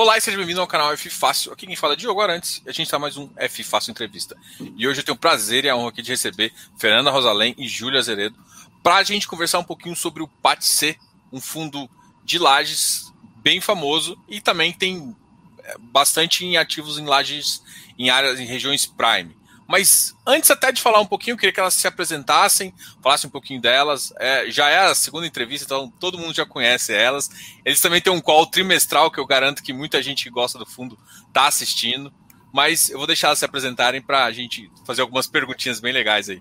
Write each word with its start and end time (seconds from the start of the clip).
Olá 0.00 0.16
e 0.16 0.20
seja 0.20 0.36
bem-vindo 0.36 0.60
ao 0.60 0.66
canal 0.68 0.92
F 0.92 1.10
Fácil. 1.10 1.52
Aqui 1.52 1.66
quem 1.66 1.74
fala 1.74 1.94
é 1.94 1.96
Diogo 1.96 2.20
Arantes 2.20 2.62
e 2.64 2.70
a 2.70 2.72
gente 2.72 2.86
está 2.86 3.00
mais 3.00 3.16
um 3.16 3.28
F 3.34 3.64
Fácil 3.64 3.90
Entrevista. 3.90 4.36
E 4.76 4.86
hoje 4.86 5.00
eu 5.00 5.04
tenho 5.04 5.16
o 5.16 5.18
prazer 5.18 5.64
e 5.64 5.68
a 5.68 5.74
honra 5.74 5.88
aqui 5.88 6.02
de 6.02 6.12
receber 6.12 6.52
Fernanda 6.78 7.10
Rosalém 7.10 7.52
e 7.58 7.66
Júlia 7.66 7.98
Azeredo 7.98 8.38
para 8.80 8.94
a 8.94 9.02
gente 9.02 9.26
conversar 9.26 9.58
um 9.58 9.64
pouquinho 9.64 9.96
sobre 9.96 10.22
o 10.22 10.28
PATC, 10.28 10.96
um 11.32 11.40
fundo 11.40 11.90
de 12.22 12.38
lajes 12.38 13.12
bem 13.38 13.60
famoso 13.60 14.16
e 14.28 14.40
também 14.40 14.72
tem 14.72 15.16
é, 15.64 15.74
bastante 15.80 16.44
em 16.44 16.56
ativos 16.56 16.96
em 16.96 17.04
lajes 17.04 17.60
em 17.98 18.08
áreas, 18.08 18.38
em 18.38 18.46
regiões 18.46 18.86
prime. 18.86 19.36
Mas 19.68 20.16
antes 20.26 20.50
até 20.50 20.72
de 20.72 20.80
falar 20.80 20.98
um 20.98 21.06
pouquinho, 21.06 21.34
eu 21.34 21.36
queria 21.38 21.52
que 21.52 21.60
elas 21.60 21.74
se 21.74 21.86
apresentassem, 21.86 22.72
falassem 23.02 23.28
um 23.28 23.30
pouquinho 23.30 23.60
delas. 23.60 24.14
É, 24.18 24.50
já 24.50 24.70
é 24.70 24.78
a 24.78 24.94
segunda 24.94 25.26
entrevista, 25.26 25.66
então 25.66 25.92
todo 26.00 26.16
mundo 26.16 26.34
já 26.34 26.46
conhece 26.46 26.94
elas. 26.94 27.30
Eles 27.66 27.78
também 27.78 28.00
têm 28.00 28.10
um 28.10 28.20
call 28.20 28.46
trimestral 28.46 29.10
que 29.10 29.20
eu 29.20 29.26
garanto 29.26 29.62
que 29.62 29.74
muita 29.74 30.02
gente 30.02 30.24
que 30.24 30.30
gosta 30.30 30.58
do 30.58 30.64
fundo 30.64 30.98
está 31.26 31.46
assistindo. 31.46 32.10
Mas 32.50 32.88
eu 32.88 32.96
vou 32.96 33.06
deixar 33.06 33.26
elas 33.28 33.40
se 33.40 33.44
apresentarem 33.44 34.00
para 34.00 34.24
a 34.24 34.32
gente 34.32 34.72
fazer 34.86 35.02
algumas 35.02 35.26
perguntinhas 35.26 35.80
bem 35.80 35.92
legais 35.92 36.30
aí. 36.30 36.40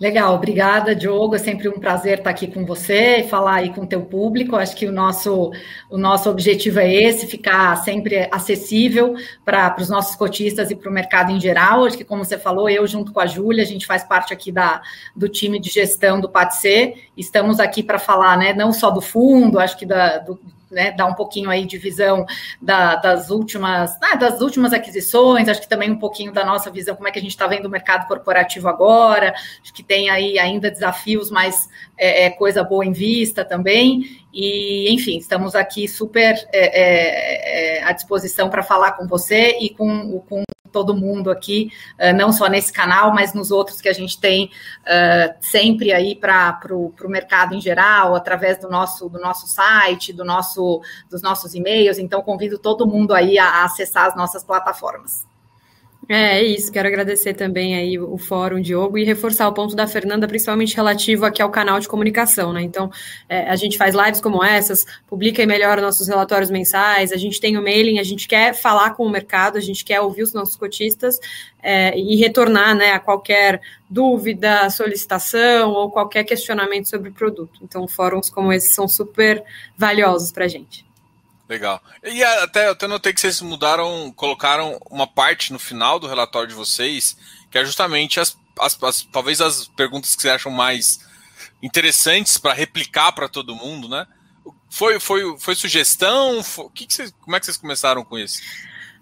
Legal, 0.00 0.32
obrigada, 0.32 0.94
Diogo. 0.94 1.34
É 1.34 1.38
sempre 1.38 1.68
um 1.68 1.80
prazer 1.80 2.18
estar 2.18 2.30
aqui 2.30 2.46
com 2.46 2.64
você 2.64 3.16
e 3.16 3.28
falar 3.28 3.56
aí 3.56 3.74
com 3.74 3.80
o 3.80 3.86
teu 3.86 4.02
público. 4.02 4.54
Acho 4.54 4.76
que 4.76 4.86
o 4.86 4.92
nosso, 4.92 5.50
o 5.90 5.98
nosso 5.98 6.30
objetivo 6.30 6.78
é 6.78 6.94
esse, 6.94 7.26
ficar 7.26 7.74
sempre 7.78 8.28
acessível 8.30 9.16
para 9.44 9.74
os 9.76 9.88
nossos 9.88 10.14
cotistas 10.14 10.70
e 10.70 10.76
para 10.76 10.88
o 10.88 10.92
mercado 10.92 11.32
em 11.32 11.40
geral. 11.40 11.84
Acho 11.84 11.96
que, 11.96 12.04
como 12.04 12.24
você 12.24 12.38
falou, 12.38 12.70
eu 12.70 12.86
junto 12.86 13.12
com 13.12 13.18
a 13.18 13.26
Júlia, 13.26 13.64
a 13.64 13.66
gente 13.66 13.86
faz 13.86 14.04
parte 14.04 14.32
aqui 14.32 14.52
da, 14.52 14.80
do 15.16 15.28
time 15.28 15.58
de 15.58 15.68
gestão 15.68 16.20
do 16.20 16.28
PATC. 16.28 16.94
Estamos 17.16 17.58
aqui 17.58 17.82
para 17.82 17.98
falar 17.98 18.38
né, 18.38 18.52
não 18.52 18.72
só 18.72 18.90
do 18.90 19.00
fundo, 19.00 19.58
acho 19.58 19.76
que 19.76 19.84
da, 19.84 20.18
do, 20.18 20.38
né, 20.70 20.92
dar 20.92 21.06
um 21.06 21.14
pouquinho 21.14 21.50
aí 21.50 21.64
de 21.64 21.78
visão 21.78 22.24
da, 22.60 22.96
das 22.96 23.30
últimas 23.30 23.96
ah, 24.02 24.16
das 24.16 24.40
últimas 24.40 24.72
aquisições, 24.72 25.48
acho 25.48 25.60
que 25.60 25.68
também 25.68 25.90
um 25.90 25.98
pouquinho 25.98 26.32
da 26.32 26.44
nossa 26.44 26.70
visão, 26.70 26.94
como 26.94 27.08
é 27.08 27.10
que 27.10 27.18
a 27.18 27.22
gente 27.22 27.30
está 27.30 27.46
vendo 27.46 27.66
o 27.66 27.70
mercado 27.70 28.06
corporativo 28.06 28.68
agora, 28.68 29.34
acho 29.62 29.72
que 29.72 29.82
tem 29.82 30.10
aí 30.10 30.38
ainda 30.38 30.70
desafios, 30.70 31.30
mas 31.30 31.68
é, 31.96 32.26
é 32.26 32.30
coisa 32.30 32.62
boa 32.62 32.84
em 32.84 32.92
vista 32.92 33.44
também. 33.44 34.04
E, 34.32 34.92
enfim, 34.92 35.16
estamos 35.16 35.54
aqui 35.54 35.88
super 35.88 36.34
é, 36.52 37.78
é, 37.78 37.78
é 37.78 37.82
à 37.82 37.92
disposição 37.92 38.50
para 38.50 38.62
falar 38.62 38.92
com 38.92 39.06
você 39.06 39.56
e 39.60 39.70
com, 39.70 40.20
com 40.28 40.42
todo 40.78 40.94
mundo 40.94 41.28
aqui, 41.28 41.72
uh, 41.98 42.16
não 42.16 42.30
só 42.30 42.46
nesse 42.46 42.72
canal, 42.72 43.12
mas 43.12 43.34
nos 43.34 43.50
outros 43.50 43.80
que 43.80 43.88
a 43.88 43.92
gente 43.92 44.20
tem 44.20 44.46
uh, 44.46 45.34
sempre 45.40 45.92
aí 45.92 46.14
para 46.14 46.60
o 46.72 47.08
mercado 47.08 47.52
em 47.52 47.60
geral, 47.60 48.14
através 48.14 48.58
do 48.58 48.70
nosso, 48.70 49.08
do 49.08 49.18
nosso 49.18 49.48
site, 49.48 50.12
do 50.12 50.24
nosso, 50.24 50.80
dos 51.10 51.20
nossos 51.20 51.52
e-mails. 51.52 51.98
Então, 51.98 52.22
convido 52.22 52.58
todo 52.58 52.86
mundo 52.86 53.12
aí 53.12 53.38
a, 53.40 53.44
a 53.44 53.64
acessar 53.64 54.06
as 54.06 54.16
nossas 54.16 54.44
plataformas. 54.44 55.27
É, 56.08 56.38
é 56.38 56.42
isso, 56.42 56.72
quero 56.72 56.88
agradecer 56.88 57.34
também 57.34 57.76
aí 57.76 57.98
o 57.98 58.16
Fórum 58.16 58.62
Diogo 58.62 58.96
e 58.96 59.04
reforçar 59.04 59.46
o 59.46 59.52
ponto 59.52 59.76
da 59.76 59.86
Fernanda, 59.86 60.26
principalmente 60.26 60.74
relativo 60.74 61.26
aqui 61.26 61.42
ao 61.42 61.50
canal 61.50 61.78
de 61.78 61.86
comunicação, 61.86 62.50
né? 62.50 62.62
Então, 62.62 62.90
é, 63.28 63.42
a 63.50 63.56
gente 63.56 63.76
faz 63.76 63.94
lives 63.94 64.18
como 64.18 64.42
essas, 64.42 64.86
publica 65.06 65.42
e 65.42 65.46
melhora 65.46 65.82
nossos 65.82 66.08
relatórios 66.08 66.50
mensais, 66.50 67.12
a 67.12 67.16
gente 67.18 67.38
tem 67.38 67.58
o 67.58 67.62
mailing, 67.62 67.98
a 67.98 68.02
gente 68.02 68.26
quer 68.26 68.54
falar 68.54 68.94
com 68.94 69.04
o 69.04 69.10
mercado, 69.10 69.58
a 69.58 69.60
gente 69.60 69.84
quer 69.84 70.00
ouvir 70.00 70.22
os 70.22 70.32
nossos 70.32 70.56
cotistas 70.56 71.20
é, 71.62 71.98
e 71.98 72.16
retornar 72.16 72.74
né, 72.74 72.92
a 72.92 72.98
qualquer 72.98 73.60
dúvida, 73.90 74.70
solicitação 74.70 75.72
ou 75.72 75.90
qualquer 75.90 76.24
questionamento 76.24 76.88
sobre 76.88 77.10
o 77.10 77.12
produto. 77.12 77.60
Então, 77.62 77.86
fóruns 77.86 78.30
como 78.30 78.50
esses 78.50 78.74
são 78.74 78.88
super 78.88 79.44
valiosos 79.76 80.32
para 80.32 80.46
a 80.46 80.48
gente. 80.48 80.87
Legal. 81.48 81.82
E 82.04 82.22
até, 82.22 82.68
até 82.68 82.86
notei 82.86 83.12
que 83.12 83.20
vocês 83.20 83.40
mudaram, 83.40 84.12
colocaram 84.12 84.78
uma 84.90 85.06
parte 85.06 85.52
no 85.52 85.58
final 85.58 85.98
do 85.98 86.06
relatório 86.06 86.48
de 86.48 86.54
vocês, 86.54 87.16
que 87.50 87.56
é 87.56 87.64
justamente 87.64 88.20
as, 88.20 88.36
as, 88.60 88.80
as 88.82 89.02
talvez 89.10 89.40
as 89.40 89.66
perguntas 89.68 90.14
que 90.14 90.20
vocês 90.20 90.34
acham 90.34 90.52
mais 90.52 91.00
interessantes 91.62 92.36
para 92.36 92.52
replicar 92.52 93.12
para 93.12 93.28
todo 93.28 93.56
mundo, 93.56 93.88
né? 93.88 94.06
Foi, 94.68 95.00
foi, 95.00 95.38
foi 95.38 95.54
sugestão? 95.54 96.42
Foi, 96.42 96.68
que 96.74 96.86
que 96.86 96.92
vocês, 96.92 97.14
como 97.22 97.34
é 97.34 97.40
que 97.40 97.46
vocês 97.46 97.56
começaram 97.56 98.04
com 98.04 98.18
isso? 98.18 98.42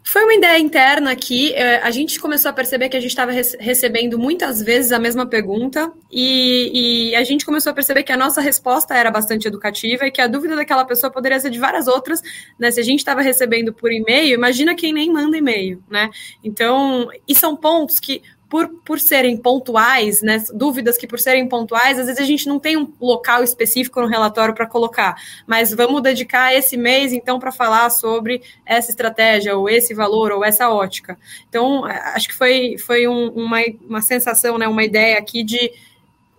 Foi 0.08 0.22
uma 0.22 0.34
ideia 0.34 0.56
interna 0.60 1.10
aqui. 1.10 1.52
É, 1.52 1.78
a 1.82 1.90
gente 1.90 2.20
começou 2.20 2.48
a 2.48 2.54
perceber 2.54 2.88
que 2.88 2.96
a 2.96 3.00
gente 3.00 3.10
estava 3.10 3.32
recebendo 3.32 4.16
muitas 4.16 4.62
vezes 4.62 4.92
a 4.92 5.00
mesma 5.00 5.26
pergunta 5.26 5.92
e, 6.08 7.10
e, 7.10 7.16
a 7.16 7.24
gente 7.24 7.44
começou 7.44 7.72
a 7.72 7.74
perceber 7.74 8.04
que 8.04 8.12
a 8.12 8.16
nossa 8.16 8.40
resposta 8.40 8.94
era 8.94 9.10
bastante 9.10 9.48
educativa 9.48 10.06
e 10.06 10.12
que 10.12 10.20
a 10.20 10.28
dúvida 10.28 10.54
daquela 10.54 10.84
pessoa 10.84 11.10
poderia 11.10 11.40
ser 11.40 11.50
de 11.50 11.58
várias 11.58 11.88
outras. 11.88 12.22
Né? 12.56 12.70
Se 12.70 12.78
a 12.78 12.84
gente 12.84 13.00
estava 13.00 13.20
recebendo 13.20 13.72
por 13.72 13.90
e-mail, 13.90 14.34
imagina 14.34 14.76
quem 14.76 14.92
nem 14.92 15.12
manda 15.12 15.36
e-mail, 15.36 15.82
né? 15.90 16.08
Então, 16.42 17.08
e 17.26 17.34
são 17.34 17.56
pontos 17.56 17.98
que 17.98 18.22
por, 18.48 18.68
por 18.84 19.00
serem 19.00 19.36
pontuais, 19.36 20.22
né, 20.22 20.42
dúvidas 20.54 20.96
que 20.96 21.06
por 21.06 21.18
serem 21.18 21.48
pontuais, 21.48 21.98
às 21.98 22.06
vezes 22.06 22.20
a 22.20 22.24
gente 22.24 22.46
não 22.46 22.58
tem 22.58 22.76
um 22.76 22.92
local 23.00 23.42
específico 23.42 24.00
no 24.00 24.06
relatório 24.06 24.54
para 24.54 24.66
colocar, 24.66 25.16
mas 25.46 25.74
vamos 25.74 26.02
dedicar 26.02 26.54
esse 26.54 26.76
mês 26.76 27.12
então 27.12 27.38
para 27.38 27.50
falar 27.50 27.90
sobre 27.90 28.42
essa 28.64 28.90
estratégia, 28.90 29.56
ou 29.56 29.68
esse 29.68 29.94
valor, 29.94 30.30
ou 30.30 30.44
essa 30.44 30.70
ótica. 30.70 31.18
Então, 31.48 31.84
acho 31.84 32.28
que 32.28 32.34
foi, 32.34 32.76
foi 32.78 33.08
um, 33.08 33.30
uma, 33.30 33.58
uma 33.88 34.00
sensação, 34.00 34.58
né, 34.58 34.68
uma 34.68 34.84
ideia 34.84 35.18
aqui 35.18 35.42
de 35.42 35.72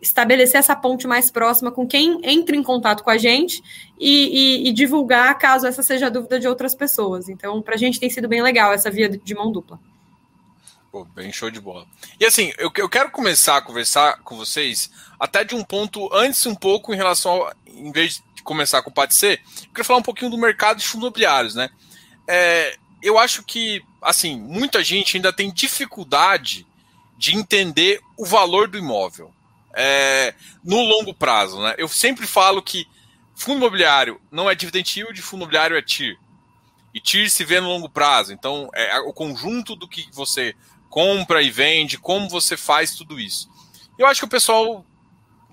estabelecer 0.01 0.59
essa 0.59 0.75
ponte 0.75 1.07
mais 1.07 1.31
próxima 1.31 1.71
com 1.71 1.85
quem 1.85 2.19
entra 2.23 2.55
em 2.55 2.63
contato 2.63 3.03
com 3.03 3.09
a 3.09 3.17
gente 3.17 3.61
e, 3.99 4.63
e, 4.65 4.69
e 4.69 4.71
divulgar 4.71 5.37
caso 5.37 5.65
essa 5.65 5.81
seja 5.81 6.05
a 6.05 6.09
dúvida 6.09 6.39
de 6.39 6.47
outras 6.47 6.75
pessoas. 6.75 7.27
Então, 7.27 7.61
para 7.61 7.75
a 7.75 7.77
gente 7.77 7.99
tem 7.99 8.09
sido 8.09 8.27
bem 8.27 8.41
legal 8.41 8.71
essa 8.71 8.91
via 8.91 9.09
de 9.09 9.35
mão 9.35 9.51
dupla. 9.51 9.79
Pô, 10.97 11.05
bem 11.05 11.31
show 11.31 11.51
de 11.51 11.59
bola. 11.59 11.85
E 12.19 12.25
assim, 12.25 12.51
eu, 12.57 12.71
eu 12.75 12.89
quero 12.89 13.11
começar 13.11 13.57
a 13.57 13.61
conversar 13.61 14.17
com 14.23 14.35
vocês 14.35 14.89
até 15.19 15.43
de 15.43 15.53
um 15.53 15.63
ponto 15.63 16.11
antes 16.11 16.43
um 16.47 16.55
pouco 16.55 16.91
em 16.91 16.97
relação 16.97 17.33
ao, 17.33 17.53
em 17.67 17.91
vez 17.91 18.23
de 18.33 18.41
começar 18.41 18.81
com 18.81 18.89
o 18.89 19.11
Ser, 19.11 19.39
eu 19.61 19.69
quero 19.75 19.85
falar 19.85 19.99
um 19.99 20.03
pouquinho 20.03 20.31
do 20.31 20.39
mercado 20.39 20.79
de 20.79 20.87
fundos 20.87 21.03
imobiliários, 21.03 21.53
né? 21.53 21.69
É, 22.27 22.79
eu 23.03 23.19
acho 23.19 23.43
que, 23.43 23.83
assim, 24.01 24.39
muita 24.39 24.83
gente 24.83 25.17
ainda 25.17 25.31
tem 25.31 25.53
dificuldade 25.53 26.65
de 27.15 27.35
entender 27.35 28.01
o 28.17 28.25
valor 28.25 28.67
do 28.67 28.79
imóvel 28.79 29.31
é, 29.75 30.33
no 30.63 30.81
longo 30.81 31.13
prazo, 31.13 31.61
né? 31.61 31.75
Eu 31.77 31.87
sempre 31.87 32.25
falo 32.25 32.59
que 32.59 32.87
fundo 33.35 33.57
imobiliário 33.57 34.19
não 34.31 34.49
é 34.49 34.55
dividend 34.55 34.99
yield, 34.99 35.21
fundo 35.21 35.41
imobiliário 35.41 35.77
é 35.77 35.81
TIR. 35.83 36.17
E 36.91 36.99
TIR 36.99 37.29
se 37.29 37.45
vê 37.45 37.61
no 37.61 37.67
longo 37.67 37.87
prazo. 37.87 38.33
Então, 38.33 38.71
é 38.73 38.97
o 39.01 39.13
conjunto 39.13 39.75
do 39.75 39.87
que 39.87 40.07
você 40.11 40.55
compra 40.97 41.43
e 41.43 41.51
vende, 41.51 41.95
como 41.95 42.27
você 42.27 42.57
faz 42.57 42.95
tudo 42.95 43.19
isso. 43.19 43.47
Eu 43.99 44.07
acho 44.07 44.21
que 44.21 44.25
o 44.25 44.29
pessoal 44.29 44.83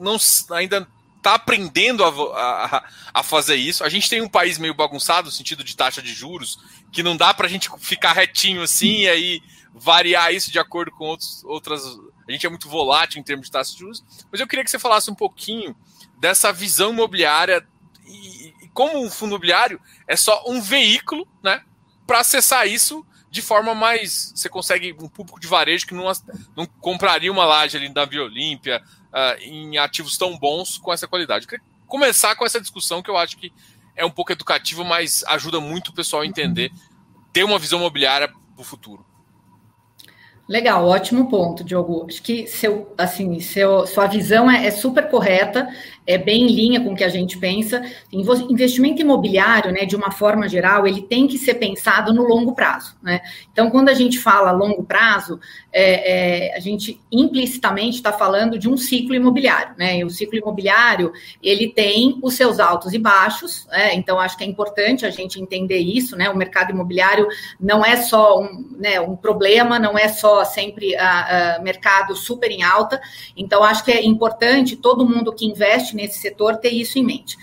não 0.01 0.17
ainda 0.53 0.89
está 1.19 1.35
aprendendo 1.35 2.03
a, 2.03 2.09
a, 2.09 2.85
a, 3.13 3.23
fazer 3.23 3.57
isso. 3.57 3.85
A 3.85 3.91
gente 3.91 4.09
tem 4.09 4.23
um 4.23 4.29
país 4.29 4.57
meio 4.57 4.73
bagunçado 4.73 5.27
no 5.27 5.31
sentido 5.31 5.63
de 5.63 5.77
taxa 5.77 6.01
de 6.01 6.15
juros, 6.15 6.59
que 6.91 7.03
não 7.03 7.15
dá 7.15 7.35
para 7.35 7.47
a 7.47 7.51
gente 7.51 7.69
ficar 7.79 8.15
retinho 8.15 8.63
assim 8.63 9.01
e 9.01 9.09
aí 9.11 9.43
variar 9.75 10.33
isso 10.33 10.51
de 10.51 10.59
acordo 10.59 10.91
com 10.93 11.05
outros, 11.05 11.45
outras. 11.45 11.85
A 12.27 12.33
gente 12.33 12.47
é 12.47 12.49
muito 12.49 12.67
volátil 12.67 13.21
em 13.21 13.23
termos 13.23 13.45
de 13.45 13.53
taxa 13.53 13.75
de 13.75 13.81
juros. 13.81 14.03
Mas 14.33 14.41
eu 14.41 14.47
queria 14.47 14.65
que 14.65 14.71
você 14.71 14.79
falasse 14.79 15.11
um 15.11 15.15
pouquinho 15.15 15.77
dessa 16.19 16.55
visão 16.55 16.91
imobiliária 16.91 17.69
e, 18.07 18.55
e 18.63 18.69
como 18.73 19.05
o 19.05 19.11
fundo 19.11 19.33
imobiliário 19.33 19.79
é 20.09 20.17
só 20.17 20.43
um 20.47 20.63
veículo, 20.63 21.29
né, 21.43 21.63
para 22.07 22.21
acessar 22.21 22.67
isso 22.67 23.05
de 23.35 23.43
forma 23.43 23.75
mais. 23.75 24.33
Você 24.35 24.49
consegue 24.49 24.95
um 25.01 25.09
público 25.09 25.41
de 25.41 25.49
varejo 25.49 25.87
que 25.87 25.93
não, 25.93 26.05
não 26.57 26.65
compraria 26.81 27.33
uma 27.33 27.45
laje 27.45 27.77
ali 27.77 27.93
da 27.93 28.05
Via 28.05 28.23
Olímpia 28.23 28.81
uh, 29.13 29.43
em 29.43 29.77
ativos 29.77 30.17
tão 30.17 30.39
bons 30.39 30.79
com 30.79 30.93
essa 30.93 31.09
qualidade. 31.09 31.45
Eu 31.45 31.49
queria 31.49 31.65
começar 31.89 32.37
com 32.37 32.47
essa 32.47 32.61
discussão 32.61 33.03
que 33.03 33.11
eu 33.11 33.17
acho 33.17 33.37
que 33.37 33.53
é 33.97 34.05
um 34.05 34.11
pouco 34.11 34.31
educativa, 34.31 34.85
mas 34.85 35.25
ajuda 35.27 35.61
muito 35.61 35.89
o 35.89 35.93
pessoal 35.93 36.23
a 36.23 36.27
entender, 36.27 36.71
ter 37.33 37.43
uma 37.43 37.59
visão 37.59 37.81
imobiliária 37.81 38.29
para 38.29 38.39
o 38.57 38.65
futuro. 38.65 39.05
Legal, 40.49 40.87
ótimo 40.87 41.29
ponto, 41.29 41.65
Diogo. 41.65 42.07
Acho 42.09 42.23
que 42.23 42.47
seu, 42.47 42.95
assim, 42.99 43.41
seu, 43.41 43.87
sua 43.87 44.07
visão 44.07 44.49
é, 44.49 44.67
é, 44.67 44.71
super 44.71 45.09
correta, 45.09 45.67
é 46.07 46.19
bem 46.19 46.45
em 46.45 46.55
linha 46.55 46.81
com 46.81 46.93
o 46.93 46.97
que 46.97 47.05
a 47.05 47.09
gente 47.09 47.39
pensa. 47.39 47.83
Investimento 48.13 49.01
imobiliário, 49.01 49.73
né, 49.73 49.85
de 49.85 49.97
uma 49.97 50.11
forma 50.11 50.49
geral, 50.49 50.87
ele 50.87 51.03
tem 51.03 51.27
que 51.27 51.39
ser 51.39 51.55
pensado 51.55 52.13
no 52.13 52.23
longo 52.23 52.55
prazo. 52.55 52.95
Né? 53.03 53.21
Então, 53.53 53.71
quando 53.71 53.89
a 53.89 53.95
gente 53.95 54.19
fala 54.19 54.51
longo 54.51 54.85
prazo, 54.85 55.41
é, 55.73 56.51
é, 56.53 56.57
a 56.57 56.61
gente 56.61 57.01
implicitamente 57.11 57.97
está 57.97 58.13
falando 58.13 58.59
de 58.59 58.69
um 58.69 58.77
ciclo 58.77 59.15
imobiliário. 59.15 59.75
Né? 59.79 59.99
E 59.99 60.05
o 60.05 60.11
ciclo 60.11 60.37
imobiliário 60.37 61.13
ele 61.43 61.69
tem 61.69 62.19
os 62.23 62.35
seus 62.35 62.61
altos 62.61 62.93
e 62.93 62.99
baixos. 62.99 63.67
Né? 63.71 63.95
Então, 63.95 64.21
acho 64.21 64.37
que 64.37 64.45
é 64.45 64.47
importante 64.47 65.07
a 65.07 65.11
gente 65.11 65.41
entender 65.41 65.79
isso. 65.79 66.17
Né? 66.17 66.29
O 66.29 66.37
mercado 66.37 66.71
imobiliário 66.71 67.27
não 67.59 67.85
é 67.85 67.97
só 67.97 68.41
um, 68.41 68.77
né, 68.77 69.01
um 69.01 69.17
problema, 69.17 69.79
não 69.79 69.99
é 69.99 70.09
só 70.09 70.45
sempre 70.45 70.95
a, 70.97 71.57
a 71.57 71.59
mercado 71.61 72.15
super 72.15 72.51
em 72.51 72.63
alta. 72.63 73.01
Então, 73.37 73.65
acho 73.65 73.85
que 73.85 73.91
é 73.91 74.05
importante 74.05 74.77
todo 74.77 75.09
mundo 75.09 75.33
que 75.33 75.47
investe 75.47 75.94
nesse 75.95 76.19
setor 76.19 76.57
ter 76.57 76.71
isso 76.71 76.99
em 76.99 77.05
mente. 77.05 77.37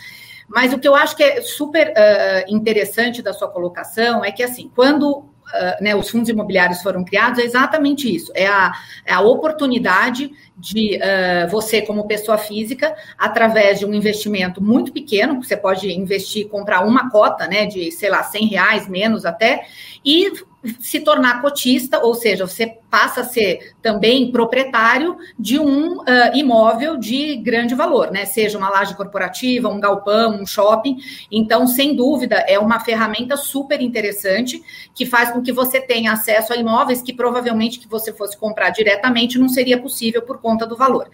Mas 0.47 0.73
o 0.73 0.79
que 0.79 0.87
eu 0.87 0.95
acho 0.95 1.15
que 1.15 1.23
é 1.23 1.41
super 1.41 1.89
uh, 1.89 2.53
interessante 2.53 3.21
da 3.21 3.33
sua 3.33 3.47
colocação 3.47 4.23
é 4.23 4.31
que, 4.31 4.43
assim, 4.43 4.69
quando 4.75 5.29
Uh, 5.51 5.83
né, 5.83 5.93
os 5.93 6.09
fundos 6.09 6.29
imobiliários 6.29 6.81
foram 6.81 7.03
criados, 7.03 7.37
é 7.37 7.43
exatamente 7.43 8.09
isso. 8.15 8.31
É 8.33 8.47
a, 8.47 8.71
é 9.05 9.11
a 9.11 9.19
oportunidade 9.19 10.31
de 10.55 10.95
uh, 10.95 11.49
você, 11.49 11.81
como 11.81 12.07
pessoa 12.07 12.37
física, 12.37 12.95
através 13.17 13.77
de 13.77 13.85
um 13.85 13.93
investimento 13.93 14.63
muito 14.63 14.93
pequeno, 14.93 15.43
você 15.43 15.57
pode 15.57 15.91
investir, 15.91 16.47
comprar 16.47 16.85
uma 16.85 17.09
cota, 17.09 17.47
né, 17.47 17.65
de, 17.65 17.91
sei 17.91 18.09
lá, 18.09 18.23
100 18.23 18.47
reais, 18.47 18.87
menos 18.87 19.25
até, 19.25 19.65
e 20.05 20.31
se 20.79 20.99
tornar 20.99 21.41
cotista, 21.41 21.99
ou 21.99 22.13
seja, 22.13 22.45
você 22.45 22.77
passa 22.89 23.21
a 23.21 23.23
ser 23.23 23.73
também 23.81 24.31
proprietário 24.31 25.17
de 25.37 25.57
um 25.59 25.99
uh, 25.99 26.05
imóvel 26.35 26.97
de 26.97 27.37
grande 27.37 27.73
valor, 27.73 28.11
né? 28.11 28.25
Seja 28.25 28.57
uma 28.57 28.69
laje 28.69 28.95
corporativa, 28.95 29.69
um 29.69 29.79
galpão, 29.79 30.39
um 30.39 30.45
shopping. 30.45 30.97
Então, 31.31 31.65
sem 31.65 31.95
dúvida, 31.95 32.35
é 32.47 32.59
uma 32.59 32.79
ferramenta 32.79 33.35
super 33.37 33.81
interessante 33.81 34.61
que 34.93 35.05
faz 35.05 35.31
com 35.31 35.41
que 35.41 35.51
você 35.51 35.81
tenha 35.81 36.11
acesso 36.11 36.53
a 36.53 36.57
imóveis 36.57 37.01
que 37.01 37.13
provavelmente 37.13 37.79
que 37.79 37.87
você 37.87 38.13
fosse 38.13 38.37
comprar 38.37 38.69
diretamente 38.69 39.39
não 39.39 39.49
seria 39.49 39.81
possível 39.81 40.21
por 40.21 40.39
conta 40.39 40.67
do 40.67 40.75
valor. 40.75 41.09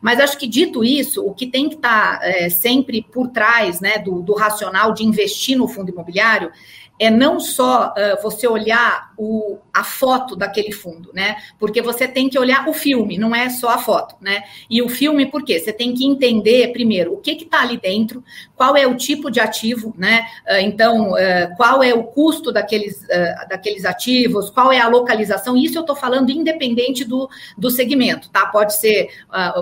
Mas 0.00 0.20
acho 0.20 0.38
que 0.38 0.46
dito 0.46 0.84
isso, 0.84 1.24
o 1.24 1.34
que 1.34 1.46
tem 1.46 1.68
que 1.68 1.74
estar 1.74 2.20
tá, 2.20 2.26
é, 2.26 2.48
sempre 2.48 3.02
por 3.02 3.28
trás 3.28 3.80
né, 3.80 3.98
do, 3.98 4.22
do 4.22 4.34
racional 4.34 4.92
de 4.92 5.04
investir 5.04 5.56
no 5.58 5.66
fundo 5.66 5.90
imobiliário 5.90 6.50
é 6.98 7.10
não 7.10 7.38
só 7.38 7.94
uh, 7.96 8.22
você 8.22 8.46
olhar 8.48 9.12
o, 9.16 9.58
a 9.72 9.84
foto 9.84 10.34
daquele 10.34 10.72
fundo, 10.72 11.10
né? 11.14 11.36
Porque 11.58 11.80
você 11.80 12.08
tem 12.08 12.28
que 12.28 12.38
olhar 12.38 12.68
o 12.68 12.72
filme, 12.72 13.16
não 13.16 13.34
é 13.34 13.48
só 13.48 13.68
a 13.68 13.78
foto, 13.78 14.16
né? 14.20 14.42
E 14.68 14.82
o 14.82 14.88
filme, 14.88 15.26
por 15.26 15.44
quê? 15.44 15.60
Você 15.60 15.72
tem 15.72 15.94
que 15.94 16.04
entender 16.04 16.72
primeiro 16.72 17.14
o 17.14 17.18
que 17.18 17.30
está 17.30 17.62
ali 17.62 17.78
dentro, 17.78 18.22
qual 18.56 18.76
é 18.76 18.86
o 18.86 18.96
tipo 18.96 19.30
de 19.30 19.38
ativo, 19.38 19.94
né? 19.96 20.26
Uh, 20.46 20.60
então, 20.60 21.12
uh, 21.12 21.56
qual 21.56 21.82
é 21.82 21.94
o 21.94 22.04
custo 22.04 22.50
daqueles, 22.52 23.06
daqueles 23.48 23.84
ativos, 23.84 24.50
qual 24.50 24.72
é 24.72 24.80
a 24.80 24.88
localização, 24.88 25.56
isso 25.56 25.78
eu 25.78 25.82
estou 25.82 25.96
falando 25.96 26.30
independente 26.30 27.04
do, 27.04 27.28
do 27.56 27.70
segmento, 27.70 28.28
tá? 28.30 28.46
Pode 28.46 28.74
ser 28.74 29.08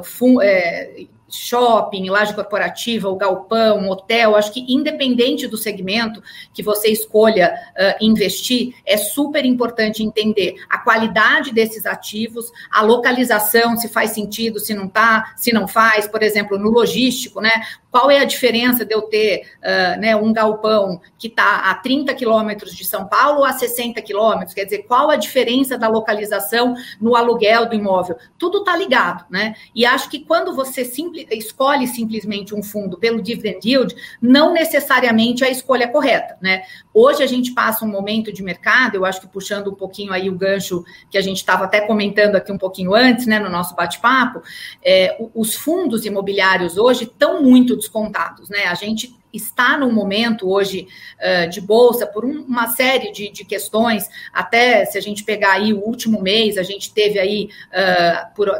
fun, 0.04 0.40
é, 0.40 1.06
shopping, 1.28 2.08
laje 2.08 2.34
corporativa, 2.34 3.08
o 3.08 3.16
galpão, 3.16 3.88
hotel, 3.88 4.36
acho 4.36 4.52
que 4.52 4.64
independente 4.72 5.46
do 5.46 5.56
segmento 5.56 6.22
que 6.52 6.62
você 6.62 6.88
escolha 6.88 7.54
uh, 7.72 8.04
investir, 8.04 8.74
é 8.84 8.96
super 8.96 9.44
importante 9.44 10.02
entender 10.02 10.56
a 10.68 10.78
qualidade 10.78 11.52
desses 11.52 11.86
ativos, 11.86 12.50
a 12.70 12.82
localização, 12.82 13.76
se 13.76 13.88
faz 13.88 14.12
sentido, 14.12 14.60
se 14.60 14.74
não 14.74 14.88
tá, 14.88 15.34
se 15.36 15.52
não 15.52 15.66
faz, 15.66 16.06
por 16.06 16.22
exemplo, 16.22 16.58
no 16.58 16.70
logístico, 16.70 17.40
né? 17.40 17.50
Qual 17.96 18.10
é 18.10 18.18
a 18.18 18.24
diferença 18.24 18.84
de 18.84 18.94
eu 18.94 19.00
ter 19.00 19.48
uh, 19.62 19.98
né, 19.98 20.14
um 20.14 20.30
galpão 20.30 21.00
que 21.18 21.28
está 21.28 21.70
a 21.70 21.74
30 21.76 22.12
quilômetros 22.12 22.76
de 22.76 22.84
São 22.84 23.06
Paulo 23.06 23.38
ou 23.38 23.44
a 23.46 23.54
60 23.54 24.02
quilômetros? 24.02 24.52
Quer 24.52 24.64
dizer, 24.64 24.82
qual 24.82 25.08
a 25.08 25.16
diferença 25.16 25.78
da 25.78 25.88
localização 25.88 26.74
no 27.00 27.16
aluguel 27.16 27.66
do 27.66 27.74
imóvel? 27.74 28.16
Tudo 28.36 28.58
está 28.58 28.76
ligado, 28.76 29.24
né? 29.30 29.54
E 29.74 29.86
acho 29.86 30.10
que 30.10 30.18
quando 30.18 30.54
você 30.54 30.82
escolhe 31.30 31.86
simplesmente 31.86 32.54
um 32.54 32.62
fundo 32.62 32.98
pelo 32.98 33.22
dividend 33.22 33.66
yield, 33.66 33.94
não 34.20 34.52
necessariamente 34.52 35.42
é 35.42 35.46
a 35.46 35.50
escolha 35.50 35.88
correta, 35.88 36.36
né? 36.42 36.64
Hoje 36.92 37.22
a 37.22 37.26
gente 37.26 37.52
passa 37.52 37.82
um 37.82 37.88
momento 37.88 38.30
de 38.30 38.42
mercado, 38.42 38.96
eu 38.96 39.06
acho 39.06 39.22
que 39.22 39.26
puxando 39.26 39.68
um 39.68 39.74
pouquinho 39.74 40.12
aí 40.12 40.28
o 40.28 40.34
gancho 40.34 40.84
que 41.10 41.16
a 41.16 41.22
gente 41.22 41.38
estava 41.38 41.64
até 41.64 41.80
comentando 41.80 42.36
aqui 42.36 42.52
um 42.52 42.58
pouquinho 42.58 42.94
antes, 42.94 43.26
né, 43.26 43.38
no 43.38 43.48
nosso 43.48 43.74
bate-papo, 43.74 44.42
é, 44.84 45.16
os 45.34 45.54
fundos 45.54 46.04
imobiliários 46.04 46.76
hoje 46.76 47.04
estão 47.04 47.42
muito 47.42 47.74
descontados, 47.86 48.48
né? 48.48 48.64
A 48.64 48.74
gente 48.74 49.16
está 49.32 49.76
num 49.78 49.92
momento 49.92 50.50
hoje 50.50 50.88
uh, 51.20 51.48
de 51.48 51.60
bolsa 51.60 52.06
por 52.06 52.24
um, 52.24 52.42
uma 52.42 52.68
série 52.68 53.12
de, 53.12 53.30
de, 53.30 53.44
questões, 53.44 54.08
até 54.32 54.84
se 54.84 54.98
a 54.98 55.00
gente 55.00 55.24
pegar 55.24 55.52
aí 55.52 55.72
o 55.72 55.78
último 55.78 56.20
mês, 56.22 56.56
a 56.56 56.62
gente 56.62 56.92
teve 56.92 57.18
aí 57.18 57.48
uh, 57.70 58.34
por 58.34 58.50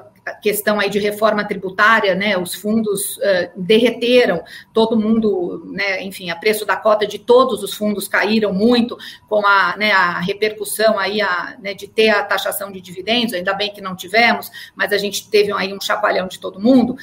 questão 0.43 0.81
aí 0.81 0.90
de 0.90 0.99
reforma 0.99 1.44
tributária, 1.44 2.14
né, 2.14 2.37
os 2.37 2.55
fundos 2.55 3.17
uh, 3.19 3.50
derreteram, 3.56 4.43
todo 4.73 4.99
mundo, 4.99 5.70
né, 5.72 6.02
enfim, 6.02 6.31
a 6.31 6.37
preço 6.37 6.67
da 6.67 6.76
cota 6.76 7.06
de 7.06 7.19
todos 7.19 7.62
os 7.62 7.75
fundos 7.75 8.08
caíram 8.08 8.52
muito 8.52 8.99
com 9.29 9.46
a, 9.46 9.76
né, 9.76 9.93
a 9.93 10.19
repercussão 10.19 10.99
aí 10.99 11.20
a, 11.20 11.56
né, 11.61 11.75
de 11.75 11.87
ter 11.87 12.08
a 12.11 12.25
taxação 12.25 12.72
de 12.72 12.81
dividendos, 12.81 13.34
ainda 13.34 13.55
bem 13.55 13.72
que 13.72 13.81
não 13.81 13.94
tivemos, 13.94 14.50
mas 14.75 14.93
a 14.93 14.99
gente 14.99 15.31
teve 15.31 15.52
aí 15.52 15.72
um 15.72 15.81
chapalhão 15.81 16.26
de 16.26 16.40
todo 16.40 16.61
mundo. 16.61 16.96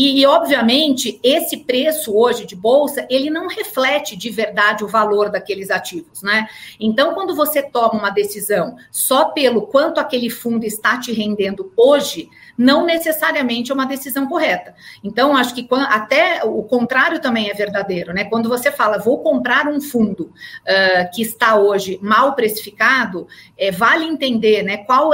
E, 0.00 0.24
obviamente, 0.24 1.18
esse 1.24 1.56
preço 1.56 2.16
hoje 2.16 2.46
de 2.46 2.54
bolsa, 2.54 3.04
ele 3.10 3.28
não 3.28 3.48
reflete 3.48 4.14
de 4.14 4.30
verdade 4.30 4.84
o 4.84 4.88
valor 4.88 5.28
daqueles 5.28 5.72
ativos, 5.72 6.22
né? 6.22 6.46
Então, 6.78 7.14
quando 7.14 7.34
você 7.34 7.60
toma 7.60 7.94
uma 7.94 8.10
decisão 8.10 8.76
só 8.92 9.30
pelo 9.30 9.62
quanto 9.62 9.98
aquele 9.98 10.30
fundo 10.30 10.64
está 10.64 11.00
te 11.00 11.10
rendendo 11.12 11.72
hoje, 11.76 12.30
não 12.56 12.86
necessariamente 12.86 13.72
é 13.72 13.74
uma 13.74 13.86
decisão 13.86 14.28
correta. 14.28 14.72
Então, 15.02 15.36
acho 15.36 15.52
que 15.52 15.64
quando, 15.66 15.86
até 15.86 16.44
o 16.44 16.62
contrário 16.62 17.20
também 17.20 17.50
é 17.50 17.54
verdadeiro, 17.54 18.12
né? 18.14 18.22
Quando 18.22 18.48
você 18.48 18.70
fala, 18.70 18.98
vou 18.98 19.18
comprar 19.20 19.66
um 19.66 19.80
fundo 19.80 20.26
uh, 20.26 21.10
que 21.12 21.22
está 21.22 21.56
hoje 21.56 21.98
mal 22.00 22.36
precificado, 22.36 23.26
é, 23.58 23.72
vale 23.72 24.04
entender, 24.04 24.62
né? 24.62 24.76
Qual 24.76 25.12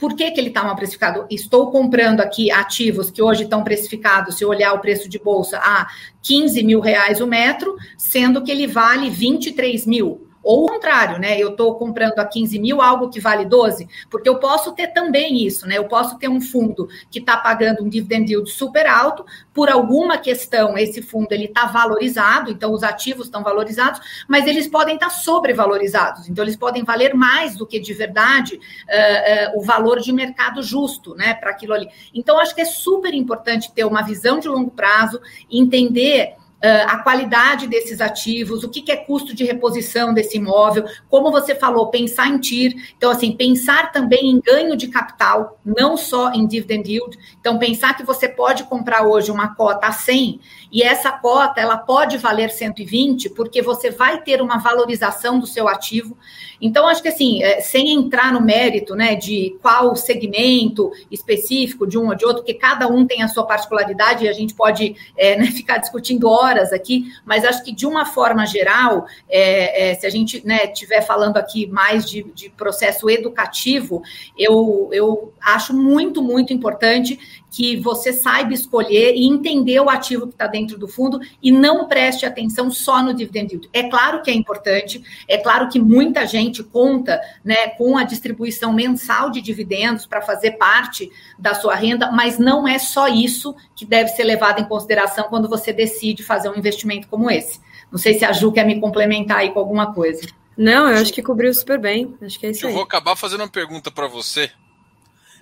por 0.00 0.16
que, 0.16 0.30
que 0.30 0.40
ele 0.40 0.48
está 0.48 0.64
mal 0.64 0.74
precificado? 0.74 1.26
Estou 1.30 1.70
comprando 1.70 2.20
aqui 2.20 2.50
ativos 2.50 3.10
que 3.10 3.20
hoje 3.22 3.42
estão 3.42 3.62
precificados, 3.62 4.38
se 4.38 4.44
olhar 4.46 4.72
o 4.72 4.80
preço 4.80 5.06
de 5.08 5.18
bolsa, 5.18 5.58
a 5.58 5.86
15 6.22 6.62
mil 6.62 6.80
reais 6.80 7.20
o 7.20 7.26
metro, 7.26 7.76
sendo 7.98 8.42
que 8.42 8.50
ele 8.50 8.66
vale 8.66 9.10
23 9.10 9.86
mil. 9.86 10.29
Ou 10.42 10.64
o 10.64 10.68
contrário, 10.68 11.18
né? 11.18 11.38
Eu 11.38 11.50
estou 11.50 11.74
comprando 11.74 12.18
a 12.18 12.24
15 12.24 12.58
mil 12.58 12.80
algo 12.80 13.10
que 13.10 13.20
vale 13.20 13.44
12, 13.44 13.86
porque 14.10 14.28
eu 14.28 14.38
posso 14.38 14.72
ter 14.72 14.88
também 14.88 15.44
isso, 15.44 15.66
né? 15.66 15.76
Eu 15.76 15.84
posso 15.84 16.18
ter 16.18 16.28
um 16.28 16.40
fundo 16.40 16.88
que 17.10 17.18
está 17.18 17.36
pagando 17.36 17.84
um 17.84 17.88
dividend 17.88 18.30
yield 18.30 18.50
super 18.50 18.86
alto, 18.86 19.24
por 19.52 19.68
alguma 19.68 20.16
questão, 20.16 20.78
esse 20.78 21.02
fundo 21.02 21.32
ele 21.32 21.44
está 21.44 21.66
valorizado, 21.66 22.50
então 22.50 22.72
os 22.72 22.82
ativos 22.82 23.26
estão 23.26 23.42
valorizados, 23.42 24.00
mas 24.26 24.46
eles 24.46 24.66
podem 24.66 24.94
estar 24.94 25.08
tá 25.08 25.14
sobrevalorizados, 25.14 26.28
então 26.28 26.42
eles 26.42 26.56
podem 26.56 26.84
valer 26.84 27.14
mais 27.14 27.56
do 27.56 27.66
que 27.66 27.78
de 27.78 27.92
verdade 27.92 28.54
uh, 28.56 29.56
uh, 29.56 29.60
o 29.60 29.62
valor 29.62 30.00
de 30.00 30.12
mercado 30.12 30.62
justo, 30.62 31.14
né? 31.14 31.34
Para 31.34 31.50
aquilo 31.50 31.74
ali. 31.74 31.88
Então, 32.14 32.38
acho 32.38 32.54
que 32.54 32.62
é 32.62 32.64
super 32.64 33.12
importante 33.12 33.72
ter 33.72 33.84
uma 33.84 34.02
visão 34.02 34.38
de 34.38 34.48
longo 34.48 34.70
prazo, 34.70 35.20
entender 35.50 36.39
a 36.62 36.98
qualidade 36.98 37.66
desses 37.66 38.00
ativos, 38.00 38.62
o 38.62 38.68
que, 38.68 38.90
é 38.92 38.96
custo 38.96 39.34
de 39.34 39.44
reposição 39.44 40.12
desse 40.12 40.36
imóvel, 40.36 40.84
como 41.08 41.30
você 41.30 41.54
falou, 41.54 41.88
pensar 41.88 42.28
em 42.28 42.38
TIR, 42.38 42.74
então 42.96 43.10
assim, 43.10 43.32
pensar 43.32 43.92
também 43.92 44.30
em 44.30 44.40
ganho 44.40 44.76
de 44.76 44.88
capital, 44.88 45.58
não 45.64 45.96
só 45.96 46.32
em 46.32 46.46
dividend 46.46 46.90
yield, 46.90 47.18
então 47.40 47.58
pensar 47.58 47.96
que 47.96 48.04
você 48.04 48.28
pode 48.28 48.64
comprar 48.64 49.06
hoje 49.06 49.30
uma 49.30 49.54
cota 49.54 49.86
a 49.86 49.92
100 49.92 50.40
e 50.72 50.82
essa 50.82 51.10
cota 51.10 51.60
ela 51.60 51.76
pode 51.76 52.16
valer 52.16 52.50
120 52.50 53.30
porque 53.30 53.60
você 53.60 53.90
vai 53.90 54.22
ter 54.22 54.40
uma 54.40 54.58
valorização 54.58 55.38
do 55.38 55.46
seu 55.46 55.68
ativo. 55.68 56.16
Então 56.60 56.86
acho 56.86 57.02
que 57.02 57.08
assim, 57.08 57.42
é, 57.42 57.60
sem 57.60 57.92
entrar 57.92 58.32
no 58.32 58.40
mérito, 58.40 58.94
né, 58.94 59.14
de 59.14 59.56
qual 59.62 59.96
segmento 59.96 60.90
específico 61.10 61.86
de 61.86 61.98
um 61.98 62.08
ou 62.08 62.14
de 62.14 62.24
outro, 62.24 62.42
porque 62.42 62.54
cada 62.54 62.86
um 62.86 63.06
tem 63.06 63.22
a 63.22 63.28
sua 63.28 63.44
particularidade 63.44 64.24
e 64.24 64.28
a 64.28 64.32
gente 64.32 64.54
pode 64.54 64.94
é, 65.16 65.36
né, 65.36 65.46
ficar 65.52 65.78
discutindo 65.78 66.28
horas 66.28 66.72
aqui, 66.72 67.06
mas 67.24 67.44
acho 67.44 67.64
que 67.64 67.72
de 67.72 67.86
uma 67.86 68.04
forma 68.04 68.46
geral, 68.46 69.06
é, 69.28 69.90
é 69.90 69.94
se 69.94 70.06
a 70.06 70.10
gente 70.10 70.46
né, 70.46 70.64
estiver 70.66 71.00
falando 71.00 71.36
aqui 71.36 71.66
mais 71.66 72.08
de, 72.08 72.22
de 72.34 72.50
processo 72.50 73.08
educativo, 73.08 74.02
eu, 74.38 74.88
eu 74.92 75.32
acho 75.40 75.74
muito, 75.74 76.22
muito 76.22 76.52
importante 76.52 77.18
que 77.50 77.76
você 77.76 78.12
saiba 78.12 78.54
escolher 78.54 79.14
e 79.14 79.26
entender 79.26 79.80
o 79.80 79.90
ativo 79.90 80.26
que 80.26 80.34
está 80.34 80.46
dentro 80.46 80.78
do 80.78 80.86
fundo 80.86 81.20
e 81.42 81.50
não 81.50 81.88
preste 81.88 82.24
atenção 82.24 82.70
só 82.70 83.02
no 83.02 83.12
dividend 83.12 83.52
yield. 83.52 83.68
É 83.72 83.88
claro 83.88 84.22
que 84.22 84.30
é 84.30 84.34
importante, 84.34 85.02
é 85.26 85.36
claro 85.36 85.68
que 85.68 85.80
muita 85.80 86.26
gente 86.26 86.62
conta 86.62 87.20
né, 87.44 87.68
com 87.70 87.98
a 87.98 88.04
distribuição 88.04 88.72
mensal 88.72 89.30
de 89.30 89.40
dividendos 89.40 90.06
para 90.06 90.22
fazer 90.22 90.52
parte 90.52 91.10
da 91.38 91.54
sua 91.54 91.74
renda, 91.74 92.10
mas 92.12 92.38
não 92.38 92.68
é 92.68 92.78
só 92.78 93.08
isso 93.08 93.54
que 93.74 93.84
deve 93.84 94.10
ser 94.10 94.24
levado 94.24 94.60
em 94.60 94.64
consideração 94.64 95.24
quando 95.24 95.48
você 95.48 95.72
decide 95.72 96.22
fazer 96.22 96.48
um 96.48 96.56
investimento 96.56 97.08
como 97.08 97.30
esse. 97.30 97.60
Não 97.90 97.98
sei 97.98 98.14
se 98.14 98.24
a 98.24 98.32
Ju 98.32 98.52
quer 98.52 98.64
me 98.64 98.78
complementar 98.80 99.38
aí 99.38 99.50
com 99.50 99.58
alguma 99.58 99.92
coisa. 99.92 100.22
Não, 100.56 100.88
eu 100.88 100.98
acho 100.98 101.12
que 101.12 101.22
cobriu 101.22 101.52
super 101.54 101.78
bem. 101.78 102.14
Acho 102.20 102.38
que 102.38 102.46
é 102.46 102.50
isso 102.50 102.64
eu 102.64 102.68
aí. 102.68 102.74
vou 102.74 102.82
acabar 102.82 103.16
fazendo 103.16 103.40
uma 103.40 103.48
pergunta 103.48 103.90
para 103.90 104.06
você, 104.06 104.50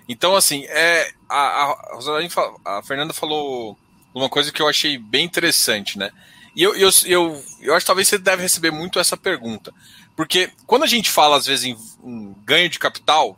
então, 0.09 0.35
assim, 0.35 0.65
é, 0.65 1.13
a, 1.29 1.37
a, 1.37 2.79
a 2.79 2.83
Fernanda 2.83 3.13
falou 3.13 3.77
uma 4.11 4.27
coisa 4.27 4.51
que 4.51 4.59
eu 4.59 4.67
achei 4.67 4.97
bem 4.97 5.23
interessante, 5.23 5.99
né? 5.99 6.11
E 6.55 6.63
eu, 6.63 6.75
eu, 6.75 6.89
eu, 7.05 7.43
eu 7.61 7.75
acho 7.75 7.83
que 7.83 7.87
talvez 7.87 8.07
você 8.07 8.17
deve 8.17 8.41
receber 8.41 8.71
muito 8.71 8.99
essa 8.99 9.15
pergunta. 9.15 9.71
Porque 10.15 10.49
quando 10.65 10.83
a 10.83 10.87
gente 10.87 11.11
fala, 11.11 11.37
às 11.37 11.45
vezes, 11.45 11.65
em, 11.65 11.77
em 12.03 12.35
ganho 12.43 12.67
de 12.67 12.79
capital, 12.79 13.37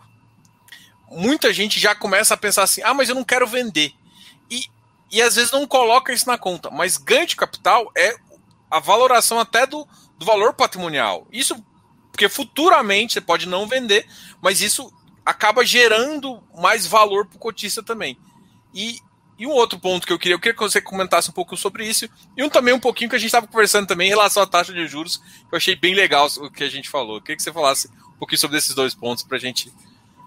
muita 1.10 1.52
gente 1.52 1.78
já 1.78 1.94
começa 1.94 2.36
a 2.36 2.38
pensar 2.38 2.64
assim: 2.64 2.82
ah, 2.84 2.94
mas 2.94 3.10
eu 3.10 3.16
não 3.16 3.26
quero 3.26 3.46
vender. 3.46 3.92
E, 4.50 4.64
e 5.12 5.22
às 5.22 5.36
vezes 5.36 5.52
não 5.52 5.68
coloca 5.68 6.14
isso 6.14 6.26
na 6.26 6.38
conta. 6.38 6.72
Mas 6.72 6.96
ganho 6.96 7.28
de 7.28 7.36
capital 7.36 7.92
é 7.98 8.16
a 8.72 8.80
valoração 8.80 9.42
até 9.42 9.68
do, 9.68 9.86
do 10.18 10.26
valor 10.26 10.54
patrimonial. 10.54 11.28
Isso 11.34 11.62
porque 12.12 12.30
futuramente 12.30 13.14
você 13.14 13.22
pode 13.22 13.48
não 13.48 13.68
vender, 13.68 14.06
mas 14.42 14.62
isso 14.62 14.94
acaba 15.26 15.66
gerando 15.66 16.42
mais 16.56 16.86
valor 16.86 17.26
para 17.26 17.36
o 17.36 17.40
cotista 17.40 17.84
também. 17.84 18.18
E, 18.74 19.00
e 19.38 19.46
um 19.46 19.52
outro 19.52 19.80
ponto 19.80 20.06
que 20.06 20.14
eu 20.14 20.20
queria, 20.20 20.36
eu 20.36 20.40
queria 20.40 20.54
que 20.54 20.60
você 20.60 20.82
comentasse 20.82 21.30
um 21.30 21.34
pouco 21.34 21.56
sobre 21.56 21.88
isso, 21.88 22.10
e 22.36 22.44
um 22.44 22.50
também 22.50 22.74
um 22.74 22.80
pouquinho 22.80 23.10
que 23.10 23.16
a 23.16 23.20
gente 23.20 23.28
estava 23.28 23.48
conversando 23.48 23.88
também 23.88 24.08
em 24.08 24.12
relação 24.12 24.44
à 24.44 24.48
taxa 24.48 24.74
de 24.74 24.88
juros, 24.88 25.18
que 25.18 25.54
eu 25.54 25.58
achei 25.58 25.76
bem 25.76 25.94
legal 25.94 26.28
o 26.38 26.50
que 26.50 26.64
a 26.64 26.70
gente 26.70 26.90
falou. 26.90 27.18
Eu 27.18 27.22
queria 27.22 27.38
que 27.38 27.44
você 27.44 27.54
falasse 27.54 27.88
um 27.88 28.20
pouquinho 28.20 28.40
sobre 28.40 28.58
esses 28.58 28.74
dois 28.74 28.94
pontos 28.94 29.24
para 29.24 29.38
a 29.38 29.40
gente 29.40 29.72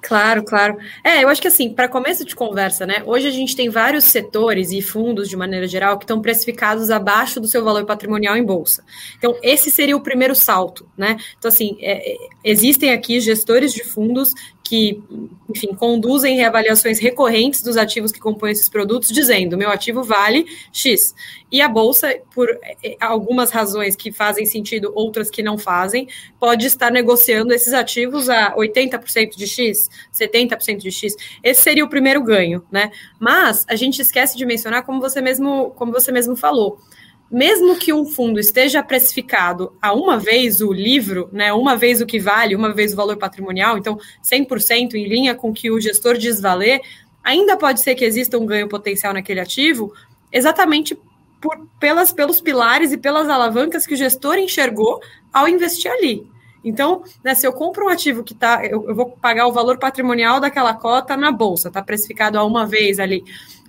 Claro, 0.05 0.45
claro. 0.45 0.77
É, 1.03 1.25
eu 1.25 1.29
acho 1.29 1.41
que 1.41 1.49
assim, 1.49 1.73
para 1.73 1.89
começo 1.89 2.27
de 2.27 2.37
conversa, 2.37 2.85
né? 2.85 3.03
Hoje 3.07 3.27
a 3.27 3.31
gente 3.31 3.57
tem 3.57 3.71
vários 3.71 4.05
setores 4.05 4.71
e 4.71 4.83
fundos, 4.83 5.31
de 5.31 5.37
maneira 5.37 5.67
geral, 5.67 5.97
que 5.97 6.05
estão 6.05 6.21
precificados 6.21 6.91
abaixo 6.91 7.41
do 7.41 7.49
seu 7.49 7.65
valor 7.65 7.87
patrimonial 7.87 8.37
em 8.37 8.45
bolsa. 8.45 8.85
Então, 9.17 9.35
esse 9.43 9.71
seria 9.71 9.97
o 9.97 10.03
primeiro 10.03 10.35
salto, 10.35 10.87
né? 10.97 11.17
Então, 11.39 11.49
assim, 11.49 11.79
é, 11.81 12.13
é 12.13 12.17
existem 12.45 12.93
aqui 12.93 13.19
gestores 13.19 13.73
de 13.73 13.83
fundos 13.83 14.35
que, 14.65 15.03
enfim, 15.49 15.75
conduzem 15.75 16.37
reavaliações 16.37 16.99
recorrentes 16.99 17.61
dos 17.63 17.77
ativos 17.77 18.11
que 18.11 18.19
compõem 18.19 18.53
esses 18.53 18.69
produtos, 18.69 19.11
dizendo: 19.11 19.59
meu 19.59 19.71
ativo 19.71 20.03
vale 20.03 20.47
X. 20.73 21.15
E 21.53 21.61
a 21.61 21.69
bolsa, 21.69 22.19
por 22.35 22.49
é, 22.83 22.97
algumas 22.99 23.51
razões 23.51 23.95
que 23.95 24.11
fazem 24.11 24.47
sentido, 24.47 24.91
outras 24.95 25.31
que 25.31 25.43
não 25.43 25.59
fazem, 25.59 26.09
pode 26.41 26.67
estar 26.67 26.91
negociando 26.91 27.53
esses 27.53 27.75
ativos 27.75 28.31
a 28.31 28.57
80% 28.57 29.37
de 29.37 29.47
X, 29.47 29.91
70% 30.13 30.79
de 30.79 30.91
X. 30.91 31.15
Esse 31.43 31.63
seria 31.63 31.85
o 31.85 31.89
primeiro 31.89 32.23
ganho, 32.23 32.65
né? 32.73 32.91
Mas 33.21 33.67
a 33.69 33.77
gente 33.77 34.01
esquece 34.01 34.37
de 34.37 34.47
mencionar, 34.47 34.83
como 34.85 34.99
você 34.99 35.21
mesmo, 35.21 35.71
como 35.77 35.93
você 35.93 36.11
mesmo 36.11 36.35
falou 36.35 36.81
mesmo 37.31 37.77
que 37.77 37.93
um 37.93 38.05
fundo 38.05 38.39
esteja 38.39 38.83
precificado 38.83 39.77
a 39.81 39.93
uma 39.93 40.19
vez 40.19 40.61
o 40.61 40.73
livro, 40.73 41.29
né, 41.33 41.53
uma 41.53 41.77
vez 41.77 42.01
o 42.01 42.07
que 42.07 42.19
vale, 42.19 42.55
uma 42.55 42.73
vez 42.73 42.93
o 42.93 42.97
valor 42.97 43.17
patrimonial, 43.17 43.77
então 43.79 43.99
100% 44.23 44.95
em 44.95 45.09
linha 45.09 45.35
com 45.35 45.51
o 45.51 45.55
que 45.55 45.71
o 45.71 45.81
gestor 45.81 46.17
diz 46.17 46.41
valer, 46.41 46.81
ainda 47.23 47.57
pode 47.57 47.81
ser 47.81 47.95
que 47.95 48.05
exista 48.05 48.39
um 48.39 48.47
ganho 48.47 48.69
potencial 48.69 49.13
naquele 49.13 49.41
ativo, 49.41 49.93
exatamente 50.31 50.97
por, 51.41 51.67
pelas, 51.81 52.13
pelos 52.13 52.41
pilares 52.41 52.93
e 52.93 52.97
pelas 52.97 53.29
alavancas 53.29 53.87
que 53.87 53.95
o 53.95 53.97
gestor 53.97 54.37
enxergou 54.37 55.01
ao 55.33 55.49
investir 55.49 55.91
ali. 55.91 56.27
Então, 56.65 57.05
né, 57.23 57.35
se 57.35 57.47
eu 57.47 57.53
compro 57.53 57.87
um 57.87 57.89
ativo 57.89 58.25
que 58.25 58.33
está, 58.33 58.65
eu, 58.65 58.89
eu, 58.89 58.95
vou 58.95 59.11
pagar 59.11 59.47
o 59.47 59.53
valor 59.53 59.79
patrimonial 59.79 60.41
daquela 60.41 60.73
cota 60.73 61.15
na 61.15 61.31
bolsa, 61.31 61.69
está 61.69 61.83
precificado 61.83 62.39
a 62.39 62.45
uma 62.45 62.67
vez 62.67 62.99
ali 62.99 63.23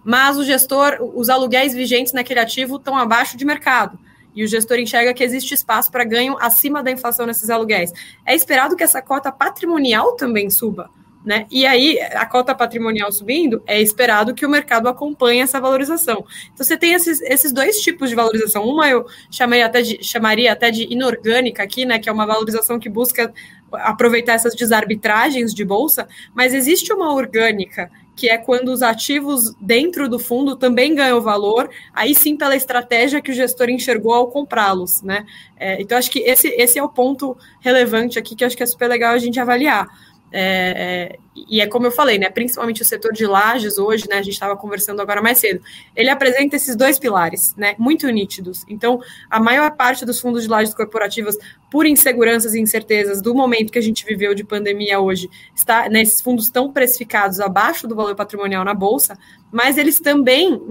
mas 0.05 0.37
o 0.37 0.43
gestor, 0.43 0.99
os 1.15 1.29
aluguéis 1.29 1.73
vigentes 1.73 2.13
naquele 2.13 2.39
ativo 2.39 2.75
estão 2.75 2.95
abaixo 2.95 3.35
de 3.35 3.43
mercado. 3.43 3.97
E 4.35 4.43
o 4.43 4.47
gestor 4.47 4.77
enxerga 4.77 5.13
que 5.15 5.23
existe 5.23 5.55
espaço 5.55 5.91
para 5.91 6.03
ganho 6.03 6.37
acima 6.39 6.83
da 6.83 6.91
inflação 6.91 7.25
nesses 7.25 7.49
aluguéis. 7.49 7.91
É 8.23 8.35
esperado 8.35 8.75
que 8.75 8.83
essa 8.83 9.01
cota 9.01 9.31
patrimonial 9.31 10.15
também 10.15 10.49
suba. 10.49 10.91
Né? 11.25 11.47
E 11.49 11.65
aí, 11.65 11.99
a 12.13 12.23
cota 12.23 12.53
patrimonial 12.53 13.11
subindo, 13.11 13.63
é 13.65 13.81
esperado 13.81 14.35
que 14.35 14.45
o 14.45 14.49
mercado 14.49 14.87
acompanhe 14.87 15.41
essa 15.41 15.59
valorização. 15.59 16.23
Então, 16.53 16.63
você 16.63 16.77
tem 16.77 16.93
esses, 16.93 17.19
esses 17.21 17.51
dois 17.51 17.79
tipos 17.79 18.09
de 18.09 18.15
valorização. 18.15 18.63
Uma 18.63 18.87
eu 18.87 19.07
chamaria 19.31 19.65
até, 19.65 19.81
de, 19.81 20.03
chamaria 20.03 20.53
até 20.53 20.69
de 20.69 20.83
inorgânica 20.93 21.63
aqui, 21.63 21.83
né? 21.83 21.97
Que 21.97 22.09
é 22.09 22.11
uma 22.11 22.27
valorização 22.27 22.77
que 22.77 22.89
busca 22.89 23.33
aproveitar 23.71 24.33
essas 24.33 24.53
desarbitragens 24.53 25.51
de 25.51 25.65
bolsa, 25.65 26.07
mas 26.35 26.53
existe 26.53 26.93
uma 26.93 27.11
orgânica 27.11 27.89
que 28.15 28.29
é 28.29 28.37
quando 28.37 28.69
os 28.69 28.81
ativos 28.81 29.53
dentro 29.59 30.07
do 30.07 30.17
fundo 30.17 30.55
também 30.55 30.95
ganham 30.95 31.19
valor, 31.21 31.69
aí 31.93 32.15
sim 32.15 32.37
pela 32.37 32.55
estratégia 32.55 33.21
que 33.21 33.31
o 33.31 33.33
gestor 33.33 33.69
enxergou 33.69 34.13
ao 34.13 34.27
comprá-los, 34.27 35.01
né? 35.01 35.25
É, 35.57 35.81
então, 35.81 35.97
acho 35.97 36.09
que 36.09 36.19
esse, 36.19 36.47
esse 36.49 36.79
é 36.79 36.83
o 36.83 36.89
ponto 36.89 37.37
relevante 37.59 38.17
aqui 38.17 38.35
que 38.35 38.45
acho 38.45 38.55
que 38.55 38.63
é 38.63 38.65
super 38.65 38.87
legal 38.87 39.13
a 39.13 39.17
gente 39.17 39.39
avaliar. 39.39 39.87
É, 40.37 41.13
é, 41.13 41.19
e 41.49 41.61
é 41.61 41.67
como 41.67 41.85
eu 41.85 41.91
falei, 41.91 42.19
né? 42.19 42.29
Principalmente 42.29 42.81
o 42.81 42.85
setor 42.85 43.13
de 43.13 43.25
lajes 43.25 43.77
hoje, 43.77 44.05
né? 44.09 44.17
A 44.17 44.21
gente 44.21 44.33
estava 44.33 44.57
conversando 44.57 45.01
agora 45.01 45.21
mais 45.21 45.37
cedo. 45.37 45.63
Ele 45.95 46.09
apresenta 46.09 46.57
esses 46.57 46.75
dois 46.75 46.99
pilares, 46.99 47.55
né? 47.55 47.73
Muito 47.77 48.05
nítidos. 48.09 48.65
Então, 48.67 48.99
a 49.29 49.39
maior 49.39 49.71
parte 49.77 50.05
dos 50.05 50.19
fundos 50.19 50.43
de 50.43 50.49
lajes 50.49 50.73
corporativas, 50.73 51.37
por 51.71 51.85
inseguranças 51.85 52.53
e 52.53 52.59
incertezas 52.59 53.21
do 53.21 53.33
momento 53.33 53.71
que 53.71 53.79
a 53.79 53.81
gente 53.81 54.03
viveu 54.03 54.35
de 54.35 54.43
pandemia 54.43 54.99
hoje, 54.99 55.29
está, 55.55 55.87
né, 55.87 56.01
esses 56.01 56.21
fundos 56.21 56.45
estão 56.45 56.69
precificados 56.69 57.39
abaixo 57.39 57.87
do 57.87 57.95
valor 57.95 58.15
patrimonial 58.15 58.65
na 58.65 58.73
bolsa, 58.73 59.17
mas 59.49 59.77
eles 59.77 60.01
também, 60.01 60.61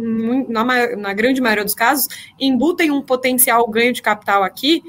na, 0.46 0.64
na 0.96 1.14
grande 1.14 1.40
maioria 1.40 1.64
dos 1.64 1.74
casos, 1.74 2.06
embutem 2.38 2.90
um 2.90 3.00
potencial 3.00 3.66
ganho 3.66 3.94
de 3.94 4.02
capital 4.02 4.42
aqui 4.42 4.82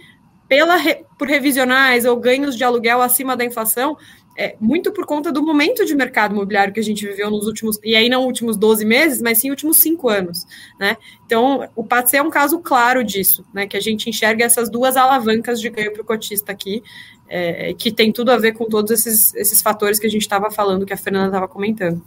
pela, 0.47 0.77
por 1.17 1.27
revisionais 1.27 2.05
ou 2.05 2.17
ganhos 2.17 2.55
de 2.57 2.63
aluguel 2.63 3.01
acima 3.01 3.37
da 3.37 3.45
inflação 3.45 3.97
é, 4.37 4.55
muito 4.59 4.91
por 4.91 5.05
conta 5.05 5.31
do 5.31 5.41
momento 5.41 5.85
de 5.85 5.95
mercado 5.95 6.33
imobiliário 6.33 6.73
que 6.73 6.79
a 6.79 6.83
gente 6.83 7.05
viveu 7.05 7.29
nos 7.29 7.47
últimos, 7.47 7.79
e 7.83 7.95
aí 7.95 8.09
não 8.09 8.25
últimos 8.25 8.57
12 8.57 8.85
meses, 8.85 9.21
mas 9.21 9.37
sim 9.37 9.49
últimos 9.49 9.77
cinco 9.77 10.09
anos, 10.09 10.45
né? 10.79 10.97
Então, 11.25 11.67
o 11.75 11.83
PATC 11.83 12.17
é 12.17 12.21
um 12.21 12.29
caso 12.29 12.59
claro 12.59 13.03
disso, 13.03 13.45
né? 13.53 13.65
Que 13.65 13.77
a 13.77 13.81
gente 13.81 14.09
enxerga 14.09 14.43
essas 14.43 14.69
duas 14.69 14.97
alavancas 14.97 15.61
de 15.61 15.69
ganho 15.69 15.93
para 15.93 16.01
o 16.01 16.05
cotista 16.05 16.51
aqui, 16.51 16.83
é, 17.27 17.73
que 17.73 17.91
tem 17.91 18.11
tudo 18.11 18.31
a 18.31 18.37
ver 18.37 18.53
com 18.53 18.65
todos 18.65 18.91
esses, 18.91 19.33
esses 19.35 19.61
fatores 19.61 19.99
que 19.99 20.07
a 20.07 20.09
gente 20.09 20.21
estava 20.21 20.51
falando, 20.51 20.85
que 20.85 20.93
a 20.93 20.97
Fernanda 20.97 21.27
estava 21.27 21.47
comentando. 21.47 22.03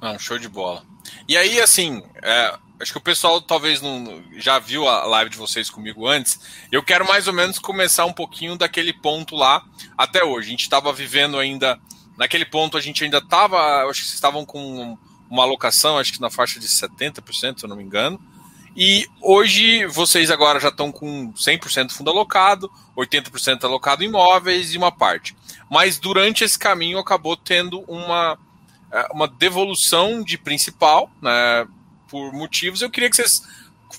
Não, 0.00 0.18
show 0.18 0.38
de 0.38 0.48
bola. 0.48 0.84
E 1.26 1.36
aí, 1.36 1.60
assim, 1.60 2.02
é, 2.22 2.54
acho 2.80 2.92
que 2.92 2.98
o 2.98 3.02
pessoal 3.02 3.40
talvez 3.40 3.80
não 3.80 4.22
já 4.36 4.58
viu 4.58 4.88
a 4.88 5.04
live 5.04 5.30
de 5.30 5.36
vocês 5.36 5.68
comigo 5.68 6.06
antes. 6.06 6.38
Eu 6.70 6.82
quero 6.82 7.06
mais 7.06 7.26
ou 7.26 7.32
menos 7.32 7.58
começar 7.58 8.04
um 8.04 8.12
pouquinho 8.12 8.56
daquele 8.56 8.92
ponto 8.92 9.34
lá 9.34 9.62
até 9.96 10.24
hoje. 10.24 10.48
A 10.48 10.50
gente 10.50 10.62
estava 10.62 10.92
vivendo 10.92 11.38
ainda 11.38 11.78
naquele 12.16 12.44
ponto, 12.44 12.76
a 12.76 12.80
gente 12.80 13.04
ainda 13.04 13.18
estava, 13.18 13.84
acho 13.84 14.00
que 14.00 14.06
vocês 14.06 14.14
estavam 14.14 14.44
com 14.44 14.96
uma 15.30 15.42
alocação, 15.42 15.98
acho 15.98 16.12
que 16.12 16.20
na 16.20 16.30
faixa 16.30 16.58
de 16.58 16.66
70%, 16.66 17.58
se 17.58 17.64
eu 17.64 17.68
não 17.68 17.76
me 17.76 17.84
engano. 17.84 18.20
E 18.76 19.08
hoje 19.20 19.86
vocês 19.86 20.30
agora 20.30 20.60
já 20.60 20.68
estão 20.68 20.92
com 20.92 21.32
100% 21.32 21.90
fundo 21.90 22.10
alocado, 22.10 22.70
80% 22.96 23.64
alocado 23.64 24.04
em 24.04 24.06
imóveis 24.06 24.72
e 24.72 24.78
uma 24.78 24.92
parte. 24.92 25.34
Mas 25.68 25.98
durante 25.98 26.44
esse 26.44 26.58
caminho 26.58 26.98
acabou 26.98 27.36
tendo 27.36 27.80
uma, 27.88 28.38
uma 29.12 29.28
devolução 29.28 30.22
de 30.22 30.38
principal, 30.38 31.10
né, 31.20 31.66
por 32.08 32.32
motivos. 32.32 32.80
Eu 32.80 32.90
queria 32.90 33.10
que 33.10 33.16
vocês 33.16 33.42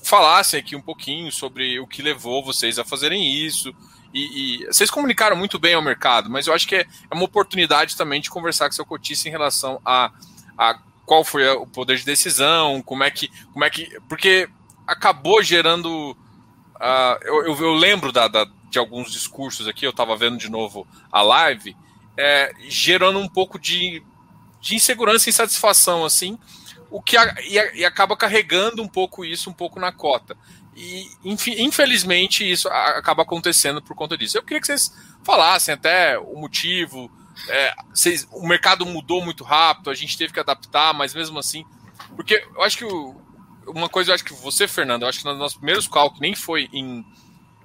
falassem 0.03 0.59
aqui 0.59 0.75
um 0.75 0.81
pouquinho 0.81 1.31
sobre 1.31 1.79
o 1.79 1.87
que 1.87 2.01
levou 2.01 2.43
vocês 2.43 2.79
a 2.79 2.85
fazerem 2.85 3.33
isso. 3.33 3.73
E, 4.13 4.63
e, 4.63 4.65
vocês 4.65 4.89
comunicaram 4.89 5.35
muito 5.35 5.59
bem 5.59 5.75
ao 5.75 5.81
mercado, 5.81 6.29
mas 6.29 6.47
eu 6.47 6.53
acho 6.53 6.67
que 6.67 6.75
é, 6.75 6.81
é 6.81 7.13
uma 7.13 7.25
oportunidade 7.25 7.95
também 7.95 8.19
de 8.19 8.29
conversar 8.29 8.65
com 8.67 8.71
seu 8.71 8.85
cotista 8.85 9.27
em 9.27 9.31
relação 9.31 9.79
a, 9.85 10.11
a 10.57 10.79
qual 11.05 11.23
foi 11.23 11.47
o 11.49 11.67
poder 11.67 11.97
de 11.97 12.05
decisão, 12.05 12.81
como 12.81 13.03
é 13.03 13.11
que. 13.11 13.29
Como 13.51 13.63
é 13.63 13.69
que 13.69 13.99
porque 14.07 14.49
acabou 14.87 15.43
gerando. 15.43 16.11
Uh, 16.11 17.23
eu, 17.23 17.47
eu, 17.47 17.57
eu, 17.57 17.73
lembro 17.73 18.11
da, 18.11 18.27
da, 18.27 18.47
de 18.69 18.79
alguns 18.79 19.11
discursos 19.11 19.67
aqui, 19.67 19.85
eu 19.85 19.89
estava 19.89 20.15
vendo 20.15 20.37
de 20.37 20.49
novo 20.49 20.87
a 21.11 21.21
live, 21.21 21.75
é, 22.15 22.53
gerando 22.67 23.19
um 23.19 23.27
pouco 23.27 23.59
de, 23.59 24.01
de 24.59 24.75
insegurança 24.75 25.29
e 25.29 25.31
insatisfação, 25.31 26.03
assim, 26.03 26.37
o 26.89 27.01
que 27.01 27.17
a, 27.17 27.35
e, 27.41 27.79
e, 27.79 27.85
acaba 27.85 28.17
carregando 28.17 28.81
um 28.81 28.87
pouco 28.87 29.23
isso 29.23 29.49
um 29.49 29.53
pouco 29.53 29.79
na 29.79 29.91
cota. 29.91 30.35
E 30.75 31.09
infelizmente 31.23 32.49
isso 32.49 32.69
acaba 32.69 33.23
acontecendo 33.23 33.81
por 33.81 33.95
conta 33.95 34.17
disso. 34.17 34.37
Eu 34.37 34.43
queria 34.43 34.61
que 34.61 34.67
vocês 34.67 34.93
falassem 35.23 35.73
até 35.73 36.17
o 36.17 36.35
motivo. 36.35 37.11
É, 37.49 37.73
vocês, 37.93 38.27
o 38.31 38.47
mercado 38.47 38.85
mudou 38.85 39.23
muito 39.23 39.43
rápido, 39.43 39.89
a 39.89 39.93
gente 39.93 40.17
teve 40.17 40.33
que 40.33 40.39
adaptar, 40.39 40.93
mas 40.93 41.13
mesmo 41.13 41.37
assim. 41.37 41.65
Porque 42.15 42.45
eu 42.55 42.63
acho 42.63 42.77
que 42.77 42.85
o, 42.85 43.21
uma 43.67 43.89
coisa, 43.89 44.11
eu 44.11 44.15
acho 44.15 44.23
que 44.23 44.33
você, 44.33 44.67
Fernando, 44.67 45.03
eu 45.03 45.09
acho 45.09 45.19
que 45.19 45.25
nos 45.25 45.37
nossos 45.37 45.57
primeiros 45.57 45.87
cálculos 45.87 46.21
nem 46.21 46.35
foi 46.35 46.69
em. 46.73 47.05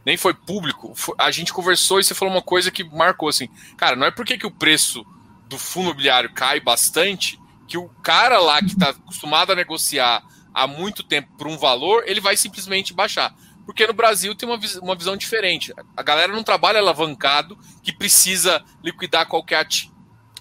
Nem 0.05 0.19
foi 0.19 0.35
público, 0.35 0.93
a 1.19 1.31
gente 1.31 1.51
conversou 1.51 1.99
e 1.99 2.05
você 2.05 2.15
falou 2.15 2.35
uma 2.35 2.43
coisa 2.43 2.71
que 2.71 2.85
marcou 2.85 3.27
assim, 3.27 3.49
cara, 3.75 3.97
não 3.97 4.07
é 4.07 4.11
porque 4.11 4.37
que 4.37 4.47
o 4.47 4.51
preço 4.51 5.03
do 5.49 5.59
fundo 5.59 5.87
imobiliário 5.87 6.33
cai 6.33 6.61
bastante 6.61 7.41
que 7.67 7.79
o 7.79 7.89
cara 8.03 8.39
lá 8.39 8.61
que 8.61 8.73
está 8.73 8.91
acostumado 8.91 9.53
a 9.53 9.57
negociar 9.57 10.23
há 10.53 10.67
muito 10.67 11.03
tempo 11.03 11.33
por 11.37 11.47
um 11.47 11.57
valor, 11.57 12.05
ele 12.07 12.21
vai 12.21 12.37
simplesmente 12.37 12.93
baixar. 12.93 13.35
Porque 13.65 13.87
no 13.87 13.95
Brasil 13.95 14.35
tem 14.35 14.49
uma, 14.49 14.61
uma 14.83 14.95
visão 14.95 15.17
diferente. 15.17 15.73
A 15.97 16.03
galera 16.03 16.33
não 16.33 16.43
trabalha 16.45 16.79
alavancado 16.79 17.59
que 17.83 17.93
precisa 17.93 18.63
liquidar 18.83 19.27
qualquer 19.27 19.61
ativo. 19.61 19.95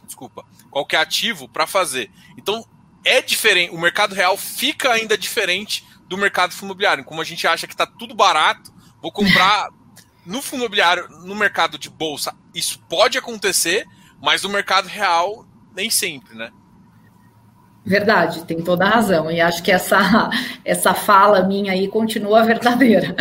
Desculpa, 0.06 0.46
qualquer 0.70 0.98
ativo 0.98 1.48
para 1.48 1.66
fazer. 1.66 2.12
Então 2.38 2.66
é 3.06 3.22
diferente. 3.22 3.74
O 3.74 3.80
mercado 3.80 4.14
real 4.14 4.38
fica 4.38 4.92
ainda 4.92 5.18
diferente 5.18 5.86
do 6.08 6.18
mercado 6.18 6.54
imobiliário. 6.62 7.06
Como 7.06 7.22
a 7.22 7.26
gente 7.26 7.48
acha 7.48 7.66
que 7.66 7.74
está 7.74 7.88
tudo 7.88 8.14
barato, 8.14 8.74
vou 9.02 9.12
comprar 9.12 9.70
no 10.26 10.42
fundo 10.42 10.62
imobiliário, 10.62 11.10
no 11.10 11.36
mercado 11.36 11.78
de 11.78 11.90
bolsa, 11.90 12.36
isso 12.54 12.80
pode 12.88 13.18
acontecer, 13.18 13.86
mas 14.24 14.42
no 14.42 14.48
mercado 14.48 14.88
real 14.88 15.46
nem 15.76 15.90
sempre, 15.90 16.34
né? 16.34 16.50
Verdade, 17.86 18.46
tem 18.46 18.62
toda 18.62 18.86
a 18.86 18.90
razão. 18.90 19.30
E 19.30 19.42
acho 19.42 19.62
que 19.62 19.70
essa, 19.70 20.30
essa 20.64 20.94
fala 20.94 21.44
minha 21.44 21.74
aí 21.74 21.90
continua 21.90 22.44
verdadeira. 22.44 23.14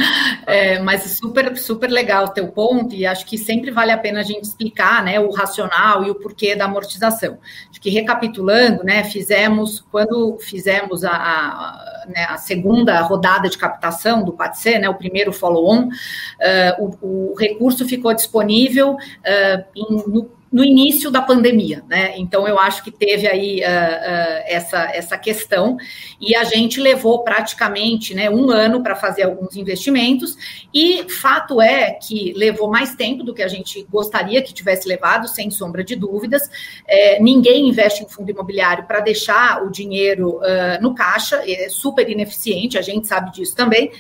É, 0.47 0.79
mas 0.79 1.03
super, 1.19 1.57
super 1.57 1.91
legal 1.91 2.27
o 2.27 2.29
teu 2.29 2.47
ponto, 2.47 2.95
e 2.95 3.05
acho 3.05 3.27
que 3.27 3.37
sempre 3.37 3.73
vale 3.73 3.91
a 3.91 3.99
pena 3.99 4.21
a 4.21 4.23
gente 4.23 4.45
explicar 4.45 5.03
né, 5.03 5.19
o 5.19 5.33
racional 5.33 6.05
e 6.05 6.11
o 6.11 6.15
porquê 6.15 6.55
da 6.55 6.67
amortização. 6.67 7.39
Acho 7.69 7.81
que 7.81 7.91
recapitulando, 7.91 8.85
né, 8.85 9.03
fizemos, 9.03 9.85
quando 9.91 10.39
fizemos 10.39 11.03
a, 11.05 11.11
a, 11.11 12.05
né, 12.07 12.27
a 12.29 12.37
segunda 12.37 13.01
rodada 13.01 13.49
de 13.49 13.59
captação 13.59 14.25
do 14.25 14.33
PATC, 14.33 14.79
né, 14.79 14.89
o 14.89 14.95
primeiro 14.95 15.33
follow-on, 15.33 15.89
uh, 15.89 16.97
o, 17.01 17.33
o, 17.33 17.35
recurso 17.35 17.85
ficou 17.89 18.15
disponível 18.15 18.93
uh, 18.93 19.65
em, 19.75 19.97
no 20.07 20.31
no 20.53 20.63
início 20.63 21.11
da 21.11 21.23
pandemia, 21.23 21.83
né? 21.89 22.15
Então 22.19 22.47
eu 22.47 22.59
acho 22.59 22.85
que 22.85 22.91
teve 22.91 23.27
aí 23.27 23.61
uh, 23.61 23.63
uh, 23.63 24.43
essa, 24.45 24.83
essa 24.93 25.17
questão 25.17 25.79
e 26.21 26.37
a 26.37 26.45
gente 26.45 26.79
levou 26.79 27.25
praticamente 27.25 28.15
né, 28.15 28.29
um 28.29 28.51
ano 28.51 28.83
para 28.83 28.95
fazer 28.95 29.23
alguns 29.23 29.57
investimentos 29.57 30.37
e 30.73 31.09
fato 31.09 31.61
é 31.61 31.93
que 31.93 32.35
levou 32.37 32.71
mais 32.71 32.95
tempo 32.95 33.25
do 33.25 33.33
que 33.33 33.43
a 33.43 33.49
gente 33.49 33.83
gostaria 33.91 34.43
que 34.43 34.53
tivesse 34.53 34.87
levado, 34.87 35.27
sem 35.27 35.51
sombra 35.51 35.83
de 35.83 35.97
dúvidas. 35.97 36.43
É, 36.87 37.19
ninguém 37.19 37.69
investe 37.69 38.05
em 38.05 38.09
fundo 38.09 38.31
imobiliário 38.31 38.85
para 38.85 39.01
deixar 39.01 39.65
o 39.65 39.71
dinheiro 39.71 40.37
uh, 40.37 40.83
no 40.83 40.95
caixa, 40.95 41.43
é 41.47 41.71
super 41.71 42.09
ineficiente, 42.11 42.77
a 42.77 42.83
gente 42.83 43.07
sabe 43.07 43.33
disso 43.33 43.57
também. 43.57 43.91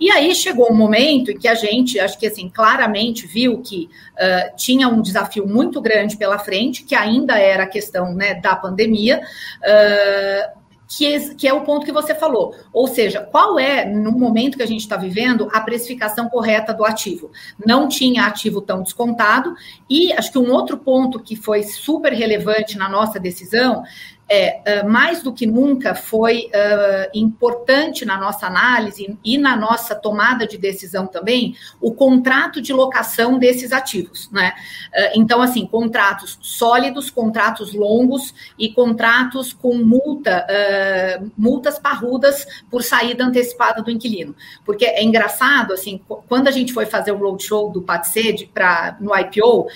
E 0.00 0.10
aí 0.10 0.34
chegou 0.34 0.70
um 0.70 0.74
momento 0.74 1.30
em 1.30 1.38
que 1.38 1.48
a 1.48 1.54
gente, 1.54 1.98
acho 1.98 2.18
que 2.18 2.26
assim, 2.26 2.48
claramente 2.48 3.26
viu 3.26 3.60
que 3.60 3.88
uh, 4.14 4.56
tinha 4.56 4.88
um 4.88 5.00
desafio 5.00 5.46
muito 5.46 5.80
grande 5.80 6.16
pela 6.16 6.38
frente, 6.38 6.84
que 6.84 6.94
ainda 6.94 7.38
era 7.38 7.64
a 7.64 7.68
questão 7.68 8.14
né, 8.14 8.34
da 8.34 8.56
pandemia. 8.56 9.20
Uh, 9.60 10.62
que 10.96 11.06
é, 11.06 11.34
que 11.34 11.48
é, 11.48 11.54
o 11.54 11.62
ponto 11.62 11.86
que 11.86 11.92
você 11.92 12.14
falou. 12.14 12.54
Ou 12.72 12.86
seja, 12.86 13.20
qual 13.22 13.58
é, 13.58 13.84
no 13.84 14.12
momento 14.12 14.56
que 14.58 14.62
a 14.62 14.66
gente 14.66 14.80
está 14.80 14.96
vivendo, 14.96 15.48
a 15.52 15.60
precificação 15.60 16.28
correta 16.28 16.74
do 16.74 16.84
ativo? 16.84 17.30
Não 17.64 17.88
tinha 17.88 18.26
ativo 18.26 18.60
tão 18.60 18.82
descontado, 18.82 19.54
e 19.88 20.12
acho 20.12 20.30
que 20.30 20.38
um 20.38 20.52
outro 20.52 20.76
ponto 20.76 21.18
que 21.18 21.34
foi 21.34 21.62
super 21.62 22.12
relevante 22.12 22.76
na 22.76 22.88
nossa 22.88 23.18
decisão 23.18 23.82
é, 24.34 24.82
uh, 24.82 24.88
mais 24.88 25.22
do 25.22 25.30
que 25.30 25.44
nunca 25.44 25.94
foi 25.94 26.46
uh, 26.46 27.10
importante 27.12 28.06
na 28.06 28.16
nossa 28.16 28.46
análise 28.46 29.18
e 29.22 29.36
na 29.36 29.54
nossa 29.54 29.94
tomada 29.94 30.46
de 30.46 30.56
decisão 30.56 31.06
também 31.06 31.54
o 31.78 31.92
contrato 31.92 32.62
de 32.62 32.72
locação 32.72 33.38
desses 33.38 33.72
ativos, 33.72 34.30
né? 34.30 34.54
Uh, 34.88 35.20
então, 35.20 35.42
assim, 35.42 35.66
contratos 35.66 36.38
sólidos, 36.40 37.10
contratos 37.10 37.74
longos 37.74 38.34
e 38.58 38.72
contratos 38.72 39.52
com 39.52 39.74
multa, 39.74 40.46
multas 41.36 41.78
parrudas 41.78 42.46
por 42.70 42.82
saída 42.82 43.24
antecipada 43.24 43.82
do 43.82 43.90
inquilino. 43.90 44.34
Porque 44.64 44.86
é 44.86 45.02
engraçado, 45.02 45.74
assim, 45.74 46.00
quando 46.26 46.48
a 46.48 46.50
gente 46.50 46.72
foi 46.72 46.86
fazer 46.86 47.12
o 47.12 47.18
roadshow 47.18 47.70
do 47.70 47.82
PATSED 47.82 48.50
para 48.52 48.96
no 49.00 49.14
IPO, 49.14 49.66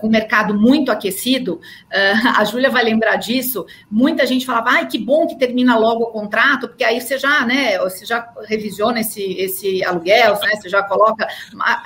com 0.00 0.06
o 0.06 0.10
mercado 0.10 0.54
muito 0.54 0.90
aquecido, 0.90 1.60
a 2.36 2.44
Júlia 2.44 2.70
vai 2.70 2.84
lembrar 2.84 3.16
disso, 3.16 3.66
muita 3.90 4.26
gente 4.26 4.46
falava, 4.46 4.70
ai, 4.70 4.86
que 4.86 4.98
bom 4.98 5.26
que 5.26 5.38
termina 5.38 5.76
logo 5.76 6.04
o 6.04 6.12
contrato, 6.12 6.68
porque 6.68 6.84
aí 6.84 7.00
você 7.00 7.18
já, 7.18 7.44
né, 7.44 7.78
você 7.78 8.04
já 8.04 8.28
revisiona 8.44 9.00
esse, 9.00 9.22
esse 9.34 9.84
aluguel, 9.84 10.38
né, 10.40 10.56
você 10.56 10.68
já 10.68 10.82
coloca, 10.82 11.26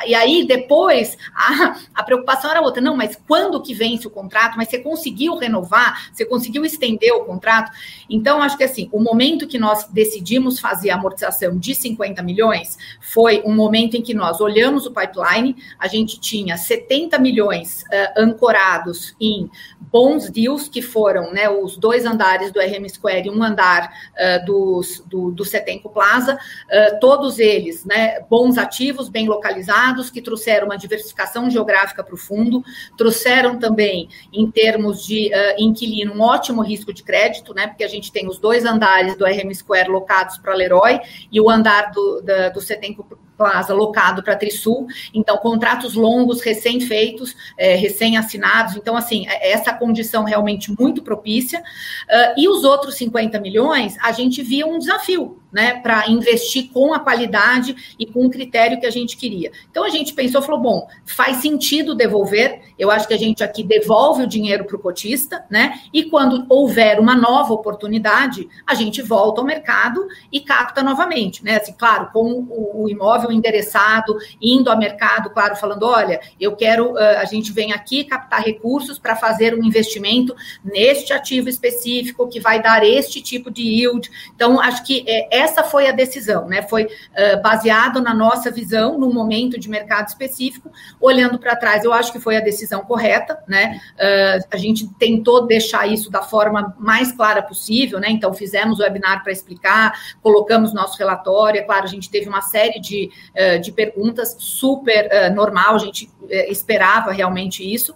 e 0.07 0.15
aí 0.15 0.47
depois 0.47 1.17
a, 1.35 1.77
a 1.95 2.03
preocupação 2.03 2.51
era 2.51 2.61
outra, 2.61 2.81
não, 2.81 2.97
mas 2.97 3.19
quando 3.27 3.63
que 3.63 3.75
vence 3.75 4.07
o 4.07 4.11
contrato, 4.11 4.57
mas 4.57 4.69
você 4.69 4.79
conseguiu 4.79 5.37
renovar, 5.37 6.11
você 6.13 6.25
conseguiu 6.25 6.65
estender 6.65 7.13
o 7.13 7.25
contrato, 7.25 7.71
então 8.09 8.43
acho 8.43 8.57
que 8.57 8.65
assim, 8.65 8.89
o 8.93 9.01
momento 9.01 9.47
que 9.47 9.59
nós 9.59 9.89
decidimos 9.89 10.61
fazer 10.61 10.91
a 10.91 10.97
amortização 10.97 11.59
de 11.59 11.75
50 11.75 12.23
milhões 12.23 12.77
foi 13.01 13.43
um 13.45 13.55
momento 13.55 13.97
em 13.97 14.03
que 14.03 14.15
nós 14.15 14.41
olhamos 14.41 14.87
o 14.87 14.93
pipeline, 14.93 15.57
a 15.79 15.89
gente 15.89 16.21
tinha 16.21 16.57
70 16.57 17.19
milhões 17.19 17.83
uh, 17.83 18.23
ancorados 18.23 19.15
em 19.21 19.51
bons 19.81 20.31
deals, 20.31 20.69
que 20.69 20.83
foram, 20.83 21.33
né, 21.33 21.49
os 21.49 21.77
dois 21.79 22.05
andares 22.05 22.53
do 22.53 22.61
RM 22.61 22.89
Square 22.89 23.27
e 23.27 23.31
um 23.31 23.43
andar 23.43 23.91
uh, 24.15 24.45
dos, 24.45 25.03
do, 25.07 25.31
do 25.31 25.45
Setenco 25.45 25.89
Plaza, 25.89 26.35
uh, 26.35 27.01
todos 27.01 27.39
eles 27.39 27.85
né, 27.85 28.21
bons 28.29 28.59
ativos, 28.59 29.09
bem 29.09 29.29
localizados, 29.29 30.11
que 30.11 30.21
trouxeram 30.21 30.67
uma 30.67 30.77
diversificação 30.77 31.51
geográfica 31.51 32.03
para 32.03 32.15
o 32.15 32.19
fundo, 32.19 32.63
trouxeram 32.97 33.59
também, 33.59 34.09
em 34.33 34.51
termos 34.51 35.05
de 35.05 35.29
uh, 35.29 35.63
inquilino, 35.63 36.15
um 36.15 36.21
ótimo 36.21 36.63
risco 36.63 36.93
de 36.93 37.03
crédito, 37.03 37.55
né, 37.55 37.67
porque 37.67 37.85
a 37.85 37.89
gente 37.89 38.13
tem 38.13 38.29
os 38.29 38.39
dois 38.39 38.65
andares 38.65 39.17
do 39.17 39.25
RM 39.25 39.55
Square 39.55 39.89
locados 39.89 40.39
para 40.39 40.55
Leroy 40.55 41.01
e 41.31 41.41
o 41.41 41.49
andar 41.49 41.93
do, 41.93 42.21
da, 42.23 42.49
do 42.49 42.61
Setenco 42.61 43.07
Plaza 43.39 43.73
locado 43.73 44.23
para 44.23 44.37
Trisul, 44.37 44.89
então 45.15 45.39
contratos 45.39 45.95
longos, 45.95 46.43
recém-feitos, 46.43 47.37
é, 47.57 47.77
recém-assinados, 47.77 48.77
então 48.77 48.97
assim, 48.97 49.27
é, 49.29 49.53
essa 49.53 49.73
condição 49.73 50.25
realmente 50.25 50.75
muito 50.77 51.03
propícia, 51.03 51.61
uh, 51.61 52.35
e 52.37 52.49
os 52.49 52.65
outros 52.65 52.97
50 52.97 53.39
milhões, 53.39 53.97
a 54.03 54.11
gente 54.11 54.43
via 54.43 54.67
um 54.67 54.79
desafio, 54.79 55.41
né, 55.53 55.81
para 55.81 56.09
investir 56.09 56.71
com 56.73 56.93
a 56.93 57.01
qualidade 57.01 57.95
e 57.99 58.07
com 58.07 58.27
o 58.27 58.31
critério 58.31 58.79
que 58.81 58.87
a 58.87 58.91
gente 58.91 59.17
queria. 59.17 59.51
Então 59.71 59.85
a 59.85 59.89
gente 59.89 60.13
pensou, 60.13 60.43
falou, 60.43 60.61
bom, 60.61 60.89
faz 61.05 61.39
sentido 61.39 61.95
devolver. 61.95 62.61
Eu 62.79 62.91
acho 62.91 63.09
que 63.09 63.15
a 63.15 63.19
gente 63.19 63.43
aqui 63.43 63.63
devolve 63.63 64.23
o 64.25 64.27
dinheiro 64.27 64.65
para 64.65 64.77
o 64.77 64.79
cotista, 64.79 65.45
né? 65.51 65.81
E 65.93 66.05
quando 66.05 66.47
houver 66.49 67.01
uma 67.01 67.15
nova 67.15 67.53
oportunidade, 67.53 68.49
a 68.67 68.75
gente 68.75 69.03
volta 69.03 69.41
ao 69.41 69.47
mercado 69.47 70.07
e 70.31 70.41
capta 70.41 70.83
novamente, 70.83 71.45
né? 71.45 71.57
Assim, 71.57 71.73
claro, 71.73 72.11
com 72.13 72.47
o, 72.49 72.89
imóvel 72.89 73.31
endereçado, 73.31 74.17
indo 74.41 74.71
ao 74.71 74.79
mercado, 74.79 75.31
claro, 75.31 75.57
falando, 75.57 75.85
olha, 75.85 76.21
eu 76.41 76.57
quero, 76.57 76.97
a 76.97 77.25
gente 77.25 77.53
vem 77.53 77.73
aqui 77.73 78.05
captar 78.05 78.43
recursos 78.43 78.99
para 78.99 79.15
fazer 79.15 79.55
um 79.55 79.63
investimento 79.65 80.35
neste 80.65 81.13
ativo 81.13 81.49
específico 81.49 82.29
que 82.29 82.41
vai 82.41 82.63
dar 82.63 82.85
este 82.85 83.21
tipo 83.21 83.51
de 83.51 83.63
yield. 83.63 84.11
Então, 84.35 84.61
acho 84.61 84.85
que 84.85 85.05
é, 85.07 85.38
essa 85.39 85.63
foi 85.63 85.89
a 85.89 85.93
decisão, 85.93 86.47
né? 86.47 86.63
Foi 86.63 86.85
uh, 86.85 87.43
baseado 87.43 88.01
na 88.01 88.13
nossa 88.15 88.51
visão, 88.51 88.99
no 88.99 89.13
momento 89.13 89.59
de 89.59 89.69
mercado 89.69 90.09
específico, 90.09 90.71
olhando 91.01 91.39
para 91.39 91.57
trás, 91.57 91.85
eu 91.85 91.93
acho 91.93 92.13
que 92.13 92.21
foi 92.21 92.37
a 92.37 92.41
decisão 92.41 92.81
correta, 92.83 93.43
né? 93.47 93.81
Uh, 93.95 94.47
a 94.51 94.57
gente 94.57 94.89
tentou 94.95 95.47
deixar 95.47 95.87
isso 95.87 96.11
da 96.11 96.23
forma 96.23 96.75
mais 96.79 97.13
clara 97.13 97.43
possível, 97.43 98.01
né? 98.01 98.09
Então, 98.11 98.33
fizemos 98.35 98.81
o 98.81 98.83
webinar 98.83 99.23
para 99.23 99.33
explicar, 99.33 99.93
colocamos 100.23 100.75
nosso 100.75 100.99
relatório, 100.99 101.61
é 101.61 101.63
claro, 101.63 101.85
a 101.85 101.89
gente 101.89 102.11
teve 102.11 102.29
uma 102.29 102.43
série 102.43 102.81
de, 102.81 103.11
uh, 103.35 103.61
de 103.61 103.73
perguntas 103.73 104.37
super 104.39 105.09
normal, 105.35 105.75
a 105.75 105.79
gente 105.79 106.11
esperava 106.49 107.13
realmente 107.13 107.63
isso, 107.63 107.95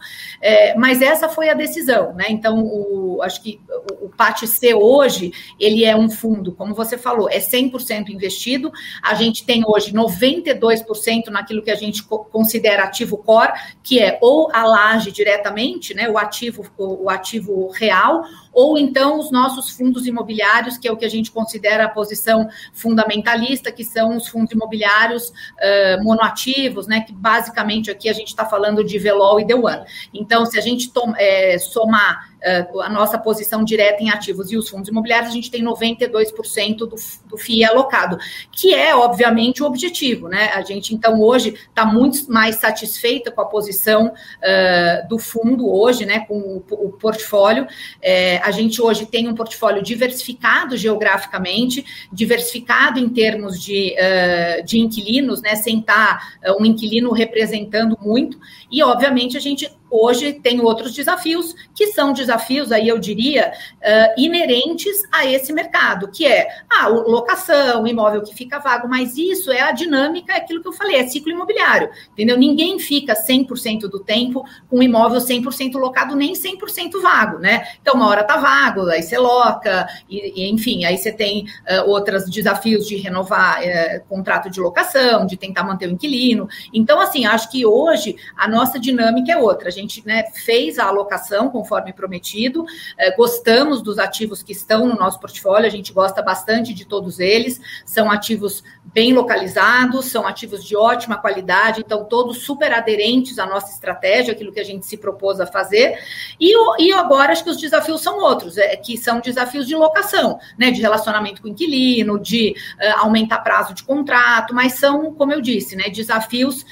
mas 0.76 1.02
essa 1.02 1.28
foi 1.28 1.48
a 1.48 1.54
decisão, 1.54 2.14
né? 2.14 2.26
Então, 2.28 2.62
o, 2.62 3.20
acho 3.22 3.42
que 3.42 3.60
o, 4.00 4.06
o 4.06 4.08
PAT-C 4.08 4.74
hoje, 4.74 5.32
ele 5.58 5.84
é 5.84 5.96
um 5.96 6.10
fundo, 6.10 6.52
como 6.52 6.74
você 6.74 6.96
falou, 6.96 7.28
é 7.32 7.40
100% 7.40 8.10
investido. 8.10 8.70
A 9.02 9.14
gente 9.14 9.44
tem 9.44 9.62
hoje 9.66 9.92
92% 9.92 11.28
naquilo 11.28 11.62
que 11.62 11.70
a 11.70 11.74
gente 11.74 12.02
considera 12.02 12.84
ativo 12.84 13.16
core, 13.16 13.52
que 13.82 13.98
é 13.98 14.18
ou 14.20 14.50
a 14.52 14.64
laje 14.64 15.10
diretamente, 15.10 15.94
né, 15.94 16.08
o 16.08 16.18
ativo 16.18 16.64
o, 16.76 17.08
ativo 17.08 17.70
real, 17.70 18.24
ou 18.52 18.78
então 18.78 19.18
os 19.18 19.30
nossos 19.30 19.70
fundos 19.70 20.06
imobiliários, 20.06 20.76
que 20.76 20.86
é 20.86 20.92
o 20.92 20.96
que 20.96 21.04
a 21.04 21.10
gente 21.10 21.30
considera 21.30 21.84
a 21.84 21.88
posição 21.88 22.48
fundamentalista, 22.72 23.72
que 23.72 23.84
são 23.84 24.16
os 24.16 24.28
fundos 24.28 24.52
imobiliários 24.52 25.28
uh, 25.28 26.02
monoativos, 26.02 26.86
né, 26.86 27.00
que 27.00 27.12
basicamente 27.12 27.90
aqui 27.90 28.08
a 28.08 28.12
gente 28.12 28.28
está 28.28 28.44
falando 28.44 28.84
de 28.84 28.98
Velol 28.98 29.40
e 29.40 29.46
The 29.46 29.54
One. 29.54 29.84
Então, 30.12 30.44
se 30.44 30.58
a 30.58 30.60
gente 30.60 30.90
é, 31.16 31.58
somar 31.58 32.32
uh, 32.72 32.80
a 32.80 32.88
nossa 32.88 33.18
posição 33.18 33.64
direta 33.64 34.02
em 34.02 34.10
ativos 34.10 34.52
e 34.52 34.56
os 34.56 34.68
fundos 34.68 34.88
imobiliários, 34.88 35.30
a 35.30 35.34
gente 35.34 35.50
tem 35.50 35.62
92% 35.62 36.76
do, 36.78 36.96
do 37.32 37.38
FII 37.38 37.64
alocado, 37.64 38.18
que 38.52 38.74
é, 38.74 38.94
obviamente, 38.94 39.62
o 39.62 39.66
objetivo, 39.66 40.28
né? 40.28 40.50
A 40.54 40.62
gente, 40.62 40.94
então, 40.94 41.20
hoje 41.20 41.54
está 41.68 41.84
muito 41.84 42.30
mais 42.30 42.56
satisfeita 42.56 43.30
com 43.30 43.40
a 43.40 43.46
posição 43.46 44.08
uh, 44.08 45.08
do 45.08 45.18
fundo 45.18 45.72
hoje, 45.72 46.04
né, 46.04 46.20
com 46.20 46.38
o, 46.38 46.64
o 46.70 46.92
portfólio. 46.92 47.66
É, 48.00 48.38
a 48.38 48.50
gente 48.50 48.80
hoje 48.80 49.06
tem 49.06 49.26
um 49.28 49.34
portfólio 49.34 49.82
diversificado 49.82 50.76
geograficamente, 50.76 51.84
diversificado 52.12 52.98
em 52.98 53.08
termos 53.08 53.60
de, 53.60 53.94
uh, 53.94 54.64
de 54.64 54.78
inquilinos, 54.78 55.40
né, 55.40 55.56
sem 55.56 55.80
estar 55.80 56.36
uh, 56.46 56.62
um 56.62 56.66
inquilino 56.66 57.10
representando 57.12 57.98
muito, 58.00 58.38
e 58.70 58.82
obviamente 58.82 59.36
a 59.36 59.40
gente 59.40 59.70
hoje 59.92 60.32
tem 60.32 60.60
outros 60.60 60.94
desafios, 60.94 61.54
que 61.74 61.88
são 61.88 62.14
desafios, 62.14 62.72
aí 62.72 62.88
eu 62.88 62.98
diria, 62.98 63.52
uh, 63.78 64.20
inerentes 64.20 65.02
a 65.12 65.26
esse 65.26 65.52
mercado, 65.52 66.10
que 66.10 66.26
é 66.26 66.48
a 66.70 66.88
locação, 66.88 67.86
imóvel 67.86 68.22
que 68.22 68.34
fica 68.34 68.58
vago, 68.58 68.88
mas 68.88 69.18
isso 69.18 69.52
é 69.52 69.60
a 69.60 69.72
dinâmica, 69.72 70.32
é 70.32 70.38
aquilo 70.38 70.62
que 70.62 70.68
eu 70.68 70.72
falei, 70.72 70.96
é 70.96 71.06
ciclo 71.06 71.30
imobiliário, 71.30 71.90
entendeu? 72.12 72.38
Ninguém 72.38 72.78
fica 72.78 73.14
100% 73.14 73.80
do 73.82 74.00
tempo 74.00 74.44
com 74.70 74.78
um 74.78 74.82
imóvel 74.82 75.20
100% 75.20 75.74
locado, 75.74 76.16
nem 76.16 76.32
100% 76.32 77.00
vago, 77.02 77.38
né? 77.38 77.66
Então, 77.80 77.94
uma 77.94 78.08
hora 78.08 78.24
tá 78.24 78.38
vago, 78.38 78.88
aí 78.88 79.02
você 79.02 79.18
loca, 79.18 79.86
e, 80.08 80.42
e 80.42 80.50
enfim, 80.50 80.84
aí 80.86 80.96
você 80.96 81.12
tem 81.12 81.44
uh, 81.44 81.90
outros 81.90 82.30
desafios 82.30 82.86
de 82.86 82.96
renovar 82.96 83.60
uh, 83.60 84.08
contrato 84.08 84.48
de 84.48 84.58
locação, 84.58 85.26
de 85.26 85.36
tentar 85.36 85.64
manter 85.64 85.88
o 85.88 85.92
inquilino. 85.92 86.48
Então, 86.72 86.98
assim, 86.98 87.26
acho 87.26 87.50
que 87.50 87.66
hoje 87.66 88.16
a 88.36 88.48
nossa 88.48 88.78
dinâmica 88.78 89.32
é 89.32 89.36
outra. 89.36 89.68
A 89.68 89.72
gente 89.72 89.81
né, 90.04 90.24
fez 90.32 90.78
a 90.78 90.86
alocação 90.86 91.50
conforme 91.50 91.92
prometido, 91.92 92.62
uh, 92.62 93.16
gostamos 93.16 93.82
dos 93.82 93.98
ativos 93.98 94.42
que 94.42 94.52
estão 94.52 94.86
no 94.86 94.94
nosso 94.94 95.20
portfólio, 95.20 95.66
a 95.66 95.70
gente 95.70 95.92
gosta 95.92 96.22
bastante 96.22 96.74
de 96.74 96.84
todos 96.84 97.18
eles, 97.18 97.60
são 97.84 98.10
ativos 98.10 98.62
bem 98.84 99.12
localizados, 99.12 100.06
são 100.06 100.26
ativos 100.26 100.64
de 100.64 100.76
ótima 100.76 101.16
qualidade, 101.16 101.82
então 101.84 102.04
todos 102.04 102.38
super 102.38 102.72
aderentes 102.72 103.38
à 103.38 103.46
nossa 103.46 103.72
estratégia, 103.72 104.32
aquilo 104.32 104.52
que 104.52 104.60
a 104.60 104.64
gente 104.64 104.86
se 104.86 104.96
propôs 104.96 105.40
a 105.40 105.46
fazer. 105.46 105.98
E, 106.38 106.52
e 106.82 106.92
agora 106.92 107.32
acho 107.32 107.44
que 107.44 107.50
os 107.50 107.56
desafios 107.56 108.02
são 108.02 108.18
outros, 108.18 108.58
é, 108.58 108.76
que 108.76 108.96
são 108.96 109.20
desafios 109.20 109.66
de 109.66 109.74
locação, 109.74 110.38
né, 110.58 110.70
de 110.70 110.80
relacionamento 110.80 111.42
com 111.42 111.48
o 111.48 111.50
inquilino, 111.50 112.18
de 112.18 112.54
uh, 112.78 113.00
aumentar 113.00 113.38
prazo 113.38 113.74
de 113.74 113.82
contrato, 113.82 114.54
mas 114.54 114.74
são, 114.74 115.14
como 115.14 115.32
eu 115.32 115.40
disse, 115.40 115.76
né, 115.76 115.88
desafios 115.88 116.62
uh, 116.62 116.66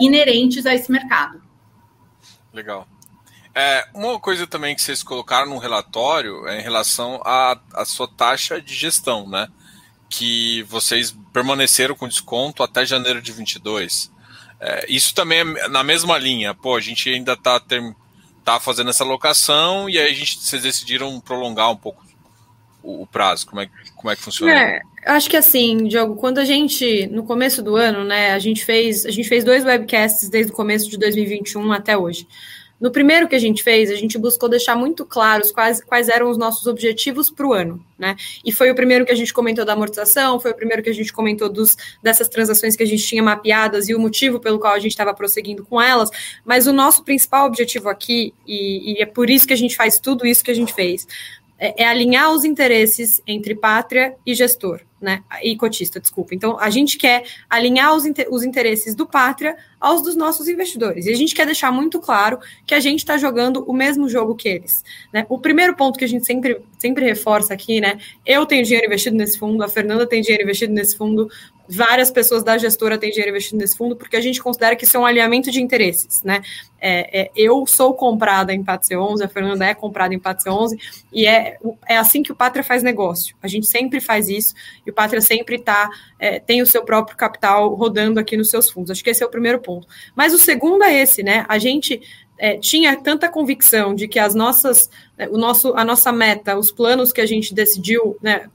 inerentes 0.00 0.66
a 0.66 0.74
esse 0.74 0.90
mercado. 0.90 1.45
Legal. 2.56 2.88
É, 3.54 3.86
uma 3.94 4.18
coisa 4.18 4.46
também 4.46 4.74
que 4.74 4.80
vocês 4.80 5.02
colocaram 5.02 5.50
no 5.50 5.58
relatório 5.58 6.46
é 6.48 6.58
em 6.58 6.62
relação 6.62 7.20
à, 7.22 7.58
à 7.74 7.84
sua 7.84 8.08
taxa 8.08 8.60
de 8.60 8.74
gestão, 8.74 9.28
né? 9.28 9.48
que 10.08 10.62
vocês 10.62 11.14
permaneceram 11.32 11.94
com 11.94 12.08
desconto 12.08 12.62
até 12.62 12.86
janeiro 12.86 13.20
de 13.20 13.32
22. 13.32 14.10
É, 14.58 14.86
isso 14.88 15.14
também 15.14 15.40
é 15.40 15.68
na 15.68 15.82
mesma 15.82 16.16
linha. 16.16 16.54
Pô, 16.54 16.76
a 16.76 16.80
gente 16.80 17.10
ainda 17.10 17.34
está 17.34 17.60
tá 18.42 18.58
fazendo 18.58 18.88
essa 18.88 19.04
locação 19.04 19.86
e 19.90 19.98
aí 19.98 20.10
a 20.10 20.14
gente, 20.14 20.38
vocês 20.38 20.62
decidiram 20.62 21.20
prolongar 21.20 21.70
um 21.70 21.76
pouco 21.76 22.02
o, 22.86 23.06
prazo. 23.06 23.46
Como 23.46 23.60
é, 23.60 23.68
como 23.94 24.10
é 24.10 24.16
que 24.16 24.22
funciona? 24.22 24.52
É, 24.52 24.80
acho 25.06 25.28
que 25.28 25.36
assim, 25.36 25.88
Diogo, 25.88 26.16
quando 26.16 26.38
a 26.38 26.44
gente, 26.44 27.06
no 27.08 27.24
começo 27.24 27.62
do 27.62 27.76
ano, 27.76 28.04
né, 28.04 28.32
a 28.32 28.38
gente 28.38 28.64
fez, 28.64 29.04
a 29.04 29.10
gente 29.10 29.28
fez 29.28 29.44
dois 29.44 29.64
webcasts 29.64 30.28
desde 30.28 30.52
o 30.52 30.54
começo 30.54 30.88
de 30.88 30.96
2021 30.96 31.72
até 31.72 31.96
hoje. 31.96 32.26
No 32.78 32.90
primeiro 32.90 33.26
que 33.26 33.34
a 33.34 33.38
gente 33.38 33.62
fez, 33.62 33.90
a 33.90 33.94
gente 33.94 34.18
buscou 34.18 34.50
deixar 34.50 34.76
muito 34.76 35.06
claros 35.06 35.50
quais, 35.50 35.82
quais 35.82 36.10
eram 36.10 36.28
os 36.28 36.36
nossos 36.36 36.66
objetivos 36.66 37.30
para 37.30 37.46
o 37.46 37.54
ano, 37.54 37.82
né? 37.98 38.14
E 38.44 38.52
foi 38.52 38.70
o 38.70 38.74
primeiro 38.74 39.06
que 39.06 39.12
a 39.12 39.14
gente 39.14 39.32
comentou 39.32 39.64
da 39.64 39.72
amortização, 39.72 40.38
foi 40.38 40.50
o 40.50 40.54
primeiro 40.54 40.82
que 40.82 40.90
a 40.90 40.92
gente 40.92 41.10
comentou 41.10 41.48
dos, 41.48 41.74
dessas 42.02 42.28
transações 42.28 42.76
que 42.76 42.82
a 42.82 42.86
gente 42.86 43.02
tinha 43.02 43.22
mapeadas 43.22 43.88
e 43.88 43.94
o 43.94 43.98
motivo 43.98 44.38
pelo 44.38 44.58
qual 44.58 44.74
a 44.74 44.78
gente 44.78 44.90
estava 44.90 45.14
prosseguindo 45.14 45.64
com 45.64 45.80
elas. 45.80 46.10
Mas 46.44 46.66
o 46.66 46.72
nosso 46.72 47.02
principal 47.02 47.46
objetivo 47.46 47.88
aqui, 47.88 48.34
e, 48.46 48.92
e 48.92 49.02
é 49.02 49.06
por 49.06 49.30
isso 49.30 49.46
que 49.46 49.54
a 49.54 49.58
gente 49.58 49.74
faz 49.74 49.98
tudo 49.98 50.26
isso 50.26 50.44
que 50.44 50.50
a 50.50 50.54
gente 50.54 50.74
fez, 50.74 51.08
é, 51.58 51.82
é 51.82 51.86
alinhar 51.86 52.32
os 52.32 52.44
interesses 52.44 53.20
entre 53.26 53.54
pátria 53.54 54.14
e 54.24 54.34
gestor 54.34 54.80
né, 55.00 55.22
e 55.42 55.56
cotista, 55.56 56.00
desculpa. 56.00 56.34
Então, 56.34 56.58
a 56.58 56.70
gente 56.70 56.96
quer 56.96 57.24
alinhar 57.50 57.94
os, 57.94 58.04
os 58.30 58.42
interesses 58.42 58.94
do 58.94 59.06
Pátria 59.06 59.56
aos 59.78 60.02
dos 60.02 60.16
nossos 60.16 60.48
investidores. 60.48 61.06
E 61.06 61.10
a 61.10 61.14
gente 61.14 61.34
quer 61.34 61.44
deixar 61.44 61.70
muito 61.70 62.00
claro 62.00 62.38
que 62.66 62.74
a 62.74 62.80
gente 62.80 63.00
está 63.00 63.18
jogando 63.18 63.62
o 63.66 63.72
mesmo 63.72 64.08
jogo 64.08 64.34
que 64.34 64.48
eles. 64.48 64.82
Né? 65.12 65.26
O 65.28 65.38
primeiro 65.38 65.76
ponto 65.76 65.98
que 65.98 66.04
a 66.04 66.08
gente 66.08 66.24
sempre, 66.24 66.60
sempre 66.78 67.04
reforça 67.04 67.52
aqui, 67.52 67.80
né? 67.80 67.98
Eu 68.24 68.46
tenho 68.46 68.64
dinheiro 68.64 68.86
investido 68.86 69.16
nesse 69.16 69.38
fundo, 69.38 69.62
a 69.62 69.68
Fernanda 69.68 70.06
tem 70.06 70.22
dinheiro 70.22 70.44
investido 70.44 70.72
nesse 70.72 70.96
fundo, 70.96 71.28
várias 71.68 72.10
pessoas 72.10 72.42
da 72.42 72.56
gestora 72.58 72.98
têm 72.98 73.10
dinheiro 73.10 73.30
investido 73.30 73.58
nesse 73.58 73.76
fundo, 73.76 73.96
porque 73.96 74.16
a 74.16 74.20
gente 74.20 74.42
considera 74.42 74.76
que 74.76 74.84
isso 74.84 74.96
é 74.96 75.00
um 75.00 75.06
alinhamento 75.06 75.50
de 75.50 75.62
interesses, 75.62 76.22
né? 76.22 76.42
É, 76.78 77.22
é, 77.22 77.30
eu 77.34 77.66
sou 77.66 77.94
comprada 77.94 78.52
em 78.52 78.62
Pátria 78.62 79.00
11, 79.00 79.24
a 79.24 79.28
Fernanda 79.28 79.64
é 79.64 79.74
comprada 79.74 80.14
em 80.14 80.18
Pátria 80.18 80.52
11, 80.52 80.76
e 81.12 81.26
é, 81.26 81.58
é 81.88 81.96
assim 81.96 82.22
que 82.22 82.30
o 82.30 82.36
Pátria 82.36 82.62
faz 82.62 82.82
negócio. 82.82 83.34
A 83.42 83.48
gente 83.48 83.66
sempre 83.66 84.00
faz 84.00 84.28
isso, 84.28 84.54
e 84.86 84.90
o 84.90 84.94
Pátria 84.94 85.20
sempre 85.20 85.58
tá, 85.58 85.88
é, 86.18 86.38
tem 86.38 86.62
o 86.62 86.66
seu 86.66 86.84
próprio 86.84 87.16
capital 87.16 87.74
rodando 87.74 88.20
aqui 88.20 88.36
nos 88.36 88.50
seus 88.50 88.70
fundos. 88.70 88.90
Acho 88.90 89.02
que 89.02 89.10
esse 89.10 89.22
é 89.22 89.26
o 89.26 89.30
primeiro 89.30 89.58
ponto. 89.58 89.86
Mas 90.14 90.34
o 90.34 90.38
segundo 90.38 90.84
é 90.84 91.02
esse, 91.02 91.22
né? 91.22 91.44
A 91.48 91.58
gente 91.58 92.00
é, 92.38 92.56
tinha 92.58 92.96
tanta 92.96 93.28
convicção 93.28 93.94
de 93.94 94.06
que 94.06 94.18
as 94.18 94.34
nossas, 94.34 94.90
né, 95.16 95.28
o 95.30 95.38
nosso, 95.38 95.74
a 95.74 95.84
nossa 95.84 96.12
meta, 96.12 96.56
os 96.56 96.70
planos 96.70 97.12
que 97.12 97.20
a 97.20 97.26
gente 97.26 97.54
decidiu, 97.54 98.16
né, 98.22 98.48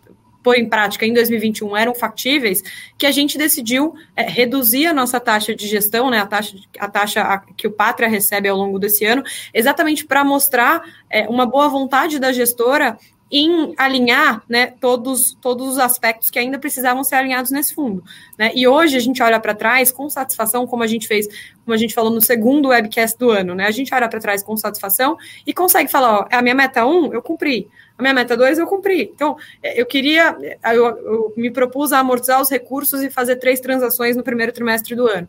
pôr 0.44 0.56
em 0.56 0.68
prática 0.68 1.06
em 1.06 1.14
2021 1.14 1.78
eram 1.78 1.94
factíveis, 1.94 2.62
que 2.98 3.06
a 3.06 3.12
gente 3.12 3.38
decidiu 3.38 3.94
é, 4.16 4.24
reduzir 4.24 4.88
a 4.88 4.94
nossa 4.94 5.20
taxa 5.20 5.56
de 5.56 5.68
gestão, 5.68 6.10
né, 6.10 6.20
a 6.20 6.26
taxa, 6.26 6.56
a 6.80 6.88
taxa 6.88 7.44
que 7.56 7.68
o 7.68 7.72
Pátria 7.72 8.10
recebe 8.10 8.50
ao 8.50 8.58
longo 8.58 8.80
desse 8.80 9.06
ano, 9.06 9.24
exatamente 9.54 10.06
para 10.06 10.24
mostrar 10.24 10.82
é, 11.10 11.28
uma 11.28 11.46
boa 11.46 11.68
vontade 11.68 12.20
da 12.20 12.32
gestora 12.32 12.98
em 13.32 13.74
alinhar 13.78 14.44
né, 14.48 14.68
todos, 14.68 15.38
todos 15.42 15.66
os 15.70 15.80
aspectos 15.80 16.30
que 16.30 16.38
ainda 16.38 16.60
precisavam 16.60 17.02
ser 17.02 17.16
alinhados 17.16 17.50
nesse 17.50 17.74
fundo. 17.74 18.04
Né? 18.38 18.52
E 18.54 18.68
hoje 18.68 18.98
a 18.98 19.00
gente 19.00 19.24
olha 19.24 19.40
para 19.40 19.56
trás 19.56 19.90
com 19.90 20.10
satisfação, 20.10 20.68
como 20.68 20.84
a 20.84 20.88
gente 20.88 21.08
fez, 21.08 21.28
como 21.64 21.74
a 21.74 21.78
gente 21.78 21.94
falou 21.94 22.12
no 22.12 22.20
segundo 22.20 22.68
webcast 22.68 23.18
do 23.18 23.30
ano, 23.30 23.56
né? 23.56 23.68
A 23.68 23.72
gente 23.72 23.94
olha 23.94 24.10
para 24.10 24.20
trás 24.20 24.44
com 24.44 24.58
satisfação 24.58 25.18
e 25.48 25.54
consegue 25.54 25.90
falar, 25.90 26.20
ó, 26.20 26.28
a 26.30 26.42
minha 26.42 26.56
meta 26.56 26.86
1, 26.86 27.14
eu 27.14 27.22
cumpri. 27.22 27.70
A 28.02 28.04
minha 28.04 28.16
meta 28.16 28.36
2 28.36 28.58
eu 28.58 28.66
cumpri. 28.66 29.12
Então, 29.14 29.38
é, 29.62 29.80
eu 29.80 29.86
queria, 29.86 30.36
eu, 30.74 30.86
eu 30.86 31.34
me 31.38 31.52
propus 31.52 31.94
a 31.94 32.00
amortizar 32.00 32.42
os 32.42 32.50
recursos 32.50 33.04
e 33.04 33.12
fazer 33.12 33.36
três 33.36 33.60
transações 33.60 34.18
no 34.18 34.24
primeiro 34.24 34.52
trimestre 34.52 34.96
do 34.96 35.06
ano 35.06 35.28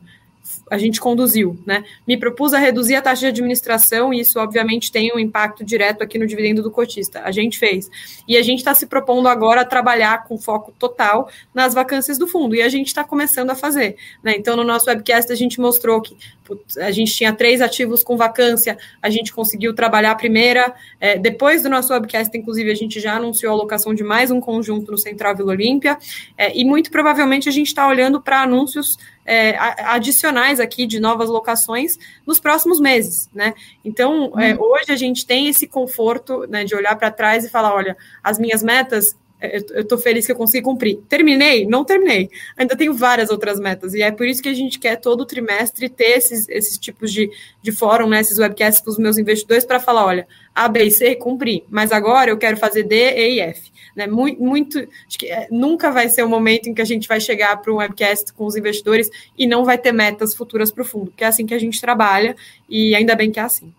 a 0.70 0.78
gente 0.78 1.00
conduziu, 1.00 1.58
né? 1.66 1.84
Me 2.06 2.16
propus 2.16 2.54
a 2.54 2.58
reduzir 2.58 2.94
a 2.94 3.02
taxa 3.02 3.20
de 3.20 3.26
administração 3.26 4.12
e 4.12 4.20
isso, 4.20 4.38
obviamente, 4.40 4.90
tem 4.90 5.12
um 5.14 5.18
impacto 5.18 5.64
direto 5.64 6.02
aqui 6.02 6.18
no 6.18 6.26
dividendo 6.26 6.62
do 6.62 6.70
cotista. 6.70 7.20
A 7.24 7.30
gente 7.30 7.58
fez. 7.58 7.90
E 8.26 8.36
a 8.36 8.42
gente 8.42 8.58
está 8.58 8.74
se 8.74 8.86
propondo 8.86 9.28
agora 9.28 9.60
a 9.60 9.64
trabalhar 9.64 10.24
com 10.24 10.38
foco 10.38 10.72
total 10.78 11.28
nas 11.54 11.74
vacâncias 11.74 12.16
do 12.16 12.26
fundo. 12.26 12.54
E 12.54 12.62
a 12.62 12.68
gente 12.68 12.86
está 12.86 13.04
começando 13.04 13.50
a 13.50 13.54
fazer. 13.54 13.96
Né? 14.22 14.34
Então, 14.36 14.56
no 14.56 14.64
nosso 14.64 14.88
webcast, 14.88 15.30
a 15.30 15.36
gente 15.36 15.60
mostrou 15.60 16.00
que 16.00 16.16
a 16.78 16.90
gente 16.90 17.14
tinha 17.14 17.32
três 17.32 17.60
ativos 17.60 18.02
com 18.02 18.16
vacância, 18.16 18.76
a 19.00 19.08
gente 19.08 19.32
conseguiu 19.32 19.74
trabalhar 19.74 20.10
a 20.10 20.14
primeira. 20.14 20.74
É, 21.00 21.18
depois 21.18 21.62
do 21.62 21.68
nosso 21.68 21.92
webcast, 21.92 22.36
inclusive, 22.36 22.70
a 22.70 22.74
gente 22.74 23.00
já 23.00 23.16
anunciou 23.16 23.52
a 23.52 23.54
alocação 23.54 23.94
de 23.94 24.02
mais 24.02 24.30
um 24.30 24.40
conjunto 24.40 24.90
no 24.90 24.98
Central 24.98 25.36
Vila 25.36 25.52
Olímpia. 25.52 25.98
É, 26.36 26.56
e 26.56 26.64
muito 26.64 26.90
provavelmente 26.90 27.48
a 27.48 27.52
gente 27.52 27.68
está 27.68 27.86
olhando 27.86 28.20
para 28.20 28.42
anúncios 28.42 28.96
é, 29.24 29.56
adicionais 29.58 30.58
aqui 30.60 30.86
de 30.86 30.98
novas 30.98 31.28
locações 31.28 31.98
nos 32.26 32.40
próximos 32.40 32.80
meses, 32.80 33.30
né? 33.32 33.54
Então, 33.84 34.32
é, 34.38 34.54
uhum. 34.54 34.62
hoje 34.62 34.90
a 34.90 34.96
gente 34.96 35.26
tem 35.26 35.48
esse 35.48 35.66
conforto 35.66 36.46
né, 36.48 36.64
de 36.64 36.74
olhar 36.74 36.96
para 36.96 37.10
trás 37.10 37.44
e 37.44 37.50
falar, 37.50 37.74
olha, 37.74 37.96
as 38.22 38.38
minhas 38.38 38.62
metas 38.62 39.16
é, 39.42 39.56
eu 39.72 39.82
estou 39.82 39.98
feliz 39.98 40.24
que 40.24 40.30
eu 40.30 40.36
consegui 40.36 40.62
cumprir. 40.62 41.00
Terminei? 41.08 41.66
Não 41.66 41.84
terminei. 41.84 42.30
Ainda 42.56 42.76
tenho 42.76 42.94
várias 42.94 43.28
outras 43.28 43.58
metas. 43.58 43.92
E 43.92 44.00
é 44.00 44.12
por 44.12 44.24
isso 44.26 44.40
que 44.40 44.48
a 44.48 44.54
gente 44.54 44.78
quer 44.78 44.96
todo 44.96 45.26
trimestre 45.26 45.88
ter 45.88 46.16
esses, 46.16 46.48
esses 46.48 46.78
tipos 46.78 47.12
de, 47.12 47.28
de 47.60 47.72
fórum, 47.72 48.08
né, 48.08 48.20
esses 48.20 48.38
webcasts 48.38 48.80
com 48.80 48.90
os 48.90 48.98
meus 48.98 49.18
investidores 49.18 49.64
para 49.64 49.80
falar: 49.80 50.06
olha, 50.06 50.28
A, 50.54 50.68
B 50.68 50.84
e 50.84 50.90
C 50.92 51.16
cumpri, 51.16 51.64
mas 51.68 51.90
agora 51.90 52.30
eu 52.30 52.38
quero 52.38 52.56
fazer 52.56 52.84
D, 52.84 52.94
E 52.94 53.34
e 53.34 53.40
F. 53.40 53.71
Né? 53.94 54.06
Muito, 54.06 54.42
muito 54.42 54.78
acho 55.06 55.18
que 55.18 55.26
é, 55.26 55.48
nunca 55.50 55.90
vai 55.90 56.08
ser 56.08 56.22
o 56.22 56.28
momento 56.28 56.68
em 56.68 56.74
que 56.74 56.82
a 56.82 56.84
gente 56.86 57.06
vai 57.06 57.20
chegar 57.20 57.56
para 57.58 57.72
um 57.72 57.76
webcast 57.76 58.32
com 58.32 58.46
os 58.46 58.56
investidores 58.56 59.10
e 59.36 59.46
não 59.46 59.64
vai 59.64 59.78
ter 59.78 59.92
metas 59.92 60.34
futuras 60.34 60.72
para 60.72 60.82
o 60.82 60.84
fundo, 60.84 61.06
porque 61.06 61.24
é 61.24 61.26
assim 61.26 61.46
que 61.46 61.54
a 61.54 61.58
gente 61.58 61.80
trabalha 61.80 62.36
e 62.68 62.94
ainda 62.94 63.14
bem 63.14 63.30
que 63.30 63.38
é 63.38 63.42
assim. 63.42 63.72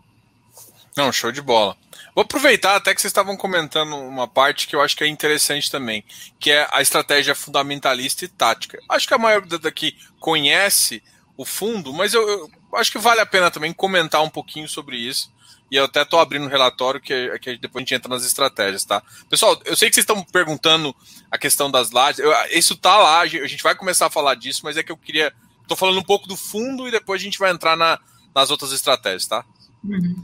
Não, 0.95 1.11
show 1.11 1.31
de 1.31 1.41
bola. 1.41 1.75
Vou 2.15 2.21
aproveitar 2.21 2.75
até 2.75 2.93
que 2.93 3.01
vocês 3.01 3.09
estavam 3.09 3.35
comentando 3.35 3.95
uma 3.95 4.27
parte 4.27 4.67
que 4.67 4.75
eu 4.75 4.81
acho 4.81 4.95
que 4.95 5.03
é 5.03 5.07
interessante 5.07 5.71
também, 5.71 6.03
que 6.39 6.51
é 6.51 6.67
a 6.71 6.81
estratégia 6.81 7.33
fundamentalista 7.33 8.23
e 8.23 8.27
tática. 8.27 8.79
Acho 8.87 9.07
que 9.07 9.13
a 9.15 9.17
maioria 9.17 9.57
daqui 9.57 9.97
conhece 10.19 11.01
o 11.35 11.43
fundo, 11.43 11.91
mas 11.91 12.13
eu, 12.13 12.21
eu 12.21 12.51
acho 12.75 12.91
que 12.91 12.99
vale 12.99 13.19
a 13.19 13.25
pena 13.25 13.49
também 13.49 13.73
comentar 13.73 14.21
um 14.21 14.29
pouquinho 14.29 14.69
sobre 14.69 14.97
isso. 14.97 15.31
E 15.73 15.75
eu 15.75 15.85
até 15.85 16.03
estou 16.03 16.19
abrindo 16.19 16.45
um 16.45 16.49
relatório 16.49 17.01
que, 17.01 17.39
que 17.39 17.57
depois 17.57 17.81
a 17.81 17.83
gente 17.83 17.95
entra 17.95 18.07
nas 18.07 18.23
estratégias, 18.23 18.85
tá? 18.85 19.01
Pessoal, 19.27 19.59
eu 19.65 19.75
sei 19.75 19.89
que 19.89 19.95
vocês 19.95 20.03
estão 20.03 20.23
perguntando 20.23 20.95
a 21.31 21.35
questão 21.35 21.71
das 21.71 21.89
lajes. 21.89 22.19
Eu, 22.19 22.31
isso 22.51 22.77
tá 22.77 22.95
lá, 22.95 23.21
a 23.21 23.25
gente 23.25 23.63
vai 23.63 23.73
começar 23.73 24.05
a 24.05 24.11
falar 24.11 24.35
disso, 24.35 24.61
mas 24.63 24.77
é 24.77 24.83
que 24.83 24.91
eu 24.91 24.97
queria. 24.97 25.33
Estou 25.63 25.75
falando 25.75 25.97
um 25.97 26.03
pouco 26.03 26.27
do 26.27 26.37
fundo 26.37 26.87
e 26.87 26.91
depois 26.91 27.19
a 27.19 27.23
gente 27.23 27.39
vai 27.39 27.49
entrar 27.49 27.75
na, 27.75 27.99
nas 28.35 28.51
outras 28.51 28.71
estratégias, 28.71 29.25
tá? 29.25 29.43
Uhum. 29.83 30.15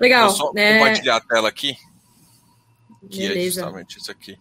Legal. 0.00 0.26
Vou 0.26 0.36
só 0.36 0.52
é... 0.56 0.80
compartilhar 0.80 1.14
a 1.14 1.20
tela 1.20 1.48
aqui. 1.48 1.76
Que 3.08 3.24
é 3.24 3.28
Beleza. 3.28 3.60
é 3.60 3.62
justamente 3.62 3.98
isso 4.00 4.10
aqui. 4.10 4.36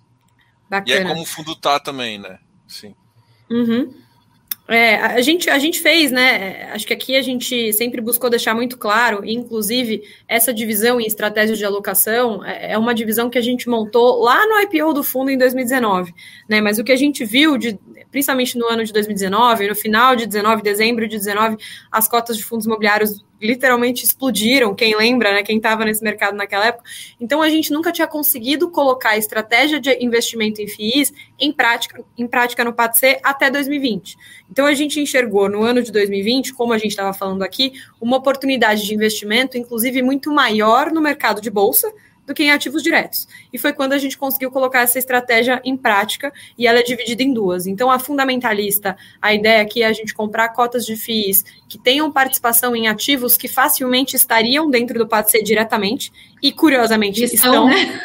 Bacana. 0.67 0.89
E 0.89 0.93
é 0.93 1.07
como 1.07 1.21
o 1.21 1.25
fundo 1.25 1.55
tá 1.55 1.79
também, 1.79 2.17
né? 2.17 2.39
Sim. 2.67 2.95
Uhum. 3.47 3.93
É, 4.71 4.95
a 4.95 5.19
gente, 5.19 5.49
a 5.49 5.59
gente 5.59 5.81
fez, 5.81 6.11
né? 6.11 6.69
Acho 6.71 6.87
que 6.87 6.93
aqui 6.93 7.17
a 7.17 7.21
gente 7.21 7.73
sempre 7.73 7.99
buscou 7.99 8.29
deixar 8.29 8.55
muito 8.55 8.77
claro, 8.77 9.21
inclusive, 9.25 10.01
essa 10.25 10.53
divisão 10.53 10.99
em 10.99 11.05
estratégia 11.05 11.57
de 11.57 11.65
alocação 11.65 12.43
é, 12.45 12.71
é 12.71 12.77
uma 12.77 12.93
divisão 12.93 13.29
que 13.29 13.37
a 13.37 13.41
gente 13.41 13.67
montou 13.67 14.21
lá 14.23 14.47
no 14.47 14.61
IPO 14.61 14.93
do 14.93 15.03
fundo 15.03 15.29
em 15.29 15.37
2019, 15.37 16.13
né? 16.47 16.61
Mas 16.61 16.79
o 16.79 16.85
que 16.85 16.91
a 16.93 16.95
gente 16.95 17.25
viu, 17.25 17.57
de, 17.57 17.77
principalmente 18.11 18.57
no 18.57 18.67
ano 18.67 18.83
de 18.83 18.91
2019, 18.91 19.69
no 19.69 19.75
final 19.75 20.15
de 20.15 20.27
19, 20.27 20.61
dezembro 20.61 21.07
de 21.07 21.17
19, 21.17 21.57
as 21.91 22.07
cotas 22.07 22.37
de 22.37 22.43
fundos 22.43 22.65
imobiliários 22.65 23.23
literalmente 23.41 24.05
explodiram, 24.05 24.75
quem 24.75 24.95
lembra, 24.95 25.33
né, 25.33 25.41
quem 25.41 25.57
estava 25.57 25.83
nesse 25.83 26.03
mercado 26.03 26.35
naquela 26.35 26.67
época. 26.67 26.87
Então 27.19 27.41
a 27.41 27.49
gente 27.49 27.71
nunca 27.71 27.91
tinha 27.91 28.05
conseguido 28.05 28.69
colocar 28.69 29.11
a 29.11 29.17
estratégia 29.17 29.79
de 29.79 29.97
investimento 30.03 30.61
em 30.61 30.67
FIIs 30.67 31.11
em 31.39 31.51
prática, 31.51 32.03
em 32.15 32.27
prática 32.27 32.63
no 32.63 32.71
PATC 32.71 33.19
até 33.23 33.49
2020. 33.49 34.15
Então 34.49 34.67
a 34.67 34.73
gente 34.75 34.99
enxergou 34.99 35.49
no 35.49 35.63
ano 35.63 35.81
de 35.81 35.91
2020, 35.91 36.53
como 36.53 36.71
a 36.73 36.77
gente 36.77 36.91
estava 36.91 37.13
falando 37.13 37.41
aqui, 37.41 37.73
uma 37.99 38.17
oportunidade 38.17 38.85
de 38.85 38.93
investimento, 38.93 39.57
inclusive 39.57 40.03
muito 40.03 40.31
maior 40.31 40.91
no 40.91 41.01
mercado 41.01 41.41
de 41.41 41.49
bolsa, 41.49 41.91
do 42.31 42.33
que 42.33 42.43
em 42.43 42.51
ativos 42.51 42.81
diretos. 42.81 43.27
E 43.51 43.57
foi 43.57 43.73
quando 43.73 43.93
a 43.93 43.97
gente 43.97 44.17
conseguiu 44.17 44.49
colocar 44.49 44.81
essa 44.81 44.97
estratégia 44.97 45.61
em 45.63 45.75
prática 45.75 46.33
e 46.57 46.65
ela 46.65 46.79
é 46.79 46.83
dividida 46.83 47.21
em 47.21 47.33
duas. 47.33 47.67
Então, 47.67 47.91
a 47.91 47.99
fundamentalista, 47.99 48.97
a 49.21 49.33
ideia 49.33 49.61
aqui 49.61 49.83
é 49.83 49.87
a 49.87 49.93
gente 49.93 50.13
comprar 50.13 50.49
cotas 50.49 50.85
de 50.85 50.95
FIIs 50.95 51.43
que 51.67 51.77
tenham 51.77 52.11
participação 52.11 52.75
em 52.75 52.87
ativos 52.87 53.35
que 53.35 53.47
facilmente 53.47 54.15
estariam 54.15 54.69
dentro 54.69 54.97
do 54.97 55.07
PATC 55.07 55.43
diretamente 55.43 56.11
e, 56.41 56.51
curiosamente, 56.51 57.23
estão, 57.23 57.67
estão 57.67 57.67
né? 57.67 58.01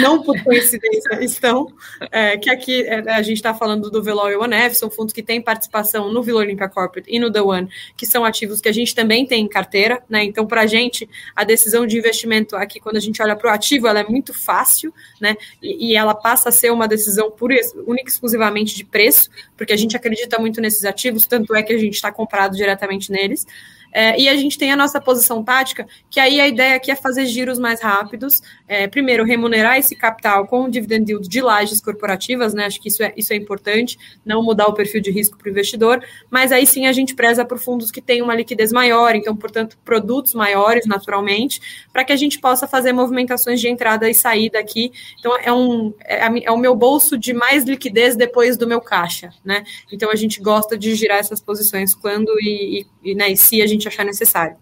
Não 0.00 0.22
por 0.22 0.40
coincidência 0.42 1.22
estão, 1.22 1.72
é, 2.10 2.36
que 2.36 2.50
aqui 2.50 2.82
é, 2.82 3.10
a 3.10 3.22
gente 3.22 3.36
está 3.36 3.54
falando 3.54 3.90
do 3.90 4.02
Veloy 4.02 4.36
One 4.36 4.54
F, 4.54 4.76
são 4.76 4.90
fundos 4.90 5.12
que 5.12 5.22
têm 5.22 5.40
participação 5.40 6.12
no 6.12 6.22
Vila 6.22 6.40
Olímpia 6.40 6.68
Corporate 6.68 7.08
e 7.10 7.18
no 7.18 7.30
The 7.30 7.40
One, 7.40 7.68
que 7.96 8.06
são 8.06 8.24
ativos 8.24 8.60
que 8.60 8.68
a 8.68 8.72
gente 8.72 8.94
também 8.94 9.26
tem 9.26 9.44
em 9.44 9.48
carteira, 9.48 10.02
né? 10.08 10.24
Então, 10.24 10.46
para 10.46 10.62
a 10.62 10.66
gente, 10.66 11.08
a 11.34 11.44
decisão 11.44 11.86
de 11.86 11.98
investimento 11.98 12.56
aqui, 12.56 12.80
quando 12.80 12.96
a 12.96 13.00
gente 13.00 13.20
olha 13.22 13.36
para 13.36 13.50
o 13.50 13.54
ativo, 13.54 13.86
ela 13.86 14.00
é 14.00 14.04
muito 14.04 14.32
fácil, 14.32 14.92
né? 15.20 15.36
E, 15.62 15.90
e, 15.90 15.96
ela 15.96 16.14
passa 16.14 16.48
a 16.48 16.52
ser 16.52 16.70
uma 16.70 16.88
decisão 16.88 17.30
pura, 17.30 17.54
única 17.86 18.08
e 18.08 18.12
exclusivamente 18.12 18.74
de 18.74 18.84
preço, 18.84 19.30
porque 19.56 19.72
a 19.72 19.76
gente 19.76 19.96
acredita 19.96 20.38
muito 20.38 20.60
nesses 20.60 20.84
ativos, 20.84 21.26
tanto 21.26 21.54
é 21.54 21.62
que 21.62 21.72
a 21.72 21.78
gente 21.78 21.94
está 21.94 22.10
comprado 22.10 22.56
diretamente 22.56 23.10
neles. 23.10 23.46
É, 23.92 24.18
e 24.18 24.28
a 24.28 24.36
gente 24.36 24.56
tem 24.56 24.72
a 24.72 24.76
nossa 24.76 25.00
posição 25.00 25.44
tática, 25.44 25.86
que 26.10 26.18
aí 26.18 26.40
a 26.40 26.48
ideia 26.48 26.76
aqui 26.76 26.90
é 26.90 26.96
fazer 26.96 27.26
giros 27.26 27.58
mais 27.58 27.80
rápidos. 27.82 28.42
É, 28.66 28.88
primeiro, 28.88 29.24
remunerar 29.24 29.76
esse 29.78 29.94
capital 29.94 30.46
com 30.46 30.64
o 30.64 30.70
dividend 30.70 31.10
yield 31.10 31.28
de 31.28 31.40
lajes 31.40 31.80
corporativas, 31.80 32.54
né? 32.54 32.64
Acho 32.64 32.80
que 32.80 32.88
isso 32.88 33.02
é, 33.02 33.12
isso 33.16 33.32
é 33.32 33.36
importante, 33.36 33.98
não 34.24 34.42
mudar 34.42 34.66
o 34.66 34.72
perfil 34.72 35.00
de 35.00 35.10
risco 35.10 35.36
para 35.36 35.48
o 35.48 35.50
investidor, 35.50 36.02
mas 36.30 36.52
aí 36.52 36.66
sim 36.66 36.86
a 36.86 36.92
gente 36.92 37.14
preza 37.14 37.44
por 37.44 37.58
fundos 37.58 37.90
que 37.90 38.00
têm 38.00 38.22
uma 38.22 38.34
liquidez 38.34 38.72
maior, 38.72 39.14
então, 39.14 39.36
portanto, 39.36 39.76
produtos 39.84 40.34
maiores, 40.34 40.86
naturalmente, 40.86 41.60
para 41.92 42.04
que 42.04 42.12
a 42.12 42.16
gente 42.16 42.40
possa 42.40 42.66
fazer 42.66 42.92
movimentações 42.92 43.60
de 43.60 43.68
entrada 43.68 44.08
e 44.08 44.14
saída 44.14 44.58
aqui. 44.58 44.92
Então, 45.18 45.36
é, 45.38 45.52
um, 45.52 45.92
é, 46.04 46.44
é 46.44 46.50
o 46.50 46.56
meu 46.56 46.74
bolso 46.74 47.18
de 47.18 47.32
mais 47.32 47.64
liquidez 47.64 48.16
depois 48.16 48.56
do 48.56 48.66
meu 48.66 48.80
caixa, 48.80 49.30
né? 49.44 49.64
Então, 49.92 50.10
a 50.10 50.16
gente 50.16 50.40
gosta 50.40 50.78
de 50.78 50.94
girar 50.94 51.18
essas 51.18 51.40
posições 51.40 51.94
quando 51.94 52.32
e, 52.40 52.86
e, 53.02 53.14
né, 53.14 53.30
e 53.30 53.36
se 53.36 53.60
a 53.60 53.66
gente 53.66 53.81
gente 53.82 53.88
achar 53.88 54.04
necessário. 54.04 54.56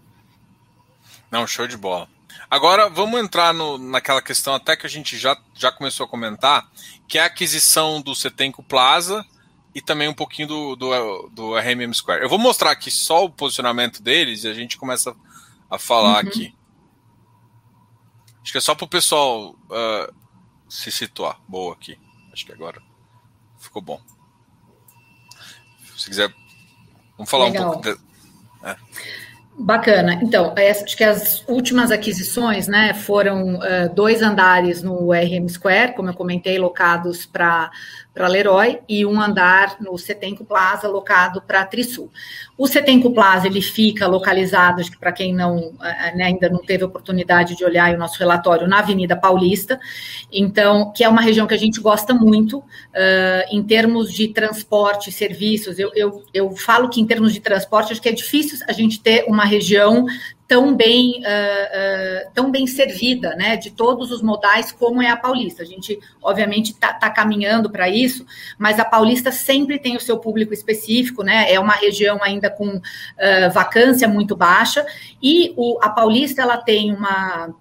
Não, 1.29 1.47
show 1.47 1.67
de 1.67 1.77
bola. 1.77 2.09
Agora 2.49 2.89
vamos 2.89 3.19
entrar 3.19 3.53
no, 3.53 3.77
naquela 3.77 4.21
questão 4.21 4.53
até 4.53 4.75
que 4.75 4.85
a 4.85 4.89
gente 4.89 5.17
já, 5.17 5.37
já 5.53 5.71
começou 5.71 6.05
a 6.05 6.09
comentar, 6.09 6.69
que 7.07 7.17
é 7.17 7.21
a 7.21 7.25
aquisição 7.25 8.01
do 8.01 8.13
Setenco 8.13 8.61
Plaza 8.61 9.25
e 9.73 9.81
também 9.81 10.09
um 10.09 10.13
pouquinho 10.13 10.49
do, 10.49 10.75
do, 10.75 11.29
do 11.29 11.55
RMM 11.57 11.93
Square. 11.93 12.21
Eu 12.21 12.29
vou 12.29 12.37
mostrar 12.37 12.71
aqui 12.71 12.91
só 12.91 13.23
o 13.23 13.29
posicionamento 13.29 14.01
deles 14.01 14.43
e 14.43 14.49
a 14.49 14.53
gente 14.53 14.77
começa 14.77 15.15
a 15.69 15.79
falar 15.79 16.23
uhum. 16.23 16.29
aqui. 16.29 16.53
Acho 18.41 18.51
que 18.51 18.57
é 18.57 18.61
só 18.61 18.75
para 18.75 18.85
o 18.85 18.89
pessoal 18.89 19.51
uh, 19.51 20.13
se 20.67 20.91
situar. 20.91 21.39
Boa 21.47 21.73
aqui. 21.73 21.97
Acho 22.33 22.45
que 22.45 22.51
agora 22.51 22.81
ficou 23.59 23.81
bom. 23.81 24.01
Se 25.95 26.09
quiser, 26.09 26.33
vamos 27.15 27.29
falar 27.29 27.45
Legal. 27.45 27.69
um 27.69 27.71
pouco. 27.73 27.95
De, 27.95 28.10
Bacana. 29.57 30.19
Então, 30.23 30.55
acho 30.57 30.97
que 30.97 31.03
as 31.03 31.43
últimas 31.47 31.91
aquisições, 31.91 32.67
né, 32.67 32.93
foram 32.93 33.55
uh, 33.55 33.93
dois 33.93 34.21
andares 34.21 34.81
no 34.81 35.11
RM 35.11 35.47
Square, 35.47 35.93
como 35.93 36.09
eu 36.09 36.13
comentei, 36.13 36.57
locados 36.57 37.25
para 37.25 37.69
para 38.13 38.27
Leroy 38.27 38.79
e 38.89 39.05
um 39.05 39.21
andar 39.21 39.77
no 39.79 39.97
Setenco 39.97 40.43
Plaza, 40.43 40.87
locado 40.87 41.41
para 41.41 41.65
Trisul. 41.65 42.11
O 42.57 42.67
Setenco 42.67 43.11
Plaza 43.11 43.47
ele 43.47 43.61
fica 43.61 44.05
localizado, 44.05 44.81
para 44.99 45.11
quem 45.11 45.33
não 45.33 45.73
eh, 45.81 46.15
né, 46.15 46.25
ainda 46.25 46.49
não 46.49 46.59
teve 46.59 46.83
oportunidade 46.83 47.55
de 47.55 47.63
olhar 47.63 47.93
o 47.93 47.97
nosso 47.97 48.19
relatório, 48.19 48.67
na 48.67 48.79
Avenida 48.79 49.15
Paulista, 49.15 49.79
então 50.31 50.91
que 50.91 51.03
é 51.03 51.09
uma 51.09 51.21
região 51.21 51.47
que 51.47 51.53
a 51.53 51.57
gente 51.57 51.79
gosta 51.79 52.13
muito 52.13 52.59
uh, 52.59 52.63
em 53.49 53.63
termos 53.63 54.11
de 54.11 54.27
transporte, 54.27 55.11
serviços. 55.11 55.79
Eu, 55.79 55.91
eu, 55.95 56.23
eu 56.33 56.55
falo 56.55 56.89
que 56.89 56.99
em 56.99 57.05
termos 57.05 57.33
de 57.33 57.39
transporte 57.39 57.93
acho 57.93 58.01
que 58.01 58.09
é 58.09 58.13
difícil 58.13 58.59
a 58.67 58.73
gente 58.73 58.99
ter 58.99 59.23
uma 59.27 59.45
região 59.45 60.05
tão 60.51 60.75
bem, 60.75 61.21
uh, 61.21 62.27
uh, 62.27 62.31
tão 62.33 62.51
bem 62.51 62.67
servida, 62.67 63.33
né, 63.37 63.55
de 63.55 63.71
todos 63.71 64.11
os 64.11 64.21
modais 64.21 64.69
como 64.69 65.01
é 65.01 65.07
a 65.07 65.15
Paulista. 65.15 65.63
A 65.63 65.65
gente, 65.65 65.97
obviamente, 66.21 66.73
está 66.73 66.91
tá 66.91 67.09
caminhando 67.09 67.69
para 67.69 67.87
isso, 67.87 68.25
mas 68.59 68.77
a 68.77 68.83
Paulista 68.83 69.31
sempre 69.31 69.79
tem 69.79 69.95
o 69.95 70.01
seu 70.01 70.17
público 70.17 70.53
específico, 70.53 71.23
né, 71.23 71.49
é 71.49 71.57
uma 71.57 71.71
região 71.71 72.19
ainda 72.21 72.49
com 72.49 72.67
uh, 72.67 72.81
vacância 73.53 74.09
muito 74.09 74.35
baixa, 74.35 74.85
e 75.23 75.53
o, 75.55 75.79
a 75.81 75.89
Paulista, 75.89 76.41
ela 76.41 76.57
tem 76.57 76.93
uma 76.93 77.55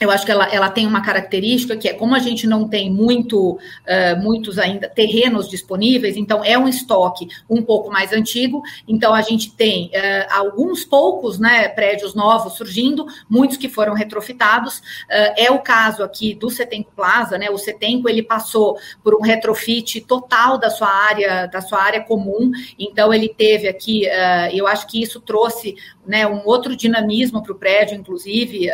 eu 0.00 0.10
acho 0.10 0.24
que 0.24 0.32
ela, 0.32 0.46
ela 0.46 0.68
tem 0.68 0.86
uma 0.86 1.02
característica 1.02 1.76
que 1.76 1.88
é 1.88 1.94
como 1.94 2.14
a 2.14 2.18
gente 2.18 2.46
não 2.46 2.68
tem 2.68 2.90
muito, 2.90 3.52
uh, 3.52 4.20
muitos 4.20 4.58
ainda 4.58 4.88
terrenos 4.88 5.48
disponíveis, 5.48 6.16
então 6.16 6.44
é 6.44 6.58
um 6.58 6.66
estoque 6.66 7.28
um 7.48 7.62
pouco 7.62 7.90
mais 7.90 8.12
antigo, 8.12 8.62
então 8.86 9.14
a 9.14 9.22
gente 9.22 9.52
tem 9.52 9.86
uh, 9.88 10.34
alguns 10.34 10.84
poucos 10.84 11.38
né, 11.38 11.68
prédios 11.68 12.14
novos 12.14 12.54
surgindo, 12.54 13.06
muitos 13.28 13.56
que 13.56 13.68
foram 13.68 13.94
retrofitados. 13.94 14.78
Uh, 14.78 15.34
é 15.36 15.50
o 15.50 15.60
caso 15.60 16.02
aqui 16.02 16.34
do 16.34 16.50
Setenco 16.50 16.92
Plaza, 16.94 17.38
né? 17.38 17.50
O 17.50 17.58
Setenco 17.58 18.08
ele 18.08 18.22
passou 18.22 18.76
por 19.02 19.14
um 19.14 19.20
retrofit 19.20 20.00
total 20.00 20.58
da 20.58 20.70
sua 20.70 20.88
área, 20.88 21.46
da 21.46 21.60
sua 21.60 21.80
área 21.80 22.02
comum, 22.02 22.50
então 22.78 23.12
ele 23.12 23.28
teve 23.28 23.68
aqui, 23.68 24.06
eu 24.52 24.66
acho 24.66 24.86
que 24.86 25.02
isso 25.02 25.20
trouxe 25.20 25.76
né, 26.06 26.26
um 26.26 26.42
outro 26.44 26.74
dinamismo 26.74 27.42
para 27.42 27.52
o 27.52 27.54
prédio, 27.54 27.96
inclusive, 27.96 28.68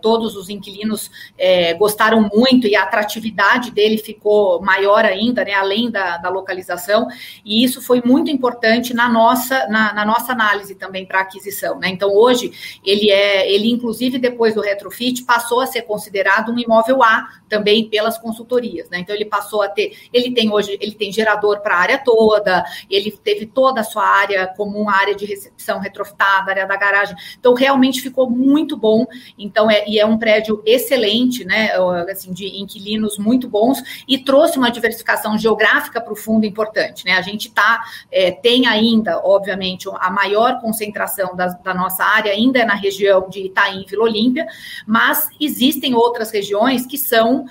todos 0.00 0.36
os 0.36 0.48
inquilinos 0.48 1.10
é, 1.36 1.74
gostaram 1.74 2.30
muito 2.32 2.66
e 2.66 2.74
a 2.74 2.82
atratividade 2.82 3.70
dele 3.70 3.98
ficou 3.98 4.60
maior 4.62 5.04
ainda, 5.04 5.44
né, 5.44 5.52
além 5.52 5.90
da, 5.90 6.16
da 6.16 6.28
localização, 6.28 7.08
e 7.44 7.62
isso 7.62 7.82
foi 7.82 8.02
muito 8.04 8.30
importante 8.30 8.94
na 8.94 9.08
nossa, 9.08 9.66
na, 9.68 9.92
na 9.92 10.04
nossa 10.04 10.32
análise 10.32 10.74
também 10.74 11.04
para 11.04 11.20
aquisição. 11.20 11.78
Né? 11.78 11.88
Então, 11.88 12.10
hoje, 12.10 12.80
ele 12.84 13.10
é, 13.10 13.50
ele, 13.50 13.70
inclusive, 13.70 14.18
depois 14.18 14.54
do 14.54 14.60
retrofit, 14.60 15.24
passou 15.24 15.60
a 15.60 15.66
ser 15.66 15.82
considerado 15.82 16.52
um 16.52 16.58
imóvel 16.58 17.02
A 17.02 17.28
também 17.48 17.88
pelas 17.88 18.18
consultorias. 18.18 18.88
Né? 18.88 18.98
Então, 19.00 19.14
ele 19.14 19.26
passou 19.26 19.62
a 19.62 19.68
ter, 19.68 19.96
ele 20.12 20.32
tem 20.32 20.50
hoje, 20.50 20.78
ele 20.80 20.92
tem 20.92 21.12
gerador 21.12 21.60
para 21.60 21.74
a 21.74 21.78
área 21.78 21.98
toda, 21.98 22.64
ele 22.88 23.10
teve 23.10 23.46
toda 23.46 23.80
a 23.80 23.84
sua 23.84 24.06
área 24.06 24.46
comum, 24.46 24.88
área 24.88 25.14
de 25.14 25.26
recepção 25.26 25.78
retrofitada, 25.78 26.50
área 26.50 26.61
da 26.66 26.76
garagem. 26.76 27.16
Então, 27.38 27.54
realmente 27.54 28.00
ficou 28.00 28.30
muito 28.30 28.76
bom. 28.76 29.06
Então, 29.38 29.70
é, 29.70 29.88
e 29.88 29.98
é 29.98 30.06
um 30.06 30.18
prédio 30.18 30.62
excelente, 30.64 31.44
né, 31.44 31.70
assim, 32.10 32.32
de 32.32 32.60
inquilinos 32.60 33.18
muito 33.18 33.48
bons 33.48 33.82
e 34.06 34.18
trouxe 34.18 34.58
uma 34.58 34.70
diversificação 34.70 35.36
geográfica 35.38 36.00
para 36.00 36.12
o 36.12 36.16
fundo 36.16 36.46
importante, 36.46 37.04
né? 37.04 37.12
A 37.12 37.22
gente 37.22 37.50
tá, 37.50 37.82
é, 38.10 38.30
tem 38.30 38.66
ainda, 38.66 39.20
obviamente, 39.24 39.88
a 39.94 40.10
maior 40.10 40.60
concentração 40.60 41.34
da, 41.36 41.46
da, 41.48 41.74
nossa 41.74 42.04
área 42.04 42.32
ainda 42.32 42.60
é 42.60 42.64
na 42.64 42.74
região 42.74 43.28
de 43.28 43.46
Itaim, 43.46 43.84
Vila 43.88 44.04
Olímpia, 44.04 44.46
mas 44.86 45.28
existem 45.40 45.94
outras 45.94 46.30
regiões 46.30 46.86
que 46.86 46.98
são 46.98 47.44
uh, 47.44 47.46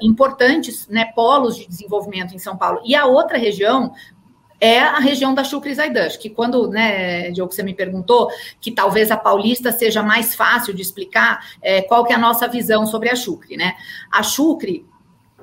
importantes, 0.00 0.88
né, 0.88 1.06
polos 1.14 1.56
de 1.56 1.66
desenvolvimento 1.66 2.34
em 2.34 2.38
São 2.38 2.56
Paulo. 2.56 2.80
E 2.84 2.94
a 2.94 3.06
outra 3.06 3.38
região, 3.38 3.92
é 4.60 4.78
a 4.78 4.98
região 4.98 5.32
da 5.32 5.42
Chucre 5.42 5.74
Zaidan. 5.74 6.08
que 6.10 6.28
quando, 6.28 6.68
né, 6.68 7.30
Diogo, 7.30 7.52
você 7.52 7.62
me 7.62 7.74
perguntou, 7.74 8.30
que 8.60 8.70
talvez 8.70 9.10
a 9.10 9.16
paulista 9.16 9.72
seja 9.72 10.02
mais 10.02 10.34
fácil 10.34 10.74
de 10.74 10.82
explicar 10.82 11.44
é, 11.62 11.82
qual 11.82 12.04
que 12.04 12.12
é 12.12 12.16
a 12.16 12.18
nossa 12.18 12.46
visão 12.46 12.86
sobre 12.86 13.08
a 13.08 13.16
Chucre, 13.16 13.56
né? 13.56 13.74
A 14.10 14.22
Chucre, 14.22 14.84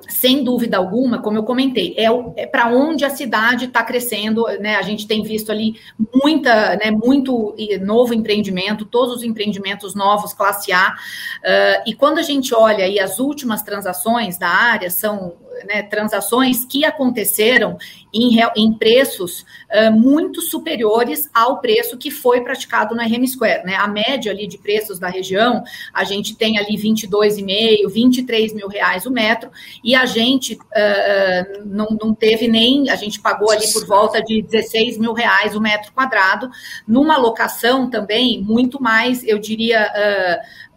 sem 0.08 0.44
dúvida 0.44 0.76
alguma, 0.76 1.20
como 1.20 1.36
eu 1.36 1.42
comentei, 1.42 1.94
é, 1.98 2.06
é 2.36 2.46
para 2.46 2.68
onde 2.68 3.04
a 3.04 3.10
cidade 3.10 3.66
está 3.66 3.82
crescendo, 3.82 4.46
né? 4.60 4.76
A 4.76 4.82
gente 4.82 5.06
tem 5.06 5.22
visto 5.22 5.50
ali 5.50 5.74
muita, 6.14 6.76
né, 6.76 6.90
muito 6.90 7.54
novo 7.80 8.14
empreendimento, 8.14 8.84
todos 8.84 9.16
os 9.16 9.22
empreendimentos 9.24 9.94
novos, 9.94 10.32
classe 10.32 10.72
A. 10.72 10.90
Uh, 10.90 11.82
e 11.86 11.94
quando 11.94 12.18
a 12.18 12.22
gente 12.22 12.54
olha 12.54 12.84
aí 12.84 13.00
as 13.00 13.18
últimas 13.18 13.62
transações 13.62 14.38
da 14.38 14.48
área, 14.48 14.90
são 14.90 15.36
né, 15.66 15.82
transações 15.82 16.64
que 16.64 16.84
aconteceram 16.84 17.76
em, 18.12 18.38
em 18.56 18.72
preços 18.72 19.44
uh, 19.70 19.92
muito 19.92 20.40
superiores 20.40 21.28
ao 21.34 21.60
preço 21.60 21.96
que 21.96 22.10
foi 22.10 22.40
praticado 22.40 22.94
na 22.94 23.04
RM 23.04 23.26
Square. 23.26 23.64
Né? 23.64 23.74
A 23.74 23.86
média 23.86 24.32
ali 24.32 24.46
de 24.46 24.58
preços 24.58 24.98
da 24.98 25.08
região, 25.08 25.62
a 25.92 26.04
gente 26.04 26.36
tem 26.36 26.58
ali 26.58 26.76
22,5, 26.76 27.88
23 27.90 28.54
mil 28.54 28.68
reais 28.68 29.06
o 29.06 29.10
metro, 29.10 29.50
e 29.82 29.94
a 29.94 30.06
gente 30.06 30.54
uh, 30.54 31.66
não, 31.66 31.88
não 32.00 32.14
teve 32.14 32.48
nem, 32.48 32.88
a 32.90 32.96
gente 32.96 33.20
pagou 33.20 33.50
ali 33.50 33.70
por 33.72 33.86
volta 33.86 34.22
de 34.22 34.42
16 34.42 34.98
mil 34.98 35.12
reais 35.12 35.54
o 35.54 35.60
metro 35.60 35.92
quadrado, 35.92 36.50
numa 36.86 37.16
locação 37.16 37.90
também 37.90 38.42
muito 38.42 38.82
mais, 38.82 39.22
eu 39.24 39.38
diria, 39.38 39.82
uh, 39.82 40.67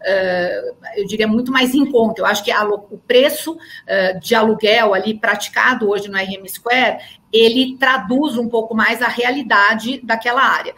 eu 0.96 1.06
diria, 1.06 1.26
muito 1.26 1.52
mais 1.52 1.74
em 1.74 1.90
conta. 1.90 2.20
Eu 2.20 2.26
acho 2.26 2.44
que 2.44 2.50
a, 2.50 2.64
o 2.64 2.98
preço 2.98 3.52
uh, 3.52 4.20
de 4.20 4.34
aluguel 4.34 4.94
ali 4.94 5.18
praticado 5.18 5.88
hoje 5.88 6.08
no 6.08 6.16
RM 6.16 6.46
Square 6.48 6.98
ele 7.32 7.76
traduz 7.78 8.36
um 8.36 8.48
pouco 8.48 8.74
mais 8.74 9.00
a 9.00 9.08
realidade 9.08 10.00
daquela 10.02 10.42
área. 10.42 10.74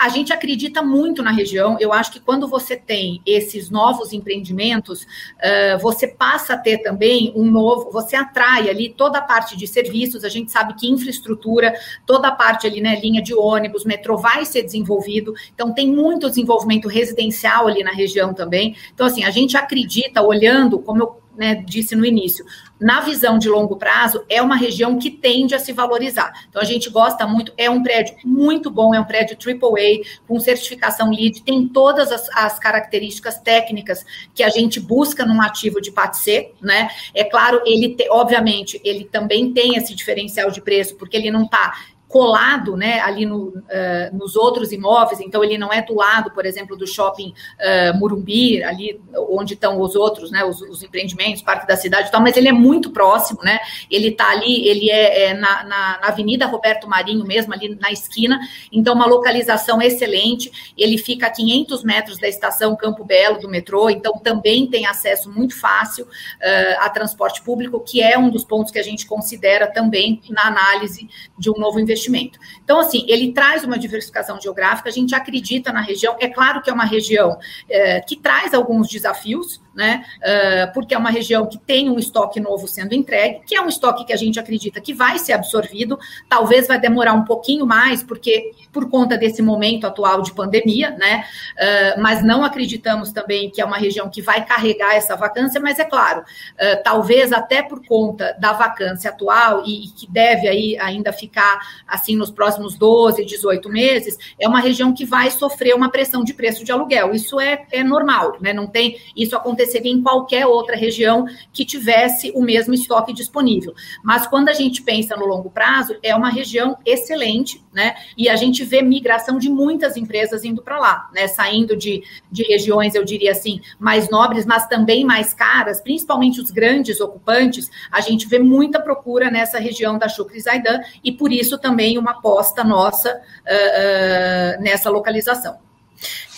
A 0.00 0.08
gente 0.08 0.32
acredita 0.32 0.82
muito 0.82 1.22
na 1.22 1.30
região. 1.30 1.76
Eu 1.80 1.92
acho 1.92 2.12
que 2.12 2.20
quando 2.20 2.46
você 2.46 2.76
tem 2.76 3.20
esses 3.26 3.68
novos 3.68 4.12
empreendimentos, 4.12 5.02
uh, 5.02 5.78
você 5.80 6.06
passa 6.06 6.54
a 6.54 6.58
ter 6.58 6.78
também 6.78 7.32
um 7.34 7.44
novo, 7.50 7.90
você 7.90 8.14
atrai 8.14 8.70
ali 8.70 8.88
toda 8.90 9.18
a 9.18 9.22
parte 9.22 9.56
de 9.56 9.66
serviços. 9.66 10.24
A 10.24 10.28
gente 10.28 10.52
sabe 10.52 10.74
que 10.74 10.88
infraestrutura, 10.88 11.74
toda 12.06 12.28
a 12.28 12.32
parte 12.32 12.66
ali, 12.66 12.80
né, 12.80 12.98
linha 13.00 13.22
de 13.22 13.34
ônibus, 13.34 13.84
metrô 13.84 14.16
vai 14.16 14.44
ser 14.44 14.62
desenvolvido. 14.62 15.34
Então 15.54 15.72
tem 15.72 15.90
muito 15.90 16.28
desenvolvimento 16.28 16.88
residencial 16.88 17.66
ali 17.66 17.82
na 17.82 17.92
região 17.92 18.32
também. 18.32 18.76
Então 18.94 19.06
assim, 19.06 19.24
a 19.24 19.30
gente 19.30 19.56
acredita 19.56 20.22
olhando, 20.22 20.78
como 20.78 21.02
eu 21.02 21.17
né, 21.38 21.54
disse 21.54 21.94
no 21.94 22.04
início, 22.04 22.44
na 22.80 23.00
visão 23.00 23.38
de 23.38 23.48
longo 23.48 23.76
prazo, 23.76 24.24
é 24.28 24.42
uma 24.42 24.56
região 24.56 24.98
que 24.98 25.08
tende 25.08 25.54
a 25.54 25.58
se 25.58 25.72
valorizar. 25.72 26.32
Então, 26.48 26.60
a 26.60 26.64
gente 26.64 26.90
gosta 26.90 27.26
muito, 27.26 27.52
é 27.56 27.70
um 27.70 27.80
prédio 27.80 28.16
muito 28.24 28.70
bom, 28.70 28.92
é 28.92 29.00
um 29.00 29.04
prédio 29.04 29.36
AAA, 29.36 30.04
com 30.26 30.40
certificação 30.40 31.10
LEED, 31.10 31.42
tem 31.44 31.68
todas 31.68 32.10
as, 32.10 32.28
as 32.30 32.58
características 32.58 33.38
técnicas 33.38 34.04
que 34.34 34.42
a 34.42 34.48
gente 34.48 34.80
busca 34.80 35.24
num 35.24 35.40
ativo 35.40 35.80
de 35.80 35.92
PATC, 35.92 36.52
né? 36.60 36.90
É 37.14 37.22
claro, 37.22 37.62
ele, 37.64 37.94
te, 37.94 38.08
obviamente, 38.10 38.80
ele 38.84 39.04
também 39.04 39.52
tem 39.52 39.76
esse 39.76 39.94
diferencial 39.94 40.50
de 40.50 40.60
preço, 40.60 40.96
porque 40.96 41.16
ele 41.16 41.30
não 41.30 41.44
está 41.44 41.72
colado 42.08 42.74
né, 42.74 43.00
ali 43.00 43.26
no, 43.26 43.48
uh, 43.48 44.16
nos 44.16 44.34
outros 44.34 44.72
imóveis, 44.72 45.20
então 45.20 45.44
ele 45.44 45.58
não 45.58 45.70
é 45.70 45.82
do 45.82 45.94
lado, 45.94 46.30
por 46.30 46.46
exemplo, 46.46 46.74
do 46.74 46.86
shopping 46.86 47.34
uh, 47.60 47.96
Murumbi, 47.98 48.64
ali 48.64 48.98
onde 49.28 49.52
estão 49.52 49.78
os 49.78 49.94
outros, 49.94 50.30
né, 50.30 50.42
os, 50.42 50.62
os, 50.62 50.82
empreendimentos, 50.82 51.42
Parque 51.42 51.66
da 51.66 51.76
Cidade 51.76 52.08
e 52.08 52.10
tal, 52.10 52.22
mas 52.22 52.34
ele 52.36 52.48
é 52.48 52.52
muito 52.52 52.90
próximo, 52.92 53.40
né, 53.42 53.58
ele 53.90 54.08
está 54.08 54.30
ali, 54.30 54.66
ele 54.66 54.90
é, 54.90 55.24
é 55.24 55.34
na, 55.34 55.64
na, 55.64 55.98
na, 56.00 56.08
Avenida 56.08 56.46
Roberto 56.46 56.88
Marinho 56.88 57.26
mesmo, 57.26 57.52
ali 57.52 57.76
na 57.78 57.92
esquina, 57.92 58.40
então 58.72 58.94
uma 58.94 59.06
localização 59.06 59.82
excelente, 59.82 60.72
ele 60.78 60.96
fica 60.96 61.26
a 61.26 61.30
500 61.30 61.84
metros 61.84 62.18
da 62.18 62.26
estação 62.26 62.74
Campo 62.74 63.04
Belo 63.04 63.38
do 63.38 63.50
metrô, 63.50 63.90
então 63.90 64.18
também 64.18 64.66
tem 64.66 64.86
acesso 64.86 65.30
muito 65.30 65.54
fácil 65.54 66.06
uh, 66.06 66.76
a 66.80 66.88
transporte 66.88 67.42
público, 67.42 67.80
que 67.80 68.00
é 68.00 68.18
um 68.18 68.30
dos 68.30 68.44
pontos 68.44 68.72
que 68.72 68.78
a 68.78 68.82
gente 68.82 69.04
considera 69.04 69.66
também 69.66 70.22
na 70.30 70.46
análise 70.46 71.06
de 71.38 71.50
um 71.50 71.54
novo 71.58 71.78
investimento 71.78 71.97
investimento. 71.98 72.38
Então, 72.62 72.78
assim, 72.78 73.04
ele 73.08 73.32
traz 73.32 73.64
uma 73.64 73.78
diversificação 73.78 74.40
geográfica, 74.40 74.88
a 74.88 74.92
gente 74.92 75.14
acredita 75.14 75.72
na 75.72 75.80
região, 75.80 76.16
é 76.20 76.28
claro 76.28 76.62
que 76.62 76.70
é 76.70 76.72
uma 76.72 76.84
região 76.84 77.36
é, 77.68 78.00
que 78.00 78.16
traz 78.16 78.54
alguns 78.54 78.88
desafios, 78.88 79.60
né? 79.74 80.04
Uh, 80.18 80.72
porque 80.72 80.94
é 80.94 80.98
uma 80.98 81.10
região 81.10 81.46
que 81.46 81.56
tem 81.56 81.88
um 81.88 81.98
estoque 81.98 82.40
novo 82.40 82.66
sendo 82.66 82.94
entregue, 82.94 83.42
que 83.46 83.54
é 83.54 83.60
um 83.60 83.68
estoque 83.68 84.04
que 84.04 84.12
a 84.12 84.16
gente 84.16 84.38
acredita 84.38 84.80
que 84.80 84.92
vai 84.92 85.18
ser 85.18 85.34
absorvido, 85.34 85.98
talvez 86.28 86.66
vai 86.66 86.80
demorar 86.80 87.12
um 87.12 87.24
pouquinho 87.24 87.64
mais, 87.64 88.02
porque 88.02 88.52
por 88.72 88.90
conta 88.90 89.16
desse 89.16 89.40
momento 89.40 89.86
atual 89.86 90.22
de 90.22 90.32
pandemia, 90.32 90.90
né? 90.90 91.24
Uh, 91.54 92.00
mas 92.00 92.24
não 92.24 92.44
acreditamos 92.44 93.12
também 93.12 93.50
que 93.50 93.60
é 93.60 93.64
uma 93.64 93.76
região 93.76 94.08
que 94.10 94.20
vai 94.20 94.44
carregar 94.44 94.94
essa 94.94 95.14
vacância, 95.14 95.60
mas 95.60 95.78
é 95.78 95.84
claro, 95.84 96.22
uh, 96.22 96.82
talvez 96.82 97.32
até 97.32 97.62
por 97.62 97.86
conta 97.86 98.36
da 98.40 98.52
vacância 98.52 99.10
atual 99.10 99.62
e, 99.64 99.84
e 99.84 99.88
que 99.90 100.10
deve 100.10 100.48
aí 100.48 100.76
ainda 100.78 101.12
ficar 101.12 101.60
assim 101.86 102.16
nos 102.16 102.30
próximos 102.30 102.74
12, 102.74 103.24
18 103.24 103.68
meses, 103.68 104.18
é 104.40 104.48
uma 104.48 104.60
região 104.60 104.92
que 104.92 105.04
vai 105.04 105.30
sofrer 105.30 105.74
uma 105.74 105.90
pressão 105.90 106.24
de 106.24 106.34
preço 106.34 106.64
de 106.64 106.72
aluguel. 106.72 107.14
Isso 107.14 107.38
é, 107.38 107.64
é 107.70 107.84
normal, 107.84 108.36
né? 108.40 108.52
Não 108.52 108.66
tem 108.66 108.98
isso 109.16 109.36
acontecendo 109.36 109.57
aconteceria 109.58 109.92
em 109.92 110.00
qualquer 110.00 110.46
outra 110.46 110.76
região 110.76 111.26
que 111.52 111.64
tivesse 111.64 112.30
o 112.34 112.40
mesmo 112.40 112.72
estoque 112.72 113.12
disponível. 113.12 113.74
Mas 114.04 114.26
quando 114.26 114.48
a 114.48 114.52
gente 114.52 114.82
pensa 114.82 115.16
no 115.16 115.26
longo 115.26 115.50
prazo, 115.50 115.96
é 116.02 116.14
uma 116.14 116.30
região 116.30 116.78
excelente, 116.86 117.64
né? 117.72 117.96
E 118.16 118.28
a 118.28 118.36
gente 118.36 118.64
vê 118.64 118.80
migração 118.80 119.38
de 119.38 119.50
muitas 119.50 119.96
empresas 119.96 120.44
indo 120.44 120.62
para 120.62 120.78
lá, 120.78 121.10
né? 121.12 121.26
Saindo 121.26 121.76
de, 121.76 122.02
de 122.30 122.44
regiões, 122.44 122.94
eu 122.94 123.04
diria 123.04 123.32
assim, 123.32 123.60
mais 123.78 124.08
nobres, 124.08 124.46
mas 124.46 124.66
também 124.68 125.04
mais 125.04 125.34
caras, 125.34 125.80
principalmente 125.80 126.40
os 126.40 126.50
grandes 126.50 127.00
ocupantes, 127.00 127.68
a 127.90 128.00
gente 128.00 128.28
vê 128.28 128.38
muita 128.38 128.80
procura 128.80 129.30
nessa 129.30 129.58
região 129.58 129.98
da 129.98 130.08
Chucre 130.08 130.40
Zaidan 130.40 130.80
e 131.02 131.10
por 131.10 131.32
isso 131.32 131.58
também 131.58 131.98
uma 131.98 132.12
aposta 132.12 132.62
nossa 132.62 133.10
uh, 133.10 134.58
uh, 134.60 134.62
nessa 134.62 134.88
localização. 134.90 135.67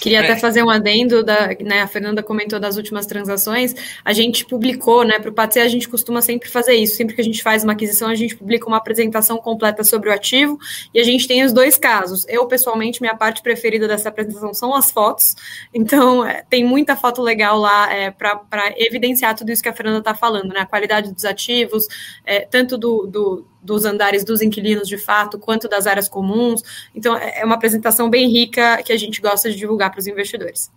Queria 0.00 0.20
até 0.20 0.32
é. 0.32 0.36
fazer 0.36 0.62
um 0.62 0.70
adendo, 0.70 1.22
da, 1.22 1.48
né, 1.60 1.82
a 1.82 1.86
Fernanda 1.86 2.22
comentou 2.22 2.58
das 2.58 2.76
últimas 2.76 3.04
transações, 3.04 3.74
a 4.02 4.12
gente 4.12 4.46
publicou, 4.46 5.04
né, 5.04 5.18
para 5.18 5.30
o 5.30 5.32
PATC 5.32 5.60
a 5.60 5.68
gente 5.68 5.88
costuma 5.88 6.22
sempre 6.22 6.48
fazer 6.48 6.74
isso, 6.74 6.96
sempre 6.96 7.14
que 7.14 7.20
a 7.20 7.24
gente 7.24 7.42
faz 7.42 7.62
uma 7.62 7.74
aquisição, 7.74 8.08
a 8.08 8.14
gente 8.14 8.34
publica 8.34 8.66
uma 8.66 8.78
apresentação 8.78 9.36
completa 9.36 9.84
sobre 9.84 10.08
o 10.08 10.12
ativo, 10.12 10.58
e 10.94 10.98
a 10.98 11.04
gente 11.04 11.28
tem 11.28 11.44
os 11.44 11.52
dois 11.52 11.76
casos. 11.76 12.26
Eu, 12.28 12.46
pessoalmente, 12.46 13.02
minha 13.02 13.14
parte 13.14 13.42
preferida 13.42 13.86
dessa 13.86 14.08
apresentação 14.08 14.54
são 14.54 14.74
as 14.74 14.90
fotos, 14.90 15.36
então 15.74 16.24
é, 16.24 16.44
tem 16.48 16.64
muita 16.64 16.96
foto 16.96 17.20
legal 17.20 17.58
lá 17.58 17.92
é, 17.92 18.10
para 18.10 18.72
evidenciar 18.76 19.36
tudo 19.36 19.52
isso 19.52 19.62
que 19.62 19.68
a 19.68 19.74
Fernanda 19.74 19.98
está 19.98 20.14
falando, 20.14 20.48
né, 20.48 20.60
a 20.60 20.66
qualidade 20.66 21.12
dos 21.12 21.26
ativos, 21.26 21.86
é, 22.24 22.40
tanto 22.40 22.78
do, 22.78 23.06
do 23.06 23.46
dos 23.62 23.84
andares 23.84 24.24
dos 24.24 24.40
inquilinos 24.40 24.88
de 24.88 24.98
fato, 24.98 25.38
quanto 25.38 25.68
das 25.68 25.86
áreas 25.86 26.08
comuns. 26.08 26.62
Então, 26.94 27.16
é, 27.16 27.40
é 27.40 27.44
uma 27.44 27.54
apresentação 27.54 28.08
bem 28.08 28.28
rica 28.28 28.82
que 28.82 28.92
a 28.92 28.96
gente 28.96 29.20
gosta 29.20 29.50
de 29.50 29.56
divulgar 29.56 29.90
para 29.90 30.00
os 30.00 30.06
investidores. 30.06 30.70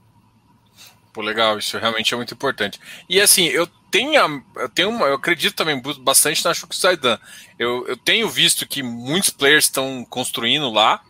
Pô, 1.13 1.22
legal, 1.22 1.60
isso 1.60 1.78
realmente 1.78 2.13
é 2.13 2.17
muito 2.17 2.34
importante. 2.34 2.80
E 3.08 3.22
assim, 3.22 3.46
eu 3.46 3.67
tenho, 3.91 4.43
eu 4.56 4.69
tenho 4.69 4.89
uma, 4.89 5.06
eu 5.06 5.13
acredito 5.13 5.56
também 5.56 5.80
bastante 6.00 6.43
na 6.43 6.54
Shuk 6.54 6.76
Zaidan. 6.76 7.19
Eu, 7.60 7.88
eu 7.88 7.96
tenho 7.96 8.28
visto 8.28 8.67
que 8.67 8.82
muitos 8.82 9.30
players 9.30 9.65
estão 9.65 10.04
construindo 10.10 10.72
lá. 10.72 11.02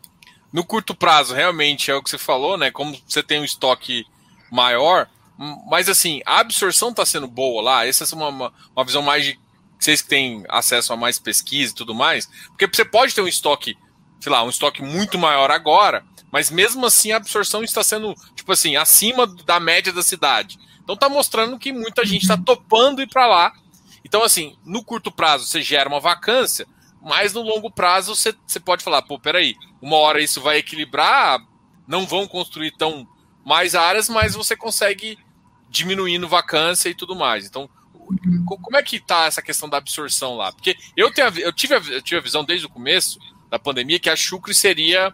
No 0.51 0.63
curto 0.63 0.93
prazo, 0.93 1.33
realmente 1.33 1.89
é 1.89 1.95
o 1.95 2.03
que 2.03 2.09
você 2.09 2.17
falou, 2.17 2.57
né? 2.57 2.69
Como 2.69 2.95
você 3.07 3.23
tem 3.23 3.39
um 3.39 3.45
estoque 3.45 4.05
maior, 4.51 5.09
mas 5.67 5.89
assim, 5.89 6.21
a 6.25 6.39
absorção 6.39 6.89
está 6.89 7.05
sendo 7.05 7.25
boa 7.25 7.61
lá. 7.61 7.87
Essa 7.87 8.03
é 8.03 8.15
uma, 8.15 8.27
uma, 8.27 8.53
uma 8.75 8.85
visão 8.85 9.01
mais 9.01 9.23
de 9.23 9.39
vocês 9.83 10.01
que 10.01 10.07
têm 10.07 10.43
acesso 10.49 10.93
a 10.93 10.97
mais 10.97 11.19
pesquisa 11.19 11.71
e 11.71 11.75
tudo 11.75 11.93
mais, 11.93 12.29
porque 12.47 12.67
você 12.67 12.85
pode 12.85 13.13
ter 13.13 13.21
um 13.21 13.27
estoque, 13.27 13.77
sei 14.19 14.31
lá, 14.31 14.43
um 14.43 14.49
estoque 14.49 14.81
muito 14.81 15.17
maior 15.17 15.51
agora, 15.51 16.05
mas 16.31 16.49
mesmo 16.49 16.85
assim 16.85 17.11
a 17.11 17.17
absorção 17.17 17.63
está 17.63 17.83
sendo, 17.83 18.15
tipo 18.35 18.51
assim, 18.51 18.75
acima 18.75 19.27
da 19.27 19.59
média 19.59 19.91
da 19.91 20.01
cidade. 20.01 20.57
Então 20.83 20.95
tá 20.95 21.09
mostrando 21.09 21.59
que 21.59 21.71
muita 21.71 22.05
gente 22.05 22.23
está 22.23 22.37
topando 22.37 23.01
ir 23.01 23.07
para 23.07 23.27
lá. 23.27 23.53
Então, 24.05 24.23
assim, 24.23 24.57
no 24.65 24.83
curto 24.83 25.11
prazo 25.11 25.45
você 25.45 25.61
gera 25.61 25.87
uma 25.87 25.99
vacância, 25.99 26.67
mas 27.01 27.33
no 27.33 27.41
longo 27.41 27.71
prazo 27.71 28.15
você, 28.15 28.33
você 28.45 28.59
pode 28.59 28.83
falar, 28.83 29.01
pô, 29.01 29.19
peraí, 29.19 29.55
uma 29.81 29.97
hora 29.97 30.21
isso 30.21 30.41
vai 30.41 30.57
equilibrar, 30.57 31.39
não 31.87 32.05
vão 32.05 32.27
construir 32.27 32.71
tão 32.71 33.07
mais 33.45 33.75
áreas, 33.75 34.09
mas 34.09 34.35
você 34.35 34.55
consegue 34.55 35.17
diminuindo 35.69 36.27
vacância 36.27 36.89
e 36.89 36.95
tudo 36.95 37.15
mais. 37.15 37.45
Então, 37.45 37.69
como 38.45 38.77
é 38.77 38.83
que 38.83 38.99
tá 38.99 39.25
essa 39.25 39.41
questão 39.41 39.69
da 39.69 39.77
absorção 39.77 40.35
lá? 40.35 40.51
Porque 40.51 40.77
eu, 40.95 41.11
tenho, 41.13 41.27
eu, 41.39 41.53
tive, 41.53 41.75
a, 41.75 41.77
eu 41.79 42.01
tive 42.01 42.19
a 42.19 42.23
visão 42.23 42.43
desde 42.43 42.65
o 42.65 42.69
começo 42.69 43.19
da 43.49 43.59
pandemia 43.59 43.99
que 43.99 44.09
a 44.09 44.15
Chucre 44.15 44.53
seria 44.53 45.13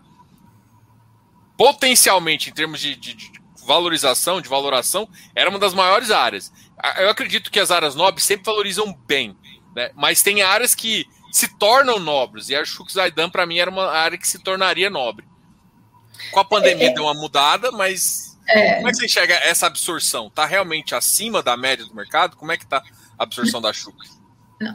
potencialmente, 1.57 2.49
em 2.49 2.53
termos 2.53 2.79
de, 2.79 2.95
de, 2.95 3.13
de 3.13 3.31
valorização, 3.65 4.41
de 4.41 4.47
valoração, 4.47 5.09
era 5.35 5.49
uma 5.49 5.59
das 5.59 5.73
maiores 5.73 6.09
áreas. 6.09 6.51
Eu 6.97 7.09
acredito 7.09 7.51
que 7.51 7.59
as 7.59 7.69
áreas 7.69 7.95
nobres 7.95 8.23
sempre 8.23 8.45
valorizam 8.45 8.93
bem, 9.05 9.35
né? 9.75 9.91
mas 9.95 10.21
tem 10.21 10.41
áreas 10.41 10.73
que 10.73 11.05
se 11.31 11.47
tornam 11.59 11.99
nobres, 11.99 12.49
e 12.49 12.55
a 12.55 12.65
Chucre 12.65 12.93
Zaidan, 12.93 13.29
para 13.29 13.45
mim, 13.45 13.59
era 13.59 13.69
uma 13.69 13.91
área 13.91 14.17
que 14.17 14.27
se 14.27 14.39
tornaria 14.39 14.89
nobre. 14.89 15.27
Com 16.31 16.39
a 16.39 16.45
pandemia 16.45 16.88
é, 16.88 16.91
é. 16.91 16.93
deu 16.93 17.03
uma 17.03 17.13
mudada, 17.13 17.71
mas 17.71 18.29
é. 18.49 18.75
Como 18.75 18.88
é 18.88 18.91
que 18.91 18.97
você 18.97 19.05
enxerga 19.05 19.35
essa 19.35 19.67
absorção? 19.67 20.27
Está 20.27 20.45
realmente 20.45 20.95
acima 20.95 21.41
da 21.41 21.55
média 21.55 21.85
do 21.85 21.95
mercado? 21.95 22.35
Como 22.35 22.51
é 22.51 22.57
que 22.57 22.63
está 22.63 22.77
a 23.17 23.23
absorção 23.23 23.62
da 23.62 23.71
Chuca? 23.71 24.18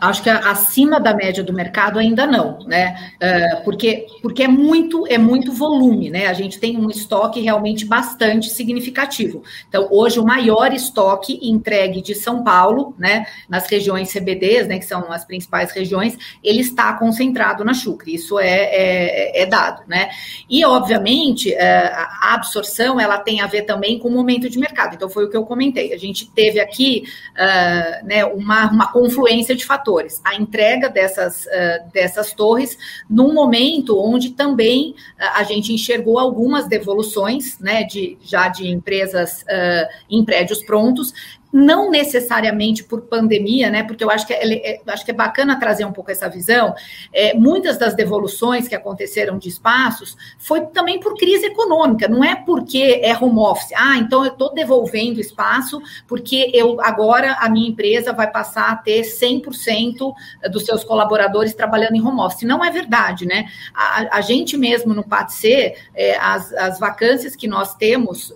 Acho 0.01 0.23
que 0.23 0.31
acima 0.31 0.99
da 0.99 1.13
média 1.13 1.45
do 1.45 1.53
mercado 1.53 1.99
ainda 1.99 2.27
não, 2.27 2.59
né? 2.61 3.13
Uh, 3.17 3.65
porque, 3.65 4.07
porque 4.23 4.45
é 4.45 4.49
muito 4.49 5.07
é 5.07 5.19
muito 5.19 5.53
volume, 5.53 6.09
né? 6.09 6.27
A 6.27 6.33
gente 6.33 6.59
tem 6.59 6.79
um 6.79 6.89
estoque 6.89 7.39
realmente 7.41 7.85
bastante 7.85 8.49
significativo. 8.49 9.43
Então, 9.69 9.87
hoje 9.91 10.19
o 10.19 10.25
maior 10.25 10.73
estoque 10.73 11.39
entregue 11.43 12.01
de 12.01 12.15
São 12.15 12.43
Paulo, 12.43 12.95
né? 12.99 13.27
Nas 13.47 13.69
regiões 13.69 14.11
CBDs, 14.11 14.67
né? 14.67 14.79
Que 14.79 14.87
são 14.87 15.13
as 15.13 15.23
principais 15.27 15.71
regiões, 15.71 16.17
ele 16.43 16.63
está 16.63 16.95
concentrado 16.95 17.63
na 17.63 17.75
Chucre. 17.75 18.15
Isso 18.15 18.39
é, 18.39 18.49
é, 18.49 19.43
é 19.43 19.45
dado, 19.45 19.83
né? 19.87 20.09
E 20.49 20.65
obviamente 20.65 21.53
uh, 21.53 21.59
a 21.59 22.33
absorção 22.33 22.99
ela 22.99 23.19
tem 23.19 23.43
a 23.43 23.47
ver 23.47 23.63
também 23.63 23.99
com 23.99 24.09
o 24.09 24.13
momento 24.13 24.49
de 24.49 24.59
mercado. 24.59 24.95
Então, 24.95 25.11
foi 25.11 25.27
o 25.27 25.31
que 25.31 25.37
eu 25.37 25.45
comentei. 25.45 25.93
A 25.93 25.99
gente 25.99 26.25
teve 26.31 26.59
aqui 26.59 27.05
uh, 27.33 28.07
né, 28.07 28.25
uma, 28.25 28.71
uma 28.71 28.91
confluência 28.91 29.55
de 29.55 29.74
fatores. 29.75 30.21
A 30.25 30.37
entrega 30.37 30.89
dessas, 30.89 31.47
uh, 31.47 31.91
dessas 31.93 32.33
torres 32.33 32.79
num 33.11 33.35
momento 33.35 33.99
onde 33.99 34.31
também 34.31 34.91
uh, 34.91 34.95
a 35.35 35.43
gente 35.43 35.73
enxergou 35.73 36.19
algumas 36.19 36.69
devoluções, 36.69 37.59
né, 37.59 37.83
de, 37.83 38.17
já 38.23 38.49
de 38.49 38.69
empresas 38.69 39.43
uh, 39.43 39.89
em 40.09 40.25
prédios 40.25 40.63
prontos, 40.63 41.13
não 41.55 41.89
necessariamente 41.89 42.83
por 42.83 43.03
pandemia, 43.03 43.71
né? 43.71 43.85
Porque 43.85 44.03
eu 44.03 44.11
acho 44.11 44.27
que 44.27 44.35
é, 44.35 44.73
é, 44.73 44.81
acho 44.89 45.05
que 45.05 45.13
é 45.13 45.15
bacana 45.15 45.57
trazer 45.57 45.85
um 45.85 45.93
pouco 45.93 46.11
essa 46.11 46.29
visão. 46.29 46.75
É, 47.13 47.33
muitas 47.33 47.79
das 47.79 47.95
devoluções 47.95 48.67
que 48.67 48.75
aconteceram 48.75 49.39
de 49.39 49.51
espaços 49.51 50.17
foi 50.37 50.63
também 50.67 50.99
por 50.99 51.17
crise 51.17 51.47
econômica, 51.47 52.09
não 52.09 52.25
é 52.25 52.35
porque 52.35 53.01
é 53.01 53.17
home 53.17 53.39
office. 53.39 53.71
Ah, 53.77 53.97
então 53.99 54.25
eu 54.25 54.33
estou 54.33 54.53
devolvendo 54.53 55.21
espaço 55.21 55.81
porque 56.09 56.51
eu 56.53 56.81
agora 56.81 57.35
a 57.35 57.49
minha 57.49 57.69
empresa 57.69 58.13
vai 58.13 58.29
passar 58.29 58.73
a 58.73 58.77
ter 58.77 59.03
100% 59.03 60.13
dos 60.51 60.65
seus 60.65 60.83
colaboradores 60.83 61.55
trabalhando 61.55 61.95
em 61.95 62.05
home 62.05 62.21
office. 62.21 62.43
Não 62.43 62.65
é 62.65 62.71
verdade, 62.73 63.27
né? 63.27 63.47
A, 63.73 64.19
a 64.19 64.21
gente 64.21 64.57
mesmo 64.57 64.93
no 64.93 65.05
PATC, 65.05 65.77
é, 65.95 66.17
as, 66.17 66.53
as 66.55 66.81
vacâncias 66.81 67.37
que 67.37 67.47
nós 67.47 67.77
temos 67.77 68.31
uh, 68.31 68.35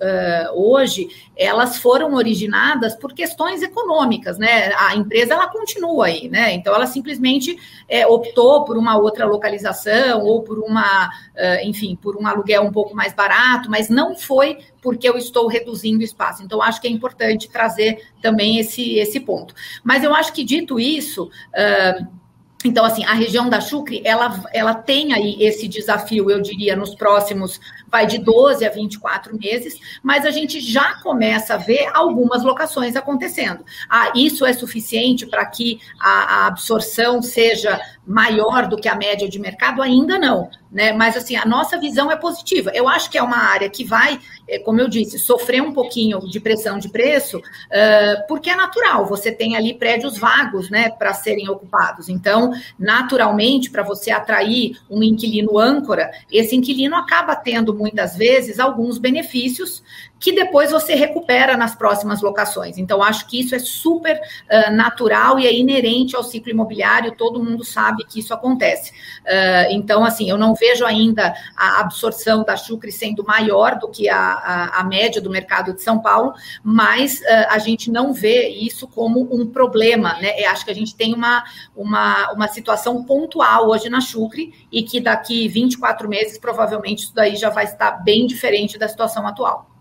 hoje, 0.55 1.09
elas 1.35 1.79
foram 1.79 2.15
originadas 2.15 2.95
por 2.95 3.08
questões 3.15 3.63
econômicas, 3.63 4.39
né? 4.39 4.73
A 4.75 4.95
empresa 4.97 5.35
ela 5.35 5.49
continua 5.49 6.07
aí, 6.07 6.29
né? 6.29 6.55
Então 6.55 6.75
ela 6.75 6.87
simplesmente 6.87 7.59
é, 7.89 8.07
optou 8.07 8.65
por 8.65 8.77
uma 8.77 8.97
outra 8.97 9.27
localização 9.27 10.23
ou 10.23 10.43
por 10.43 10.59
uma, 10.59 11.09
uh, 11.09 11.65
enfim, 11.65 11.97
por 11.97 12.17
um 12.17 12.27
aluguel 12.27 12.63
um 12.63 12.73
pouco 12.73 12.95
mais 12.95 13.13
barato, 13.13 13.71
mas 13.71 13.89
não 13.89 14.17
foi 14.17 14.59
porque 14.81 15.09
eu 15.09 15.17
estou 15.17 15.47
reduzindo 15.49 16.03
espaço. 16.03 16.43
Então 16.43 16.63
acho 16.63 16.81
que 16.81 16.89
é 16.89 16.91
importante 16.91 17.49
trazer 17.49 18.09
também 18.23 18.59
esse 18.59 18.97
esse 18.97 19.21
ponto. 19.21 19.55
Mas 19.83 20.05
eu 20.05 20.15
acho 20.15 20.33
que 20.33 20.45
dito 20.45 20.79
isso 20.79 21.25
uh, 21.25 22.19
então, 22.65 22.85
assim, 22.85 23.05
a 23.05 23.15
região 23.15 23.49
da 23.49 23.61
Chucre, 23.61 24.03
ela, 24.05 24.43
ela 24.53 24.75
tem 24.75 25.13
aí 25.13 25.37
esse 25.41 25.69
desafio, 25.69 26.29
eu 26.29 26.41
diria, 26.41 26.75
nos 26.75 26.95
próximos 26.95 27.61
vai 27.91 28.07
de 28.07 28.19
12 28.19 28.65
a 28.65 28.71
24 28.71 29.37
meses, 29.39 29.79
mas 30.03 30.25
a 30.25 30.31
gente 30.31 30.61
já 30.61 31.01
começa 31.03 31.55
a 31.55 31.57
ver 31.57 31.91
algumas 31.95 32.43
locações 32.43 32.97
acontecendo. 32.97 33.65
Ah, 33.89 34.13
isso 34.15 34.45
é 34.45 34.53
suficiente 34.53 35.27
para 35.27 35.45
que 35.47 35.81
a, 35.99 36.11
a 36.11 36.47
absorção 36.47 37.23
seja 37.23 37.81
maior 38.07 38.67
do 38.67 38.77
que 38.77 38.89
a 38.89 38.95
média 38.95 39.29
de 39.29 39.39
mercado? 39.39 39.83
Ainda 39.83 40.19
não, 40.19 40.51
né? 40.71 40.93
Mas 40.93 41.17
assim, 41.17 41.37
a 41.37 41.45
nossa 41.45 41.79
visão 41.79 42.11
é 42.11 42.17
positiva. 42.17 42.71
Eu 42.75 42.89
acho 42.89 43.11
que 43.11 43.19
é 43.19 43.23
uma 43.23 43.39
área 43.39 43.69
que 43.69 43.85
vai, 43.85 44.19
como 44.65 44.81
eu 44.81 44.89
disse, 44.89 45.19
sofrer 45.19 45.61
um 45.61 45.73
pouquinho 45.73 46.21
de 46.21 46.41
pressão 46.41 46.79
de 46.79 46.89
preço, 46.89 47.39
uh, 47.39 48.27
porque 48.27 48.51
é 48.51 48.57
natural, 48.57 49.05
você 49.05 49.31
tem 49.31 49.57
ali 49.57 49.75
prédios 49.75 50.17
vagos, 50.17 50.71
né, 50.71 50.89
para 50.89 51.13
serem 51.13 51.49
ocupados. 51.49 52.09
Então, 52.09 52.53
naturalmente, 52.79 53.71
para 53.71 53.83
você 53.83 54.11
atrair 54.11 54.79
um 54.89 55.03
inquilino 55.03 55.59
âncora, 55.59 56.11
esse 56.33 56.57
inquilino 56.57 56.97
acaba 56.97 57.37
tendo 57.37 57.75
muitas 57.75 58.17
vezes 58.17 58.59
alguns 58.59 58.99
benefícios 58.99 59.83
que 60.19 60.33
depois 60.33 60.71
você 60.71 60.95
recupera 60.95 61.57
nas 61.57 61.75
próximas 61.75 62.21
locações. 62.21 62.79
Então, 62.79 63.03
acho 63.03 63.27
que 63.27 63.41
isso 63.41 63.55
é 63.55 63.59
super 63.59 64.17
uh, 64.17 64.73
natural 64.73 65.39
e 65.39 65.47
é 65.47 65.55
inerente 65.55 66.17
ao 66.17 66.25
ciclo 66.25 66.51
imobiliário, 66.51 67.15
todo 67.17 67.43
mundo 67.43 67.65
sabe 67.65 68.05
que 68.05 68.21
isso 68.21 68.35
acontece. 68.35 68.91
Uh, 69.23 69.71
então, 69.71 70.05
assim, 70.05 70.29
eu 70.29 70.37
não 70.37 70.55
vejo 70.55 70.85
ainda 70.85 71.35
a 71.57 71.81
absorção 71.81 72.45
da 72.45 72.57
Chucre 72.57 72.91
sendo 72.91 73.25
maior 73.25 73.79
do 73.79 73.89
que 73.89 74.09
a, 74.09 74.19
a, 74.19 74.81
a 74.81 74.85
média 74.85 75.21
do 75.21 75.31
mercado 75.31 75.73
de 75.73 75.83
São 75.83 76.01
Paulo, 76.01 76.35
mas 76.63 77.21
uh, 77.21 77.47
a 77.51 77.59
gente 77.59 77.91
não 77.91 78.13
vê 78.13 78.49
isso 78.49 78.89
como 78.89 79.29
um 79.33 79.47
problema, 79.47 80.15
né? 80.15 80.41
Eu 80.41 80.51
acho 80.51 80.65
que 80.65 80.71
a 80.71 80.75
gente 80.75 80.95
tem 80.97 81.15
uma, 81.15 81.45
uma, 81.77 82.33
uma 82.33 82.49
situação 82.49 83.05
pontual 83.05 83.69
hoje 83.69 83.89
na 83.89 84.01
Chucre 84.01 84.53
e 84.73 84.83
que 84.83 85.01
daqui 85.01 85.49
24 85.49 86.09
meses, 86.09 86.39
provavelmente, 86.39 87.05
isso 87.05 87.15
daí 87.15 87.37
já 87.37 87.51
vai 87.51 87.65
estar 87.65 87.93
bem 88.03 88.27
diferente 88.27 88.79
da 88.79 88.89
situação 88.89 89.27
atual. 89.27 89.78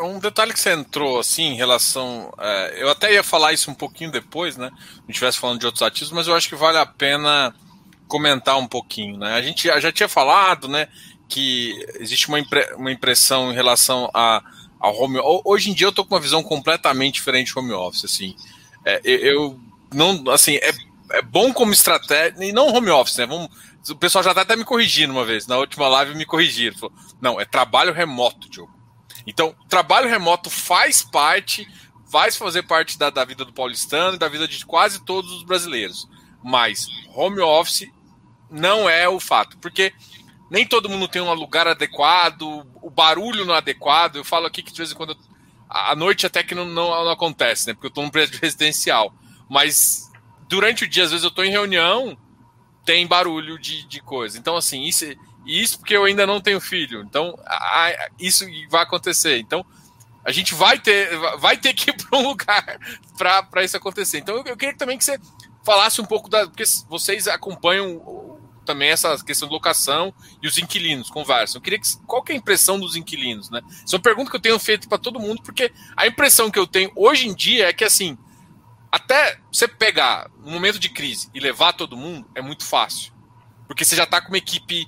Um 0.00 0.18
detalhe 0.18 0.52
que 0.52 0.60
você 0.60 0.72
entrou 0.72 1.18
assim 1.18 1.44
em 1.44 1.56
relação. 1.56 2.32
É, 2.38 2.82
eu 2.82 2.90
até 2.90 3.12
ia 3.12 3.22
falar 3.22 3.52
isso 3.52 3.70
um 3.70 3.74
pouquinho 3.74 4.10
depois, 4.10 4.56
né? 4.56 4.70
Se 5.06 5.10
estivesse 5.10 5.38
falando 5.38 5.60
de 5.60 5.66
outros 5.66 5.82
ativos, 5.82 6.12
mas 6.12 6.26
eu 6.26 6.34
acho 6.34 6.48
que 6.48 6.54
vale 6.54 6.78
a 6.78 6.86
pena 6.86 7.54
comentar 8.08 8.58
um 8.58 8.66
pouquinho, 8.66 9.16
né? 9.16 9.34
A 9.34 9.42
gente 9.42 9.68
já, 9.80 9.92
tinha 9.92 10.08
falado, 10.08 10.68
né? 10.68 10.88
Que 11.28 11.74
existe 12.00 12.28
uma, 12.28 12.40
impre, 12.40 12.74
uma 12.74 12.90
impressão 12.90 13.52
em 13.52 13.54
relação 13.54 14.10
a, 14.12 14.42
ao 14.78 15.00
home 15.00 15.20
Hoje 15.44 15.70
em 15.70 15.74
dia 15.74 15.86
eu 15.86 15.92
tô 15.92 16.04
com 16.04 16.14
uma 16.14 16.20
visão 16.20 16.42
completamente 16.42 17.14
diferente 17.14 17.54
do 17.54 17.60
home 17.60 17.72
office, 17.72 18.04
assim. 18.04 18.34
É, 18.84 19.00
eu, 19.04 19.58
não, 19.94 20.30
assim, 20.30 20.56
é, 20.56 20.72
é 21.12 21.22
bom 21.22 21.52
como 21.52 21.72
estratégia, 21.72 22.44
e 22.44 22.52
não 22.52 22.74
home 22.74 22.90
office, 22.90 23.16
né? 23.16 23.26
Vamos, 23.26 23.48
o 23.88 23.96
pessoal 23.96 24.24
já 24.24 24.34
tá 24.34 24.42
até 24.42 24.56
me 24.56 24.64
corrigindo 24.64 25.12
uma 25.12 25.24
vez, 25.24 25.46
na 25.46 25.56
última 25.56 25.88
live 25.88 26.14
me 26.14 26.24
corrigiram. 26.24 26.76
Falou, 26.76 26.94
não, 27.20 27.40
é 27.40 27.44
trabalho 27.44 27.92
remoto, 27.92 28.48
Diogo. 28.50 28.79
Então, 29.26 29.54
trabalho 29.68 30.08
remoto 30.08 30.50
faz 30.50 31.02
parte, 31.02 31.66
vai 32.06 32.30
fazer 32.32 32.62
parte 32.62 32.98
da, 32.98 33.10
da 33.10 33.24
vida 33.24 33.44
do 33.44 33.52
paulistano 33.52 34.16
e 34.16 34.18
da 34.18 34.28
vida 34.28 34.46
de 34.48 34.64
quase 34.64 35.04
todos 35.04 35.32
os 35.32 35.42
brasileiros. 35.42 36.08
Mas 36.42 36.86
home 37.14 37.40
office 37.40 37.90
não 38.50 38.88
é 38.88 39.08
o 39.08 39.20
fato, 39.20 39.58
porque 39.58 39.92
nem 40.50 40.66
todo 40.66 40.88
mundo 40.88 41.06
tem 41.06 41.22
um 41.22 41.32
lugar 41.32 41.68
adequado, 41.68 42.66
o 42.82 42.90
barulho 42.90 43.44
não 43.44 43.54
é 43.54 43.58
adequado. 43.58 44.16
Eu 44.16 44.24
falo 44.24 44.46
aqui 44.46 44.62
que 44.62 44.72
de 44.72 44.78
vez 44.78 44.90
em 44.90 44.96
quando 44.96 45.16
a 45.68 45.94
noite 45.94 46.26
até 46.26 46.42
que 46.42 46.54
não, 46.54 46.64
não, 46.64 46.88
não 46.88 47.10
acontece, 47.10 47.68
né? 47.68 47.74
Porque 47.74 47.86
eu 47.86 47.90
estou 47.90 48.02
num 48.02 48.10
prédio 48.10 48.38
residencial. 48.42 49.14
Mas 49.48 50.10
durante 50.48 50.84
o 50.84 50.88
dia, 50.88 51.04
às 51.04 51.10
vezes 51.10 51.22
eu 51.22 51.28
estou 51.28 51.44
em 51.44 51.50
reunião, 51.50 52.18
tem 52.84 53.06
barulho 53.06 53.56
de, 53.56 53.86
de 53.86 54.00
coisa. 54.00 54.36
Então, 54.36 54.56
assim, 54.56 54.82
isso, 54.82 55.04
e 55.50 55.60
isso 55.60 55.80
porque 55.80 55.96
eu 55.96 56.04
ainda 56.04 56.24
não 56.24 56.40
tenho 56.40 56.60
filho. 56.60 57.02
Então, 57.02 57.36
a, 57.44 58.08
isso 58.20 58.46
vai 58.70 58.84
acontecer. 58.84 59.38
Então, 59.40 59.66
a 60.24 60.30
gente 60.30 60.54
vai 60.54 60.78
ter, 60.78 61.10
vai 61.40 61.56
ter 61.56 61.74
que 61.74 61.90
ir 61.90 61.96
para 61.96 62.20
um 62.20 62.28
lugar 62.28 62.78
para 63.18 63.64
isso 63.64 63.76
acontecer. 63.76 64.18
Então, 64.18 64.36
eu, 64.36 64.44
eu, 64.44 64.56
queria 64.56 64.76
também 64.76 64.96
que 64.96 65.04
você 65.04 65.18
falasse 65.64 66.00
um 66.00 66.04
pouco 66.04 66.30
da. 66.30 66.46
Porque 66.46 66.62
vocês 66.88 67.26
acompanham 67.26 68.38
também 68.64 68.90
essa 68.90 69.18
questão 69.24 69.48
de 69.48 69.52
locação 69.52 70.14
e 70.40 70.46
os 70.46 70.56
inquilinos 70.56 71.10
conversam. 71.10 71.58
Eu 71.58 71.62
queria 71.62 71.80
que. 71.80 71.96
Qual 72.06 72.22
que 72.22 72.30
é 72.30 72.36
a 72.36 72.38
impressão 72.38 72.78
dos 72.78 72.94
inquilinos, 72.94 73.50
né? 73.50 73.60
Isso 73.84 73.96
é 73.96 73.98
uma 73.98 74.04
pergunta 74.04 74.30
que 74.30 74.36
eu 74.36 74.40
tenho 74.40 74.58
feito 74.60 74.88
para 74.88 74.98
todo 74.98 75.18
mundo, 75.18 75.42
porque 75.42 75.72
a 75.96 76.06
impressão 76.06 76.48
que 76.48 76.60
eu 76.60 76.66
tenho 76.66 76.92
hoje 76.94 77.26
em 77.26 77.34
dia 77.34 77.70
é 77.70 77.72
que, 77.72 77.82
assim, 77.82 78.16
até 78.92 79.40
você 79.50 79.66
pegar 79.66 80.30
um 80.44 80.52
momento 80.52 80.78
de 80.78 80.90
crise 80.90 81.28
e 81.34 81.40
levar 81.40 81.72
todo 81.72 81.96
mundo 81.96 82.30
é 82.36 82.40
muito 82.40 82.64
fácil. 82.64 83.12
Porque 83.66 83.84
você 83.84 83.96
já 83.96 84.04
está 84.04 84.20
com 84.20 84.28
uma 84.28 84.38
equipe 84.38 84.86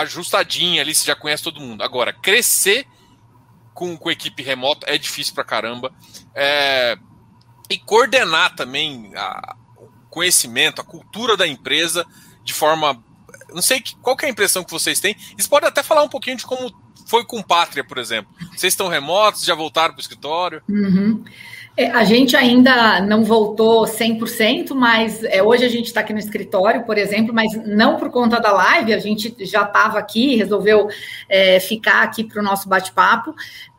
ajustadinha 0.00 0.82
ali, 0.82 0.94
você 0.94 1.06
já 1.06 1.16
conhece 1.16 1.42
todo 1.42 1.60
mundo. 1.60 1.82
Agora, 1.82 2.12
crescer 2.12 2.86
com, 3.72 3.96
com 3.96 4.10
equipe 4.10 4.42
remota 4.42 4.86
é 4.88 4.96
difícil 4.96 5.34
pra 5.34 5.44
caramba. 5.44 5.92
É, 6.34 6.96
e 7.68 7.78
coordenar 7.78 8.54
também 8.54 9.12
a, 9.16 9.56
o 9.76 9.88
conhecimento, 10.10 10.80
a 10.80 10.84
cultura 10.84 11.36
da 11.36 11.46
empresa 11.46 12.06
de 12.42 12.52
forma. 12.52 13.02
Não 13.50 13.62
sei 13.62 13.80
que, 13.80 13.96
qual 13.96 14.16
que 14.16 14.24
é 14.24 14.28
a 14.28 14.32
impressão 14.32 14.64
que 14.64 14.70
vocês 14.70 15.00
têm. 15.00 15.14
Vocês 15.14 15.46
podem 15.46 15.68
até 15.68 15.82
falar 15.82 16.02
um 16.02 16.08
pouquinho 16.08 16.36
de 16.36 16.44
como 16.44 16.72
foi 17.06 17.24
com 17.24 17.42
Pátria, 17.42 17.84
por 17.84 17.98
exemplo. 17.98 18.32
Vocês 18.50 18.72
estão 18.72 18.88
remotos, 18.88 19.44
já 19.44 19.54
voltaram 19.54 19.94
para 19.94 19.98
o 19.98 20.02
escritório? 20.02 20.62
Uhum. 20.68 21.24
É, 21.76 21.90
a 21.90 22.04
gente 22.04 22.36
ainda 22.36 23.00
não 23.00 23.24
voltou 23.24 23.84
100%, 23.84 24.74
mas 24.74 25.24
é, 25.24 25.42
hoje 25.42 25.64
a 25.64 25.68
gente 25.68 25.86
está 25.86 26.00
aqui 26.00 26.12
no 26.12 26.20
escritório, 26.20 26.84
por 26.84 26.96
exemplo, 26.96 27.34
mas 27.34 27.52
não 27.66 27.96
por 27.96 28.10
conta 28.10 28.38
da 28.38 28.52
live, 28.52 28.94
a 28.94 28.98
gente 29.00 29.34
já 29.40 29.62
estava 29.62 29.98
aqui, 29.98 30.36
resolveu 30.36 30.88
é, 31.28 31.58
ficar 31.58 32.04
aqui 32.04 32.22
para 32.22 32.40
o 32.40 32.44
nosso 32.44 32.68
bate-papo, 32.68 33.34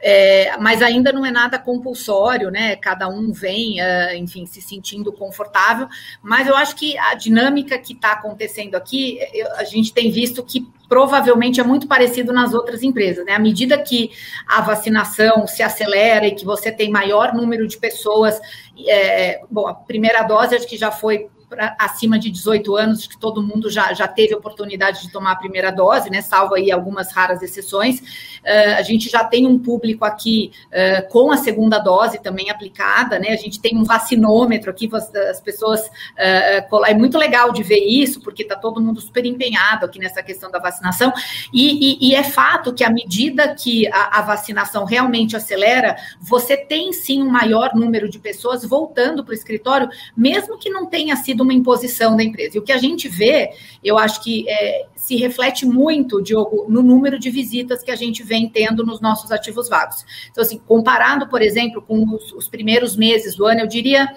é, 0.08 0.56
mas 0.60 0.84
ainda 0.84 1.12
não 1.12 1.26
é 1.26 1.32
nada 1.32 1.58
compulsório, 1.58 2.52
né? 2.52 2.76
Cada 2.76 3.08
um 3.08 3.32
vem, 3.32 3.82
é, 3.82 4.16
enfim, 4.16 4.46
se 4.46 4.62
sentindo 4.62 5.12
confortável, 5.12 5.88
mas 6.22 6.48
eu 6.48 6.56
acho 6.56 6.76
que 6.76 6.96
a 6.96 7.16
dinâmica 7.16 7.76
que 7.80 7.94
está 7.94 8.12
acontecendo 8.12 8.76
aqui, 8.76 9.18
eu, 9.34 9.52
a 9.56 9.64
gente 9.64 9.92
tem 9.92 10.12
visto 10.12 10.44
que 10.44 10.68
provavelmente 10.88 11.60
é 11.60 11.64
muito 11.64 11.88
parecido 11.88 12.32
nas 12.32 12.54
outras 12.54 12.84
empresas, 12.84 13.26
né? 13.26 13.34
À 13.34 13.40
medida 13.40 13.80
que 13.80 14.12
a 14.48 14.62
vacinação 14.62 15.48
se 15.48 15.64
acelera 15.64 16.28
e 16.28 16.36
que 16.36 16.46
você 16.46 16.72
tem 16.72 16.92
maior 16.92 17.34
número 17.34 17.68
de 17.68 17.80
pessoas, 17.80 18.40
é, 18.88 19.42
bom, 19.50 19.66
a 19.66 19.74
primeira 19.74 20.22
dose 20.22 20.54
acho 20.54 20.68
que 20.68 20.78
já 20.78 20.92
foi 20.92 21.30
pra, 21.56 21.76
acima 21.80 22.20
de 22.20 22.30
18 22.30 22.76
anos, 22.76 23.08
que 23.08 23.18
todo 23.18 23.42
mundo 23.42 23.70
já, 23.70 23.94
já 23.94 24.08
teve 24.08 24.36
oportunidade 24.36 25.02
de 25.02 25.10
tomar 25.10 25.32
a 25.32 25.36
primeira 25.38 25.72
dose, 25.72 26.10
né? 26.10 26.22
Salvo 26.22 26.56
aí 26.56 26.70
algumas 26.70 27.14
raras 27.14 27.42
exceções. 27.42 28.00
Uh, 28.00 28.76
a 28.78 28.82
gente 28.82 29.10
já 29.10 29.24
tem 29.24 29.48
um 29.48 29.58
público 29.58 30.04
aqui 30.04 30.52
uh, 30.68 31.08
com 31.10 31.32
a 31.32 31.38
segunda 31.38 31.80
dose 31.80 32.22
também 32.22 32.50
aplicada, 32.50 33.18
né? 33.18 33.30
A 33.30 33.38
gente 33.38 33.60
tem 33.62 33.78
um 33.78 33.86
vacinômetro 33.86 34.70
aqui, 34.70 34.90
as 35.30 35.40
pessoas. 35.40 35.82
Uh, 35.88 36.86
é 36.86 36.94
muito 36.94 37.18
legal 37.18 37.54
de 37.54 37.64
ver 37.64 37.80
isso, 37.80 38.20
porque 38.20 38.44
está 38.44 38.56
todo 38.56 38.82
mundo 38.82 39.00
super 39.00 39.26
empenhado 39.26 39.86
aqui 39.86 39.98
nessa 39.98 40.22
questão 40.22 40.52
da 40.52 40.60
vacinação. 40.60 41.14
E, 41.54 42.08
e, 42.08 42.10
e 42.10 42.16
é 42.16 42.24
fato 42.24 42.74
que 42.74 42.84
à 42.84 42.90
medida 42.90 43.56
que 43.56 43.88
a, 43.88 44.20
a 44.20 44.22
vacinação 44.22 44.84
realmente 44.84 45.36
acelera, 45.38 45.96
você 46.20 46.58
tem 46.58 46.92
sim 46.92 47.24
um 47.24 47.30
maior 47.30 47.74
número 47.74 48.10
de 48.10 48.20
pessoas 48.20 48.66
voltando 48.66 49.24
para 49.24 49.32
o 49.32 49.36
escritório, 49.36 49.88
mesmo 50.18 50.58
que 50.58 50.70
não 50.70 50.86
tenha 50.86 51.16
sido 51.16 51.45
uma 51.46 51.54
imposição 51.54 52.18
da 52.18 52.24
empresa. 52.24 52.58
E 52.58 52.60
o 52.60 52.64
que 52.64 52.72
a 52.72 52.78
gente 52.78 53.08
vê, 53.08 53.52
eu 53.84 53.98
acho 53.98 54.22
que 54.22 54.48
é, 54.50 54.88
se 54.96 55.16
reflete 55.16 55.66
muito, 55.66 56.22
Diogo, 56.22 56.66
no 56.68 56.82
número 56.82 57.18
de 57.18 57.30
visitas 57.30 57.82
que 57.82 57.92
a 57.92 57.96
gente 57.96 58.24
vem 58.24 58.50
tendo 58.50 58.86
nos 58.86 59.00
nossos 59.00 59.32
ativos 59.32 59.70
vagos. 59.70 60.06
Então, 60.30 60.44
assim, 60.44 60.58
comparado, 60.58 61.28
por 61.28 61.42
exemplo, 61.42 61.82
com 61.82 62.04
os, 62.14 62.34
os 62.34 62.50
primeiros 62.50 62.96
meses 62.96 63.36
do 63.36 63.46
ano, 63.46 63.62
eu 63.62 63.68
diria 63.68 64.14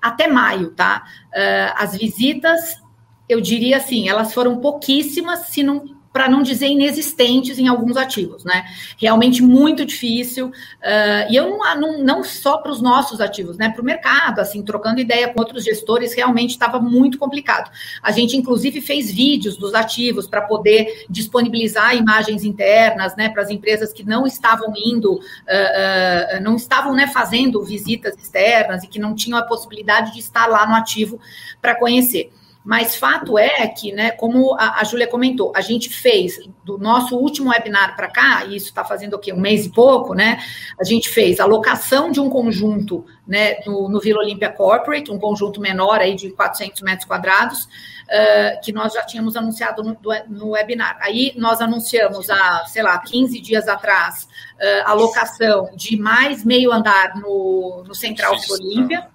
até 0.00 0.26
maio, 0.26 0.72
tá? 0.72 1.04
Uh, 1.28 1.72
as 1.76 1.96
visitas, 1.96 2.82
eu 3.28 3.40
diria 3.40 3.76
assim, 3.76 4.08
elas 4.08 4.34
foram 4.34 4.58
pouquíssimas, 4.58 5.46
se 5.46 5.62
não 5.62 6.01
para 6.12 6.28
não 6.28 6.42
dizer 6.42 6.66
inexistentes 6.66 7.58
em 7.58 7.68
alguns 7.68 7.96
ativos, 7.96 8.44
né? 8.44 8.64
Realmente 8.98 9.42
muito 9.42 9.84
difícil. 9.84 10.48
Uh, 10.48 11.30
e 11.30 11.36
eu 11.36 11.48
não, 11.48 11.80
não, 11.80 11.98
não 11.98 12.24
só 12.24 12.58
para 12.58 12.70
os 12.70 12.82
nossos 12.82 13.20
ativos, 13.20 13.56
né? 13.56 13.70
Para 13.70 13.80
o 13.80 13.84
mercado, 13.84 14.40
assim, 14.40 14.62
trocando 14.62 15.00
ideia 15.00 15.32
com 15.32 15.40
outros 15.40 15.64
gestores, 15.64 16.12
realmente 16.14 16.50
estava 16.50 16.78
muito 16.78 17.18
complicado. 17.18 17.70
A 18.02 18.12
gente, 18.12 18.36
inclusive, 18.36 18.80
fez 18.80 19.10
vídeos 19.10 19.56
dos 19.56 19.74
ativos 19.74 20.26
para 20.26 20.42
poder 20.42 21.06
disponibilizar 21.08 21.96
imagens 21.96 22.44
internas, 22.44 23.16
né? 23.16 23.30
Para 23.30 23.42
as 23.42 23.50
empresas 23.50 23.92
que 23.92 24.04
não 24.04 24.26
estavam 24.26 24.72
indo, 24.76 25.14
uh, 25.14 25.18
uh, 25.18 26.42
não 26.42 26.56
estavam 26.56 26.94
né, 26.94 27.06
fazendo 27.06 27.64
visitas 27.64 28.16
externas 28.18 28.84
e 28.84 28.86
que 28.86 28.98
não 28.98 29.14
tinham 29.14 29.38
a 29.38 29.42
possibilidade 29.42 30.12
de 30.12 30.18
estar 30.18 30.46
lá 30.46 30.66
no 30.66 30.74
ativo 30.74 31.18
para 31.60 31.74
conhecer. 31.74 32.30
Mas 32.64 32.94
fato 32.94 33.36
é 33.36 33.66
que, 33.66 33.92
né, 33.92 34.12
como 34.12 34.54
a, 34.54 34.80
a 34.80 34.84
Júlia 34.84 35.08
comentou, 35.08 35.52
a 35.54 35.60
gente 35.60 35.88
fez 35.88 36.38
do 36.64 36.78
nosso 36.78 37.16
último 37.16 37.50
webinar 37.50 37.96
para 37.96 38.08
cá, 38.08 38.44
e 38.44 38.56
isso 38.56 38.66
está 38.66 38.84
fazendo 38.84 39.14
o 39.14 39.18
quê? 39.18 39.32
Um 39.32 39.40
mês 39.40 39.66
e 39.66 39.70
pouco, 39.70 40.14
né? 40.14 40.38
A 40.80 40.84
gente 40.84 41.08
fez 41.08 41.40
a 41.40 41.44
locação 41.44 42.10
de 42.12 42.20
um 42.20 42.30
conjunto 42.30 43.04
né, 43.26 43.60
no, 43.66 43.88
no 43.88 44.00
Vila 44.00 44.20
Olímpia 44.20 44.48
Corporate, 44.48 45.10
um 45.10 45.18
conjunto 45.18 45.60
menor 45.60 45.98
aí 45.98 46.14
de 46.14 46.30
400 46.30 46.82
metros 46.82 47.04
quadrados, 47.04 47.64
uh, 47.64 48.60
que 48.62 48.72
nós 48.72 48.92
já 48.92 49.02
tínhamos 49.02 49.36
anunciado 49.36 49.82
no, 49.82 49.96
no, 50.28 50.50
webinar. 50.50 50.98
Aí 51.00 51.32
nós 51.36 51.60
anunciamos 51.60 52.30
há, 52.30 52.64
sei 52.66 52.82
lá, 52.82 52.96
15 52.98 53.40
dias 53.40 53.66
atrás, 53.66 54.28
uh, 54.54 54.88
a 54.88 54.92
locação 54.92 55.70
de 55.74 55.96
mais 55.96 56.44
meio 56.44 56.72
andar 56.72 57.16
no, 57.16 57.82
no 57.86 57.94
Central 57.94 58.38
Vila 58.38 58.58
Olímpia 58.58 59.08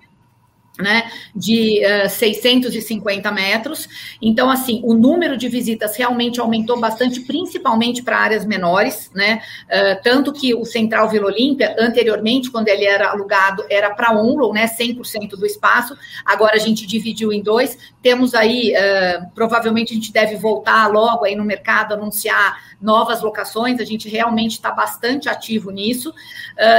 né, 0.79 1.11
de 1.35 1.81
uh, 1.83 2.05
eh, 2.05 2.09
650 2.09 3.31
metros. 3.31 3.87
Então, 4.21 4.49
assim, 4.49 4.81
o 4.83 4.93
número 4.93 5.35
de 5.35 5.49
visitas 5.49 5.95
realmente 5.95 6.39
aumentou 6.39 6.79
bastante, 6.79 7.21
principalmente 7.21 8.03
para 8.03 8.17
áreas 8.19 8.45
menores, 8.45 9.09
né? 9.13 9.41
Uh, 9.65 10.01
tanto 10.03 10.31
que 10.31 10.53
o 10.53 10.65
Central 10.65 11.09
Vila 11.09 11.27
Olímpia, 11.27 11.75
anteriormente, 11.79 12.51
quando 12.51 12.67
ele 12.67 12.85
era 12.85 13.09
alugado, 13.09 13.65
era 13.69 13.89
para 13.89 14.11
Onrow, 14.11 14.53
né? 14.53 14.67
100% 14.67 15.31
do 15.31 15.45
espaço. 15.45 15.97
Agora 16.23 16.55
a 16.55 16.59
gente 16.59 16.85
dividiu 16.85 17.33
em 17.33 17.41
dois. 17.41 17.77
Temos 18.01 18.35
aí, 18.35 18.73
uh, 18.73 19.29
provavelmente 19.33 19.93
a 19.93 19.95
gente 19.95 20.11
deve 20.11 20.35
voltar 20.35 20.87
logo 20.87 21.25
aí 21.25 21.35
no 21.35 21.43
mercado, 21.43 21.93
anunciar 21.93 22.77
novas 22.79 23.21
locações. 23.21 23.79
A 23.79 23.85
gente 23.85 24.07
realmente 24.07 24.51
está 24.51 24.71
bastante 24.71 25.27
ativo 25.27 25.71
nisso. 25.71 26.13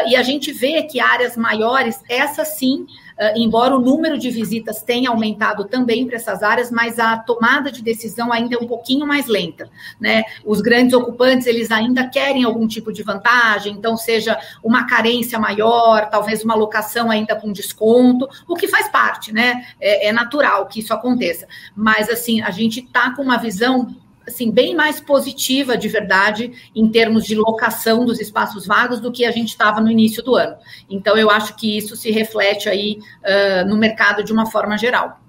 e 0.06 0.14
a 0.14 0.22
gente 0.22 0.52
vê 0.52 0.82
que 0.82 1.00
áreas 1.00 1.36
maiores, 1.36 2.02
essa 2.08 2.44
sim, 2.44 2.86
embora 3.34 3.76
o 3.76 3.80
número 3.80 4.18
de 4.18 4.30
visitas 4.30 4.82
tenha 4.82 5.10
aumentado 5.10 5.64
também 5.64 6.06
para 6.06 6.16
essas 6.16 6.42
áreas, 6.42 6.70
mas 6.70 6.98
a 6.98 7.16
tomada 7.16 7.70
de 7.70 7.82
decisão 7.82 8.32
ainda 8.32 8.54
é 8.54 8.58
um 8.58 8.66
pouquinho 8.66 9.06
mais 9.06 9.26
lenta, 9.26 9.68
né? 10.00 10.22
Os 10.44 10.60
grandes 10.60 10.94
ocupantes, 10.94 11.46
eles 11.46 11.70
ainda 11.70 12.08
querem 12.08 12.44
algum 12.44 12.66
tipo 12.66 12.92
de 12.92 13.02
vantagem, 13.02 13.72
então 13.72 13.96
seja 13.96 14.38
uma 14.62 14.86
carência 14.86 15.38
maior, 15.38 16.08
talvez 16.10 16.44
uma 16.44 16.54
locação 16.54 17.10
ainda 17.10 17.34
com 17.34 17.52
desconto, 17.52 18.28
o 18.46 18.54
que 18.54 18.68
faz 18.68 18.88
parte, 18.88 19.32
né? 19.32 19.66
É, 19.80 20.08
é 20.08 20.12
natural 20.12 20.66
que 20.66 20.80
isso 20.80 20.94
aconteça. 20.94 21.46
Mas, 21.74 22.08
assim, 22.08 22.40
a 22.40 22.50
gente 22.50 22.80
está 22.80 23.14
com 23.14 23.22
uma 23.22 23.36
visão 23.36 23.94
assim, 24.28 24.50
bem 24.50 24.74
mais 24.74 25.00
positiva 25.00 25.76
de 25.76 25.88
verdade 25.88 26.52
em 26.74 26.88
termos 26.88 27.24
de 27.24 27.34
locação 27.34 28.04
dos 28.04 28.20
espaços 28.20 28.66
vagos 28.66 29.00
do 29.00 29.10
que 29.10 29.24
a 29.24 29.30
gente 29.30 29.48
estava 29.48 29.80
no 29.80 29.90
início 29.90 30.22
do 30.22 30.36
ano. 30.36 30.56
Então, 30.88 31.16
eu 31.16 31.30
acho 31.30 31.56
que 31.56 31.76
isso 31.76 31.96
se 31.96 32.10
reflete 32.10 32.68
aí 32.68 32.98
uh, 33.24 33.68
no 33.68 33.76
mercado 33.76 34.22
de 34.22 34.32
uma 34.32 34.46
forma 34.46 34.78
geral. 34.78 35.20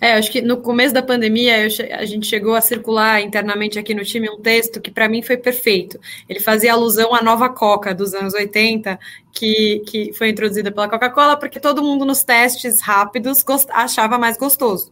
É, 0.00 0.14
acho 0.14 0.30
que 0.30 0.40
no 0.40 0.56
começo 0.56 0.92
da 0.92 1.02
pandemia 1.02 1.64
a 1.64 2.04
gente 2.04 2.26
chegou 2.26 2.54
a 2.54 2.60
circular 2.60 3.20
internamente 3.20 3.78
aqui 3.78 3.94
no 3.94 4.04
time 4.04 4.28
um 4.28 4.40
texto 4.40 4.80
que 4.80 4.90
para 4.90 5.08
mim 5.08 5.22
foi 5.22 5.36
perfeito. 5.36 5.98
Ele 6.28 6.40
fazia 6.40 6.72
alusão 6.72 7.14
à 7.14 7.22
nova 7.22 7.48
Coca 7.48 7.94
dos 7.94 8.14
anos 8.14 8.34
80, 8.34 8.98
que, 9.32 9.82
que 9.86 10.12
foi 10.14 10.30
introduzida 10.30 10.72
pela 10.72 10.88
Coca-Cola, 10.88 11.36
porque 11.36 11.60
todo 11.60 11.82
mundo 11.82 12.04
nos 12.04 12.24
testes 12.24 12.80
rápidos 12.80 13.44
achava 13.70 14.18
mais 14.18 14.36
gostoso. 14.36 14.90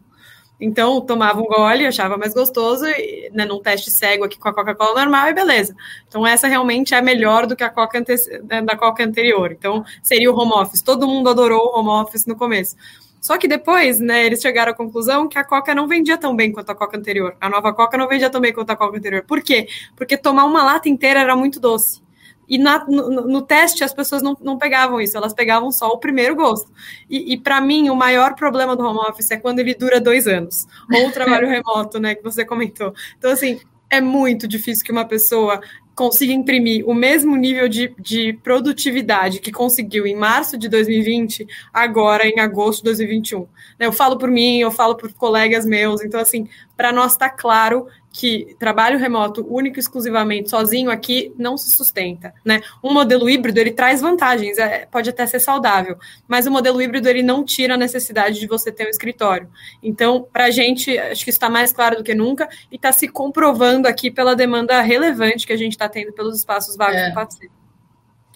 Então, 0.61 1.01
tomava 1.01 1.41
um 1.41 1.47
gole, 1.47 1.87
achava 1.87 2.17
mais 2.17 2.35
gostoso, 2.35 2.85
e, 2.87 3.31
né, 3.33 3.45
num 3.45 3.61
teste 3.61 3.91
cego 3.91 4.25
aqui 4.25 4.39
com 4.39 4.49
a 4.49 4.55
Coca-Cola 4.55 5.05
normal, 5.05 5.29
e 5.29 5.33
beleza. 5.33 5.75
Então, 6.09 6.27
essa 6.27 6.49
realmente 6.49 6.95
é 6.95 7.01
melhor 7.01 7.47
do 7.47 7.55
que 7.55 7.63
a 7.63 7.71
Coca 7.71 8.01
né, 8.01 8.63
da 8.63 8.77
Coca 8.77 9.05
anterior. 9.05 9.53
Então, 9.53 9.85
seria 10.03 10.31
o 10.33 10.37
home 10.37 10.53
office. 10.53 10.83
Todo 10.83 11.07
mundo 11.07 11.31
adorou 11.31 11.73
o 11.73 11.79
home 11.79 12.03
office 12.03 12.27
no 12.27 12.35
começo. 12.35 12.75
Só 13.21 13.37
que 13.37 13.47
depois, 13.47 14.01
né, 14.01 14.25
eles 14.25 14.41
chegaram 14.41 14.73
à 14.73 14.75
conclusão 14.75 15.29
que 15.29 15.39
a 15.39 15.45
Coca 15.45 15.75
não 15.75 15.87
vendia 15.87 16.17
tão 16.17 16.35
bem 16.35 16.53
quanto 16.53 16.71
a 16.71 16.75
Coca 16.75 16.97
anterior. 16.97 17.37
A 17.41 17.49
nova 17.49 17.73
Coca 17.73 17.97
não 17.97 18.09
vendia 18.09 18.31
tão 18.31 18.41
bem 18.41 18.53
quanto 18.53 18.71
a 18.71 18.77
Coca 18.77 18.97
anterior. 18.97 19.25
Por 19.27 19.43
quê? 19.43 19.69
Porque 19.97 20.17
tomar 20.17 20.45
uma 20.45 20.63
lata 20.63 20.89
inteira 20.89 21.21
era 21.21 21.37
muito 21.37 21.61
doce. 21.61 22.01
E 22.49 22.59
na, 22.59 22.85
no, 22.87 23.11
no, 23.11 23.43
teste 23.43 23.85
as 23.85 23.93
pessoas 23.93 24.23
não, 24.23 24.37
não 24.41 24.57
pegavam 24.57 25.01
isso, 25.01 25.17
elas 25.17 25.35
pegavam 25.35 25.71
só 25.71 25.89
o 25.89 25.99
primeiro 25.99 26.35
gosto. 26.35 26.73
E, 27.09 27.35
e 27.35 27.39
para 27.39 27.61
mim, 27.61 27.91
o 27.91 27.97
maior 27.97 28.35
problema 28.35 28.75
do 28.75 28.85
home 28.85 29.01
office 29.01 29.31
é 29.31 29.37
quando 29.37 29.59
ele 29.59 29.75
dura 29.75 30.01
dois 30.01 30.27
anos. 30.27 30.67
Ou 30.93 31.09
o 31.09 31.13
trabalho 31.13 31.47
remoto, 31.51 31.99
né, 31.99 32.15
que 32.15 32.23
você 32.23 32.45
comentou. 32.45 32.95
Então, 33.19 33.31
assim, 33.31 33.61
é 33.91 34.01
muito 34.01 34.47
difícil 34.47 34.85
que 34.85 34.93
uma 34.93 35.05
pessoa 35.05 35.61
consiga 35.99 36.33
imprimir 36.33 36.89
o 36.89 36.95
mesmo 36.95 37.35
nível 37.35 37.69
de, 37.69 37.93
de 37.99 38.33
produtividade 38.45 39.41
que 39.41 39.51
conseguiu 39.51 40.07
em 40.07 40.15
março 40.15 40.57
de 40.57 40.69
2020, 40.69 41.45
agora 41.75 42.25
em 42.25 42.39
agosto 42.39 42.79
de 42.79 42.85
2021. 42.85 43.49
Eu 43.81 43.93
falo 43.93 44.17
por 44.17 44.31
mim, 44.31 44.61
eu 44.61 44.71
falo 44.71 44.95
por 44.95 45.13
colegas 45.13 45.67
meus, 45.67 46.01
então, 46.05 46.21
assim, 46.21 46.49
para 46.77 46.93
nós 46.93 47.13
está 47.13 47.29
claro 47.29 47.89
que 48.19 48.57
trabalho 48.59 48.99
remoto 48.99 49.47
único 49.49 49.79
e 49.79 49.81
exclusivamente 49.81 50.51
sozinho 50.51 50.91
aqui 50.91 51.33
não 51.39 51.57
se 51.57 51.71
sustenta, 51.71 52.35
né? 52.45 52.61
Um 52.83 52.93
modelo 52.93 53.31
híbrido 53.31 53.61
ele 53.61 53.71
traz 53.71 54.01
vantagens, 54.01 54.59
é, 54.59 54.87
pode 54.87 55.09
até 55.09 55.25
ser 55.25 55.39
saudável, 55.39 55.97
mas 56.27 56.45
o 56.45 56.51
modelo 56.51 56.83
híbrido 56.83 57.09
ele 57.09 57.23
não 57.23 57.45
tira 57.45 57.75
a 57.75 57.77
necessidade 57.77 58.41
de 58.41 58.49
você 58.49 58.73
ter 58.73 58.89
um 58.89 58.91
escritório. 58.91 59.49
Então, 59.81 60.27
para 60.33 60.47
a 60.47 60.51
gente, 60.51 60.99
acho 60.99 61.23
que 61.23 61.31
está 61.31 61.49
mais 61.49 61.73
claro 61.73 61.99
do 61.99 62.03
que 62.03 62.13
nunca 62.13 62.49
e 62.73 62.75
está 62.75 62.91
se 62.91 63.07
comprovando 63.07 63.87
aqui 63.87 64.11
pela 64.11 64.35
demanda 64.35 64.81
relevante 64.81 65.47
que 65.47 65.53
a 65.53 65.57
gente 65.57 65.73
está 65.73 65.89
tendo 65.89 66.13
pelos 66.13 66.37
espaços 66.37 66.77
vagos 66.77 66.97
é. 66.97 67.11
do. 67.11 67.58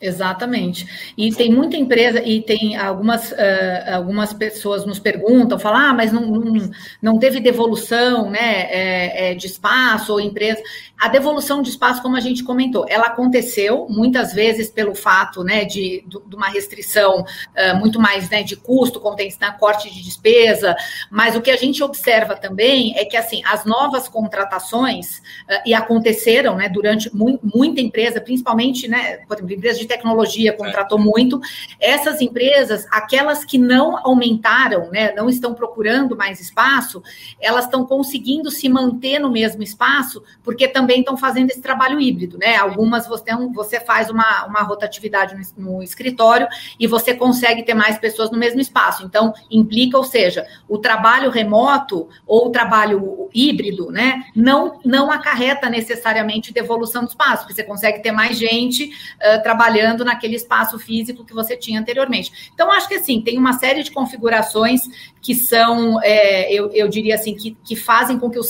Exatamente. 0.02 1.12
E 1.16 1.32
tem 1.32 1.52
muita 1.52 1.76
empresa, 1.76 2.20
e 2.20 2.42
tem 2.42 2.76
algumas, 2.76 3.30
uh, 3.30 3.36
algumas 3.94 4.32
pessoas 4.32 4.84
nos 4.84 4.98
perguntam, 4.98 5.60
falam, 5.60 5.80
ah, 5.80 5.94
mas 5.94 6.12
não, 6.12 6.26
não, 6.26 6.70
não 7.00 7.18
teve 7.20 7.38
devolução 7.38 8.28
né, 8.28 8.66
é, 8.68 9.30
é, 9.30 9.34
de 9.34 9.46
espaço 9.46 10.12
ou 10.12 10.20
empresa. 10.20 10.60
A 10.98 11.06
devolução 11.08 11.62
de 11.62 11.70
espaço, 11.70 12.02
como 12.02 12.16
a 12.16 12.20
gente 12.20 12.42
comentou, 12.42 12.84
ela 12.88 13.06
aconteceu 13.06 13.86
muitas 13.88 14.32
vezes 14.32 14.70
pelo 14.70 14.94
fato 14.94 15.44
né, 15.44 15.64
de, 15.64 16.04
de 16.06 16.36
uma 16.36 16.48
restrição 16.48 17.20
uh, 17.22 17.76
muito 17.78 18.00
mais 18.00 18.28
né, 18.28 18.42
de 18.42 18.56
custo, 18.56 19.00
né, 19.40 19.56
corte 19.58 19.92
de 19.92 20.02
despesa, 20.02 20.74
mas 21.10 21.36
o 21.36 21.40
que 21.40 21.50
a 21.50 21.56
gente 21.56 21.82
observa 21.82 22.34
também 22.34 22.96
é 22.96 23.04
que 23.04 23.16
assim, 23.16 23.40
as 23.44 23.64
novas 23.64 24.08
contratações, 24.08 25.18
uh, 25.18 25.62
e 25.64 25.74
aconteceram 25.74 26.56
né, 26.56 26.68
durante 26.68 27.14
mu 27.14 27.38
muita 27.42 27.80
empresa, 27.80 28.20
principalmente, 28.20 28.88
né, 28.88 29.18
por 29.28 29.36
exemplo, 29.36 29.54
empresas 29.54 29.78
de 29.78 29.86
tecnologia 29.92 30.52
contratou 30.52 30.98
é. 30.98 31.02
muito. 31.02 31.40
Essas 31.78 32.20
empresas, 32.20 32.86
aquelas 32.90 33.44
que 33.44 33.58
não 33.58 33.98
aumentaram, 34.06 34.90
né, 34.90 35.12
não 35.14 35.28
estão 35.28 35.54
procurando 35.54 36.16
mais 36.16 36.40
espaço, 36.40 37.02
elas 37.40 37.64
estão 37.64 37.84
conseguindo 37.84 38.50
se 38.50 38.68
manter 38.68 39.18
no 39.18 39.30
mesmo 39.30 39.62
espaço, 39.62 40.22
porque 40.42 40.66
também 40.66 41.00
estão 41.00 41.16
fazendo 41.16 41.50
esse 41.50 41.60
trabalho 41.60 42.00
híbrido, 42.00 42.38
né? 42.38 42.56
Algumas 42.56 43.06
você, 43.06 43.30
você 43.52 43.80
faz 43.80 44.10
uma, 44.10 44.46
uma 44.46 44.62
rotatividade 44.62 45.34
no, 45.56 45.74
no 45.74 45.82
escritório 45.82 46.46
e 46.78 46.86
você 46.86 47.14
consegue 47.14 47.62
ter 47.62 47.74
mais 47.74 47.98
pessoas 47.98 48.30
no 48.30 48.38
mesmo 48.38 48.60
espaço. 48.60 49.04
Então, 49.04 49.32
implica, 49.50 49.98
ou 49.98 50.04
seja, 50.04 50.46
o 50.68 50.78
trabalho 50.78 51.30
remoto 51.30 52.08
ou 52.26 52.48
o 52.48 52.50
trabalho 52.50 53.28
híbrido, 53.34 53.90
né, 53.90 54.24
não, 54.34 54.80
não 54.84 55.10
acarreta 55.10 55.68
necessariamente 55.68 56.52
devolução 56.52 57.04
do 57.04 57.08
espaço, 57.08 57.42
porque 57.42 57.54
você 57.54 57.64
consegue 57.64 58.02
ter 58.02 58.12
mais 58.12 58.38
gente 58.38 58.84
uh, 58.84 59.42
trabalhando 59.42 59.81
naquele 60.04 60.36
espaço 60.36 60.78
físico 60.78 61.24
que 61.24 61.34
você 61.34 61.56
tinha 61.56 61.80
anteriormente. 61.80 62.50
Então, 62.54 62.70
acho 62.70 62.88
que 62.88 62.94
assim, 62.94 63.20
tem 63.20 63.38
uma 63.38 63.52
série 63.54 63.82
de 63.82 63.90
configurações 63.90 64.82
que 65.20 65.34
são, 65.34 66.00
é, 66.02 66.52
eu, 66.52 66.70
eu 66.72 66.88
diria 66.88 67.14
assim, 67.14 67.34
que, 67.34 67.56
que 67.64 67.76
fazem 67.76 68.18
com 68.18 68.30
que 68.30 68.38
o, 68.38 68.42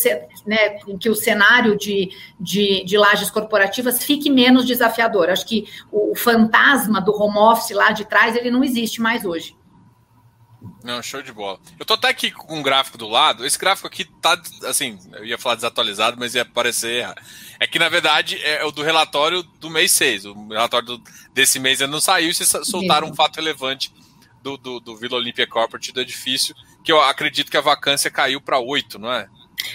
né, 0.46 0.70
que 0.98 1.08
o 1.08 1.14
cenário 1.14 1.76
de, 1.76 2.10
de, 2.40 2.84
de 2.84 2.96
lajes 2.96 3.30
corporativas 3.30 4.02
fique 4.02 4.30
menos 4.30 4.66
desafiador. 4.66 5.30
Acho 5.30 5.46
que 5.46 5.66
o, 5.90 6.12
o 6.12 6.14
fantasma 6.14 7.00
do 7.00 7.12
home 7.12 7.38
office 7.38 7.70
lá 7.70 7.92
de 7.92 8.04
trás, 8.04 8.36
ele 8.36 8.50
não 8.50 8.64
existe 8.64 9.00
mais 9.00 9.24
hoje. 9.24 9.54
Não, 10.84 11.02
show 11.02 11.22
de 11.22 11.32
bola. 11.32 11.60
Eu 11.78 11.84
tô 11.84 11.94
até 11.94 12.08
aqui 12.08 12.30
com 12.30 12.58
um 12.58 12.62
gráfico 12.62 12.98
do 12.98 13.08
lado. 13.08 13.46
Esse 13.46 13.58
gráfico 13.58 13.86
aqui 13.86 14.04
tá, 14.04 14.40
assim, 14.64 14.98
eu 15.12 15.24
ia 15.24 15.38
falar 15.38 15.54
desatualizado, 15.54 16.16
mas 16.18 16.34
ia 16.34 16.42
aparecer. 16.42 17.06
É 17.60 17.66
que, 17.66 17.78
na 17.78 17.88
verdade, 17.88 18.40
é 18.42 18.64
o 18.64 18.72
do 18.72 18.82
relatório 18.82 19.42
do 19.42 19.70
mês 19.70 19.92
6. 19.92 20.26
O 20.26 20.48
relatório 20.48 20.86
do, 20.86 21.02
desse 21.32 21.58
mês 21.58 21.80
ainda 21.80 21.92
não 21.92 22.00
saiu 22.00 22.30
e 22.30 22.34
vocês 22.34 22.52
soltaram 22.64 23.08
um 23.08 23.14
fato 23.14 23.36
relevante 23.36 23.92
do, 24.42 24.56
do, 24.56 24.80
do 24.80 24.96
Vila 24.96 25.16
Olímpia 25.16 25.46
Corporate 25.46 25.92
do 25.92 26.00
edifício, 26.00 26.54
que 26.82 26.90
eu 26.90 27.00
acredito 27.00 27.50
que 27.50 27.56
a 27.56 27.60
vacância 27.60 28.10
caiu 28.10 28.40
para 28.40 28.58
8, 28.58 28.98
não 28.98 29.12
é? 29.12 29.28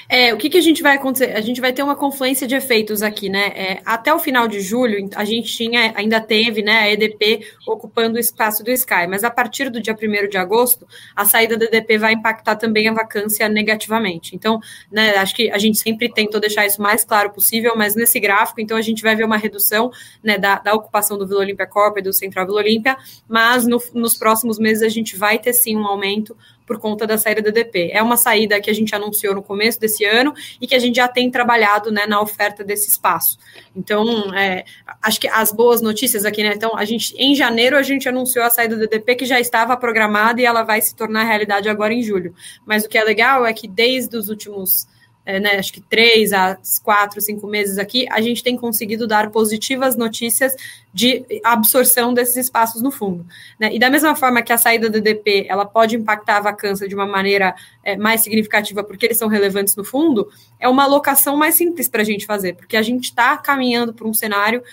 É, 0.10 0.34
o 0.34 0.38
que, 0.38 0.50
que 0.50 0.58
a 0.58 0.62
gente 0.62 0.82
vai 0.82 0.96
acontecer? 0.96 1.34
A 1.36 1.42
gente 1.42 1.60
vai 1.62 1.74
ter 1.74 1.84
uma 1.84 1.96
confluência 1.96 2.48
de 2.48 2.56
efeitos 2.56 3.02
aqui, 3.02 3.30
né? 3.30 3.48
É, 3.56 3.82
até 3.86 4.14
o 4.14 4.20
final 4.20 4.48
de 4.48 4.60
julho, 4.62 5.10
a 5.16 5.26
gente 5.26 5.56
tinha, 5.56 5.94
ainda 5.96 6.20
teve 6.20 6.62
né, 6.62 6.80
a 6.80 6.92
EDP 6.92 7.46
ocupando 7.68 8.16
o 8.16 8.20
espaço 8.20 8.64
do 8.64 8.72
Sky, 8.72 9.08
mas 9.08 9.24
a 9.24 9.30
partir 9.30 9.70
do 9.70 9.82
dia 9.82 9.94
1 9.96 10.30
de 10.30 10.38
agosto, 10.38 10.88
a 11.16 11.26
saída 11.26 11.58
da 11.58 11.66
EDP 11.66 11.98
vai 11.98 12.14
impactar 12.14 12.56
também 12.56 12.88
a 12.88 12.94
vacância 12.94 13.48
negativamente. 13.50 14.36
Então, 14.36 14.60
né, 14.92 15.16
acho 15.18 15.36
que 15.36 15.50
a 15.52 15.58
gente 15.58 15.78
sempre 15.78 16.12
tentou 16.12 16.40
deixar 16.40 16.66
isso 16.66 16.82
mais 16.82 17.04
claro 17.04 17.32
possível, 17.32 17.74
mas 17.76 17.96
nesse 17.96 18.20
gráfico, 18.20 18.62
então, 18.62 18.78
a 18.78 18.82
gente 18.82 19.02
vai 19.02 19.16
ver 19.16 19.26
uma 19.26 19.38
redução 19.38 19.92
né, 20.24 20.38
da, 20.38 20.60
da 20.60 20.74
ocupação 20.74 21.18
do 21.18 21.28
Vila 21.28 21.42
Olímpia 21.42 21.68
Corp 21.68 21.98
e 21.98 22.02
do 22.02 22.14
Central 22.14 22.46
Vila 22.46 22.60
Olímpia, 22.60 22.98
mas 23.28 23.66
no, 23.66 23.82
nos 23.94 24.16
próximos 24.16 24.58
meses 24.58 24.84
a 24.84 24.90
gente 24.90 25.16
vai 25.18 25.38
ter 25.38 25.54
sim 25.54 25.76
um 25.76 25.86
aumento 25.86 26.36
por 26.68 26.78
conta 26.80 27.08
da 27.08 27.18
saída 27.18 27.42
da 27.42 27.50
DP. 27.50 27.92
É 27.94 28.04
uma 28.04 28.18
saída 28.18 28.60
que 28.60 28.70
a 28.70 28.74
gente 28.74 28.94
anunciou 28.94 29.34
no 29.34 29.42
começo 29.42 29.80
desse 29.80 30.04
ano 30.04 30.34
e 30.60 30.68
que 30.68 30.76
a 30.76 30.80
gente 30.80 30.98
já 30.98 31.08
tem 31.08 31.32
trabalhado 31.32 31.90
né, 31.90 32.06
na 32.06 32.22
oferta 32.22 32.64
desse 32.64 32.90
espaço. 32.90 33.40
Então, 33.74 34.06
é, 34.36 34.66
acho 35.02 35.20
que 35.20 35.28
as 35.30 35.54
boas 35.54 35.82
notícias 35.82 36.26
aqui, 36.26 36.44
né? 36.44 36.52
Então, 36.54 36.76
a 36.78 36.84
gente, 36.84 37.16
em 37.18 37.34
janeiro, 37.34 37.78
a 37.78 37.82
gente 37.82 38.10
anunciou 38.10 38.44
a 38.44 38.50
saída 38.50 38.76
da 38.76 38.86
DP 38.86 39.16
que 39.16 39.26
já 39.26 39.40
estava 39.40 39.78
programada 39.78 40.42
e 40.42 40.46
ela 40.46 40.64
vai 40.64 40.82
se 40.82 40.94
tornar 40.94 41.24
realidade 41.24 41.70
agora 41.70 41.94
em 41.94 42.04
julho. 42.04 42.36
Mas 42.66 42.84
o 42.84 42.90
que 42.90 42.98
é 42.98 43.04
legal 43.04 43.46
é 43.46 43.54
que 43.54 43.68
desde 43.68 44.18
os 44.18 44.28
últimos 44.28 44.88
é, 45.28 45.42
né, 45.42 45.58
acho 45.60 45.74
que 45.74 45.82
três 45.82 46.32
a 46.32 46.58
quatro, 46.82 47.20
cinco 47.20 47.46
meses 47.48 47.78
aqui, 47.78 48.08
a 48.10 48.22
gente 48.22 48.42
tem 48.42 48.56
conseguido 48.56 49.06
dar 49.06 49.30
positivas 49.30 49.98
notícias 49.98 50.56
de 50.94 51.26
absorção 51.44 52.14
desses 52.14 52.38
espaços 52.38 52.82
no 52.82 52.90
fundo. 52.90 53.26
Né? 53.60 53.76
E 53.76 53.78
da 53.78 53.90
mesma 53.90 54.16
forma 54.16 54.42
que 54.42 54.54
a 54.54 54.58
saída 54.58 54.90
do 54.90 55.02
DP 55.02 55.46
ela 55.50 55.66
pode 55.66 55.98
impactar 55.98 56.38
a 56.38 56.40
vacância 56.40 56.88
de 56.88 56.96
uma 56.96 57.06
maneira 57.06 57.54
é, 57.84 57.98
mais 57.98 58.22
significativa, 58.22 58.86
porque 58.86 59.06
eles 59.06 59.18
são 59.18 59.28
relevantes 59.28 59.76
no 59.76 59.84
fundo, 59.84 60.30
é 60.58 60.70
uma 60.70 60.86
alocação 60.86 61.36
mais 61.36 61.56
simples 61.56 61.90
para 61.90 62.04
a 62.04 62.06
gente 62.06 62.26
fazer, 62.26 62.56
porque 62.56 62.78
a 62.78 62.82
gente 62.82 63.10
está 63.10 63.36
caminhando 63.36 63.94
para 63.94 64.08
um 64.08 64.14
cenário 64.14 64.64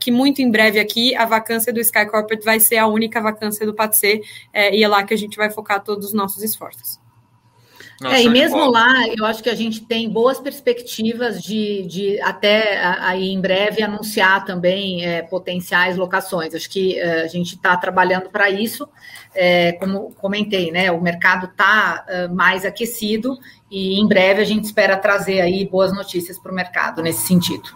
que 0.00 0.10
muito 0.10 0.40
em 0.40 0.50
breve 0.50 0.80
aqui 0.80 1.14
a 1.14 1.26
vacância 1.26 1.70
do 1.70 1.80
Sky 1.80 2.06
Corporate 2.06 2.42
vai 2.42 2.58
ser 2.60 2.78
a 2.78 2.86
única 2.86 3.20
vacância 3.20 3.66
do 3.66 3.74
PATC, 3.74 4.22
é, 4.54 4.74
e 4.74 4.82
é 4.82 4.88
lá 4.88 5.02
que 5.02 5.12
a 5.12 5.18
gente 5.18 5.36
vai 5.36 5.50
focar 5.50 5.84
todos 5.84 6.06
os 6.06 6.12
nossos 6.14 6.42
esforços. 6.42 6.98
Não, 8.00 8.12
é, 8.12 8.22
e 8.22 8.28
mesmo 8.28 8.70
lá, 8.70 9.08
eu 9.08 9.26
acho 9.26 9.42
que 9.42 9.50
a 9.50 9.54
gente 9.56 9.80
tem 9.80 10.08
boas 10.08 10.38
perspectivas 10.38 11.42
de, 11.42 11.82
de 11.82 12.20
até 12.20 12.78
aí 13.00 13.30
em 13.30 13.40
breve 13.40 13.82
anunciar 13.82 14.44
também 14.44 15.04
é, 15.04 15.22
potenciais 15.22 15.96
locações. 15.96 16.54
Acho 16.54 16.70
que 16.70 16.96
é, 16.96 17.22
a 17.22 17.26
gente 17.26 17.56
está 17.56 17.76
trabalhando 17.76 18.30
para 18.30 18.48
isso. 18.48 18.88
É, 19.34 19.72
como 19.72 20.12
comentei, 20.14 20.70
né? 20.70 20.92
O 20.92 21.00
mercado 21.00 21.46
está 21.46 22.04
é, 22.06 22.28
mais 22.28 22.64
aquecido 22.64 23.36
e 23.68 23.98
em 23.98 24.06
breve 24.06 24.42
a 24.42 24.44
gente 24.44 24.64
espera 24.64 24.96
trazer 24.96 25.40
aí 25.40 25.66
boas 25.66 25.92
notícias 25.92 26.38
para 26.38 26.52
o 26.52 26.54
mercado 26.54 27.02
nesse 27.02 27.26
sentido. 27.26 27.68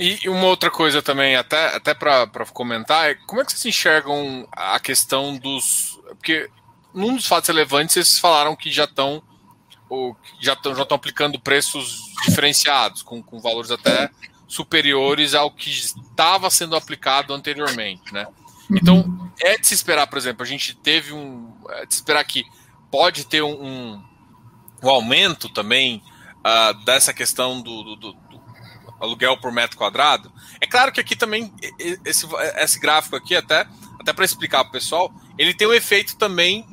E 0.00 0.28
uma 0.28 0.46
outra 0.46 0.70
coisa 0.70 1.02
também, 1.02 1.36
até, 1.36 1.76
até 1.76 1.92
para 1.92 2.26
comentar, 2.54 3.10
é 3.10 3.14
como 3.26 3.42
é 3.42 3.44
que 3.44 3.52
vocês 3.52 3.66
enxergam 3.66 4.48
a 4.50 4.80
questão 4.80 5.36
dos. 5.36 6.00
Porque 6.16 6.48
num 6.94 7.16
dos 7.16 7.26
fatos 7.26 7.48
relevantes, 7.48 7.96
eles 7.96 8.18
falaram 8.18 8.56
que 8.56 8.70
já 8.70 8.84
estão 8.84 9.22
já 10.40 10.52
estão 10.52 10.74
já 10.74 10.82
aplicando 10.82 11.40
preços 11.40 11.98
diferenciados, 12.24 13.02
com, 13.02 13.20
com 13.20 13.40
valores 13.40 13.72
até 13.72 14.08
superiores 14.46 15.34
ao 15.34 15.50
que 15.50 15.70
estava 15.70 16.48
sendo 16.50 16.76
aplicado 16.76 17.34
anteriormente, 17.34 18.12
né? 18.12 18.26
Então, 18.70 19.30
é 19.40 19.58
de 19.58 19.66
se 19.66 19.74
esperar, 19.74 20.06
por 20.06 20.18
exemplo, 20.18 20.42
a 20.42 20.46
gente 20.46 20.74
teve 20.74 21.12
um. 21.12 21.52
É 21.70 21.86
de 21.86 21.94
se 21.94 22.00
esperar 22.00 22.24
que 22.24 22.44
pode 22.90 23.24
ter 23.26 23.42
um, 23.42 23.52
um, 23.52 24.04
um 24.82 24.88
aumento 24.88 25.48
também 25.48 26.02
uh, 26.38 26.84
dessa 26.84 27.12
questão 27.12 27.60
do, 27.60 27.82
do, 27.82 27.96
do, 27.96 28.12
do, 28.12 28.40
aluguel 29.00 29.36
por 29.38 29.52
metro 29.52 29.76
quadrado. 29.76 30.32
É 30.60 30.66
claro 30.66 30.92
que 30.92 31.00
aqui 31.00 31.16
também, 31.16 31.52
esse, 32.04 32.26
esse 32.56 32.78
gráfico 32.78 33.16
aqui, 33.16 33.34
até, 33.34 33.66
até 33.98 34.12
para 34.12 34.24
explicar 34.24 34.60
para 34.60 34.68
o 34.68 34.72
pessoal, 34.72 35.12
ele 35.38 35.54
tem 35.54 35.66
um 35.66 35.72
efeito 35.72 36.16
também 36.16 36.64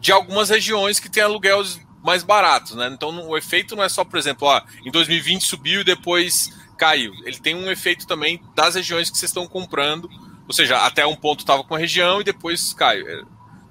de 0.00 0.12
algumas 0.12 0.50
regiões 0.50 1.00
que 1.00 1.10
têm 1.10 1.22
aluguéis 1.22 1.80
mais 2.02 2.22
baratos, 2.22 2.74
né? 2.74 2.88
Então 2.92 3.28
o 3.28 3.36
efeito 3.36 3.74
não 3.74 3.82
é 3.82 3.88
só, 3.88 4.04
por 4.04 4.18
exemplo, 4.18 4.48
ó, 4.48 4.60
em 4.84 4.90
2020 4.90 5.42
subiu 5.42 5.80
e 5.80 5.84
depois 5.84 6.50
caiu. 6.76 7.12
Ele 7.24 7.38
tem 7.38 7.54
um 7.54 7.70
efeito 7.70 8.06
também 8.06 8.40
das 8.54 8.76
regiões 8.76 9.10
que 9.10 9.18
vocês 9.18 9.30
estão 9.30 9.46
comprando, 9.46 10.08
ou 10.46 10.54
seja, 10.54 10.78
até 10.78 11.04
um 11.04 11.16
ponto 11.16 11.40
estava 11.40 11.64
com 11.64 11.74
a 11.74 11.78
região 11.78 12.20
e 12.20 12.24
depois 12.24 12.72
caiu. 12.72 13.06
É, 13.08 13.22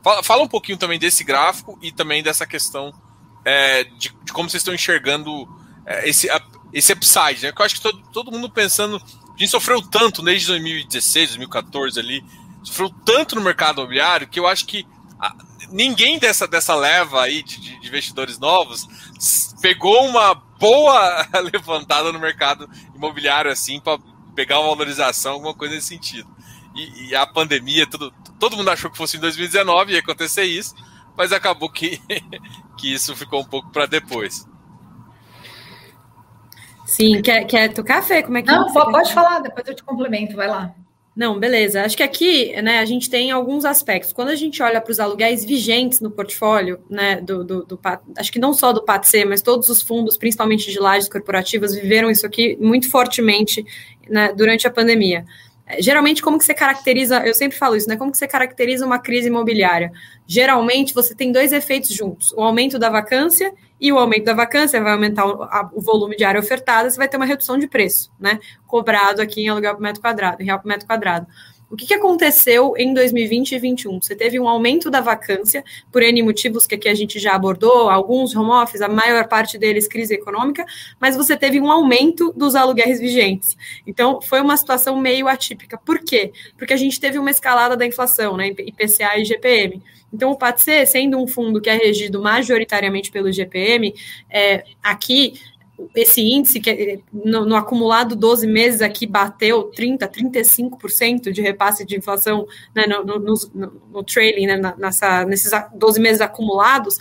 fala, 0.03 0.21
fala, 0.21 0.43
um 0.43 0.47
pouquinho 0.47 0.77
também 0.77 0.99
desse 0.99 1.23
gráfico 1.23 1.79
e 1.81 1.91
também 1.91 2.21
dessa 2.21 2.45
questão 2.45 2.93
é, 3.45 3.85
de, 3.85 4.13
de, 4.23 4.33
como 4.33 4.49
vocês 4.49 4.61
estão 4.61 4.73
enxergando 4.73 5.47
é, 5.85 6.07
esse, 6.09 6.27
esse 6.73 6.93
upside, 6.93 7.43
né? 7.43 7.51
Que 7.51 7.61
eu 7.61 7.65
acho 7.65 7.75
que 7.75 7.81
todo, 7.81 8.03
todo 8.11 8.31
mundo 8.31 8.49
pensando. 8.49 8.97
A 8.97 9.39
gente 9.39 9.51
sofreu 9.51 9.81
tanto 9.81 10.21
desde 10.21 10.47
2016, 10.47 11.29
2014 11.29 11.99
ali, 11.99 12.25
sofreu 12.63 12.89
tanto 13.05 13.35
no 13.35 13.41
mercado 13.41 13.81
imobiliário 13.81 14.27
que 14.27 14.39
eu 14.39 14.47
acho 14.47 14.65
que 14.65 14.85
ninguém 15.71 16.19
dessa, 16.19 16.47
dessa 16.47 16.75
leva 16.75 17.23
aí 17.23 17.43
de, 17.43 17.59
de 17.59 17.87
investidores 17.87 18.39
novos 18.39 18.87
pegou 19.61 20.05
uma 20.07 20.35
boa 20.35 21.27
levantada 21.53 22.11
no 22.11 22.19
mercado 22.19 22.69
imobiliário 22.95 23.51
assim 23.51 23.79
para 23.79 23.99
pegar 24.35 24.59
uma 24.59 24.69
valorização, 24.69 25.33
alguma 25.33 25.53
coisa 25.53 25.75
nesse 25.75 25.87
sentido. 25.87 26.29
E, 26.75 27.09
e, 27.09 27.15
a 27.15 27.25
pandemia, 27.25 27.87
tudo, 27.87 28.13
todo 28.39 28.55
mundo 28.55 28.69
achou 28.69 28.91
que 28.91 28.97
fosse 28.97 29.17
em 29.17 29.19
2019 29.19 29.93
ia 29.93 29.99
acontecer 29.99 30.43
isso, 30.43 30.75
mas 31.15 31.31
acabou 31.33 31.71
que, 31.71 31.99
que 32.77 32.93
isso 32.93 33.15
ficou 33.15 33.41
um 33.41 33.45
pouco 33.45 33.71
para 33.71 33.87
depois. 33.87 34.47
Sim, 36.85 37.21
quer, 37.21 37.45
quer 37.45 37.73
tocar, 37.73 38.03
Fê? 38.03 38.21
Como 38.21 38.37
é 38.37 38.41
que 38.43 38.51
Não, 38.51 38.71
pode 38.71 39.13
falar, 39.13 39.39
depois 39.39 39.67
eu 39.67 39.75
te 39.75 39.83
complemento, 39.83 40.35
vai 40.35 40.47
lá. 40.47 40.73
Não, 41.17 41.39
beleza. 41.39 41.81
Acho 41.81 41.97
que 41.97 42.03
aqui, 42.03 42.53
né, 42.61 42.77
a 42.77 42.85
gente 42.85 43.09
tem 43.09 43.31
alguns 43.31 43.65
aspectos. 43.65 44.13
Quando 44.13 44.27
a 44.27 44.35
gente 44.35 44.61
olha 44.61 44.79
para 44.79 44.91
os 44.91 44.99
aluguéis 44.99 45.43
vigentes 45.43 45.99
no 45.99 46.11
portfólio, 46.11 46.79
né, 46.87 47.19
do, 47.19 47.43
do, 47.43 47.65
do, 47.65 47.79
acho 48.15 48.31
que 48.31 48.37
não 48.37 48.53
só 48.53 48.71
do 48.71 48.85
PATC, 48.85 49.25
mas 49.25 49.41
todos 49.41 49.67
os 49.67 49.81
fundos, 49.81 50.15
principalmente 50.15 50.71
de 50.71 50.79
lajes 50.79 51.09
corporativas, 51.09 51.73
viveram 51.73 52.11
isso 52.11 52.23
aqui 52.23 52.55
muito 52.61 52.87
fortemente 52.91 53.65
né, 54.07 54.31
durante 54.31 54.67
a 54.67 54.69
pandemia. 54.69 55.25
É, 55.67 55.81
geralmente, 55.81 56.21
como 56.21 56.37
que 56.37 56.45
você 56.45 56.53
caracteriza, 56.53 57.19
eu 57.27 57.33
sempre 57.33 57.57
falo 57.57 57.75
isso, 57.75 57.89
né? 57.89 57.97
Como 57.97 58.09
que 58.09 58.17
você 58.17 58.27
caracteriza 58.27 58.85
uma 58.85 58.99
crise 58.99 59.27
imobiliária? 59.27 59.91
Geralmente, 60.25 60.93
você 60.93 61.13
tem 61.13 61.31
dois 61.31 61.51
efeitos 61.51 61.89
juntos: 61.89 62.31
o 62.31 62.41
aumento 62.41 62.79
da 62.79 62.89
vacância 62.89 63.53
e 63.79 63.91
o 63.91 63.99
aumento 63.99 64.23
da 64.23 64.33
vacância 64.33 64.81
vai 64.81 64.93
aumentar 64.93 65.25
o, 65.25 65.43
a, 65.43 65.69
o, 65.73 65.81
volume 65.81 66.15
de 66.15 66.23
área 66.23 66.39
ofertada, 66.39 66.89
você 66.89 66.97
vai 66.97 67.07
ter 67.07 67.17
uma 67.17 67.25
redução 67.25 67.57
de 67.57 67.67
preço, 67.67 68.11
né? 68.17 68.39
Cobrado 68.65 69.21
aqui 69.21 69.41
em 69.41 69.49
aluguel 69.49 69.75
por 69.75 69.81
metro 69.81 70.01
quadrado, 70.01 70.41
em 70.41 70.45
real 70.45 70.59
por 70.59 70.67
metro 70.67 70.87
quadrado. 70.87 71.27
O 71.69 71.75
que, 71.75 71.85
que 71.85 71.93
aconteceu 71.93 72.75
em 72.77 72.93
2020 72.93 73.47
e 73.47 73.59
2021? 73.59 74.01
Você 74.01 74.15
teve 74.15 74.39
um 74.39 74.47
aumento 74.47 74.89
da 74.89 75.01
vacância, 75.01 75.63
por 75.91 76.01
N 76.01 76.21
motivos 76.23 76.65
que 76.65 76.75
aqui 76.75 76.87
a 76.87 76.95
gente 76.95 77.19
já 77.19 77.35
abordou, 77.35 77.89
alguns 77.89 78.35
home 78.35 78.51
office, 78.51 78.81
a 78.81 78.87
maior 78.87 79.27
parte 79.27 79.57
deles 79.57 79.87
crise 79.87 80.13
econômica, 80.13 80.65
mas 80.99 81.17
você 81.17 81.35
teve 81.35 81.59
um 81.59 81.69
aumento 81.69 82.31
dos 82.35 82.55
aluguéis 82.55 82.99
vigentes. 82.99 83.57
Então, 83.85 84.21
foi 84.21 84.39
uma 84.39 84.55
situação 84.55 84.99
meio 84.99 85.27
atípica. 85.27 85.77
Por 85.77 85.99
quê? 85.99 86.31
Porque 86.57 86.73
a 86.73 86.77
gente 86.77 86.99
teve 86.99 87.19
uma 87.19 87.31
escalada 87.31 87.75
da 87.75 87.85
inflação, 87.85 88.37
né, 88.37 88.47
IPCA 88.47 89.17
e 89.17 89.25
GPM. 89.25 89.81
Então, 90.13 90.31
o 90.31 90.37
PATC, 90.37 90.85
sendo 90.85 91.21
um 91.21 91.27
fundo 91.27 91.59
que 91.59 91.69
é 91.69 91.75
regido 91.75 92.21
majoritariamente 92.21 93.11
pelo 93.11 93.31
GPM, 93.31 93.93
é, 94.29 94.63
aqui 94.81 95.33
esse 95.95 96.21
índice 96.21 96.59
que 96.59 96.69
é, 96.69 96.99
no, 97.13 97.45
no, 97.45 97.55
acumulado 97.55 98.15
12 98.15 98.47
meses 98.47 98.81
aqui 98.81 99.05
bateu 99.05 99.65
30, 99.65 100.07
35% 100.07 101.31
de 101.31 101.41
repasse 101.41 101.85
de 101.85 101.95
inflação 101.95 102.47
né, 102.75 102.85
no, 102.87 103.03
no, 103.03 103.35
no, 103.91 104.03
trailing, 104.03 104.47
né, 104.47 104.75
nessa, 104.77 105.23
nesses 105.25 105.51
12 105.75 105.99
meses 105.99 106.21
acumulados, 106.21 106.97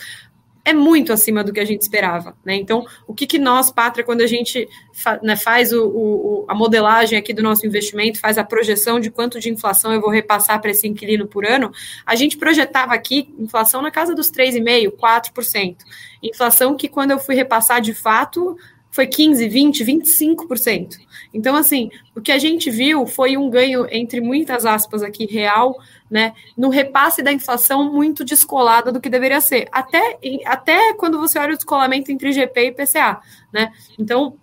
é 0.67 0.75
muito 0.75 1.13
acima 1.13 1.45
do 1.45 1.53
que 1.53 1.61
a 1.61 1.65
gente 1.65 1.83
esperava. 1.83 2.37
Né? 2.45 2.57
Então, 2.57 2.85
o 3.07 3.15
que, 3.15 3.25
que 3.25 3.39
nós, 3.39 3.71
Pátria, 3.71 4.05
quando 4.05 4.23
a 4.23 4.27
gente 4.27 4.69
fa, 4.93 5.21
né, 5.23 5.37
faz 5.37 5.73
o, 5.73 5.87
o, 5.87 6.45
a 6.49 6.57
modelagem 6.57 7.17
aqui 7.17 7.33
do 7.33 7.41
nosso 7.41 7.65
investimento, 7.65 8.19
faz 8.19 8.37
a 8.37 8.43
projeção 8.43 8.99
de 8.99 9.09
quanto 9.09 9.39
de 9.39 9.49
inflação 9.49 9.93
eu 9.93 10.01
vou 10.01 10.11
repassar 10.11 10.61
para 10.61 10.73
esse 10.73 10.89
inquilino 10.89 11.29
por 11.29 11.47
ano, 11.47 11.71
a 12.05 12.17
gente 12.17 12.37
projetava 12.37 12.95
aqui 12.95 13.33
inflação 13.39 13.81
na 13.81 13.93
casa 13.93 14.13
dos 14.13 14.29
3,5%, 14.29 14.91
4%. 14.97 15.77
Inflação 16.21 16.77
que, 16.77 16.89
quando 16.89 17.13
eu 17.13 17.21
fui 17.21 17.37
repassar 17.37 17.81
de 17.81 17.95
fato, 17.95 18.57
foi 18.97 19.07
15, 19.07 19.47
20, 19.47 19.85
25%. 19.85 20.97
Então, 21.35 21.55
assim, 21.55 21.91
o 22.15 22.21
que 22.23 22.33
a 22.33 22.39
gente 22.39 22.71
viu 22.71 23.07
foi 23.07 23.37
um 23.37 23.51
ganho, 23.51 23.87
entre 23.91 24.23
muitas 24.23 24.65
aspas 24.65 25.03
aqui, 25.03 25.27
real, 25.27 25.79
né, 26.11 26.33
no 26.57 26.71
repasse 26.71 27.23
da 27.23 27.31
inflação 27.31 27.93
muito 27.93 28.25
descolada 28.25 28.91
do 28.91 28.99
que 28.99 29.11
deveria 29.11 29.43
ser. 29.43 29.69
Até, 29.71 30.19
até 30.47 30.95
quando 30.95 31.19
você 31.19 31.39
olha 31.39 31.53
o 31.53 31.57
descolamento 31.57 32.11
entre 32.11 32.31
IGP 32.31 32.59
e 32.59 32.69
IPCA, 32.69 33.21
né? 33.53 33.71
Então, 33.99 34.39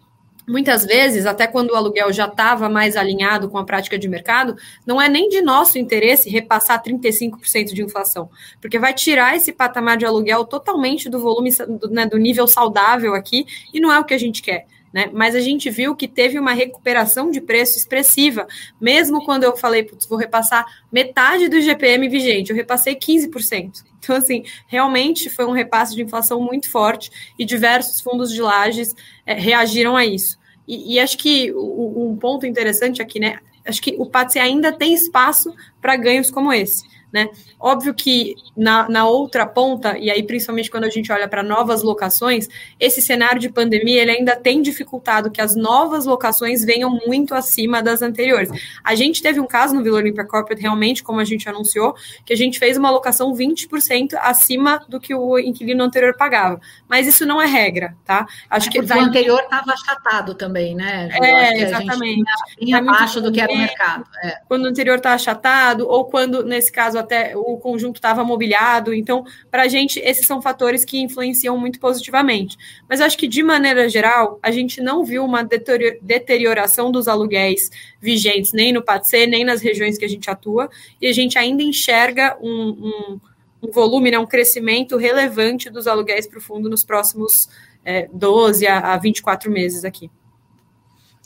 muitas 0.47 0.85
vezes, 0.85 1.25
até 1.25 1.47
quando 1.47 1.71
o 1.71 1.75
aluguel 1.75 2.11
já 2.11 2.25
estava 2.25 2.69
mais 2.69 2.95
alinhado 2.95 3.49
com 3.49 3.57
a 3.57 3.63
prática 3.63 3.97
de 3.97 4.07
mercado, 4.07 4.55
não 4.85 5.01
é 5.01 5.07
nem 5.07 5.29
de 5.29 5.41
nosso 5.41 5.77
interesse 5.77 6.29
repassar 6.29 6.81
35% 6.81 7.73
de 7.73 7.81
inflação, 7.81 8.29
porque 8.61 8.79
vai 8.79 8.93
tirar 8.93 9.35
esse 9.35 9.51
patamar 9.51 9.97
de 9.97 10.05
aluguel 10.05 10.45
totalmente 10.45 11.09
do 11.09 11.19
volume, 11.19 11.51
do, 11.51 11.89
né, 11.89 12.05
do 12.05 12.17
nível 12.17 12.47
saudável 12.47 13.13
aqui, 13.13 13.45
e 13.73 13.79
não 13.79 13.91
é 13.91 13.99
o 13.99 14.05
que 14.05 14.13
a 14.13 14.19
gente 14.19 14.41
quer. 14.41 14.65
Né? 14.93 15.09
Mas 15.11 15.33
a 15.33 15.39
gente 15.39 15.71
viu 15.71 15.95
que 15.95 16.07
teve 16.07 16.37
uma 16.37 16.53
recuperação 16.53 17.31
de 17.31 17.41
preço 17.41 17.79
expressiva, 17.79 18.47
mesmo 18.79 19.25
quando 19.25 19.43
eu 19.43 19.57
falei, 19.57 19.81
putz, 19.83 20.05
vou 20.05 20.19
repassar 20.19 20.65
metade 20.91 21.49
do 21.49 21.59
GPM 21.59 22.07
vigente, 22.07 22.51
eu 22.51 22.55
repassei 22.55 22.95
15%. 22.95 23.83
Então, 23.97 24.15
assim, 24.15 24.43
realmente 24.67 25.29
foi 25.29 25.45
um 25.45 25.51
repasse 25.51 25.95
de 25.95 26.03
inflação 26.03 26.39
muito 26.39 26.69
forte 26.69 27.09
e 27.39 27.43
diversos 27.43 28.01
fundos 28.01 28.31
de 28.31 28.41
lajes 28.41 28.93
é, 29.25 29.33
reagiram 29.33 29.97
a 29.97 30.05
isso. 30.05 30.37
E, 30.67 30.93
e 30.93 30.99
acho 30.99 31.17
que 31.17 31.51
um 31.53 32.15
ponto 32.15 32.45
interessante 32.45 33.01
aqui, 33.01 33.19
né? 33.19 33.39
Acho 33.65 33.81
que 33.81 33.95
o 33.97 34.05
PATSE 34.05 34.39
ainda 34.39 34.71
tem 34.71 34.93
espaço 34.93 35.53
para 35.81 35.95
ganhos 35.95 36.29
como 36.29 36.51
esse. 36.53 36.83
Né? 37.13 37.29
Óbvio 37.59 37.93
que 37.93 38.35
na, 38.57 38.89
na 38.89 39.07
outra 39.07 39.45
ponta, 39.45 39.95
e 39.99 40.09
aí 40.09 40.23
principalmente 40.23 40.71
quando 40.71 40.85
a 40.85 40.89
gente 40.89 41.11
olha 41.11 41.27
para 41.27 41.43
novas 41.43 41.83
locações, 41.83 42.49
esse 42.79 43.03
cenário 43.03 43.39
de 43.39 43.49
pandemia 43.49 44.01
ele 44.01 44.09
ainda 44.09 44.35
tem 44.35 44.63
dificultado 44.63 45.29
que 45.29 45.39
as 45.39 45.55
novas 45.55 46.07
locações 46.07 46.65
venham 46.65 46.89
muito 47.05 47.35
acima 47.35 47.83
das 47.83 48.01
anteriores. 48.01 48.49
A 48.83 48.95
gente 48.95 49.21
teve 49.21 49.39
um 49.39 49.45
caso 49.45 49.75
no 49.75 49.83
Vila 49.83 49.99
Olímpia 49.99 50.25
Corporate, 50.25 50.59
realmente, 50.59 51.03
como 51.03 51.19
a 51.19 51.23
gente 51.23 51.47
anunciou, 51.47 51.95
que 52.25 52.33
a 52.33 52.35
gente 52.35 52.57
fez 52.57 52.77
uma 52.77 52.89
locação 52.89 53.31
20% 53.31 54.15
acima 54.19 54.83
do 54.89 54.99
que 54.99 55.13
o 55.13 55.37
inquilino 55.37 55.83
anterior 55.83 56.17
pagava. 56.17 56.59
Mas 56.89 57.05
isso 57.05 57.27
não 57.27 57.39
é 57.39 57.45
regra, 57.45 57.95
tá? 58.03 58.25
Acho 58.49 58.69
é 58.69 58.71
que 58.71 58.81
vai... 58.81 58.97
o 58.97 59.01
anterior 59.01 59.39
estava 59.39 59.71
achatado 59.71 60.33
também, 60.33 60.73
né? 60.73 61.09
é, 61.21 61.61
exatamente. 61.61 62.23
Vinha 62.59 62.79
abaixo 62.79 63.21
do 63.21 63.31
que 63.31 63.39
era 63.39 63.53
o 63.53 63.57
mercado. 63.57 64.03
É. 64.23 64.39
Quando 64.47 64.65
o 64.65 64.67
anterior 64.67 64.97
está 64.97 65.13
achatado, 65.13 65.87
ou 65.87 66.05
quando, 66.05 66.43
nesse 66.43 66.71
caso, 66.71 67.02
até 67.03 67.35
o 67.37 67.57
conjunto 67.57 67.97
estava 67.97 68.23
mobiliado. 68.23 68.93
Então, 68.93 69.25
para 69.51 69.63
a 69.63 69.67
gente, 69.67 69.99
esses 69.99 70.25
são 70.25 70.41
fatores 70.41 70.83
que 70.83 70.99
influenciam 70.99 71.57
muito 71.57 71.79
positivamente. 71.79 72.57
Mas 72.89 73.01
acho 73.01 73.17
que, 73.17 73.27
de 73.27 73.43
maneira 73.43 73.87
geral, 73.87 74.39
a 74.41 74.51
gente 74.51 74.81
não 74.81 75.05
viu 75.05 75.23
uma 75.23 75.43
deterioração 75.43 76.91
dos 76.91 77.07
aluguéis 77.07 77.69
vigentes, 78.01 78.53
nem 78.53 78.73
no 78.73 78.83
PATC, 78.83 79.27
nem 79.27 79.43
nas 79.43 79.61
regiões 79.61 79.97
que 79.97 80.05
a 80.05 80.09
gente 80.09 80.29
atua, 80.29 80.69
e 81.01 81.07
a 81.07 81.13
gente 81.13 81.37
ainda 81.37 81.61
enxerga 81.61 82.37
um, 82.41 82.49
um, 82.49 83.19
um 83.61 83.71
volume, 83.71 84.11
né, 84.11 84.19
um 84.19 84.25
crescimento 84.25 84.97
relevante 84.97 85.69
dos 85.69 85.87
aluguéis 85.87 86.27
para 86.27 86.39
o 86.39 86.41
fundo 86.41 86.69
nos 86.69 86.83
próximos 86.83 87.47
é, 87.85 88.09
12 88.11 88.65
a, 88.67 88.93
a 88.93 88.97
24 88.97 89.51
meses 89.51 89.85
aqui. 89.85 90.09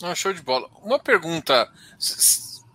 Ah, 0.01 0.13
show 0.13 0.32
de 0.32 0.41
bola. 0.41 0.69
Uma 0.84 0.99
pergunta. 0.99 1.67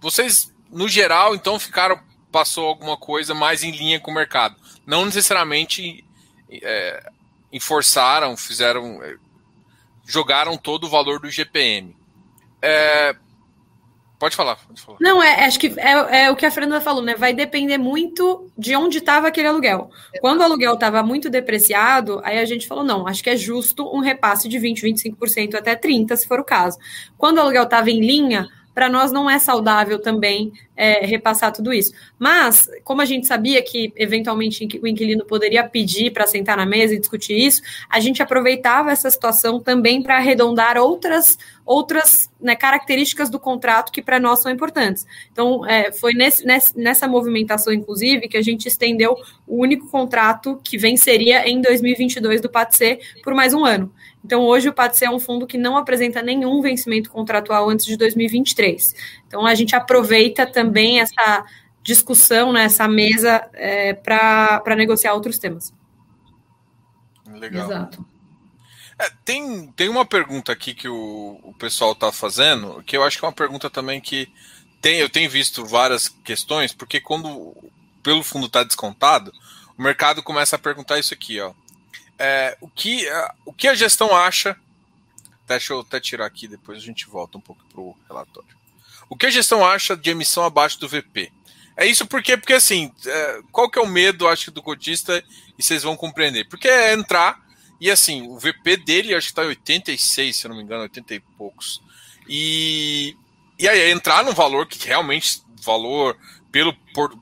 Vocês, 0.01 0.53
no 0.71 0.89
geral, 0.89 1.35
então, 1.35 1.59
ficaram 1.59 2.01
passou 2.33 2.67
alguma 2.67 2.97
coisa 2.97 3.35
mais 3.35 3.63
em 3.63 3.71
linha 3.71 4.01
com 4.01 4.11
o 4.11 4.15
mercado. 4.15 4.57
Não 4.87 5.05
necessariamente 5.05 6.03
é, 6.51 7.11
enforçaram, 7.53 8.37
fizeram, 8.37 9.03
é, 9.03 9.17
jogaram 10.07 10.57
todo 10.57 10.85
o 10.85 10.91
valor 10.91 11.21
do 11.21 11.31
GPM. 11.31 11.95
É, 12.61 13.15
pode, 14.19 14.35
falar, 14.35 14.57
pode 14.57 14.81
falar. 14.81 14.99
Não, 15.01 15.23
é, 15.23 15.45
acho 15.45 15.61
que 15.61 15.75
é, 15.79 16.25
é, 16.25 16.31
o 16.31 16.37
que 16.37 16.47
a 16.47 16.51
Fernanda 16.51 16.81
falou, 16.81 17.03
né? 17.03 17.15
Vai 17.15 17.35
depender 17.35 17.77
muito 17.77 18.51
de 18.57 18.75
onde 18.75 18.99
estava 18.99 19.29
aquele 19.29 19.49
aluguel. 19.49 19.91
Quando 20.21 20.41
o 20.41 20.45
aluguel 20.45 20.75
estava 20.75 21.03
muito 21.03 21.29
depreciado, 21.29 22.21
aí 22.25 22.39
a 22.39 22.45
gente 22.45 22.67
falou, 22.67 22.83
não, 22.83 23.07
acho 23.07 23.23
que 23.23 23.31
é 23.31 23.37
justo 23.37 23.87
um 23.95 24.01
repasse 24.01 24.49
de 24.49 24.59
20, 24.59 24.83
25% 24.83 25.55
até 25.55 25.77
30%, 25.77 26.17
se 26.17 26.27
for 26.27 26.41
o 26.41 26.45
caso. 26.45 26.79
Quando 27.19 27.37
o 27.37 27.41
aluguel 27.41 27.65
estava 27.65 27.91
em 27.91 28.01
linha, 28.01 28.49
para 28.75 28.89
nós 28.89 29.13
não 29.13 29.29
é 29.29 29.39
saudável 29.39 29.99
também 29.99 30.53
é, 30.77 31.05
repassar 31.05 31.53
tudo 31.53 31.73
isso. 31.73 31.93
Mas, 32.19 32.69
como 32.85 33.03
a 33.03 33.05
gente 33.05 33.27
sabia 33.27 33.63
que 33.63 33.93
eventualmente 33.97 34.65
o 34.83 34.87
inquilino 34.87 35.25
poderia 35.25 35.63
pedir 35.63 36.11
para 36.13 36.27
sentar 36.27 36.57
na 36.57 36.67
mesa 36.67 36.95
e 36.95 36.99
discutir 36.99 37.35
isso, 37.35 37.63
a 37.89 38.01
gente 38.01 38.23
aproveitava 38.23 38.91
essa 38.91 39.11
situação 39.11 39.61
também 39.61 40.03
para 40.03 40.17
arredondar 40.17 40.79
outras, 40.79 41.39
outras 41.65 42.31
né, 42.41 42.57
características 42.57 43.29
do 43.29 43.39
contrato 43.39 43.93
que 43.93 44.03
para 44.03 44.19
nós 44.19 44.41
são 44.41 44.51
importantes. 44.51 45.07
Então, 45.31 45.67
é, 45.67 45.93
foi 45.93 46.15
nesse, 46.15 46.45
nessa 46.77 47.07
movimentação, 47.07 47.73
inclusive, 47.73 48.29
que 48.29 48.37
a 48.37 48.43
gente 48.43 48.67
estendeu 48.67 49.17
o 49.47 49.61
único 49.61 49.89
contrato 49.89 50.61
que 50.65 50.79
venceria 50.79 51.49
em 51.49 51.61
2022 51.61 52.41
do 52.41 52.49
PATC 52.49 53.01
por 53.23 53.35
mais 53.35 53.53
um 53.53 53.65
ano. 53.65 53.93
Então, 54.25 54.43
hoje 54.43 54.69
o 54.69 54.73
PATC 54.73 55.05
é 55.05 55.11
um 55.11 55.19
fundo 55.19 55.47
que 55.47 55.59
não 55.59 55.77
apresenta 55.77 56.23
nenhum 56.23 56.63
vencimento 56.63 57.11
contratual 57.11 57.69
antes 57.69 57.85
de 57.85 57.97
2023. 57.97 58.95
Então, 59.27 59.45
a 59.45 59.55
gente 59.55 59.75
aproveita 59.75 60.47
também 60.47 61.01
essa 61.01 61.45
discussão, 61.83 62.53
né, 62.53 62.65
essa 62.65 62.87
mesa, 62.87 63.45
é, 63.53 63.93
para 63.95 64.77
negociar 64.77 65.15
outros 65.15 65.39
temas. 65.39 65.75
Legal. 67.29 67.67
Exato. 67.67 68.07
É, 68.99 69.11
tem, 69.25 69.67
tem 69.73 69.89
uma 69.89 70.05
pergunta 70.05 70.53
aqui 70.53 70.75
que 70.75 70.87
o, 70.87 71.41
o 71.43 71.55
pessoal 71.59 71.93
está 71.93 72.13
fazendo, 72.13 72.83
que 72.85 72.97
eu 72.97 73.03
acho 73.03 73.19
que 73.19 73.25
é 73.25 73.29
uma 73.29 73.35
pergunta 73.35 73.69
também 73.69 74.01
que 74.01 74.29
tem, 74.81 74.99
eu 74.99 75.09
tenho 75.09 75.29
visto 75.29 75.65
várias 75.65 76.09
questões, 76.09 76.73
porque 76.73 77.01
quando 77.01 77.57
pelo 78.03 78.23
fundo 78.23 78.47
está 78.47 78.63
descontado, 78.63 79.33
o 79.77 79.83
mercado 79.83 80.23
começa 80.23 80.55
a 80.55 80.59
perguntar 80.59 80.99
isso 80.99 81.13
aqui, 81.13 81.41
ó 81.41 81.53
é, 82.23 82.57
o, 82.61 82.69
que, 82.69 83.09
é, 83.09 83.29
o 83.45 83.53
que 83.53 83.67
a 83.67 83.75
gestão 83.75 84.15
acha. 84.15 84.57
Deixa 85.49 85.73
eu 85.73 85.81
até 85.81 85.99
tirar 85.99 86.25
aqui, 86.25 86.47
depois 86.47 86.79
a 86.79 86.81
gente 86.81 87.07
volta 87.07 87.37
um 87.37 87.41
pouco 87.41 87.65
para 87.65 87.81
o 87.81 87.97
relatório. 88.09 88.49
O 89.11 89.17
que 89.17 89.27
a 89.27 89.31
gestão 89.31 89.67
acha 89.67 89.97
de 89.97 90.11
emissão 90.11 90.45
abaixo 90.45 90.79
do 90.79 90.89
VP? 90.89 91.33
É 91.77 91.85
isso 91.85 92.07
porque, 92.07 92.37
porque 92.37 92.53
assim, 92.53 92.93
é, 93.05 93.41
qual 93.51 93.69
que 93.69 93.77
é 93.79 93.83
o 93.83 93.89
medo, 93.89 94.29
acho 94.29 94.53
do 94.53 94.63
cotista, 94.63 95.23
e 95.59 95.63
vocês 95.63 95.83
vão 95.83 95.97
compreender. 95.97 96.49
Porque 96.49 96.69
é 96.69 96.93
entrar, 96.93 97.41
e 97.81 97.91
assim, 97.91 98.23
o 98.29 98.39
VP 98.39 98.77
dele 98.77 99.15
acho 99.17 99.27
que 99.27 99.33
está 99.33 99.45
em 99.45 99.49
86, 99.49 100.37
se 100.37 100.47
eu 100.47 100.51
não 100.51 100.57
me 100.57 100.63
engano, 100.63 100.83
80 100.83 101.15
e 101.15 101.21
poucos. 101.37 101.83
E, 102.29 103.17
e 103.59 103.69
aí, 103.69 103.91
entrar 103.91 104.23
num 104.23 104.33
valor 104.33 104.67
que 104.67 104.87
realmente, 104.87 105.43
valor 105.61 106.17
pelo, 106.53 106.73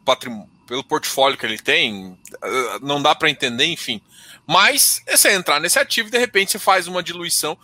patrimônio, 0.04 0.50
pelo 0.70 0.84
portfólio 0.84 1.36
que 1.36 1.44
ele 1.44 1.58
tem, 1.58 2.16
é, 2.40 2.78
não 2.80 3.02
dá 3.02 3.12
para 3.12 3.28
entender, 3.28 3.66
enfim. 3.66 4.00
Mas 4.46 5.02
é 5.04 5.16
você 5.16 5.32
entrar 5.32 5.58
nesse 5.58 5.80
ativo 5.80 6.06
e 6.06 6.12
de 6.12 6.18
repente 6.18 6.52
você 6.52 6.60
faz 6.60 6.86
uma 6.86 7.02
diluição 7.02 7.58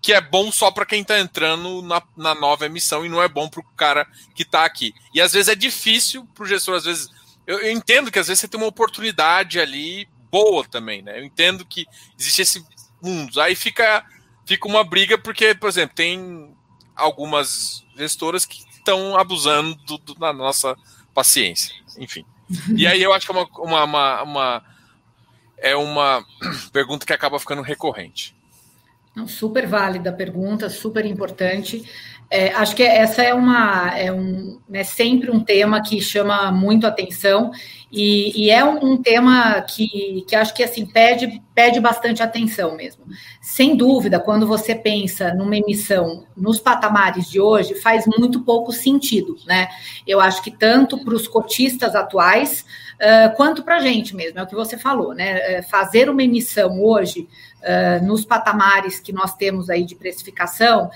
que 0.00 0.12
é 0.12 0.20
bom 0.20 0.52
só 0.52 0.70
para 0.70 0.86
quem 0.86 1.02
está 1.02 1.18
entrando 1.18 1.82
na, 1.82 2.00
na, 2.16 2.36
nova 2.36 2.64
emissão 2.64 3.04
e 3.04 3.08
não 3.08 3.20
é 3.20 3.26
bom 3.26 3.48
para 3.48 3.58
o 3.58 3.64
cara 3.76 4.06
que 4.32 4.44
está 4.44 4.64
aqui. 4.64 4.94
E 5.12 5.20
às 5.20 5.32
vezes 5.32 5.48
é 5.48 5.56
difícil 5.56 6.24
para 6.32 6.44
o 6.44 6.46
gestor, 6.46 6.76
às 6.76 6.84
vezes. 6.84 7.08
Eu, 7.44 7.58
eu, 7.58 7.72
entendo 7.72 8.12
que 8.12 8.18
às 8.20 8.28
vezes 8.28 8.40
você 8.40 8.46
tem 8.46 8.60
uma 8.60 8.68
oportunidade 8.68 9.58
ali 9.58 10.08
boa 10.30 10.64
também, 10.64 11.02
né? 11.02 11.18
Eu 11.18 11.24
entendo 11.24 11.64
que 11.64 11.84
existe 12.16 12.42
esse 12.42 12.64
mundo. 13.02 13.40
Aí 13.40 13.56
fica, 13.56 14.04
fica 14.46 14.68
uma 14.68 14.84
briga, 14.84 15.18
porque, 15.18 15.52
por 15.52 15.68
exemplo, 15.68 15.96
tem 15.96 16.54
algumas 16.94 17.84
gestoras 17.96 18.46
que 18.46 18.62
estão 18.70 19.16
abusando 19.16 19.74
do, 19.84 19.98
do, 19.98 20.14
da 20.14 20.32
nossa 20.32 20.76
paciência. 21.12 21.74
Enfim. 21.98 22.24
E 22.76 22.86
aí 22.86 23.02
eu 23.02 23.12
acho 23.12 23.26
que 23.26 23.32
é 23.32 23.34
uma, 23.34 23.48
uma, 23.58 23.84
uma, 23.84 24.22
uma 24.22 24.64
é 25.58 25.76
uma 25.76 26.24
pergunta 26.72 27.06
que 27.06 27.12
acaba 27.12 27.38
ficando 27.38 27.62
recorrente. 27.62 28.34
Não, 29.14 29.28
super 29.28 29.66
válida 29.66 30.10
a 30.10 30.12
pergunta, 30.12 30.70
super 30.70 31.04
importante. 31.04 31.84
É, 32.34 32.50
acho 32.54 32.74
que 32.74 32.82
essa 32.82 33.22
é 33.22 33.34
uma 33.34 33.92
é 33.94 34.10
um, 34.10 34.58
né, 34.66 34.82
sempre 34.84 35.30
um 35.30 35.38
tema 35.38 35.82
que 35.82 36.00
chama 36.00 36.50
muito 36.50 36.86
atenção 36.86 37.50
e, 37.92 38.46
e, 38.46 38.50
é 38.50 38.64
um, 38.64 38.92
um, 38.92 39.02
tema 39.02 39.60
que, 39.60 40.24
que 40.26 40.34
acho 40.34 40.54
que 40.54 40.62
assim 40.64 40.86
pede, 40.86 41.42
pede 41.54 41.78
bastante 41.78 42.22
atenção 42.22 42.74
mesmo. 42.74 43.04
Sem 43.38 43.76
dúvida, 43.76 44.18
quando 44.18 44.46
você 44.46 44.74
pensa 44.74 45.34
numa 45.34 45.58
emissão 45.58 46.24
nos 46.34 46.58
patamares 46.58 47.28
de 47.28 47.38
hoje, 47.38 47.74
faz 47.74 48.06
muito 48.06 48.40
pouco 48.40 48.72
sentido, 48.72 49.36
né? 49.46 49.68
Eu 50.06 50.18
acho 50.18 50.42
que 50.42 50.50
tanto 50.50 51.04
para 51.04 51.14
os 51.14 51.28
cotistas 51.28 51.94
atuais 51.94 52.64
uh, 52.94 53.36
quanto 53.36 53.62
para 53.62 53.76
a 53.76 53.80
gente 53.80 54.16
mesmo, 54.16 54.38
é 54.38 54.42
o 54.42 54.46
que 54.46 54.54
você 54.54 54.78
falou, 54.78 55.12
né? 55.14 55.60
Fazer 55.60 56.08
uma 56.08 56.22
emissão 56.22 56.82
hoje 56.82 57.28
uh, 57.60 58.04
nos 58.04 58.24
patamares 58.24 59.00
que 59.00 59.12
nós 59.12 59.34
temos 59.34 59.68
aí 59.68 59.84
de 59.84 59.94
precificação, 59.94 60.90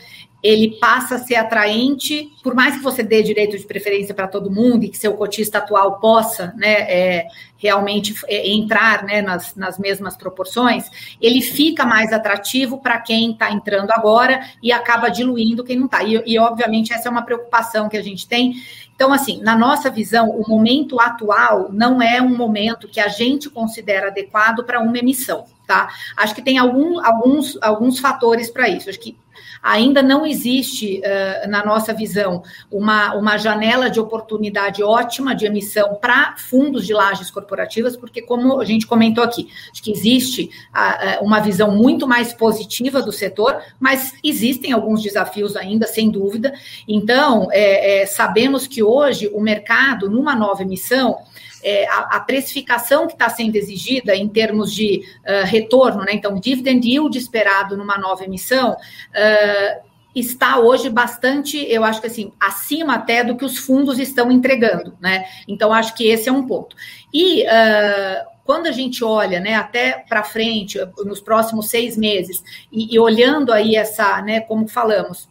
ele 0.47 0.77
passa 0.79 1.17
a 1.17 1.19
ser 1.19 1.35
atraente, 1.35 2.31
por 2.43 2.55
mais 2.55 2.77
que 2.77 2.83
você 2.83 3.03
dê 3.03 3.23
direito 3.23 3.59
de 3.59 3.67
preferência 3.67 4.15
para 4.15 4.29
todo 4.29 4.51
mundo 4.51 4.85
e 4.85 4.89
que 4.89 4.97
seu 4.97 5.15
cotista 5.15 5.59
atual 5.59 5.99
possa 5.99 6.55
né, 6.57 6.73
é, 6.83 7.27
realmente 7.59 8.15
é, 8.29 8.49
entrar 8.49 9.03
né, 9.05 9.23
nas, 9.23 9.57
nas 9.57 9.79
mesmas 9.79 10.17
proporções, 10.17 10.89
ele 11.21 11.41
fica 11.41 11.85
mais 11.85 12.13
atrativo 12.13 12.79
para 12.79 13.01
quem 13.01 13.33
está 13.33 13.51
entrando 13.51 13.91
agora 13.91 14.41
e 14.63 14.71
acaba 14.71 15.09
diluindo 15.09 15.65
quem 15.65 15.77
não 15.77 15.87
está. 15.87 16.05
E, 16.05 16.23
e, 16.27 16.39
obviamente, 16.39 16.93
essa 16.93 17.09
é 17.09 17.11
uma 17.11 17.23
preocupação 17.23 17.89
que 17.89 17.97
a 17.97 18.03
gente 18.03 18.29
tem. 18.29 18.55
Então, 18.95 19.13
assim, 19.13 19.41
na 19.43 19.57
nossa 19.57 19.91
visão, 19.91 20.31
o 20.31 20.49
momento 20.49 21.01
atual 21.01 21.71
não 21.73 22.01
é 22.01 22.21
um 22.23 22.37
momento 22.37 22.89
que 22.89 23.01
a 23.01 23.09
gente 23.09 23.51
considera 23.51 24.09
adequado 24.09 24.65
para 24.65 24.81
uma 24.81 24.97
emissão, 24.97 25.45
tá? 25.67 25.89
Acho 26.17 26.35
que 26.35 26.43
tem 26.43 26.57
algum, 26.57 27.05
alguns, 27.05 27.59
alguns 27.61 27.99
fatores 27.99 28.49
para 28.49 28.69
isso. 28.69 28.89
Acho 28.89 29.01
que 29.01 29.17
ainda 29.63 30.03
não 30.03 30.27
existe, 30.27 31.01
uh, 31.01 31.49
na 31.49 31.65
nossa 31.65 31.93
visão, 31.93 32.43
uma, 32.71 33.15
uma 33.15 33.37
janela 33.37 33.89
de 33.91 34.01
oportunidade 34.01 34.83
ótima 34.83 35.35
de 35.35 35.47
emissão 35.47 35.97
para 36.01 36.37
fundos 36.37 36.87
de 36.87 36.93
lajes 36.93 37.31
corporativas, 37.31 37.97
porque, 37.97 38.23
como 38.23 38.61
a 38.61 38.65
gente 38.65 38.87
comentou 38.87 39.23
aqui, 39.23 39.49
acho 39.73 39.83
que 39.83 39.91
existe 39.91 40.51
uh, 40.75 41.25
uma 41.25 41.41
visão 41.41 41.71
muito 41.71 42.07
mais 42.07 42.33
positiva 42.33 43.03
do 43.03 43.13
setor, 43.13 43.61
mas 43.79 44.15
existem 44.23 44.73
alguns 44.73 45.03
desafios 45.03 45.57
ainda, 45.57 45.87
sem 45.87 46.11
dúvida. 46.11 46.53
Então, 46.87 47.49
é, 47.53 48.03
é, 48.03 48.07
sabemos 48.07 48.67
que 48.67 48.83
hoje 48.83 49.31
o 49.33 49.41
mercado, 49.41 50.11
numa 50.11 50.35
nova 50.35 50.63
emissão, 50.63 51.19
é, 51.67 51.89
a, 51.89 52.17
a, 52.17 52.21
precificação 52.21 53.09
que 53.09 53.15
está 53.15 53.29
sendo 53.29 53.57
exigida 53.57 54.15
em 54.15 54.29
termos 54.29 54.73
de 54.73 55.03
uh, 55.25 55.45
retorno, 55.45 56.05
né? 56.05 56.13
Então, 56.13 56.39
dividend 56.39 56.89
yield 56.89 57.19
esperado 57.19 57.77
numa 57.77 57.99
nova 57.99 58.25
emissão. 58.25 58.73
Uh, 58.73 59.87
está 60.15 60.61
hoje 60.61 60.89
bastante, 60.89 61.59
eu 61.69 61.83
acho 61.83 62.01
que 62.01 62.07
assim, 62.07 62.33
acima 62.39 62.95
até 62.95 63.25
do 63.25 63.37
que 63.37 63.45
os 63.45 63.59
fundos 63.59 63.99
estão 63.99 64.31
entregando, 64.31 64.97
né? 65.01 65.25
Então, 65.49 65.73
acho 65.73 65.93
que 65.97 66.07
esse 66.07 66.29
é 66.29 66.33
um 66.33 66.47
ponto. 66.47 66.77
E 67.13 67.43
uh, 67.43 68.27
quando 68.45 68.69
a 68.69 68.73
gente 68.73 69.03
olha, 69.03 69.41
né, 69.41 69.55
até 69.55 70.05
para 70.09 70.23
frente, 70.23 70.79
nos 71.05 71.21
próximos 71.21 71.69
seis 71.69 71.97
meses, 71.97 72.45
e, 72.71 72.95
e 72.95 72.99
olhando 72.99 73.53
aí 73.53 73.75
essa, 73.75 74.23
né, 74.23 74.41
como 74.41 74.69
falamos, 74.69 75.29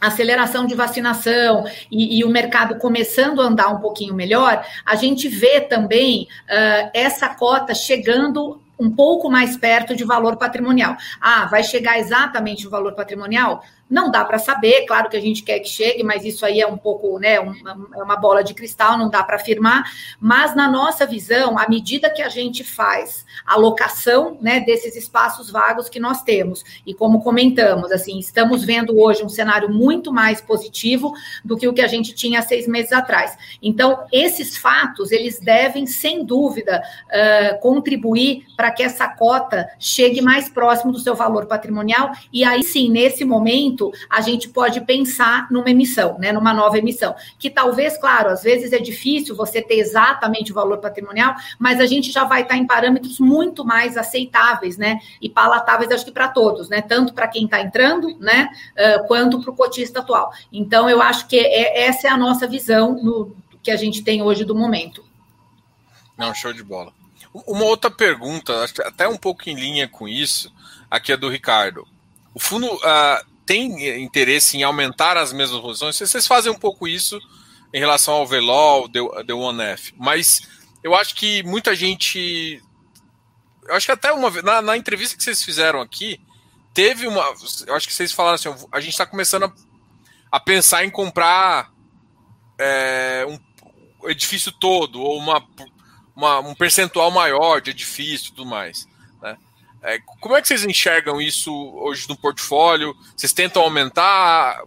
aceleração 0.00 0.66
de 0.66 0.74
vacinação 0.74 1.64
e, 1.90 2.18
e, 2.18 2.24
o 2.24 2.28
mercado 2.28 2.78
começando 2.78 3.40
a 3.40 3.44
andar 3.44 3.68
um 3.68 3.80
pouquinho 3.80 4.14
melhor, 4.14 4.64
a 4.84 4.96
gente 4.96 5.28
vê 5.28 5.60
também 5.60 6.28
uh, 6.44 6.90
essa 6.94 7.28
cota 7.28 7.74
chegando 7.74 8.60
um 8.78 8.90
pouco 8.90 9.28
mais 9.28 9.56
perto 9.56 9.96
de 9.96 10.04
valor 10.04 10.36
patrimonial. 10.36 10.96
Ah, 11.20 11.46
vai 11.46 11.64
chegar 11.64 11.98
exatamente 11.98 12.66
o 12.66 12.70
valor 12.70 12.94
patrimonial? 12.94 13.62
Não 13.88 14.10
dá 14.10 14.24
para 14.24 14.38
saber, 14.38 14.84
claro 14.86 15.08
que 15.08 15.16
a 15.16 15.20
gente 15.20 15.42
quer 15.42 15.60
que 15.60 15.68
chegue, 15.68 16.02
mas 16.02 16.24
isso 16.24 16.44
aí 16.44 16.60
é 16.60 16.66
um 16.66 16.76
pouco, 16.76 17.18
né, 17.18 17.40
uma, 17.40 17.88
é 17.94 18.02
uma 18.02 18.16
bola 18.16 18.44
de 18.44 18.52
cristal, 18.52 18.98
não 18.98 19.08
dá 19.08 19.22
para 19.22 19.36
afirmar. 19.36 19.84
Mas 20.20 20.54
na 20.54 20.70
nossa 20.70 21.06
visão, 21.06 21.58
à 21.58 21.68
medida 21.68 22.10
que 22.10 22.20
a 22.20 22.28
gente 22.28 22.62
faz 22.62 23.24
a 23.46 23.56
locação, 23.56 24.36
né, 24.40 24.60
desses 24.60 24.94
espaços 24.96 25.50
vagos 25.50 25.88
que 25.88 25.98
nós 25.98 26.22
temos, 26.22 26.62
e 26.86 26.92
como 26.92 27.22
comentamos, 27.22 27.90
assim, 27.90 28.18
estamos 28.18 28.62
vendo 28.64 28.98
hoje 29.00 29.24
um 29.24 29.28
cenário 29.28 29.70
muito 29.70 30.12
mais 30.12 30.40
positivo 30.40 31.12
do 31.44 31.56
que 31.56 31.66
o 31.66 31.72
que 31.72 31.80
a 31.80 31.86
gente 31.86 32.14
tinha 32.14 32.42
seis 32.42 32.66
meses 32.66 32.92
atrás. 32.92 33.36
Então, 33.62 34.04
esses 34.12 34.56
fatos, 34.56 35.12
eles 35.12 35.40
devem, 35.40 35.86
sem 35.86 36.24
dúvida, 36.24 36.82
uh, 37.06 37.60
contribuir 37.60 38.46
para 38.56 38.70
que 38.70 38.82
essa 38.82 39.08
cota 39.08 39.68
chegue 39.78 40.20
mais 40.20 40.48
próximo 40.48 40.92
do 40.92 40.98
seu 40.98 41.14
valor 41.14 41.46
patrimonial, 41.46 42.10
e 42.32 42.44
aí 42.44 42.62
sim, 42.62 42.90
nesse 42.90 43.24
momento, 43.24 43.77
momento 43.78 43.92
a 44.10 44.20
gente 44.20 44.48
pode 44.48 44.80
pensar 44.80 45.46
numa 45.50 45.70
emissão, 45.70 46.18
né, 46.18 46.32
numa 46.32 46.52
nova 46.52 46.78
emissão, 46.78 47.14
que 47.38 47.48
talvez, 47.48 47.96
claro, 47.96 48.30
às 48.30 48.42
vezes 48.42 48.72
é 48.72 48.78
difícil 48.78 49.36
você 49.36 49.62
ter 49.62 49.76
exatamente 49.76 50.50
o 50.50 50.54
valor 50.54 50.78
patrimonial, 50.78 51.34
mas 51.58 51.80
a 51.80 51.86
gente 51.86 52.10
já 52.10 52.24
vai 52.24 52.42
estar 52.42 52.56
em 52.56 52.66
parâmetros 52.66 53.20
muito 53.20 53.64
mais 53.64 53.96
aceitáveis, 53.96 54.76
né, 54.76 54.98
e 55.22 55.28
palatáveis, 55.28 55.90
acho 55.90 56.04
que 56.04 56.12
para 56.12 56.28
todos, 56.28 56.68
né, 56.68 56.82
tanto 56.82 57.14
para 57.14 57.28
quem 57.28 57.44
está 57.44 57.60
entrando, 57.60 58.16
né, 58.18 58.48
quanto 59.06 59.40
para 59.40 59.50
o 59.50 59.56
cotista 59.56 60.00
atual. 60.00 60.32
Então, 60.52 60.88
eu 60.88 61.00
acho 61.00 61.26
que 61.28 61.38
é, 61.38 61.86
essa 61.86 62.08
é 62.08 62.10
a 62.10 62.16
nossa 62.16 62.46
visão 62.46 62.92
no, 63.02 63.36
que 63.62 63.70
a 63.70 63.76
gente 63.76 64.02
tem 64.02 64.22
hoje 64.22 64.44
do 64.44 64.54
momento. 64.54 65.04
Não, 66.16 66.34
show 66.34 66.52
de 66.52 66.62
bola. 66.62 66.92
Uma 67.46 67.64
outra 67.64 67.90
pergunta, 67.90 68.64
até 68.84 69.06
um 69.06 69.16
pouco 69.16 69.48
em 69.48 69.54
linha 69.54 69.86
com 69.86 70.08
isso, 70.08 70.52
aqui 70.90 71.12
é 71.12 71.16
do 71.16 71.28
Ricardo. 71.28 71.86
O 72.34 72.40
fundo, 72.40 72.66
uh, 72.66 73.26
tem 73.48 74.02
interesse 74.02 74.58
em 74.58 74.62
aumentar 74.62 75.16
as 75.16 75.32
mesmas 75.32 75.62
posições. 75.62 75.96
Vocês 75.96 76.26
fazem 76.26 76.52
um 76.52 76.58
pouco 76.58 76.86
isso 76.86 77.18
em 77.72 77.80
relação 77.80 78.12
ao 78.12 78.26
VLOL, 78.26 78.90
The 78.90 79.32
One 79.32 79.62
F, 79.62 79.94
mas 79.96 80.42
eu 80.84 80.94
acho 80.94 81.14
que 81.14 81.42
muita 81.44 81.74
gente. 81.74 82.62
Eu 83.66 83.74
acho 83.74 83.86
que 83.86 83.92
até 83.92 84.12
uma 84.12 84.30
na, 84.42 84.60
na 84.60 84.76
entrevista 84.76 85.16
que 85.16 85.22
vocês 85.22 85.42
fizeram 85.42 85.80
aqui, 85.80 86.20
teve 86.74 87.06
uma. 87.06 87.22
Eu 87.66 87.74
acho 87.74 87.88
que 87.88 87.94
vocês 87.94 88.12
falaram 88.12 88.34
assim: 88.34 88.54
a 88.70 88.80
gente 88.80 88.92
está 88.92 89.06
começando 89.06 89.44
a, 89.44 89.52
a, 90.30 90.38
pensar 90.38 90.84
em 90.84 90.90
comprar 90.90 91.72
é, 92.58 93.26
um 94.02 94.10
edifício 94.10 94.52
todo, 94.52 95.00
ou 95.00 95.16
uma, 95.16 95.42
uma, 96.14 96.38
um 96.40 96.54
percentual 96.54 97.10
maior 97.10 97.62
de 97.62 97.70
edifício 97.70 98.28
e 98.28 98.30
tudo 98.32 98.44
mais. 98.44 98.86
É, 99.82 99.98
como 100.20 100.36
é 100.36 100.42
que 100.42 100.48
vocês 100.48 100.64
enxergam 100.64 101.20
isso 101.20 101.52
hoje 101.76 102.08
no 102.08 102.16
portfólio? 102.16 102.94
Vocês 103.16 103.32
tentam 103.32 103.62
aumentar? 103.62 104.62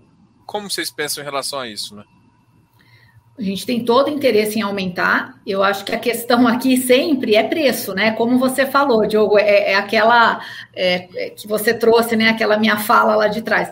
Como 0.45 0.69
vocês 0.69 0.89
pensam 0.89 1.21
em 1.21 1.25
relação 1.25 1.59
a 1.59 1.67
isso, 1.67 1.95
né? 1.95 2.03
A 3.37 3.41
gente 3.41 3.65
tem 3.65 3.83
todo 3.83 4.09
interesse 4.09 4.59
em 4.59 4.61
aumentar. 4.61 5.41
Eu 5.47 5.63
acho 5.63 5.83
que 5.83 5.95
a 5.95 5.99
questão 5.99 6.47
aqui 6.47 6.77
sempre 6.77 7.35
é 7.35 7.43
preço, 7.43 7.93
né? 7.93 8.11
Como 8.11 8.37
você 8.37 8.65
falou, 8.65 9.07
Diogo, 9.07 9.37
é, 9.39 9.71
é 9.71 9.75
aquela 9.75 10.39
é, 10.75 11.07
é 11.15 11.29
que 11.31 11.47
você 11.47 11.73
trouxe, 11.73 12.15
né? 12.15 12.29
Aquela 12.29 12.57
minha 12.57 12.77
fala 12.77 13.15
lá 13.15 13.27
de 13.27 13.41
trás 13.41 13.69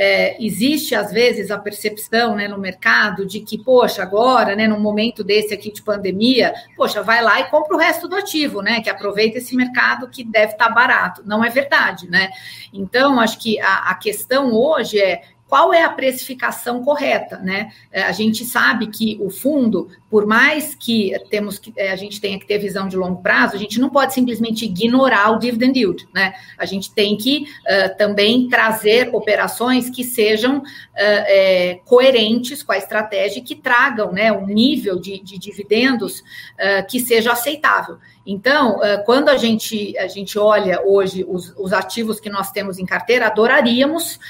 é, 0.00 0.36
existe 0.38 0.94
às 0.94 1.10
vezes 1.10 1.50
a 1.50 1.58
percepção 1.58 2.36
né, 2.36 2.46
no 2.46 2.56
mercado 2.56 3.26
de 3.26 3.40
que, 3.40 3.58
poxa, 3.58 4.00
agora, 4.00 4.54
né, 4.54 4.68
num 4.68 4.78
momento 4.78 5.24
desse 5.24 5.52
aqui 5.52 5.72
de 5.72 5.82
pandemia, 5.82 6.54
poxa, 6.76 7.02
vai 7.02 7.20
lá 7.20 7.40
e 7.40 7.50
compra 7.50 7.74
o 7.74 7.80
resto 7.80 8.06
do 8.06 8.14
ativo, 8.14 8.62
né? 8.62 8.80
Que 8.80 8.88
aproveita 8.88 9.38
esse 9.38 9.56
mercado 9.56 10.08
que 10.08 10.22
deve 10.22 10.52
estar 10.52 10.68
barato. 10.68 11.24
Não 11.26 11.44
é 11.44 11.50
verdade, 11.50 12.08
né? 12.08 12.30
Então, 12.72 13.18
acho 13.18 13.40
que 13.40 13.58
a, 13.58 13.90
a 13.90 13.94
questão 13.96 14.54
hoje 14.54 15.00
é 15.00 15.22
qual 15.48 15.72
é 15.72 15.82
a 15.82 15.88
precificação 15.88 16.84
correta, 16.84 17.38
né? 17.38 17.72
É, 17.90 18.02
a 18.02 18.12
gente 18.12 18.44
sabe 18.44 18.88
que 18.88 19.16
o 19.18 19.30
fundo, 19.30 19.88
por 20.10 20.26
mais 20.26 20.74
que 20.74 21.12
temos 21.30 21.58
que 21.58 21.72
é, 21.74 21.90
a 21.90 21.96
gente 21.96 22.20
tenha 22.20 22.38
que 22.38 22.46
ter 22.46 22.58
visão 22.58 22.86
de 22.86 22.96
longo 22.96 23.22
prazo, 23.22 23.56
a 23.56 23.58
gente 23.58 23.80
não 23.80 23.88
pode 23.88 24.12
simplesmente 24.12 24.66
ignorar 24.66 25.30
o 25.30 25.38
dividend 25.38 25.78
yield, 25.78 26.06
né? 26.14 26.34
A 26.58 26.66
gente 26.66 26.92
tem 26.92 27.16
que 27.16 27.44
uh, 27.44 27.96
também 27.96 28.48
trazer 28.48 29.08
operações 29.14 29.88
que 29.88 30.04
sejam 30.04 30.58
uh, 30.58 30.62
é, 30.96 31.80
coerentes 31.86 32.62
com 32.62 32.72
a 32.72 32.78
estratégia 32.78 33.38
e 33.38 33.42
que 33.42 33.54
tragam, 33.54 34.12
né, 34.12 34.30
um 34.30 34.46
nível 34.46 35.00
de, 35.00 35.18
de 35.20 35.38
dividendos 35.38 36.20
uh, 36.20 36.86
que 36.88 37.00
seja 37.00 37.32
aceitável. 37.32 37.98
Então, 38.30 38.78
quando 39.06 39.30
a 39.30 39.38
gente, 39.38 39.96
a 39.96 40.06
gente 40.06 40.38
olha 40.38 40.82
hoje 40.84 41.24
os, 41.26 41.54
os 41.56 41.72
ativos 41.72 42.20
que 42.20 42.28
nós 42.28 42.50
temos 42.50 42.78
em 42.78 42.84
carteira, 42.84 43.26
adoraríamos, 43.26 44.20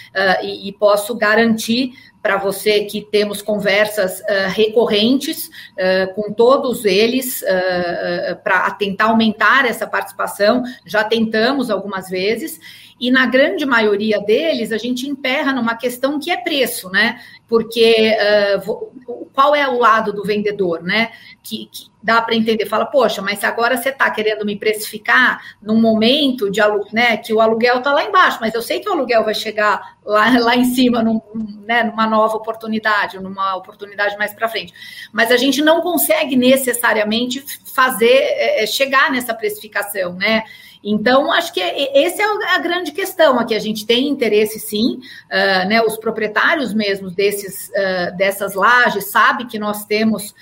e, 0.40 0.68
e 0.68 0.72
posso 0.72 1.16
garantir 1.16 1.92
para 2.22 2.36
você 2.36 2.84
que 2.84 3.00
temos 3.00 3.40
conversas 3.40 4.20
uh, 4.20 4.48
recorrentes 4.48 5.46
uh, 5.48 6.14
com 6.14 6.32
todos 6.32 6.84
eles 6.84 7.42
uh, 7.42 8.36
para 8.42 8.70
tentar 8.72 9.06
aumentar 9.06 9.64
essa 9.64 9.86
participação. 9.86 10.62
Já 10.84 11.04
tentamos 11.04 11.70
algumas 11.70 12.08
vezes. 12.08 12.60
E 13.00 13.10
na 13.10 13.26
grande 13.26 13.64
maioria 13.64 14.20
deles 14.20 14.72
a 14.72 14.78
gente 14.78 15.08
emperra 15.08 15.52
numa 15.52 15.76
questão 15.76 16.18
que 16.18 16.30
é 16.30 16.36
preço, 16.36 16.90
né? 16.90 17.20
Porque 17.46 18.16
uh, 18.56 19.28
qual 19.32 19.54
é 19.54 19.68
o 19.68 19.78
lado 19.78 20.12
do 20.12 20.24
vendedor, 20.24 20.82
né? 20.82 21.12
Que, 21.42 21.68
que 21.72 21.86
dá 22.02 22.20
para 22.22 22.34
entender, 22.34 22.66
fala, 22.66 22.86
poxa, 22.86 23.20
mas 23.20 23.42
agora 23.44 23.76
você 23.76 23.90
está 23.90 24.10
querendo 24.10 24.44
me 24.44 24.56
precificar 24.56 25.40
num 25.60 25.80
momento 25.80 26.50
de 26.50 26.60
né, 26.92 27.16
que 27.16 27.32
o 27.32 27.40
aluguel 27.40 27.78
está 27.78 27.92
lá 27.92 28.04
embaixo, 28.04 28.38
mas 28.40 28.54
eu 28.54 28.62
sei 28.62 28.80
que 28.80 28.88
o 28.88 28.92
aluguel 28.92 29.24
vai 29.24 29.34
chegar 29.34 29.96
lá, 30.04 30.38
lá 30.38 30.56
em 30.56 30.64
cima, 30.64 31.02
num, 31.02 31.20
né, 31.66 31.84
numa 31.84 32.06
nova 32.06 32.36
oportunidade, 32.36 33.20
numa 33.20 33.56
oportunidade 33.56 34.16
mais 34.16 34.32
para 34.32 34.48
frente. 34.48 34.72
Mas 35.12 35.30
a 35.30 35.36
gente 35.36 35.60
não 35.60 35.80
consegue 35.80 36.36
necessariamente 36.36 37.44
fazer 37.64 38.06
é, 38.06 38.66
chegar 38.66 39.10
nessa 39.10 39.34
precificação, 39.34 40.14
né? 40.14 40.44
Então, 40.82 41.32
acho 41.32 41.52
que 41.52 41.60
essa 41.60 42.22
é 42.22 42.54
a 42.54 42.58
grande 42.58 42.92
questão 42.92 43.38
aqui. 43.38 43.54
A 43.54 43.58
gente 43.58 43.86
tem 43.86 44.08
interesse, 44.08 44.58
sim, 44.60 45.00
uh, 45.26 45.68
né, 45.68 45.82
os 45.82 45.96
proprietários 45.96 46.72
mesmos 46.72 47.14
desses, 47.14 47.68
uh, 47.70 48.16
dessas 48.16 48.54
lajes 48.54 49.10
sabem 49.10 49.46
que 49.46 49.58
nós 49.58 49.84
temos 49.84 50.30
uh, 50.30 50.34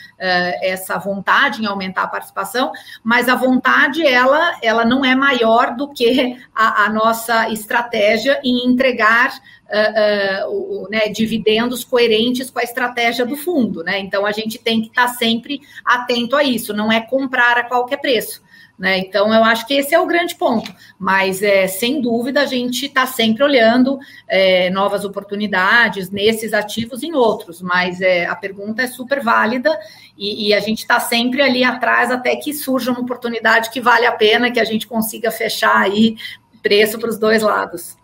essa 0.62 0.98
vontade 0.98 1.62
em 1.62 1.66
aumentar 1.66 2.02
a 2.02 2.08
participação, 2.08 2.72
mas 3.02 3.28
a 3.28 3.34
vontade, 3.34 4.06
ela, 4.06 4.58
ela 4.62 4.84
não 4.84 5.04
é 5.04 5.14
maior 5.14 5.74
do 5.74 5.88
que 5.88 6.36
a, 6.54 6.84
a 6.84 6.90
nossa 6.90 7.50
estratégia 7.50 8.40
em 8.44 8.66
entregar 8.66 9.32
Uh, 9.66 10.84
uh, 10.84 10.88
né, 10.88 11.08
dividendos 11.08 11.82
coerentes 11.82 12.50
com 12.50 12.60
a 12.60 12.62
estratégia 12.62 13.26
do 13.26 13.34
fundo, 13.34 13.82
né? 13.82 13.98
Então 13.98 14.24
a 14.24 14.30
gente 14.30 14.60
tem 14.60 14.80
que 14.80 14.86
estar 14.86 15.08
sempre 15.08 15.60
atento 15.84 16.36
a 16.36 16.44
isso, 16.44 16.72
não 16.72 16.92
é 16.92 17.00
comprar 17.00 17.58
a 17.58 17.64
qualquer 17.64 17.96
preço. 17.96 18.45
Né? 18.78 18.98
Então, 18.98 19.32
eu 19.32 19.42
acho 19.42 19.66
que 19.66 19.74
esse 19.74 19.94
é 19.94 19.98
o 19.98 20.06
grande 20.06 20.34
ponto. 20.34 20.72
Mas, 20.98 21.42
é, 21.42 21.66
sem 21.66 22.00
dúvida, 22.00 22.42
a 22.42 22.46
gente 22.46 22.86
está 22.86 23.06
sempre 23.06 23.42
olhando 23.42 23.98
é, 24.28 24.68
novas 24.70 25.04
oportunidades 25.04 26.10
nesses 26.10 26.52
ativos 26.52 27.02
e 27.02 27.06
em 27.06 27.14
outros. 27.14 27.62
Mas 27.62 28.00
é, 28.00 28.26
a 28.26 28.36
pergunta 28.36 28.82
é 28.82 28.86
super 28.86 29.22
válida 29.22 29.76
e, 30.16 30.48
e 30.48 30.54
a 30.54 30.60
gente 30.60 30.80
está 30.80 31.00
sempre 31.00 31.40
ali 31.40 31.64
atrás 31.64 32.10
até 32.10 32.36
que 32.36 32.52
surja 32.52 32.90
uma 32.90 33.00
oportunidade 33.00 33.70
que 33.70 33.80
vale 33.80 34.04
a 34.04 34.12
pena, 34.12 34.50
que 34.50 34.60
a 34.60 34.64
gente 34.64 34.86
consiga 34.86 35.30
fechar 35.30 35.76
aí 35.76 36.16
preço 36.62 36.98
para 36.98 37.08
os 37.08 37.18
dois 37.18 37.42
lados. 37.42 37.96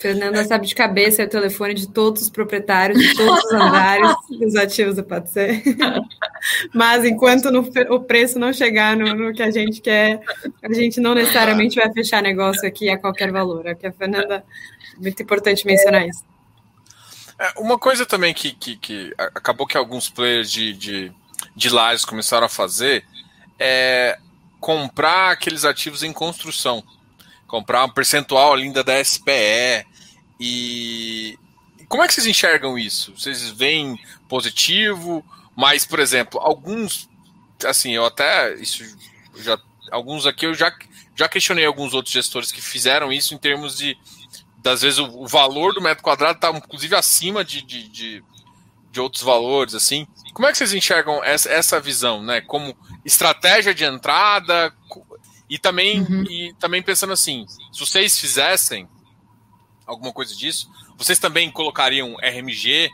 Fernanda 0.00 0.42
sabe 0.44 0.66
de 0.66 0.74
cabeça 0.74 1.22
o 1.22 1.28
telefone 1.28 1.74
de 1.74 1.86
todos 1.86 2.22
os 2.22 2.30
proprietários, 2.30 2.98
de 2.98 3.14
todos 3.14 3.44
os 3.44 3.52
andares 3.52 4.16
dos 4.40 4.56
ativos 4.56 4.96
do 4.96 5.04
Pode 5.04 5.30
Ser. 5.30 5.62
Mas 6.74 7.04
enquanto 7.04 7.50
no, 7.50 7.60
o 7.90 8.00
preço 8.00 8.38
não 8.38 8.50
chegar 8.50 8.96
no, 8.96 9.14
no, 9.14 9.34
que 9.34 9.42
a 9.42 9.50
gente 9.50 9.82
quer, 9.82 10.18
a 10.62 10.72
gente 10.72 11.00
não 11.00 11.14
necessariamente 11.14 11.76
vai 11.76 11.92
fechar 11.92 12.22
negócio 12.22 12.66
aqui 12.66 12.88
a 12.88 12.96
qualquer 12.96 13.30
valor. 13.30 13.66
É 13.66 13.74
que 13.74 13.86
a 13.86 13.92
Fernanda, 13.92 14.42
muito 14.96 15.22
importante 15.22 15.66
mencionar 15.66 16.08
isso. 16.08 16.24
É, 17.38 17.60
uma 17.60 17.78
coisa 17.78 18.06
também 18.06 18.32
que, 18.32 18.52
que, 18.52 18.76
que, 18.76 19.14
acabou 19.18 19.66
que 19.66 19.76
alguns 19.76 20.08
players 20.08 20.50
de, 20.50 20.72
de, 20.72 21.12
de 21.54 21.68
lajes 21.68 22.06
começaram 22.06 22.46
a 22.46 22.50
fazer 22.50 23.04
é 23.58 24.18
comprar 24.58 25.32
aqueles 25.32 25.66
ativos 25.66 26.02
em 26.02 26.12
construção 26.12 26.82
comprar 27.50 27.84
um 27.84 27.88
percentual 27.88 28.54
linda 28.54 28.84
da 28.84 29.02
SPE. 29.04 29.84
E 30.40 31.38
como 31.88 32.02
é 32.02 32.08
que 32.08 32.14
vocês 32.14 32.26
enxergam 32.26 32.78
isso? 32.78 33.12
Vocês 33.16 33.50
veem 33.50 33.98
positivo? 34.28 35.24
Mas, 35.54 35.84
por 35.84 36.00
exemplo, 36.00 36.40
alguns, 36.40 37.08
assim, 37.64 37.92
eu 37.92 38.04
até 38.06 38.54
isso 38.54 38.82
já 39.36 39.58
alguns 39.90 40.26
aqui 40.26 40.46
eu 40.46 40.54
já 40.54 40.72
já 41.16 41.28
questionei 41.28 41.64
alguns 41.64 41.94
outros 41.94 42.12
gestores 42.12 42.52
que 42.52 42.60
fizeram 42.60 43.12
isso 43.12 43.34
em 43.34 43.38
termos 43.38 43.76
de 43.76 43.96
das 44.58 44.82
vezes 44.82 44.98
o, 44.98 45.06
o 45.22 45.26
valor 45.26 45.74
do 45.74 45.80
metro 45.80 46.02
quadrado 46.02 46.36
está 46.36 46.50
inclusive 46.50 46.94
acima 46.94 47.44
de, 47.44 47.62
de, 47.62 47.88
de, 47.88 48.24
de, 48.92 49.00
outros 49.00 49.22
valores 49.22 49.74
assim 49.74 50.06
como 50.32 50.46
é 50.46 50.52
que 50.52 50.58
vocês 50.58 50.72
enxergam 50.72 51.24
essa, 51.24 51.50
essa 51.50 51.80
visão 51.80 52.22
né 52.22 52.40
como 52.40 52.76
estratégia 53.04 53.74
de 53.74 53.84
entrada 53.84 54.72
e 55.50 55.58
também, 55.58 56.02
uhum. 56.02 56.22
e 56.30 56.54
também 56.60 56.80
pensando 56.80 57.12
assim, 57.12 57.44
se 57.72 57.80
vocês 57.80 58.16
fizessem 58.16 58.88
alguma 59.90 60.12
coisa 60.12 60.34
disso, 60.34 60.70
vocês 60.96 61.18
também 61.18 61.50
colocariam 61.50 62.16
RMG 62.22 62.90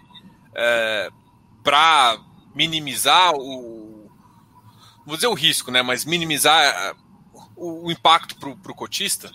é, 0.54 1.08
para 1.62 2.18
minimizar 2.54 3.34
o. 3.34 4.10
Vou 5.04 5.14
dizer 5.14 5.28
o 5.28 5.34
risco, 5.34 5.70
né? 5.70 5.82
Mas 5.82 6.04
minimizar 6.04 6.62
é, 6.62 6.94
o, 7.54 7.86
o 7.86 7.90
impacto 7.90 8.36
para 8.36 8.72
o 8.72 8.74
cotista? 8.74 9.30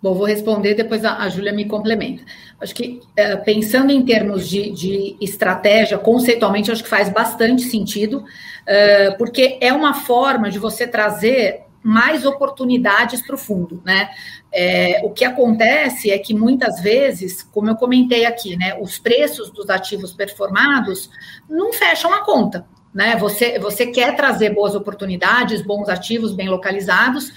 Bom, 0.00 0.14
vou 0.14 0.26
responder, 0.26 0.74
depois 0.74 1.04
a, 1.04 1.18
a 1.18 1.28
Júlia 1.28 1.52
me 1.52 1.64
complementa. 1.64 2.22
Acho 2.60 2.72
que, 2.72 3.00
é, 3.16 3.34
pensando 3.36 3.90
em 3.90 4.04
termos 4.04 4.48
de, 4.48 4.70
de, 4.70 5.16
estratégia, 5.20 5.98
conceitualmente, 5.98 6.70
acho 6.70 6.84
que 6.84 6.88
faz 6.88 7.08
bastante 7.08 7.62
sentido, 7.62 8.24
é, 8.64 9.10
porque 9.12 9.58
é 9.60 9.72
uma 9.72 9.94
forma 9.94 10.50
de 10.50 10.58
você 10.58 10.86
trazer 10.86 11.62
mais 11.82 12.24
oportunidades 12.24 13.22
para 13.22 13.34
o 13.34 13.38
fundo, 13.38 13.82
né? 13.84 14.10
É, 14.52 15.02
o 15.04 15.10
que 15.10 15.24
acontece 15.24 16.10
é 16.10 16.18
que 16.18 16.32
muitas 16.32 16.80
vezes, 16.80 17.42
como 17.42 17.68
eu 17.68 17.76
comentei 17.76 18.24
aqui, 18.24 18.56
né, 18.56 18.78
os 18.80 18.98
preços 18.98 19.50
dos 19.50 19.68
ativos 19.68 20.12
performados 20.12 21.10
não 21.48 21.72
fecham 21.72 22.12
a 22.12 22.24
conta. 22.24 22.66
Né? 22.94 23.16
Você, 23.16 23.58
você 23.58 23.86
quer 23.86 24.16
trazer 24.16 24.54
boas 24.54 24.74
oportunidades, 24.74 25.62
bons 25.62 25.88
ativos 25.88 26.32
bem 26.32 26.48
localizados, 26.48 27.30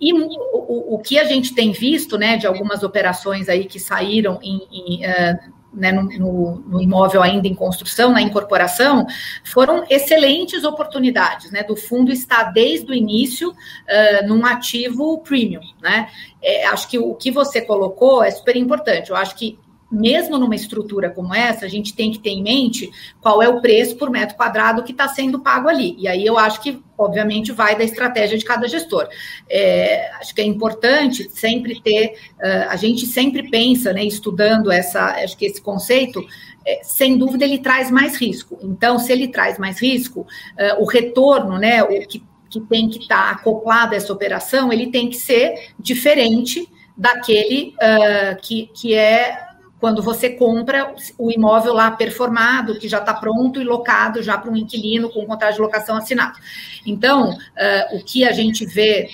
e 0.00 0.12
o, 0.12 0.94
o, 0.94 0.98
que 0.98 1.18
a 1.18 1.24
gente 1.24 1.54
tem 1.54 1.72
visto 1.72 2.18
né, 2.18 2.36
de 2.36 2.46
algumas 2.46 2.82
operações 2.82 3.48
aí 3.48 3.64
que 3.64 3.80
saíram 3.80 4.38
em, 4.42 4.60
em 4.70 5.06
uh, 5.06 5.55
né, 5.76 5.92
no, 5.92 6.04
no, 6.04 6.56
no, 6.66 6.80
imóvel 6.80 7.22
ainda 7.22 7.46
em 7.46 7.54
construção, 7.54 8.10
na 8.10 8.22
incorporação, 8.22 9.06
foram 9.44 9.84
excelentes 9.88 10.64
oportunidades, 10.64 11.50
né, 11.50 11.62
do 11.62 11.76
fundo 11.76 12.10
estar 12.10 12.44
desde 12.44 12.90
o 12.90 12.94
início 12.94 13.50
uh, 13.50 14.26
num 14.26 14.44
ativo 14.44 15.18
premium, 15.18 15.60
né, 15.80 16.08
é, 16.42 16.66
acho 16.66 16.88
que 16.88 16.98
o 16.98 17.14
que 17.14 17.30
você 17.30 17.60
colocou 17.60 18.24
é 18.24 18.30
super 18.30 18.56
importante, 18.56 19.10
eu 19.10 19.16
acho 19.16 19.36
que 19.36 19.58
mesmo 19.90 20.36
numa 20.36 20.54
estrutura 20.54 21.10
como 21.10 21.34
essa, 21.34 21.64
a 21.64 21.68
gente 21.68 21.94
tem 21.94 22.10
que 22.10 22.18
ter 22.18 22.30
em 22.30 22.42
mente 22.42 22.90
qual 23.20 23.40
é 23.40 23.48
o 23.48 23.60
preço 23.60 23.96
por 23.96 24.10
metro 24.10 24.36
quadrado 24.36 24.82
que 24.82 24.92
está 24.92 25.06
sendo 25.08 25.40
pago 25.40 25.68
ali. 25.68 25.94
E 25.98 26.08
aí 26.08 26.26
eu 26.26 26.36
acho 26.36 26.60
que, 26.60 26.82
obviamente, 26.98 27.52
vai 27.52 27.76
da 27.76 27.84
estratégia 27.84 28.36
de 28.36 28.44
cada 28.44 28.66
gestor. 28.66 29.08
É, 29.48 30.10
acho 30.16 30.34
que 30.34 30.40
é 30.40 30.44
importante 30.44 31.30
sempre 31.30 31.80
ter, 31.80 32.14
uh, 32.34 32.68
a 32.68 32.76
gente 32.76 33.06
sempre 33.06 33.48
pensa, 33.48 33.92
né, 33.92 34.04
estudando 34.04 34.72
essa, 34.72 35.22
acho 35.22 35.36
que 35.36 35.46
esse 35.46 35.60
conceito, 35.60 36.24
é, 36.66 36.80
sem 36.82 37.16
dúvida 37.16 37.44
ele 37.44 37.58
traz 37.58 37.90
mais 37.90 38.16
risco. 38.16 38.58
Então, 38.62 38.98
se 38.98 39.12
ele 39.12 39.28
traz 39.28 39.56
mais 39.56 39.80
risco, 39.80 40.20
uh, 40.20 40.82
o 40.82 40.84
retorno, 40.84 41.58
né, 41.58 41.84
o 41.84 42.06
que, 42.08 42.22
que 42.50 42.60
tem 42.60 42.88
que 42.88 42.98
estar 42.98 43.22
tá 43.22 43.30
acoplado 43.30 43.94
a 43.94 43.96
essa 43.96 44.12
operação, 44.12 44.72
ele 44.72 44.88
tem 44.88 45.08
que 45.08 45.16
ser 45.16 45.70
diferente 45.78 46.68
daquele 46.96 47.74
uh, 47.76 48.40
que, 48.40 48.70
que 48.74 48.94
é 48.94 49.45
quando 49.80 50.02
você 50.02 50.30
compra 50.30 50.94
o 51.18 51.30
imóvel 51.30 51.74
lá 51.74 51.90
performado, 51.90 52.78
que 52.78 52.88
já 52.88 52.98
está 52.98 53.12
pronto 53.12 53.60
e 53.60 53.64
locado 53.64 54.22
já 54.22 54.38
para 54.38 54.50
um 54.50 54.56
inquilino 54.56 55.10
com 55.10 55.26
contrato 55.26 55.54
de 55.54 55.60
locação 55.60 55.96
assinado. 55.96 56.38
Então, 56.86 57.30
uh, 57.30 57.96
o 57.96 58.04
que 58.04 58.24
a 58.24 58.32
gente 58.32 58.64
vê 58.64 59.10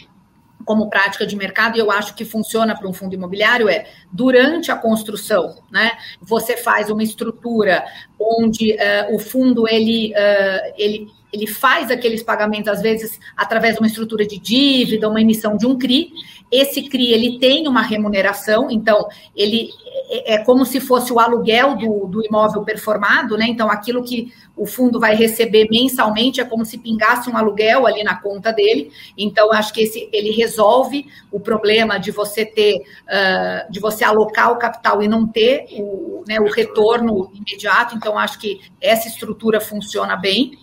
como 0.65 0.89
prática 0.89 1.27
de 1.27 1.35
mercado, 1.35 1.77
e 1.77 1.81
eu 1.81 1.91
acho 1.91 2.15
que 2.15 2.25
funciona 2.25 2.77
para 2.77 2.89
um 2.89 2.93
fundo 2.93 3.15
imobiliário, 3.15 3.69
é 3.69 3.87
durante 4.13 4.71
a 4.71 4.77
construção, 4.77 5.57
né? 5.71 5.93
Você 6.21 6.57
faz 6.57 6.89
uma 6.89 7.03
estrutura 7.03 7.85
onde 8.19 8.73
uh, 8.73 9.15
o 9.15 9.19
fundo 9.19 9.69
ele, 9.69 10.13
uh, 10.13 10.75
ele 10.79 11.09
ele 11.33 11.47
faz 11.47 11.91
aqueles 11.91 12.23
pagamentos, 12.23 12.69
às 12.69 12.83
vezes, 12.83 13.19
através 13.35 13.75
de 13.75 13.81
uma 13.81 13.87
estrutura 13.87 14.27
de 14.27 14.39
dívida, 14.39 15.09
uma 15.09 15.21
emissão 15.21 15.57
de 15.57 15.67
um 15.67 15.79
CRI. 15.79 16.13
Esse 16.53 16.82
CRI, 16.82 17.14
ele 17.14 17.38
tem 17.38 17.66
uma 17.66 17.80
remuneração, 17.80 18.70
então, 18.70 19.09
ele 19.34 19.70
é, 20.11 20.34
é 20.34 20.44
como 20.44 20.66
se 20.66 20.78
fosse 20.80 21.11
o 21.11 21.18
aluguel 21.18 21.74
do, 21.76 22.07
do 22.07 22.22
imóvel 22.22 22.62
performado, 22.62 23.38
né? 23.38 23.46
Então, 23.48 23.70
aquilo 23.70 24.05
que 24.05 24.30
o 24.55 24.66
fundo 24.66 25.00
vai 25.00 25.14
receber 25.14 25.66
mensalmente 25.70 26.42
é 26.42 26.44
como 26.44 26.66
se 26.66 26.76
pingasse 26.76 27.30
um 27.30 27.38
aluguel 27.38 27.86
ali 27.86 28.05
na 28.05 28.20
conta 28.20 28.53
dele. 28.53 28.92
Então, 29.16 29.50
acho 29.50 29.72
que 29.72 29.80
esse, 29.80 30.11
ele 30.12 30.30
resolve 30.30 31.07
o 31.30 31.40
problema 31.40 31.98
de 31.98 32.11
você 32.11 32.44
ter, 32.44 32.76
uh, 32.76 33.72
de 33.72 33.80
você 33.80 34.05
alocar 34.05 34.53
o 34.53 34.59
capital 34.59 35.03
e 35.03 35.09
não 35.09 35.26
ter 35.26 35.64
o, 35.72 36.22
né, 36.28 36.38
o 36.38 36.50
retorno 36.50 37.32
imediato. 37.32 37.96
Então, 37.96 38.18
acho 38.18 38.38
que 38.38 38.61
essa 38.78 39.09
estrutura 39.09 39.59
funciona 39.59 40.16
bem. 40.16 40.59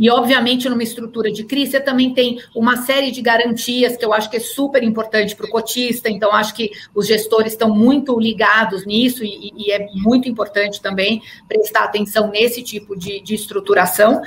E, 0.00 0.08
obviamente, 0.10 0.66
numa 0.66 0.82
estrutura 0.82 1.30
de 1.30 1.44
CRI, 1.44 1.66
você 1.66 1.78
também 1.78 2.14
tem 2.14 2.40
uma 2.56 2.78
série 2.78 3.10
de 3.10 3.20
garantias 3.20 3.98
que 3.98 4.04
eu 4.04 4.14
acho 4.14 4.30
que 4.30 4.38
é 4.38 4.40
super 4.40 4.82
importante 4.82 5.36
para 5.36 5.44
o 5.44 5.50
cotista. 5.50 6.08
Então, 6.08 6.32
acho 6.32 6.54
que 6.54 6.70
os 6.94 7.06
gestores 7.06 7.52
estão 7.52 7.68
muito 7.68 8.18
ligados 8.18 8.86
nisso 8.86 9.22
e, 9.22 9.52
e 9.54 9.70
é 9.70 9.86
muito 9.92 10.26
importante 10.26 10.80
também 10.80 11.20
prestar 11.46 11.84
atenção 11.84 12.28
nesse 12.28 12.62
tipo 12.62 12.96
de, 12.98 13.20
de 13.20 13.34
estruturação. 13.34 14.22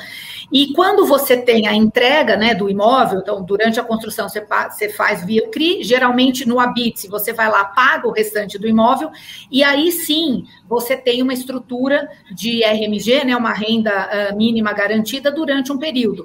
E 0.51 0.71
quando 0.73 1.07
você 1.07 1.35
tem 1.35 1.67
a 1.67 1.73
entrega 1.73 2.37
né, 2.37 2.53
do 2.53 2.69
imóvel, 2.69 3.21
então, 3.21 3.43
durante 3.43 3.79
a 3.79 3.83
construção, 3.83 4.29
você, 4.29 4.45
você 4.69 4.89
faz 4.89 5.25
via 5.25 5.49
CRI, 5.49 5.83
geralmente 5.83 6.47
no 6.47 6.59
Habite, 6.59 7.07
você 7.07 7.33
vai 7.33 7.49
lá, 7.49 7.65
paga 7.65 8.07
o 8.07 8.11
restante 8.11 8.59
do 8.59 8.67
imóvel, 8.67 9.09
e 9.49 9.63
aí 9.63 9.91
sim 9.91 10.45
você 10.67 10.95
tem 10.95 11.21
uma 11.21 11.33
estrutura 11.33 12.07
de 12.31 12.63
RMG, 12.63 13.25
né, 13.25 13.35
uma 13.35 13.53
renda 13.53 13.91
uh, 14.31 14.37
mínima 14.37 14.73
garantida 14.73 15.31
durante 15.31 15.62
um 15.71 15.77
período. 15.77 16.23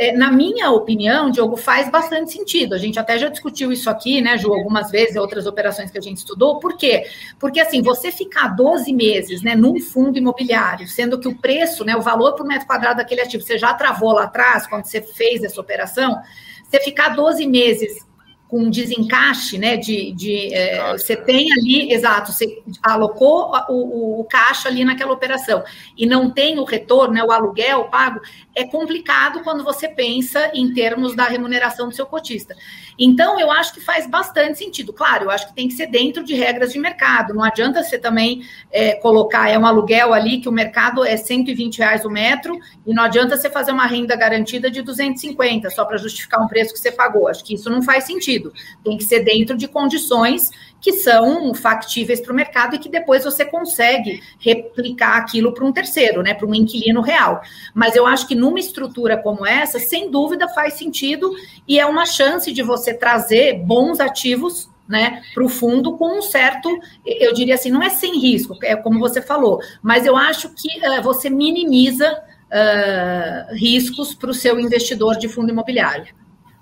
É, 0.00 0.12
na 0.12 0.30
minha 0.30 0.70
opinião, 0.70 1.28
Diogo, 1.28 1.56
faz 1.56 1.90
bastante 1.90 2.30
sentido. 2.30 2.72
A 2.72 2.78
gente 2.78 3.00
até 3.00 3.18
já 3.18 3.28
discutiu 3.28 3.72
isso 3.72 3.90
aqui, 3.90 4.20
né, 4.20 4.38
Ju, 4.38 4.52
algumas 4.54 4.92
vezes, 4.92 5.16
outras 5.16 5.44
operações 5.44 5.90
que 5.90 5.98
a 5.98 6.00
gente 6.00 6.18
estudou. 6.18 6.60
Por 6.60 6.76
quê? 6.76 7.04
Porque, 7.40 7.58
assim, 7.58 7.82
você 7.82 8.12
ficar 8.12 8.54
12 8.54 8.92
meses, 8.92 9.42
né, 9.42 9.56
num 9.56 9.80
fundo 9.80 10.16
imobiliário, 10.16 10.86
sendo 10.86 11.18
que 11.18 11.26
o 11.26 11.36
preço, 11.36 11.84
né, 11.84 11.96
o 11.96 12.00
valor 12.00 12.34
por 12.36 12.46
metro 12.46 12.68
quadrado 12.68 12.98
daquele 12.98 13.22
ativo, 13.22 13.42
você 13.42 13.58
já 13.58 13.74
travou 13.74 14.12
lá 14.12 14.24
atrás, 14.24 14.68
quando 14.68 14.84
você 14.84 15.02
fez 15.02 15.42
essa 15.42 15.60
operação, 15.60 16.16
você 16.62 16.78
ficar 16.78 17.16
12 17.16 17.44
meses 17.48 18.07
com 18.48 18.60
um 18.62 18.70
desencaixe, 18.70 19.58
né? 19.58 19.76
De, 19.76 20.10
de 20.12 20.52
é, 20.54 20.92
você 20.92 21.14
tem 21.14 21.52
ali, 21.52 21.92
exato, 21.92 22.32
você 22.32 22.62
alocou 22.82 23.52
o, 23.68 23.72
o, 23.72 24.20
o, 24.20 24.24
caixa 24.24 24.68
ali 24.68 24.84
naquela 24.84 25.12
operação 25.12 25.62
e 25.96 26.06
não 26.06 26.30
tem 26.30 26.58
o 26.58 26.64
retorno, 26.64 27.14
né, 27.14 27.22
o 27.22 27.30
aluguel 27.30 27.84
pago, 27.84 28.20
é 28.56 28.64
complicado 28.64 29.42
quando 29.44 29.62
você 29.62 29.86
pensa 29.86 30.50
em 30.54 30.72
termos 30.72 31.14
da 31.14 31.24
remuneração 31.24 31.88
do 31.88 31.94
seu 31.94 32.06
cotista. 32.06 32.56
Então, 32.98 33.38
eu 33.38 33.50
acho 33.50 33.72
que 33.72 33.80
faz 33.80 34.06
bastante 34.06 34.58
sentido. 34.58 34.92
Claro, 34.92 35.26
eu 35.26 35.30
acho 35.30 35.48
que 35.48 35.54
tem 35.54 35.68
que 35.68 35.74
ser 35.74 35.86
dentro 35.86 36.24
de 36.24 36.34
regras 36.34 36.72
de 36.72 36.78
mercado. 36.78 37.32
Não 37.32 37.44
adianta 37.44 37.82
você 37.82 37.98
também 37.98 38.42
é, 38.72 38.94
colocar, 38.94 39.48
é 39.48 39.58
um 39.58 39.64
aluguel 39.64 40.12
ali 40.12 40.40
que 40.40 40.48
o 40.48 40.52
mercado 40.52 41.04
é 41.04 41.16
120 41.16 41.78
reais 41.78 42.04
o 42.04 42.10
metro, 42.10 42.58
e 42.86 42.92
não 42.92 43.04
adianta 43.04 43.36
você 43.36 43.48
fazer 43.48 43.70
uma 43.70 43.86
renda 43.86 44.16
garantida 44.16 44.70
de 44.70 44.82
250 44.82 45.70
só 45.70 45.84
para 45.84 45.96
justificar 45.96 46.42
um 46.42 46.48
preço 46.48 46.72
que 46.72 46.80
você 46.80 46.90
pagou. 46.90 47.28
Acho 47.28 47.44
que 47.44 47.54
isso 47.54 47.70
não 47.70 47.82
faz 47.82 48.04
sentido. 48.04 48.52
Tem 48.82 48.96
que 48.96 49.04
ser 49.04 49.20
dentro 49.20 49.56
de 49.56 49.68
condições 49.68 50.50
que 50.80 50.92
são 50.92 51.52
factíveis 51.54 52.20
para 52.20 52.32
o 52.32 52.36
mercado 52.36 52.76
e 52.76 52.78
que 52.78 52.88
depois 52.88 53.24
você 53.24 53.44
consegue 53.44 54.22
replicar 54.38 55.16
aquilo 55.16 55.52
para 55.52 55.64
um 55.64 55.72
terceiro, 55.72 56.22
né, 56.22 56.34
para 56.34 56.46
um 56.46 56.54
inquilino 56.54 57.00
real. 57.00 57.40
Mas 57.74 57.96
eu 57.96 58.06
acho 58.06 58.26
que 58.26 58.34
numa 58.34 58.58
estrutura 58.58 59.16
como 59.16 59.46
essa, 59.46 59.78
sem 59.78 60.10
dúvida 60.10 60.48
faz 60.48 60.74
sentido 60.74 61.32
e 61.66 61.78
é 61.78 61.86
uma 61.86 62.06
chance 62.06 62.52
de 62.52 62.62
você 62.62 62.94
trazer 62.94 63.58
bons 63.64 64.00
ativos 64.00 64.68
né, 64.88 65.22
para 65.34 65.44
o 65.44 65.48
fundo 65.48 65.98
com 65.98 66.18
um 66.18 66.22
certo, 66.22 66.68
eu 67.04 67.34
diria 67.34 67.56
assim, 67.56 67.70
não 67.70 67.82
é 67.82 67.90
sem 67.90 68.18
risco, 68.18 68.56
é 68.62 68.74
como 68.74 68.98
você 68.98 69.20
falou, 69.20 69.60
mas 69.82 70.06
eu 70.06 70.16
acho 70.16 70.48
que 70.54 70.68
uh, 70.78 71.02
você 71.02 71.28
minimiza 71.28 72.10
uh, 72.10 73.54
riscos 73.54 74.14
para 74.14 74.30
o 74.30 74.34
seu 74.34 74.58
investidor 74.58 75.18
de 75.18 75.28
fundo 75.28 75.50
imobiliário. 75.50 76.14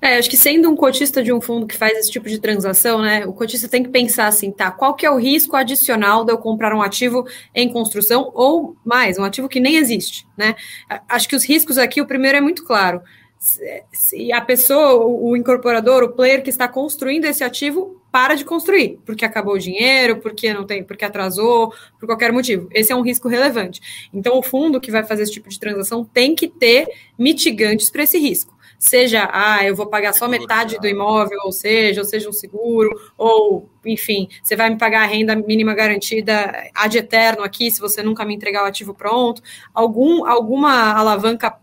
É, 0.07 0.18
acho 0.18 0.30
que 0.30 0.36
sendo 0.36 0.70
um 0.70 0.76
cotista 0.76 1.20
de 1.20 1.32
um 1.32 1.40
fundo 1.40 1.66
que 1.66 1.76
faz 1.76 1.98
esse 1.98 2.12
tipo 2.12 2.28
de 2.28 2.38
transação, 2.38 3.02
né, 3.02 3.26
o 3.26 3.32
cotista 3.32 3.66
tem 3.66 3.82
que 3.82 3.88
pensar 3.88 4.28
assim, 4.28 4.52
tá, 4.52 4.70
qual 4.70 4.94
que 4.94 5.04
é 5.04 5.11
o 5.11 5.16
risco 5.16 5.57
adicional 5.57 6.24
de 6.24 6.30
eu 6.30 6.38
comprar 6.38 6.72
um 6.72 6.80
ativo 6.80 7.26
em 7.52 7.68
construção 7.68 8.30
ou 8.32 8.76
mais, 8.84 9.18
um 9.18 9.24
ativo 9.24 9.48
que 9.48 9.59
nem 9.59 9.74
existe, 9.74 10.24
né? 10.36 10.54
Acho 11.09 11.28
que 11.28 11.34
os 11.34 11.44
riscos 11.44 11.76
aqui, 11.76 12.00
o 12.00 12.07
primeiro 12.07 12.38
é 12.38 12.40
muito 12.40 12.62
claro. 12.64 13.02
Se 13.92 14.32
a 14.32 14.40
pessoa, 14.40 15.04
o 15.04 15.36
incorporador, 15.36 16.04
o 16.04 16.12
player 16.12 16.40
que 16.40 16.50
está 16.50 16.68
construindo 16.68 17.24
esse 17.24 17.42
ativo 17.42 18.00
para 18.12 18.36
de 18.36 18.44
construir, 18.44 19.00
porque 19.04 19.24
acabou 19.24 19.54
o 19.54 19.59
dinheiro, 19.59 20.18
porque 20.18 20.54
não 20.54 20.64
tem, 20.64 20.84
porque 20.84 21.04
atrasou, 21.04 21.74
por 21.98 22.07
qualquer 22.07 22.32
motivo. 22.32 22.68
Esse 22.72 22.92
é 22.92 22.96
um 22.96 23.02
risco 23.02 23.26
relevante. 23.26 24.09
Então, 24.14 24.38
o 24.38 24.42
fundo 24.42 24.80
que 24.80 24.92
vai 24.92 25.02
fazer 25.02 25.24
esse 25.24 25.32
tipo 25.32 25.48
de 25.48 25.59
transação 25.59 26.04
tem 26.04 26.36
que 26.36 26.46
ter 26.46 26.86
mitigantes 27.18 27.90
para 27.90 28.04
esse 28.04 28.18
risco 28.18 28.55
seja, 28.79 29.29
ah, 29.33 29.64
eu 29.64 29.74
vou 29.74 29.87
pagar 29.87 30.12
só 30.12 30.29
metade 30.29 30.79
do 30.79 30.87
imóvel, 30.87 31.39
ou 31.45 31.53
seja, 31.53 32.01
ou 32.01 32.07
seja 32.07 32.29
um 32.29 32.33
seguro, 32.33 32.91
ou, 33.16 33.68
enfim, 33.85 34.29
você 34.43 34.57
vai 34.57 34.70
me 34.70 34.79
pagar 34.79 35.03
a 35.03 35.07
renda 35.07 35.35
mínima 35.35 35.74
garantida 35.74 36.53
ad 36.74 36.97
eterno 36.97 37.43
aqui, 37.43 37.70
se 37.70 37.81
você 37.81 38.03
nunca 38.03 38.24
me 38.24 38.35
entregar 38.35 38.64
o 38.64 38.66
ativo 38.66 38.95
pronto, 38.95 39.43
algum, 39.74 40.27
alguma 40.27 40.93
alavanca 40.93 41.57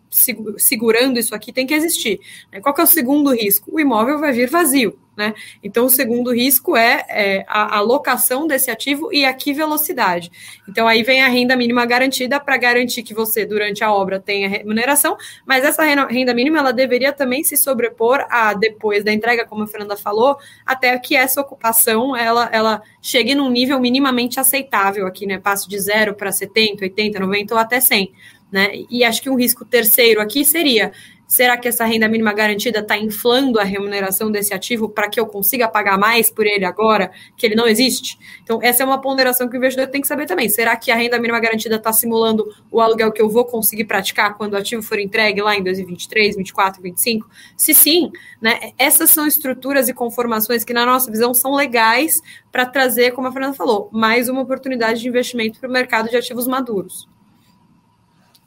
segurando 0.58 1.18
isso 1.18 1.34
aqui 1.34 1.52
tem 1.52 1.66
que 1.66 1.74
existir. 1.74 2.20
Qual 2.62 2.74
que 2.74 2.82
é 2.82 2.84
o 2.84 2.88
segundo 2.88 3.34
risco? 3.34 3.72
O 3.74 3.80
imóvel 3.80 4.20
vai 4.20 4.32
vir 4.32 4.50
vazio. 4.50 4.98
Né? 5.16 5.34
Então, 5.64 5.86
o 5.86 5.90
segundo 5.90 6.34
risco 6.34 6.76
é, 6.76 7.06
é 7.08 7.46
a 7.48 7.78
alocação 7.78 8.48
desse 8.48 8.72
ativo 8.72 9.14
e 9.14 9.26
a 9.26 9.34
que 9.34 9.54
velocidade. 9.54 10.32
Então, 10.68 10.88
aí 10.88 11.04
vem 11.04 11.22
a 11.22 11.28
renda 11.28 11.56
mínima 11.56 11.86
garantida 11.86 12.40
para 12.40 12.58
garantir 12.58 13.04
que 13.04 13.14
você, 13.14 13.46
durante 13.46 13.84
a 13.84 13.94
obra, 13.94 14.20
tenha 14.20 14.50
remuneração, 14.50 15.16
mas 15.46 15.64
essa 15.64 15.84
renda 15.84 16.34
mínima 16.34 16.58
ela 16.58 16.74
deveria 16.74 17.14
também 17.14 17.44
se 17.44 17.56
sobrepor 17.56 18.26
a 18.28 18.56
depois 18.56 19.04
da 19.04 19.14
entrega, 19.14 19.46
como 19.46 19.64
a 19.64 19.68
Fernanda 19.68 19.96
falou, 19.96 20.36
até 20.66 20.98
que 20.98 21.16
essa 21.16 21.40
ocupação 21.40 22.16
ela, 22.16 22.50
ela 22.52 22.82
chegue 23.00 23.36
num 23.36 23.52
nível 23.52 23.80
minimamente 23.80 24.40
aceitável 24.40 25.06
aqui, 25.06 25.28
né? 25.28 25.38
Passe 25.38 25.70
de 25.70 25.80
zero 25.80 26.16
para 26.16 26.32
70, 26.32 26.86
80, 26.86 27.20
90 27.20 27.54
ou 27.54 27.60
até 27.60 27.80
100. 27.80 28.12
Né? 28.54 28.86
E 28.88 29.04
acho 29.04 29.20
que 29.20 29.32
um 29.32 29.36
risco 29.36 29.66
terceiro 29.66 30.22
aqui 30.22 30.46
seria 30.46 30.92
Será 31.34 31.58
que 31.58 31.68
essa 31.68 31.84
renda 31.84 32.08
mínima 32.08 32.32
garantida 32.32 32.78
está 32.78 32.96
inflando 32.96 33.60
a 33.60 33.64
remuneração 33.64 34.32
desse 34.32 34.54
ativo 34.54 34.88
para 34.88 35.10
que 35.10 35.20
eu 35.20 35.26
consiga 35.26 35.68
pagar 35.68 35.98
mais 35.98 36.30
por 36.30 36.46
ele 36.46 36.64
agora, 36.64 37.12
que 37.36 37.44
ele 37.44 37.56
não 37.56 37.68
existe? 37.68 38.20
Então, 38.44 38.60
essa 38.62 38.84
é 38.84 38.86
uma 38.86 39.02
ponderação 39.02 39.50
que 39.50 39.56
o 39.56 39.58
investidor 39.58 39.88
tem 39.88 40.00
que 40.00 40.08
saber 40.08 40.28
também. 40.28 40.48
Será 40.48 40.76
que 40.76 40.92
a 40.92 40.96
renda 40.96 41.18
mínima 41.18 41.40
garantida 41.40 41.78
está 41.78 41.92
simulando 41.92 42.46
o 42.70 42.80
aluguel 42.80 43.12
que 43.12 43.20
eu 43.20 43.28
vou 43.28 43.46
conseguir 43.46 43.86
praticar 43.86 44.38
quando 44.38 44.54
o 44.54 44.58
ativo 44.58 44.84
for 44.84 45.00
entregue 45.00 45.42
lá 45.42 45.56
em 45.56 45.64
2023, 45.64 46.36
2024, 46.36 46.84
2025? 46.84 47.28
Se 47.58 47.74
sim, 47.74 48.12
né, 48.40 48.72
essas 48.78 49.10
são 49.10 49.26
estruturas 49.26 49.90
e 49.90 49.94
conformações 49.94 50.64
que, 50.64 50.72
na 50.72 50.86
nossa 50.86 51.10
visão, 51.10 51.34
são 51.34 51.56
legais 51.56 52.22
para 52.52 52.64
trazer, 52.64 53.12
como 53.12 53.28
a 53.28 53.32
Fernanda 53.32 53.56
falou, 53.56 53.90
mais 53.92 54.30
uma 54.30 54.42
oportunidade 54.42 55.02
de 55.02 55.08
investimento 55.08 55.60
para 55.60 55.68
o 55.68 55.72
mercado 55.72 56.12
de 56.12 56.16
ativos 56.16 56.46
maduros. 56.46 57.12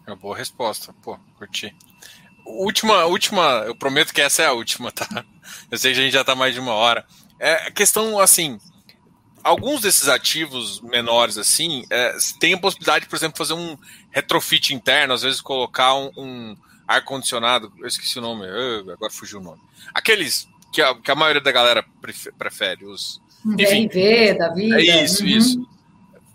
É 0.06 0.10
uma 0.10 0.16
boa 0.16 0.36
resposta. 0.36 0.94
Pô, 1.02 1.18
curti. 1.36 1.74
Última, 2.44 3.04
última, 3.06 3.64
eu 3.66 3.74
prometo 3.74 4.14
que 4.14 4.20
essa 4.20 4.42
é 4.42 4.46
a 4.46 4.52
última, 4.52 4.92
tá? 4.92 5.06
Eu 5.70 5.78
sei 5.78 5.92
que 5.92 6.00
a 6.00 6.02
gente 6.02 6.12
já 6.12 6.24
tá 6.24 6.34
mais 6.34 6.54
de 6.54 6.60
uma 6.60 6.72
hora. 6.72 7.04
É 7.40 7.70
questão, 7.72 8.20
assim, 8.20 8.58
alguns 9.42 9.80
desses 9.80 10.08
ativos 10.08 10.80
menores, 10.80 11.38
assim, 11.38 11.84
é, 11.90 12.16
tem 12.40 12.54
a 12.54 12.58
possibilidade, 12.58 13.06
por 13.06 13.16
exemplo, 13.16 13.38
fazer 13.38 13.54
um 13.54 13.76
retrofit 14.10 14.74
interno, 14.74 15.14
às 15.14 15.22
vezes 15.22 15.40
colocar 15.40 15.94
um, 15.94 16.10
um 16.16 16.56
ar-condicionado, 16.86 17.72
eu 17.78 17.86
esqueci 17.86 18.18
o 18.18 18.22
nome, 18.22 18.46
eu, 18.46 18.90
agora 18.92 19.12
fugiu 19.12 19.40
o 19.40 19.42
nome. 19.42 19.60
Aqueles 19.92 20.48
que 20.72 20.82
a, 20.82 20.94
que 20.94 21.10
a 21.10 21.14
maioria 21.14 21.42
da 21.42 21.52
galera 21.52 21.84
prefere, 22.38 22.84
os... 22.84 23.20
Enfim, 23.58 23.86
BRV, 23.86 24.34
da 24.34 24.48
vida. 24.48 24.80
É 24.80 25.04
isso, 25.04 25.22
uhum. 25.22 25.28
isso. 25.28 25.68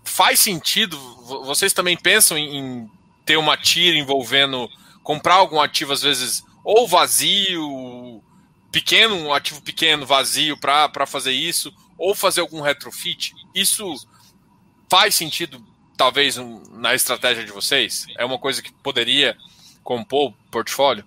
Faz 0.03 0.39
sentido, 0.39 0.97
vocês 1.45 1.73
também 1.73 1.97
pensam 1.97 2.37
em 2.37 2.89
ter 3.25 3.37
uma 3.37 3.57
tira 3.57 3.97
envolvendo 3.97 4.69
comprar 5.03 5.35
algum 5.35 5.59
ativo, 5.59 5.93
às 5.93 6.01
vezes, 6.01 6.43
ou 6.63 6.87
vazio, 6.87 8.21
pequeno, 8.71 9.15
um 9.15 9.33
ativo 9.33 9.61
pequeno, 9.61 10.05
vazio, 10.05 10.57
para 10.57 11.05
fazer 11.05 11.31
isso, 11.31 11.73
ou 11.97 12.15
fazer 12.15 12.41
algum 12.41 12.61
retrofit, 12.61 13.33
isso 13.53 13.93
faz 14.89 15.15
sentido, 15.15 15.63
talvez, 15.95 16.37
na 16.71 16.95
estratégia 16.95 17.43
de 17.43 17.51
vocês? 17.51 18.05
É 18.17 18.25
uma 18.25 18.39
coisa 18.39 18.61
que 18.61 18.71
poderia 18.71 19.37
compor 19.83 20.29
o 20.29 20.33
portfólio? 20.49 21.05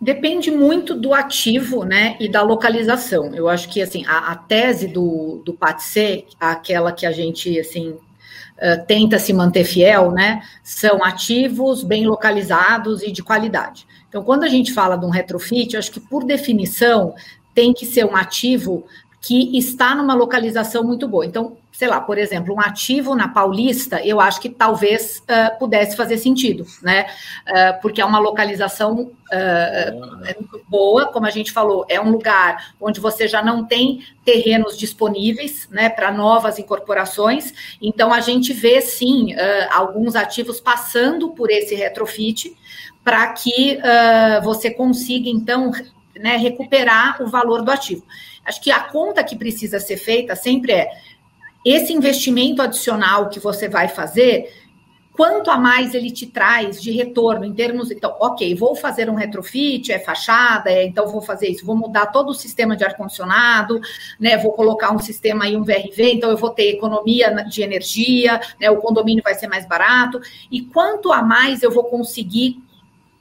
Depende 0.00 0.50
muito 0.50 0.94
do 0.94 1.12
ativo, 1.12 1.84
né, 1.84 2.16
e 2.20 2.28
da 2.28 2.40
localização. 2.42 3.34
Eu 3.34 3.48
acho 3.48 3.68
que, 3.68 3.82
assim, 3.82 4.06
a, 4.06 4.32
a 4.32 4.36
tese 4.36 4.86
do, 4.86 5.42
do 5.44 5.52
PATC, 5.52 6.24
aquela 6.38 6.92
que 6.92 7.04
a 7.04 7.10
gente, 7.10 7.58
assim, 7.58 7.98
uh, 8.58 8.84
tenta 8.86 9.18
se 9.18 9.32
manter 9.32 9.64
fiel, 9.64 10.10
né, 10.10 10.42
são 10.62 11.02
ativos 11.02 11.82
bem 11.82 12.06
localizados 12.06 13.02
e 13.02 13.10
de 13.10 13.22
qualidade. 13.22 13.86
Então, 14.08 14.22
quando 14.22 14.44
a 14.44 14.48
gente 14.48 14.72
fala 14.72 14.96
de 14.96 15.04
um 15.04 15.10
retrofit, 15.10 15.74
eu 15.74 15.78
acho 15.78 15.90
que 15.90 16.00
por 16.00 16.24
definição 16.24 17.14
tem 17.54 17.74
que 17.74 17.84
ser 17.84 18.06
um 18.06 18.16
ativo 18.16 18.84
que 19.20 19.58
está 19.58 19.94
numa 19.94 20.14
localização 20.14 20.82
muito 20.82 21.06
boa. 21.06 21.26
Então, 21.26 21.57
sei 21.78 21.86
lá, 21.86 22.00
por 22.00 22.18
exemplo, 22.18 22.52
um 22.52 22.60
ativo 22.60 23.14
na 23.14 23.28
Paulista, 23.28 24.04
eu 24.04 24.20
acho 24.20 24.40
que 24.40 24.48
talvez 24.48 25.18
uh, 25.18 25.56
pudesse 25.60 25.96
fazer 25.96 26.18
sentido, 26.18 26.66
né? 26.82 27.06
Uh, 27.46 27.80
porque 27.80 28.00
é 28.00 28.04
uma 28.04 28.18
localização 28.18 29.02
uh, 29.02 30.60
boa, 30.68 31.06
como 31.06 31.26
a 31.26 31.30
gente 31.30 31.52
falou, 31.52 31.86
é 31.88 32.00
um 32.00 32.10
lugar 32.10 32.74
onde 32.80 32.98
você 32.98 33.28
já 33.28 33.44
não 33.44 33.64
tem 33.64 34.04
terrenos 34.24 34.76
disponíveis, 34.76 35.68
né, 35.70 35.88
para 35.88 36.10
novas 36.10 36.58
incorporações. 36.58 37.54
Então, 37.80 38.12
a 38.12 38.18
gente 38.18 38.52
vê 38.52 38.80
sim 38.80 39.28
alguns 39.70 40.16
ativos 40.16 40.60
passando 40.60 41.30
por 41.30 41.48
esse 41.48 41.76
retrofit 41.76 42.56
para 43.04 43.32
que 43.32 43.78
você 44.42 44.70
consiga 44.70 45.30
então 45.30 45.70
né, 46.18 46.36
recuperar 46.36 47.22
o 47.22 47.28
valor 47.28 47.62
do 47.62 47.70
ativo. 47.70 48.04
Acho 48.44 48.60
que 48.60 48.70
a 48.70 48.80
conta 48.80 49.24
que 49.24 49.36
precisa 49.36 49.78
ser 49.78 49.96
feita 49.96 50.34
sempre 50.34 50.72
é 50.72 50.90
esse 51.64 51.92
investimento 51.92 52.62
adicional 52.62 53.28
que 53.28 53.40
você 53.40 53.68
vai 53.68 53.88
fazer, 53.88 54.52
quanto 55.18 55.50
a 55.50 55.58
mais 55.58 55.94
ele 55.94 56.12
te 56.12 56.26
traz 56.26 56.80
de 56.80 56.92
retorno 56.92 57.44
em 57.44 57.52
termos. 57.52 57.90
Então, 57.90 58.14
ok, 58.20 58.54
vou 58.54 58.76
fazer 58.76 59.10
um 59.10 59.16
retrofit, 59.16 59.90
é 59.90 59.98
fachada, 59.98 60.70
é, 60.70 60.84
então 60.86 61.08
vou 61.08 61.20
fazer 61.20 61.48
isso, 61.48 61.66
vou 61.66 61.74
mudar 61.74 62.06
todo 62.06 62.28
o 62.28 62.34
sistema 62.34 62.76
de 62.76 62.84
ar-condicionado, 62.84 63.80
né? 64.20 64.36
Vou 64.38 64.52
colocar 64.52 64.92
um 64.92 64.98
sistema 65.00 65.44
aí, 65.44 65.56
um 65.56 65.64
VRV, 65.64 66.12
então 66.12 66.30
eu 66.30 66.36
vou 66.36 66.50
ter 66.50 66.70
economia 66.70 67.34
de 67.48 67.62
energia, 67.62 68.40
né? 68.60 68.70
O 68.70 68.76
condomínio 68.76 69.24
vai 69.24 69.34
ser 69.34 69.48
mais 69.48 69.66
barato. 69.66 70.20
E 70.52 70.62
quanto 70.62 71.12
a 71.12 71.20
mais 71.20 71.64
eu 71.64 71.72
vou 71.72 71.82
conseguir 71.82 72.62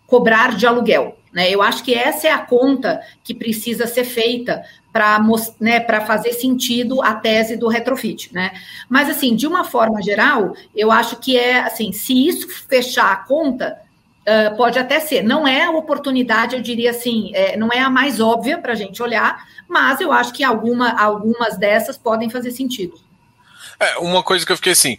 cobrar 0.06 0.56
de 0.56 0.68
aluguel? 0.68 1.18
Né? 1.34 1.50
Eu 1.50 1.64
acho 1.64 1.84
que 1.84 1.94
essa 1.94 2.28
é 2.28 2.32
a 2.32 2.40
conta 2.40 3.02
que 3.24 3.34
precisa 3.34 3.88
ser 3.88 4.04
feita 4.04 4.64
para 4.98 5.24
né, 5.60 5.80
fazer 6.08 6.34
sentido 6.34 7.04
a 7.04 7.14
tese 7.14 7.56
do 7.56 7.68
retrofit, 7.68 8.34
né? 8.34 8.52
Mas 8.90 9.08
assim, 9.08 9.36
de 9.36 9.46
uma 9.46 9.64
forma 9.64 10.02
geral, 10.02 10.56
eu 10.76 10.92
acho 10.92 11.18
que 11.18 11.38
é 11.38 11.60
assim, 11.60 11.92
se 11.92 12.28
isso 12.28 12.48
fechar 12.68 13.12
a 13.12 13.18
conta, 13.18 13.80
uh, 14.22 14.58
pode 14.58 14.80
até 14.80 15.00
ser. 15.00 15.22
Não 15.22 15.48
é 15.48 15.66
a 15.66 15.70
oportunidade, 15.70 16.56
eu 16.56 16.62
diria 16.64 16.90
assim, 16.90 17.30
é, 17.36 17.56
não 17.56 17.72
é 17.72 17.80
a 17.80 17.92
mais 17.92 18.20
óbvia 18.20 18.58
para 18.58 18.74
a 18.74 18.76
gente 18.76 19.04
olhar, 19.04 19.46
mas 19.70 20.02
eu 20.02 20.12
acho 20.12 20.34
que 20.34 20.44
alguma, 20.44 21.00
algumas 21.00 21.60
dessas 21.60 21.96
podem 21.96 22.28
fazer 22.28 22.50
sentido. 22.50 23.00
É, 23.80 24.00
uma 24.00 24.24
coisa 24.24 24.44
que 24.44 24.52
eu 24.52 24.56
fiquei 24.58 24.74
assim, 24.74 24.98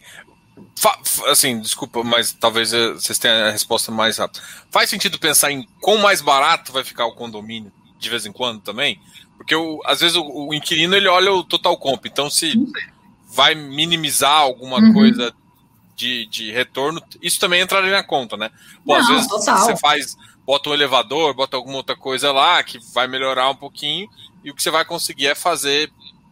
assim, 1.29 1.61
desculpa, 1.61 2.05
mas 2.05 2.33
talvez 2.33 2.73
eh, 2.73 2.93
vocês 2.93 3.19
tenham 3.19 3.49
a 3.49 3.51
resposta 3.51 3.91
mais 3.91 4.19
rápida. 4.19 4.45
Faz 4.71 4.89
sentido 4.89 5.19
pensar 5.19 5.51
em 5.51 5.67
quão 5.81 5.99
mais 5.99 6.21
barato 6.21 6.73
vai 6.73 6.85
ficar 6.85 7.05
o 7.07 7.17
condomínio 7.17 7.73
de 7.99 8.09
vez 8.09 8.25
em 8.25 8.31
quando 8.31 8.61
também? 8.61 9.01
Porque 9.39 9.55
o, 9.55 9.81
às 9.87 10.01
vezes 10.01 10.17
o, 10.17 10.23
o, 10.23 10.53
inquilino 10.53 10.95
ele 10.95 11.09
olha 11.09 11.33
o 11.33 11.43
total 11.43 11.77
comp, 11.79 12.05
então 12.05 12.29
se 12.29 12.53
vai 13.31 13.55
minimizar 13.55 14.37
alguma 14.37 14.79
uhum. 14.79 14.93
coisa 14.93 15.33
de, 15.97 16.27
de 16.27 16.53
retorno, 16.53 17.03
isso 17.23 17.41
também 17.41 17.63
entraria 17.63 17.93
na 17.93 18.03
conta, 18.03 18.37
né? 18.37 18.51
Pô, 18.85 18.93
Não, 18.93 19.01
às 19.01 19.09
vezes 19.09 19.27
total. 19.27 19.59
você 19.59 19.77
faz, 19.77 20.17
bota 20.45 20.69
um 20.69 20.75
elevador, 20.75 21.33
bota 21.35 21.57
alguma 21.57 21.77
outra 21.79 21.97
coisa 21.97 22.31
lá 22.31 22.63
que 22.63 22.79
vai 22.93 23.07
melhorar 23.07 23.49
um 23.49 23.57
pouquinho, 23.57 24.09
e 24.45 24.51
o 24.51 24.55
que 24.55 24.63
você 24.63 24.71
vai 24.71 24.85
conseguir 24.85 25.29
é 25.29 25.35
fazer 25.35 25.91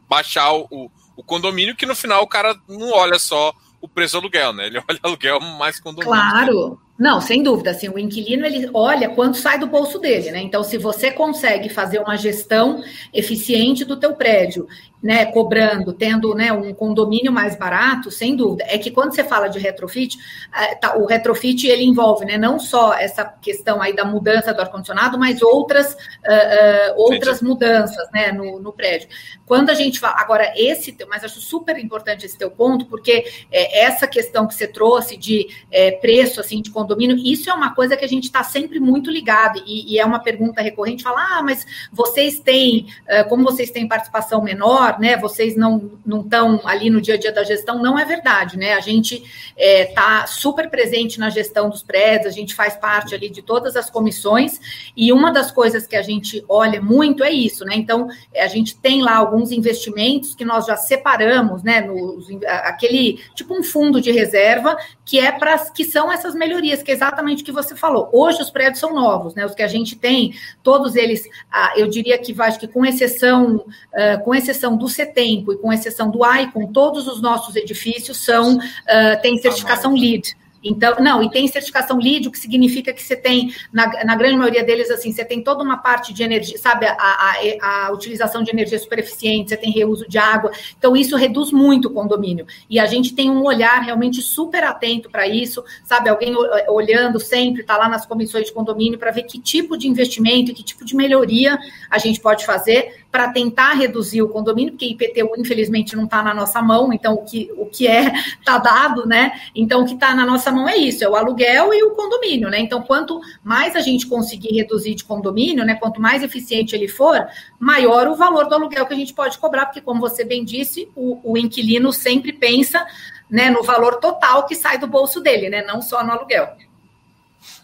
baixar 0.08 0.52
o, 0.52 0.90
o 1.16 1.22
condomínio, 1.22 1.74
que 1.74 1.86
no 1.86 1.96
final 1.96 2.22
o 2.22 2.28
cara 2.28 2.54
não 2.68 2.90
olha 2.90 3.18
só 3.18 3.52
o 3.80 3.88
preço 3.88 4.12
do 4.12 4.18
aluguel, 4.18 4.52
né? 4.52 4.66
Ele 4.66 4.78
olha 4.88 5.00
aluguel 5.02 5.40
mais 5.40 5.80
condomínio. 5.80 6.12
Claro, 6.12 6.80
não, 6.98 7.20
sem 7.20 7.42
dúvida. 7.42 7.70
Assim, 7.70 7.88
o 7.88 7.98
inquilino 7.98 8.46
ele 8.46 8.70
olha 8.72 9.10
quanto 9.10 9.36
sai 9.36 9.58
do 9.58 9.66
bolso 9.66 9.98
dele, 9.98 10.30
né? 10.30 10.40
Então, 10.40 10.64
se 10.64 10.78
você 10.78 11.10
consegue 11.10 11.68
fazer 11.68 11.98
uma 11.98 12.16
gestão 12.16 12.82
eficiente 13.12 13.84
do 13.84 13.96
teu 13.96 14.14
prédio, 14.14 14.66
né, 15.02 15.26
cobrando, 15.26 15.92
tendo 15.92 16.34
né, 16.34 16.52
um 16.52 16.72
condomínio 16.74 17.30
mais 17.30 17.54
barato, 17.54 18.10
sem 18.10 18.34
dúvida. 18.34 18.64
É 18.66 18.78
que 18.78 18.90
quando 18.90 19.14
você 19.14 19.22
fala 19.22 19.48
de 19.48 19.58
retrofit, 19.58 20.16
é, 20.54 20.74
tá, 20.74 20.96
o 20.96 21.06
retrofit 21.06 21.66
ele 21.66 21.84
envolve, 21.84 22.24
né, 22.24 22.38
não 22.38 22.58
só 22.58 22.94
essa 22.94 23.24
questão 23.24 23.80
aí 23.80 23.94
da 23.94 24.04
mudança 24.04 24.52
do 24.52 24.60
ar 24.60 24.70
condicionado, 24.70 25.18
mas 25.18 25.42
outras 25.42 25.92
uh, 25.92 25.96
uh, 25.96 27.00
outras 27.00 27.42
mudanças, 27.42 28.10
né, 28.12 28.32
no, 28.32 28.58
no, 28.58 28.72
prédio. 28.72 29.08
Quando 29.44 29.70
a 29.70 29.74
gente 29.74 30.00
fala 30.00 30.16
agora 30.18 30.52
esse, 30.56 30.96
mas 31.08 31.24
acho 31.24 31.40
super 31.40 31.78
importante 31.78 32.26
esse 32.26 32.36
teu 32.36 32.50
ponto, 32.50 32.86
porque 32.86 33.24
é, 33.50 33.84
essa 33.84 34.06
questão 34.06 34.46
que 34.46 34.54
você 34.54 34.66
trouxe 34.66 35.16
de 35.16 35.46
é, 35.70 35.92
preço 35.92 36.40
assim 36.40 36.60
de 36.60 36.70
condomínio, 36.70 37.16
isso 37.16 37.48
é 37.48 37.54
uma 37.54 37.74
coisa 37.74 37.96
que 37.96 38.04
a 38.04 38.08
gente 38.08 38.24
está 38.24 38.42
sempre 38.42 38.80
muito 38.80 39.10
ligado, 39.10 39.62
e, 39.66 39.94
e, 39.94 39.98
é 39.98 40.04
uma 40.04 40.18
pergunta 40.18 40.60
recorrente, 40.60 41.02
falar, 41.02 41.38
ah, 41.38 41.42
mas 41.42 41.66
vocês 41.92 42.40
têm, 42.40 42.86
como 43.28 43.44
vocês 43.44 43.70
têm 43.70 43.86
participação 43.86 44.42
menor, 44.42 44.85
né, 44.98 45.16
vocês 45.16 45.56
não 45.56 45.90
estão 46.06 46.60
ali 46.64 46.90
no 46.90 47.00
dia 47.00 47.14
a 47.14 47.18
dia 47.18 47.32
da 47.32 47.44
gestão, 47.44 47.82
não 47.82 47.98
é 47.98 48.04
verdade, 48.04 48.58
né, 48.58 48.74
a 48.74 48.80
gente 48.80 49.16
está 49.16 49.24
é, 49.56 49.84
tá 49.86 50.26
super 50.26 50.70
presente 50.70 51.18
na 51.18 51.30
gestão 51.30 51.68
dos 51.68 51.82
prédios, 51.82 52.32
a 52.32 52.36
gente 52.36 52.54
faz 52.54 52.76
parte 52.76 53.14
ali 53.14 53.28
de 53.28 53.42
todas 53.42 53.76
as 53.76 53.90
comissões, 53.90 54.60
e 54.96 55.12
uma 55.12 55.32
das 55.32 55.50
coisas 55.50 55.86
que 55.86 55.96
a 55.96 56.02
gente 56.02 56.44
olha 56.48 56.80
muito 56.80 57.24
é 57.24 57.30
isso, 57.30 57.64
né, 57.64 57.74
então 57.74 58.08
é, 58.32 58.44
a 58.44 58.48
gente 58.48 58.76
tem 58.76 59.02
lá 59.02 59.16
alguns 59.16 59.52
investimentos 59.52 60.34
que 60.34 60.44
nós 60.44 60.66
já 60.66 60.76
separamos, 60.76 61.62
né, 61.62 61.80
nos, 61.80 62.26
aquele, 62.44 63.20
tipo 63.34 63.54
um 63.54 63.62
fundo 63.62 64.00
de 64.00 64.10
reserva, 64.10 64.76
que 65.04 65.20
é 65.20 65.30
para, 65.30 65.58
que 65.70 65.84
são 65.84 66.12
essas 66.12 66.34
melhorias 66.34 66.82
que 66.82 66.90
é 66.90 66.94
exatamente 66.94 67.42
o 67.42 67.46
que 67.46 67.52
você 67.52 67.76
falou. 67.76 68.10
Hoje 68.12 68.42
os 68.42 68.50
prédios 68.50 68.80
são 68.80 68.92
novos, 68.92 69.34
né? 69.34 69.46
Os 69.46 69.54
que 69.54 69.62
a 69.62 69.68
gente 69.68 69.96
tem, 69.96 70.34
todos 70.62 70.96
eles, 70.96 71.24
ah, 71.50 71.72
eu 71.76 71.86
diria 71.86 72.18
que 72.18 72.34
acho 72.40 72.58
que 72.58 72.66
com 72.66 72.84
exceção, 72.84 73.56
uh, 73.56 74.24
com 74.24 74.34
exceção 74.34 74.75
do 74.76 74.88
CETEMPO 74.88 75.52
e 75.52 75.56
com 75.58 75.72
exceção 75.72 76.10
do 76.10 76.20
ICON, 76.24 76.72
todos 76.72 77.06
os 77.06 77.20
nossos 77.20 77.56
edifícios 77.56 78.18
são 78.18 78.56
uh, 78.56 79.22
têm 79.22 79.38
certificação 79.38 79.94
LEED. 79.94 80.36
Então, 80.66 80.96
não, 81.00 81.22
e 81.22 81.30
tem 81.30 81.46
certificação 81.46 81.98
LEED, 81.98 82.28
o 82.28 82.32
que 82.32 82.38
significa 82.38 82.92
que 82.92 83.02
você 83.02 83.14
tem, 83.14 83.54
na, 83.72 84.04
na 84.04 84.16
grande 84.16 84.36
maioria 84.36 84.64
deles, 84.64 84.90
assim, 84.90 85.12
você 85.12 85.24
tem 85.24 85.42
toda 85.42 85.62
uma 85.62 85.76
parte 85.76 86.12
de 86.12 86.22
energia, 86.22 86.58
sabe, 86.58 86.86
a, 86.86 86.96
a, 86.98 87.86
a 87.86 87.92
utilização 87.92 88.42
de 88.42 88.50
energia 88.50 88.78
super 88.78 88.98
eficiente, 88.98 89.50
você 89.50 89.56
tem 89.56 89.70
reuso 89.70 90.08
de 90.08 90.18
água, 90.18 90.50
então 90.76 90.96
isso 90.96 91.16
reduz 91.16 91.52
muito 91.52 91.88
o 91.88 91.92
condomínio. 91.92 92.46
E 92.68 92.80
a 92.80 92.86
gente 92.86 93.14
tem 93.14 93.30
um 93.30 93.44
olhar 93.44 93.80
realmente 93.80 94.20
super 94.20 94.64
atento 94.64 95.08
para 95.08 95.28
isso, 95.28 95.64
sabe, 95.84 96.08
alguém 96.08 96.34
olhando 96.68 97.20
sempre, 97.20 97.62
está 97.62 97.76
lá 97.76 97.88
nas 97.88 98.04
comissões 98.04 98.46
de 98.46 98.52
condomínio 98.52 98.98
para 98.98 99.12
ver 99.12 99.22
que 99.22 99.38
tipo 99.38 99.76
de 99.76 99.88
investimento 99.88 100.50
e 100.50 100.54
que 100.54 100.64
tipo 100.64 100.84
de 100.84 100.96
melhoria 100.96 101.58
a 101.88 101.98
gente 101.98 102.20
pode 102.20 102.44
fazer 102.44 103.05
para 103.16 103.30
tentar 103.30 103.72
reduzir 103.72 104.20
o 104.20 104.28
condomínio, 104.28 104.72
porque 104.74 104.84
IPTU, 104.84 105.40
infelizmente, 105.40 105.96
não 105.96 106.04
está 106.04 106.22
na 106.22 106.34
nossa 106.34 106.60
mão, 106.60 106.92
então 106.92 107.14
o 107.14 107.24
que, 107.24 107.50
o 107.56 107.64
que 107.64 107.88
é 107.88 108.12
está 108.38 108.58
dado, 108.60 109.06
né? 109.06 109.40
Então, 109.54 109.80
o 109.80 109.86
que 109.86 109.94
está 109.94 110.14
na 110.14 110.26
nossa 110.26 110.52
mão 110.52 110.68
é 110.68 110.76
isso, 110.76 111.02
é 111.02 111.08
o 111.08 111.16
aluguel 111.16 111.72
e 111.72 111.82
o 111.82 111.92
condomínio, 111.92 112.50
né? 112.50 112.60
Então, 112.60 112.82
quanto 112.82 113.18
mais 113.42 113.74
a 113.74 113.80
gente 113.80 114.06
conseguir 114.06 114.54
reduzir 114.54 114.94
de 114.94 115.02
condomínio, 115.02 115.64
né? 115.64 115.76
Quanto 115.76 115.98
mais 115.98 116.22
eficiente 116.22 116.76
ele 116.76 116.88
for, 116.88 117.26
maior 117.58 118.06
o 118.06 118.16
valor 118.16 118.50
do 118.50 118.54
aluguel 118.54 118.84
que 118.84 118.92
a 118.92 118.98
gente 118.98 119.14
pode 119.14 119.38
cobrar, 119.38 119.64
porque, 119.64 119.80
como 119.80 119.98
você 119.98 120.22
bem 120.22 120.44
disse, 120.44 120.90
o, 120.94 121.32
o 121.32 121.38
inquilino 121.38 121.94
sempre 121.94 122.34
pensa 122.34 122.86
né, 123.30 123.48
no 123.48 123.62
valor 123.62 123.94
total 123.94 124.44
que 124.44 124.54
sai 124.54 124.76
do 124.76 124.86
bolso 124.86 125.22
dele, 125.22 125.48
né? 125.48 125.62
Não 125.62 125.80
só 125.80 126.04
no 126.04 126.12
aluguel. 126.12 126.54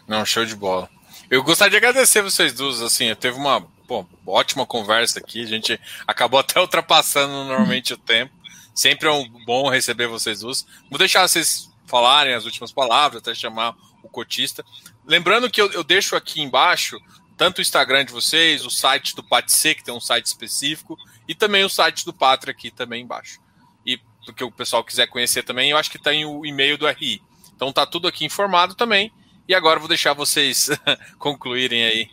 Não, 0.07 0.25
show 0.25 0.43
de 0.43 0.55
bola. 0.55 0.89
Eu 1.29 1.43
gostaria 1.43 1.69
de 1.69 1.77
agradecer 1.77 2.23
vocês 2.23 2.53
duas, 2.53 2.81
assim, 2.81 3.13
teve 3.13 3.37
uma 3.37 3.71
pô, 3.93 4.31
ótima 4.31 4.65
conversa 4.65 5.19
aqui. 5.19 5.43
A 5.43 5.47
gente 5.47 5.79
acabou 6.07 6.39
até 6.39 6.59
ultrapassando 6.61 7.31
normalmente 7.31 7.93
o 7.93 7.97
tempo. 7.97 8.33
Sempre 8.73 9.07
é 9.07 9.11
um 9.11 9.27
bom 9.45 9.69
receber 9.69 10.07
vocês 10.07 10.39
duas. 10.39 10.65
Vou 10.89 10.97
deixar 10.97 11.27
vocês 11.27 11.69
falarem 11.85 12.33
as 12.33 12.45
últimas 12.45 12.71
palavras, 12.71 13.21
até 13.21 13.35
chamar 13.35 13.75
o 14.01 14.09
cotista. 14.09 14.65
Lembrando 15.05 15.49
que 15.49 15.61
eu, 15.61 15.71
eu 15.71 15.83
deixo 15.83 16.15
aqui 16.15 16.41
embaixo 16.41 16.99
tanto 17.37 17.59
o 17.59 17.61
Instagram 17.61 18.05
de 18.05 18.13
vocês, 18.13 18.65
o 18.65 18.69
site 18.69 19.15
do 19.15 19.23
Patc, 19.23 19.75
que 19.75 19.83
tem 19.83 19.93
um 19.93 19.99
site 19.99 20.27
específico, 20.27 20.97
e 21.27 21.33
também 21.33 21.63
o 21.63 21.69
site 21.69 22.05
do 22.05 22.13
Pátria 22.13 22.51
aqui 22.51 22.71
também 22.71 23.03
embaixo. 23.03 23.39
E 23.85 23.99
porque 24.25 24.43
o 24.43 24.51
pessoal 24.51 24.83
quiser 24.83 25.07
conhecer 25.07 25.43
também, 25.43 25.71
eu 25.71 25.77
acho 25.77 25.91
que 25.91 25.99
tem 25.99 26.25
o 26.25 26.45
e-mail 26.45 26.77
do 26.77 26.87
RI. 26.87 27.21
Então 27.55 27.73
tá 27.73 27.85
tudo 27.85 28.07
aqui 28.07 28.25
informado 28.25 28.75
também. 28.75 29.11
E 29.47 29.53
agora 29.53 29.79
vou 29.79 29.89
deixar 29.89 30.13
vocês 30.13 30.69
concluírem 31.19 31.83
aí 31.83 32.09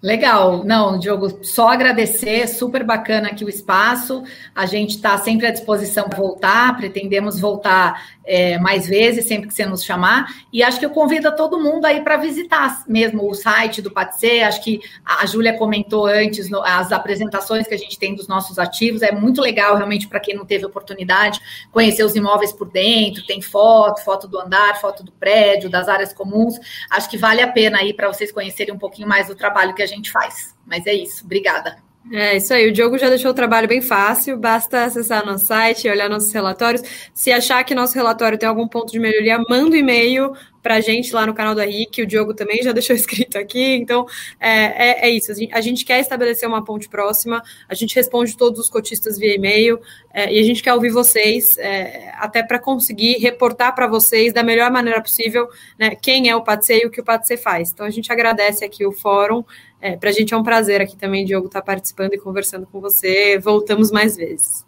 Legal, 0.00 0.62
não, 0.64 0.96
Diogo, 0.96 1.44
só 1.44 1.70
agradecer, 1.70 2.46
super 2.46 2.84
bacana 2.84 3.30
aqui 3.30 3.44
o 3.44 3.48
espaço. 3.48 4.22
A 4.54 4.64
gente 4.64 4.90
está 4.90 5.18
sempre 5.18 5.48
à 5.48 5.50
disposição 5.50 6.08
para 6.08 6.16
voltar, 6.18 6.76
pretendemos 6.76 7.40
voltar 7.40 8.00
é, 8.24 8.58
mais 8.58 8.86
vezes, 8.86 9.24
sempre 9.24 9.48
que 9.48 9.54
você 9.54 9.66
nos 9.66 9.82
chamar. 9.82 10.28
E 10.52 10.62
acho 10.62 10.78
que 10.78 10.86
eu 10.86 10.90
convido 10.90 11.26
a 11.26 11.32
todo 11.32 11.58
mundo 11.58 11.84
aí 11.84 12.00
para 12.02 12.16
visitar 12.16 12.84
mesmo 12.86 13.28
o 13.28 13.34
site 13.34 13.82
do 13.82 13.90
Patse. 13.90 14.40
Acho 14.40 14.62
que 14.62 14.80
a 15.04 15.26
Júlia 15.26 15.58
comentou 15.58 16.06
antes 16.06 16.48
no, 16.48 16.62
as 16.62 16.92
apresentações 16.92 17.66
que 17.66 17.74
a 17.74 17.78
gente 17.78 17.98
tem 17.98 18.14
dos 18.14 18.28
nossos 18.28 18.56
ativos. 18.56 19.02
É 19.02 19.10
muito 19.10 19.40
legal, 19.40 19.74
realmente, 19.74 20.06
para 20.06 20.20
quem 20.20 20.36
não 20.36 20.46
teve 20.46 20.64
oportunidade, 20.64 21.40
conhecer 21.72 22.04
os 22.04 22.14
imóveis 22.14 22.52
por 22.52 22.70
dentro. 22.70 23.26
Tem 23.26 23.42
foto, 23.42 24.04
foto 24.04 24.28
do 24.28 24.38
andar, 24.38 24.80
foto 24.80 25.02
do 25.02 25.10
prédio, 25.10 25.68
das 25.68 25.88
áreas 25.88 26.12
comuns. 26.12 26.54
Acho 26.88 27.10
que 27.10 27.16
vale 27.16 27.42
a 27.42 27.48
pena 27.48 27.78
aí 27.78 27.92
para 27.92 28.06
vocês 28.06 28.30
conhecerem 28.30 28.72
um 28.72 28.78
pouquinho 28.78 29.08
mais 29.08 29.26
do 29.26 29.34
trabalho 29.34 29.74
que 29.74 29.82
a 29.82 29.87
gente 29.88 30.10
faz. 30.10 30.54
Mas 30.66 30.86
é 30.86 30.94
isso. 30.94 31.24
Obrigada. 31.24 31.78
É 32.10 32.38
isso 32.38 32.54
aí, 32.54 32.66
o 32.66 32.72
Diogo 32.72 32.96
já 32.96 33.10
deixou 33.10 33.32
o 33.32 33.34
trabalho 33.34 33.68
bem 33.68 33.82
fácil, 33.82 34.38
basta 34.38 34.84
acessar 34.84 35.26
nosso 35.26 35.44
site, 35.44 35.88
olhar 35.88 36.08
nossos 36.08 36.32
relatórios. 36.32 36.82
Se 37.12 37.30
achar 37.30 37.62
que 37.64 37.74
nosso 37.74 37.94
relatório 37.94 38.38
tem 38.38 38.48
algum 38.48 38.66
ponto 38.66 38.90
de 38.90 38.98
melhoria, 38.98 39.38
manda 39.46 39.76
um 39.76 39.78
e-mail 39.78 40.32
para 40.62 40.76
a 40.76 40.80
gente 40.80 41.14
lá 41.14 41.26
no 41.26 41.34
canal 41.34 41.54
da 41.54 41.64
RIC, 41.64 42.02
o 42.02 42.06
Diogo 42.06 42.32
também 42.34 42.62
já 42.62 42.72
deixou 42.72 42.96
escrito 42.96 43.36
aqui, 43.36 43.74
então 43.76 44.06
é, 44.40 45.06
é, 45.06 45.08
é 45.08 45.10
isso, 45.10 45.32
a 45.52 45.60
gente 45.60 45.84
quer 45.84 46.00
estabelecer 46.00 46.48
uma 46.48 46.64
ponte 46.64 46.88
próxima, 46.88 47.42
a 47.68 47.74
gente 47.74 47.94
responde 47.94 48.36
todos 48.36 48.58
os 48.58 48.70
cotistas 48.70 49.18
via 49.18 49.34
e-mail 49.34 49.78
é, 50.12 50.32
e 50.32 50.38
a 50.38 50.42
gente 50.42 50.62
quer 50.62 50.72
ouvir 50.72 50.90
vocês, 50.90 51.58
é, 51.58 52.10
até 52.14 52.42
para 52.42 52.58
conseguir 52.58 53.18
reportar 53.18 53.74
para 53.74 53.86
vocês 53.86 54.32
da 54.32 54.42
melhor 54.42 54.70
maneira 54.70 55.02
possível 55.02 55.46
né, 55.78 55.94
quem 55.94 56.28
é 56.30 56.36
o 56.36 56.42
PATSE 56.42 56.72
e 56.72 56.86
o 56.86 56.90
que 56.90 57.00
o 57.00 57.04
PATSE 57.04 57.36
faz. 57.36 57.70
Então 57.70 57.84
a 57.84 57.90
gente 57.90 58.10
agradece 58.10 58.64
aqui 58.64 58.86
o 58.86 58.92
fórum, 58.92 59.44
é, 59.80 59.96
para 59.96 60.10
a 60.10 60.12
gente 60.12 60.34
é 60.34 60.36
um 60.36 60.42
prazer 60.42 60.80
aqui 60.80 60.96
também, 60.96 61.24
Diogo, 61.24 61.46
estar 61.46 61.60
tá 61.60 61.66
participando 61.66 62.14
e 62.14 62.18
conversando 62.18 62.66
com 62.66 62.80
você. 62.80 63.38
Voltamos 63.38 63.90
mais 63.90 64.16
vezes. 64.16 64.66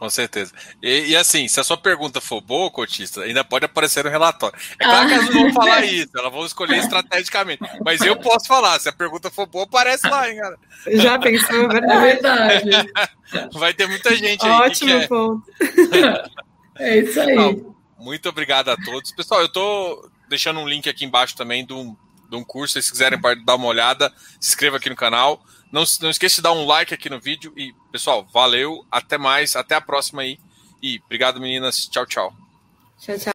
Com 0.00 0.08
certeza. 0.08 0.50
E, 0.82 1.10
e, 1.10 1.16
assim, 1.16 1.46
se 1.46 1.60
a 1.60 1.64
sua 1.64 1.76
pergunta 1.76 2.22
for 2.22 2.40
boa, 2.40 2.70
cotista, 2.70 3.20
ainda 3.20 3.44
pode 3.44 3.66
aparecer 3.66 4.02
no 4.02 4.08
relatório. 4.08 4.58
É 4.78 4.84
claro 4.84 5.06
que 5.06 5.12
elas 5.12 5.26
não 5.26 5.42
vão 5.42 5.52
falar 5.52 5.84
isso, 5.84 6.08
elas 6.16 6.32
vão 6.32 6.46
escolher 6.46 6.78
estrategicamente. 6.78 7.62
Mas 7.84 8.00
eu 8.00 8.16
posso 8.16 8.46
falar, 8.46 8.80
se 8.80 8.88
a 8.88 8.92
pergunta 8.94 9.30
for 9.30 9.46
boa, 9.46 9.64
aparece 9.64 10.08
lá, 10.08 10.30
hein, 10.30 10.38
cara. 10.38 10.58
Já 10.86 11.18
pensou, 11.18 11.70
é, 11.70 11.76
é 11.76 12.00
verdade. 12.00 12.70
Vai 13.52 13.74
ter 13.74 13.86
muita 13.88 14.16
gente 14.16 14.42
aí. 14.46 14.50
Ótimo 14.50 15.08
ponto. 15.08 15.42
É 16.78 17.00
isso 17.00 17.20
aí. 17.20 17.34
Não, 17.34 17.76
muito 17.98 18.26
obrigado 18.26 18.70
a 18.70 18.76
todos. 18.76 19.12
Pessoal, 19.12 19.42
eu 19.42 19.52
tô 19.52 20.08
deixando 20.30 20.60
um 20.60 20.66
link 20.66 20.88
aqui 20.88 21.04
embaixo 21.04 21.36
também 21.36 21.66
de 21.66 21.74
um 21.74 21.94
de 22.30 22.36
um 22.36 22.44
curso. 22.44 22.80
Se 22.80 22.90
quiserem 22.90 23.20
dar 23.44 23.56
uma 23.56 23.66
olhada, 23.66 24.12
se 24.40 24.50
inscreva 24.50 24.76
aqui 24.76 24.88
no 24.88 24.96
canal. 24.96 25.44
Não, 25.70 25.84
não 26.00 26.10
esqueça 26.10 26.36
de 26.36 26.42
dar 26.42 26.52
um 26.52 26.64
like 26.64 26.94
aqui 26.94 27.10
no 27.10 27.20
vídeo. 27.20 27.52
E, 27.56 27.74
pessoal, 27.92 28.26
valeu. 28.32 28.86
Até 28.90 29.18
mais. 29.18 29.56
Até 29.56 29.74
a 29.74 29.80
próxima 29.80 30.22
aí. 30.22 30.38
E 30.82 31.00
obrigado, 31.04 31.40
meninas. 31.40 31.86
Tchau, 31.86 32.06
tchau. 32.06 32.34
Tchau, 32.98 33.16
tchau. 33.16 33.24